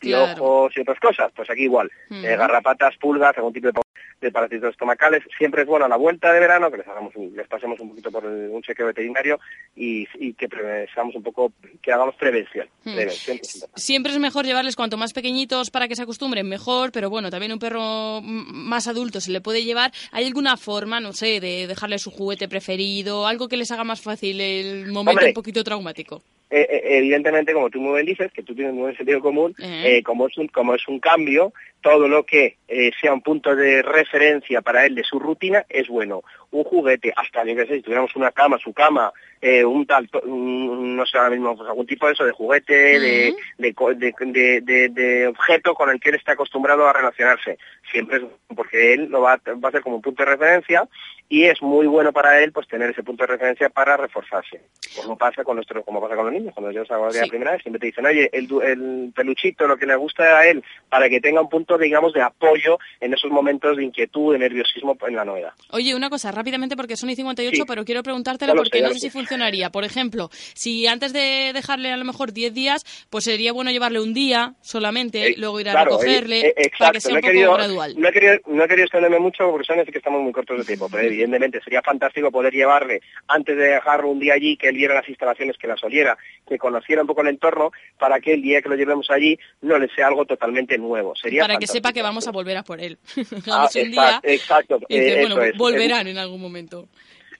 cole, 0.00 0.12
Claro. 0.12 0.34
piojos 0.34 0.76
y 0.76 0.80
otras 0.80 1.00
cosas, 1.00 1.32
pues 1.34 1.48
aquí 1.50 1.62
igual. 1.62 1.90
Eh, 2.10 2.36
garrapatas, 2.36 2.96
pulgas, 2.98 3.36
algún 3.36 3.52
tipo 3.52 3.66
de, 3.68 3.72
pa- 3.72 3.82
de 4.20 4.30
parásitos 4.30 4.70
estomacales, 4.70 5.22
siempre 5.36 5.62
es 5.62 5.68
bueno 5.68 5.84
a 5.84 5.88
la 5.88 5.96
vuelta 5.96 6.32
de 6.32 6.38
verano 6.40 6.70
que 6.70 6.78
les 6.78 6.86
hagamos 6.88 7.14
un- 7.16 7.34
les 7.36 7.48
pasemos 7.48 7.78
un 7.80 7.88
poquito 7.90 8.10
por 8.12 8.24
el- 8.24 8.50
un 8.50 8.62
chequeo 8.62 8.86
veterinario 8.86 9.40
y, 9.74 10.06
y 10.18 10.34
que 10.34 10.48
seamos 10.94 11.14
un 11.16 11.22
poco, 11.22 11.52
que 11.82 11.92
hagamos 11.92 12.14
prevención, 12.16 12.68
es. 12.84 13.26
Siempre 13.74 14.12
es 14.12 14.18
mejor 14.18 14.44
llevarles 14.44 14.76
cuanto 14.76 14.96
más 14.96 15.12
pequeñitos 15.12 15.70
para 15.70 15.88
que 15.88 15.96
se 15.96 16.02
acostumbren, 16.02 16.48
mejor, 16.48 16.92
pero 16.92 17.10
bueno, 17.10 17.30
también 17.30 17.52
un 17.52 17.58
perro 17.58 18.20
más 18.22 18.86
adulto 18.86 19.20
se 19.20 19.30
le 19.32 19.40
puede 19.40 19.64
llevar. 19.64 19.92
¿Hay 20.12 20.24
alguna 20.26 20.56
forma, 20.56 21.00
no 21.00 21.12
sé, 21.12 21.40
de 21.40 21.66
dejarle 21.66 21.98
su 21.98 22.10
juguete 22.10 22.48
preferido, 22.48 23.26
algo 23.26 23.48
que 23.48 23.56
les 23.56 23.70
haga 23.72 23.84
más 23.84 24.00
fácil 24.00 24.40
el 24.40 24.86
momento 24.92 25.10
Hombre. 25.12 25.26
un 25.28 25.34
poquito 25.34 25.64
traumático? 25.64 26.22
Eh, 26.54 26.98
evidentemente, 26.98 27.54
como 27.54 27.70
tú 27.70 27.80
muy 27.80 27.94
bien 27.94 28.06
dices, 28.06 28.30
que 28.30 28.42
tú 28.42 28.54
tienes 28.54 28.74
muy 28.74 28.82
buen 28.82 28.96
sentido 28.96 29.20
común, 29.20 29.54
eh, 29.58 30.02
como, 30.02 30.26
es 30.26 30.36
un, 30.36 30.48
como 30.48 30.74
es 30.74 30.86
un 30.86 31.00
cambio, 31.00 31.54
todo 31.82 32.08
lo 32.08 32.24
que 32.24 32.56
eh, 32.68 32.90
sea 33.00 33.12
un 33.12 33.20
punto 33.22 33.54
de 33.54 33.82
referencia 33.82 34.62
para 34.62 34.86
él 34.86 34.94
de 34.94 35.04
su 35.04 35.18
rutina 35.18 35.64
es 35.68 35.88
bueno. 35.88 36.22
Un 36.50 36.64
juguete, 36.64 37.12
hasta 37.16 37.44
yo 37.44 37.54
qué 37.56 37.66
sé, 37.66 37.74
si 37.76 37.82
tuviéramos 37.82 38.14
una 38.16 38.30
cama, 38.30 38.58
su 38.58 38.72
cama, 38.72 39.12
eh, 39.40 39.64
un 39.64 39.84
tal, 39.86 40.08
un- 40.24 40.96
no 40.96 41.04
sé 41.06 41.18
ahora 41.18 41.30
mismo, 41.30 41.56
pues 41.56 41.68
algún 41.68 41.86
tipo 41.86 42.06
de 42.06 42.12
eso, 42.12 42.24
de 42.24 42.32
juguete, 42.32 42.74
de, 43.00 43.34
de, 43.58 43.74
co- 43.74 43.92
de, 43.94 44.14
de- 44.18 44.60
de- 44.60 44.88
de 44.90 45.26
objeto 45.26 45.74
con 45.74 45.90
el 45.90 45.98
que 46.00 46.10
él 46.10 46.14
está 46.16 46.32
acostumbrado 46.32 46.86
a 46.86 46.92
relacionarse. 46.92 47.58
Siempre 47.90 48.18
es 48.18 48.22
porque 48.54 48.94
él 48.94 49.08
lo 49.10 49.22
va, 49.22 49.32
a- 49.34 49.52
va 49.54 49.68
a 49.68 49.72
ser 49.72 49.82
como 49.82 49.96
un 49.96 50.02
punto 50.02 50.22
de 50.24 50.30
referencia 50.30 50.86
y 51.28 51.44
es 51.44 51.62
muy 51.62 51.86
bueno 51.86 52.12
para 52.12 52.40
él 52.42 52.52
pues 52.52 52.68
tener 52.68 52.90
ese 52.90 53.02
punto 53.02 53.22
de 53.24 53.32
referencia 53.32 53.70
para 53.70 53.96
reforzarse. 53.96 54.60
Como 54.94 55.16
pasa 55.16 55.42
con 55.44 55.56
nuestro, 55.56 55.82
como 55.82 56.00
pasa 56.02 56.14
con 56.14 56.26
los 56.26 56.34
niños, 56.34 56.52
cuando 56.54 56.70
ellos 56.70 56.90
a 56.90 56.98
la 56.98 57.10
Sí. 57.10 57.30
primera 57.30 57.52
vez 57.52 57.62
siempre 57.62 57.80
te 57.80 57.86
dicen, 57.86 58.04
oye, 58.04 58.28
el, 58.34 58.48
el 58.62 59.12
peluchito, 59.16 59.66
lo 59.66 59.78
que 59.78 59.86
le 59.86 59.96
gusta 59.96 60.38
a 60.38 60.46
él, 60.46 60.62
para 60.90 61.08
que 61.08 61.20
tenga 61.22 61.40
un 61.40 61.48
punto, 61.48 61.71
digamos, 61.80 62.12
de 62.12 62.22
apoyo 62.22 62.78
en 63.00 63.14
esos 63.14 63.30
momentos 63.30 63.76
de 63.76 63.84
inquietud, 63.84 64.32
de 64.32 64.38
nerviosismo 64.38 64.96
en 65.06 65.16
la 65.16 65.24
novedad. 65.24 65.52
Oye, 65.70 65.94
una 65.94 66.10
cosa, 66.10 66.30
rápidamente, 66.32 66.76
porque 66.76 66.96
son 66.96 67.10
y 67.10 67.16
58, 67.16 67.54
Sí. 67.56 67.62
pero 67.66 67.84
quiero 67.84 68.02
preguntártela 68.02 68.54
porque 68.54 68.78
sé, 68.78 68.84
no 68.84 68.90
sé 68.90 68.98
si 68.98 69.10
funcionaría. 69.10 69.70
Por 69.70 69.84
ejemplo, 69.84 70.30
si 70.54 70.86
antes 70.86 71.12
de 71.12 71.52
dejarle 71.54 71.92
a 71.92 71.96
lo 71.96 72.04
mejor 72.04 72.32
10 72.32 72.54
días, 72.54 72.84
pues 73.10 73.24
sería 73.24 73.52
bueno 73.52 73.70
llevarle 73.70 74.00
un 74.00 74.14
día 74.14 74.54
solamente, 74.60 75.28
Eh, 75.28 75.34
luego 75.38 75.60
ir 75.60 75.68
a 75.68 75.72
claro, 75.72 75.90
recogerle, 75.92 76.40
eh, 76.48 76.54
eh, 76.56 76.70
para 76.78 76.92
que 76.92 77.00
sea 77.00 77.10
no 77.10 77.16
un 77.16 77.20
poco 77.20 77.30
querido- 77.32 77.54
gradual. 77.54 77.94
No 77.98 78.08
he, 78.08 78.12
querido, 78.12 78.34
no 78.46 78.64
he 78.64 78.68
querido 78.68 78.84
extenderme 78.86 79.18
mucho 79.18 79.50
porque 79.50 79.64
son 79.66 79.82
que 79.84 79.98
estamos 79.98 80.22
muy 80.22 80.32
cortos 80.32 80.58
de 80.58 80.64
tiempo, 80.64 80.88
pero 80.90 81.02
evidentemente 81.06 81.60
sería 81.62 81.82
fantástico 81.82 82.30
poder 82.30 82.52
llevarle, 82.52 83.00
antes 83.28 83.56
de 83.56 83.62
dejarlo 83.64 84.08
un 84.08 84.20
día 84.20 84.34
allí, 84.34 84.56
que 84.56 84.68
él 84.68 84.76
viera 84.76 84.94
las 84.94 85.08
instalaciones, 85.08 85.58
que 85.58 85.66
las 85.66 85.82
oliera, 85.84 86.16
que 86.48 86.56
conociera 86.58 87.02
un 87.02 87.06
poco 87.08 87.22
el 87.22 87.28
entorno, 87.28 87.72
para 87.98 88.20
que 88.20 88.32
el 88.34 88.42
día 88.42 88.62
que 88.62 88.68
lo 88.68 88.76
llevemos 88.76 89.10
allí 89.10 89.38
no 89.60 89.78
le 89.78 89.88
sea 89.94 90.06
algo 90.08 90.24
totalmente 90.24 90.78
nuevo. 90.78 91.14
Sería 91.16 91.42
Para 91.42 91.58
que 91.62 91.72
sepa 91.72 91.92
que 91.92 92.02
vamos 92.02 92.26
a 92.26 92.32
volver 92.32 92.56
a 92.56 92.64
por 92.64 92.80
él. 92.80 92.98
Ah, 93.46 93.68
Vamos 93.68 93.74
un 93.76 93.90
día 93.90 94.20
exacto, 94.22 94.80
y 94.88 94.98
dice, 94.98 95.20
bueno, 95.20 95.34
eso 95.36 95.42
es. 95.44 95.56
volverán 95.56 96.06
en 96.08 96.18
algún 96.18 96.40
momento. 96.40 96.88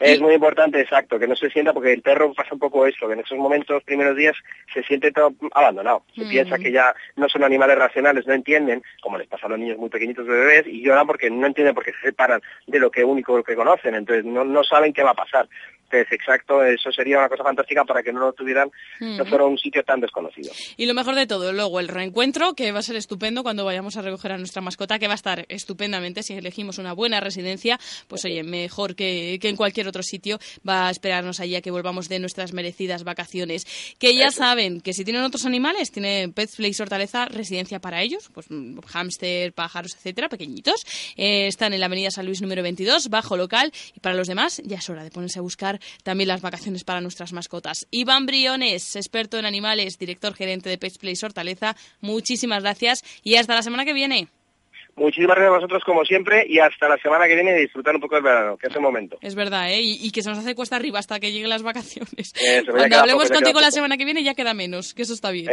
Es 0.03 0.20
muy 0.20 0.35
importante, 0.35 0.81
exacto, 0.81 1.19
que 1.19 1.27
no 1.27 1.37
se 1.37 1.51
sienta, 1.51 1.73
porque 1.73 1.93
el 1.93 2.03
perro 2.03 2.33
pasa 2.35 2.51
un 2.55 2.59
poco 2.59 2.87
eso, 2.87 3.07
que 3.07 3.15
en 3.15 3.20
esos 3.20 3.39
momentos, 3.39 3.83
primeros 3.85 4.16
días, 4.16 4.35
se 4.73 4.83
siente 4.83 5.12
todo 5.12 5.33
abandonado. 5.55 6.05
Se 6.16 6.24
Mm. 6.24 6.29
piensa 6.29 6.59
que 6.59 6.73
ya 6.73 6.95
no 7.16 7.29
son 7.29 7.45
animales 7.45 7.77
racionales, 7.79 8.27
no 8.27 8.35
entienden, 8.35 8.83
como 9.01 9.19
les 9.19 9.29
pasa 9.29 9.47
a 9.47 9.51
los 9.51 9.59
niños 9.59 9.79
muy 9.79 9.89
pequeñitos 9.91 10.27
de 10.27 10.33
bebés, 10.33 10.66
y 10.66 10.83
lloran 10.83 11.07
porque 11.07 11.31
no 11.31 11.47
entienden 11.47 11.74
porque 11.74 11.93
se 11.93 12.09
separan 12.09 12.41
de 12.66 12.79
lo 12.79 12.91
que 12.91 13.05
único 13.05 13.43
que 13.43 13.55
conocen, 13.57 13.95
entonces 13.95 14.24
no, 14.24 14.45
no 14.45 14.65
saben 14.65 14.93
qué 14.93 15.03
va 15.03 15.11
a 15.11 15.15
pasar. 15.15 15.49
Entonces, 15.95 16.12
exacto, 16.19 16.65
eso 16.65 16.91
sería 16.91 17.19
una 17.19 17.29
cosa 17.29 17.45
fantástica 17.45 17.85
para 17.85 18.03
que 18.03 18.15
no 18.15 18.20
lo 18.20 18.33
tuvieran, 18.33 18.70
no 18.99 19.24
Mm. 19.24 19.29
fuera 19.29 19.45
un 19.45 19.59
sitio 19.59 19.83
tan 19.85 20.01
desconocido. 20.01 20.51
Y 20.79 20.87
lo 20.87 20.95
mejor 20.95 21.15
de 21.15 21.27
todo, 21.27 21.53
luego 21.53 21.81
el 21.81 21.89
reencuentro, 21.89 22.55
que 22.55 22.73
va 22.73 22.79
a 22.79 22.83
ser 22.83 22.97
estupendo 22.97 23.43
cuando 23.43 23.66
vayamos 23.66 23.99
a 23.99 24.01
recoger 24.03 24.33
a 24.33 24.39
nuestra 24.39 24.62
mascota, 24.62 24.99
que 24.99 25.07
va 25.07 25.12
a 25.12 25.16
estar 25.16 25.45
estupendamente 25.51 26.23
si 26.23 26.33
elegimos 26.33 26.79
una 26.79 26.95
buena 26.95 27.20
residencia, 27.20 27.79
pues 28.09 28.24
oye, 28.24 28.43
mejor 28.43 28.95
que, 28.97 29.39
que 29.39 29.51
en 29.51 29.57
cualquier 29.57 29.87
otro 29.93 30.02
sitio, 30.02 30.39
va 30.66 30.89
a 30.89 30.90
esperarnos 30.90 31.39
allí 31.39 31.55
a 31.55 31.60
que 31.60 31.70
volvamos 31.70 32.09
de 32.09 32.19
nuestras 32.19 32.52
merecidas 32.52 33.05
vacaciones. 33.05 33.66
Que 33.98 34.16
ya 34.16 34.31
saben 34.31 34.81
que 34.81 34.93
si 34.93 35.05
tienen 35.05 35.23
otros 35.23 35.44
animales, 35.44 35.90
tiene 35.90 36.31
Pet 36.35 36.51
Place 36.56 36.82
Hortaleza, 36.82 37.27
residencia 37.27 37.81
para 37.81 38.02
ellos, 38.02 38.31
pues 38.32 38.47
mm, 38.48 38.78
hámster, 38.81 39.52
pájaros, 39.52 39.94
etcétera, 39.94 40.28
pequeñitos. 40.28 40.85
Eh, 41.16 41.47
están 41.47 41.73
en 41.73 41.81
la 41.81 41.86
avenida 41.86 42.10
San 42.10 42.27
Luis 42.27 42.40
número 42.40 42.62
22, 42.62 43.09
bajo 43.09 43.36
local, 43.36 43.73
y 43.94 44.01
para 44.01 44.16
los 44.16 44.28
demás 44.28 44.62
ya 44.64 44.78
es 44.78 44.89
hora 44.89 45.05
de 45.05 45.10
ponerse 45.10 45.39
a 45.39 45.43
buscar 45.43 45.81
también 46.02 46.28
las 46.28 46.40
vacaciones 46.40 46.85
para 46.85 47.01
nuestras 47.01 47.32
mascotas. 47.32 47.86
Iván 47.90 48.27
Briones, 48.27 48.97
experto 48.97 49.39
en 49.39 49.44
animales, 49.44 49.98
director 49.98 50.35
gerente 50.35 50.70
de 50.70 50.78
Pet 50.78 50.97
Place 50.98 51.24
Hortaleza, 51.24 51.77
muchísimas 52.01 52.62
gracias 52.62 53.05
y 53.23 53.36
hasta 53.36 53.55
la 53.55 53.62
semana 53.62 53.85
que 53.85 53.93
viene. 53.93 54.28
Muchísimas 54.97 55.36
gracias 55.36 55.52
a 55.52 55.56
vosotros 55.56 55.82
como 55.85 56.05
siempre 56.05 56.44
y 56.47 56.59
hasta 56.59 56.89
la 56.89 56.98
semana 56.98 57.27
que 57.27 57.35
viene 57.35 57.55
disfrutar 57.55 57.94
un 57.94 58.01
poco 58.01 58.16
del 58.16 58.24
verano, 58.24 58.56
que 58.56 58.69
es 58.69 58.74
el 58.74 58.82
momento. 58.82 59.19
Es 59.23 59.35
verdad, 59.35 59.70
¿eh? 59.70 59.81
Y, 59.82 60.10
que 60.10 60.23
se 60.23 60.28
nos 60.28 60.39
hace 60.39 60.55
cuesta 60.55 60.77
arriba 60.77 60.98
hasta 60.98 61.19
que 61.19 61.32
lleguen 61.32 61.48
las 61.48 61.62
vacaciones. 61.62 62.32
Eso, 62.40 62.73
Cuando 62.73 62.98
hablemos 62.98 63.31
contigo 63.31 63.60
la 63.60 63.70
semana 63.70 63.97
que 63.97 64.05
viene 64.05 64.23
ya 64.23 64.35
queda 64.35 64.52
menos, 64.55 64.94
que 64.94 65.02
eso 65.02 65.14
está 65.14 65.31
bien. 65.31 65.48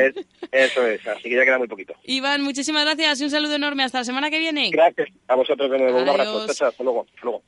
eso 0.51 0.85
es, 0.85 1.07
así 1.07 1.23
que 1.23 1.35
ya 1.35 1.45
queda 1.45 1.57
muy 1.57 1.67
poquito. 1.67 1.93
Iván, 2.03 2.41
muchísimas 2.43 2.83
gracias 2.83 3.21
y 3.21 3.23
un 3.23 3.29
saludo 3.29 3.55
enorme. 3.55 3.83
Hasta 3.83 3.99
la 3.99 4.03
semana 4.03 4.29
que 4.29 4.39
viene. 4.39 4.69
Gracias 4.71 5.09
a 5.27 5.35
vosotros 5.35 5.71
de 5.71 5.77
nuevo. 5.77 6.01
Un 6.01 6.09
abrazo. 6.09 6.41
Hasta 6.41 6.83
luego. 6.83 7.05
Hasta 7.07 7.23
luego 7.23 7.43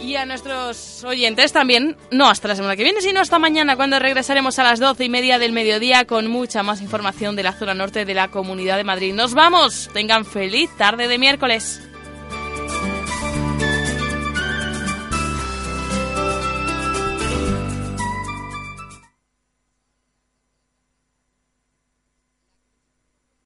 y 0.00 0.16
a 0.16 0.26
nuestros 0.26 1.04
oyentes 1.04 1.52
también, 1.52 1.96
no 2.10 2.28
hasta 2.28 2.48
la 2.48 2.56
semana 2.56 2.76
que 2.76 2.84
viene, 2.84 3.00
sino 3.00 3.20
hasta 3.20 3.38
mañana, 3.38 3.76
cuando 3.76 3.98
regresaremos 3.98 4.58
a 4.58 4.64
las 4.64 4.80
doce 4.80 5.04
y 5.04 5.08
media 5.08 5.38
del 5.38 5.52
mediodía 5.52 6.06
con 6.06 6.28
mucha 6.28 6.62
más 6.62 6.80
información 6.80 7.36
de 7.36 7.42
la 7.42 7.52
zona 7.52 7.74
norte 7.74 8.04
de 8.04 8.14
la 8.14 8.28
Comunidad 8.28 8.76
de 8.76 8.84
Madrid. 8.84 9.14
¡Nos 9.14 9.34
vamos! 9.34 9.90
Tengan 9.92 10.24
feliz 10.24 10.70
tarde 10.76 11.08
de 11.08 11.18
miércoles. 11.18 11.80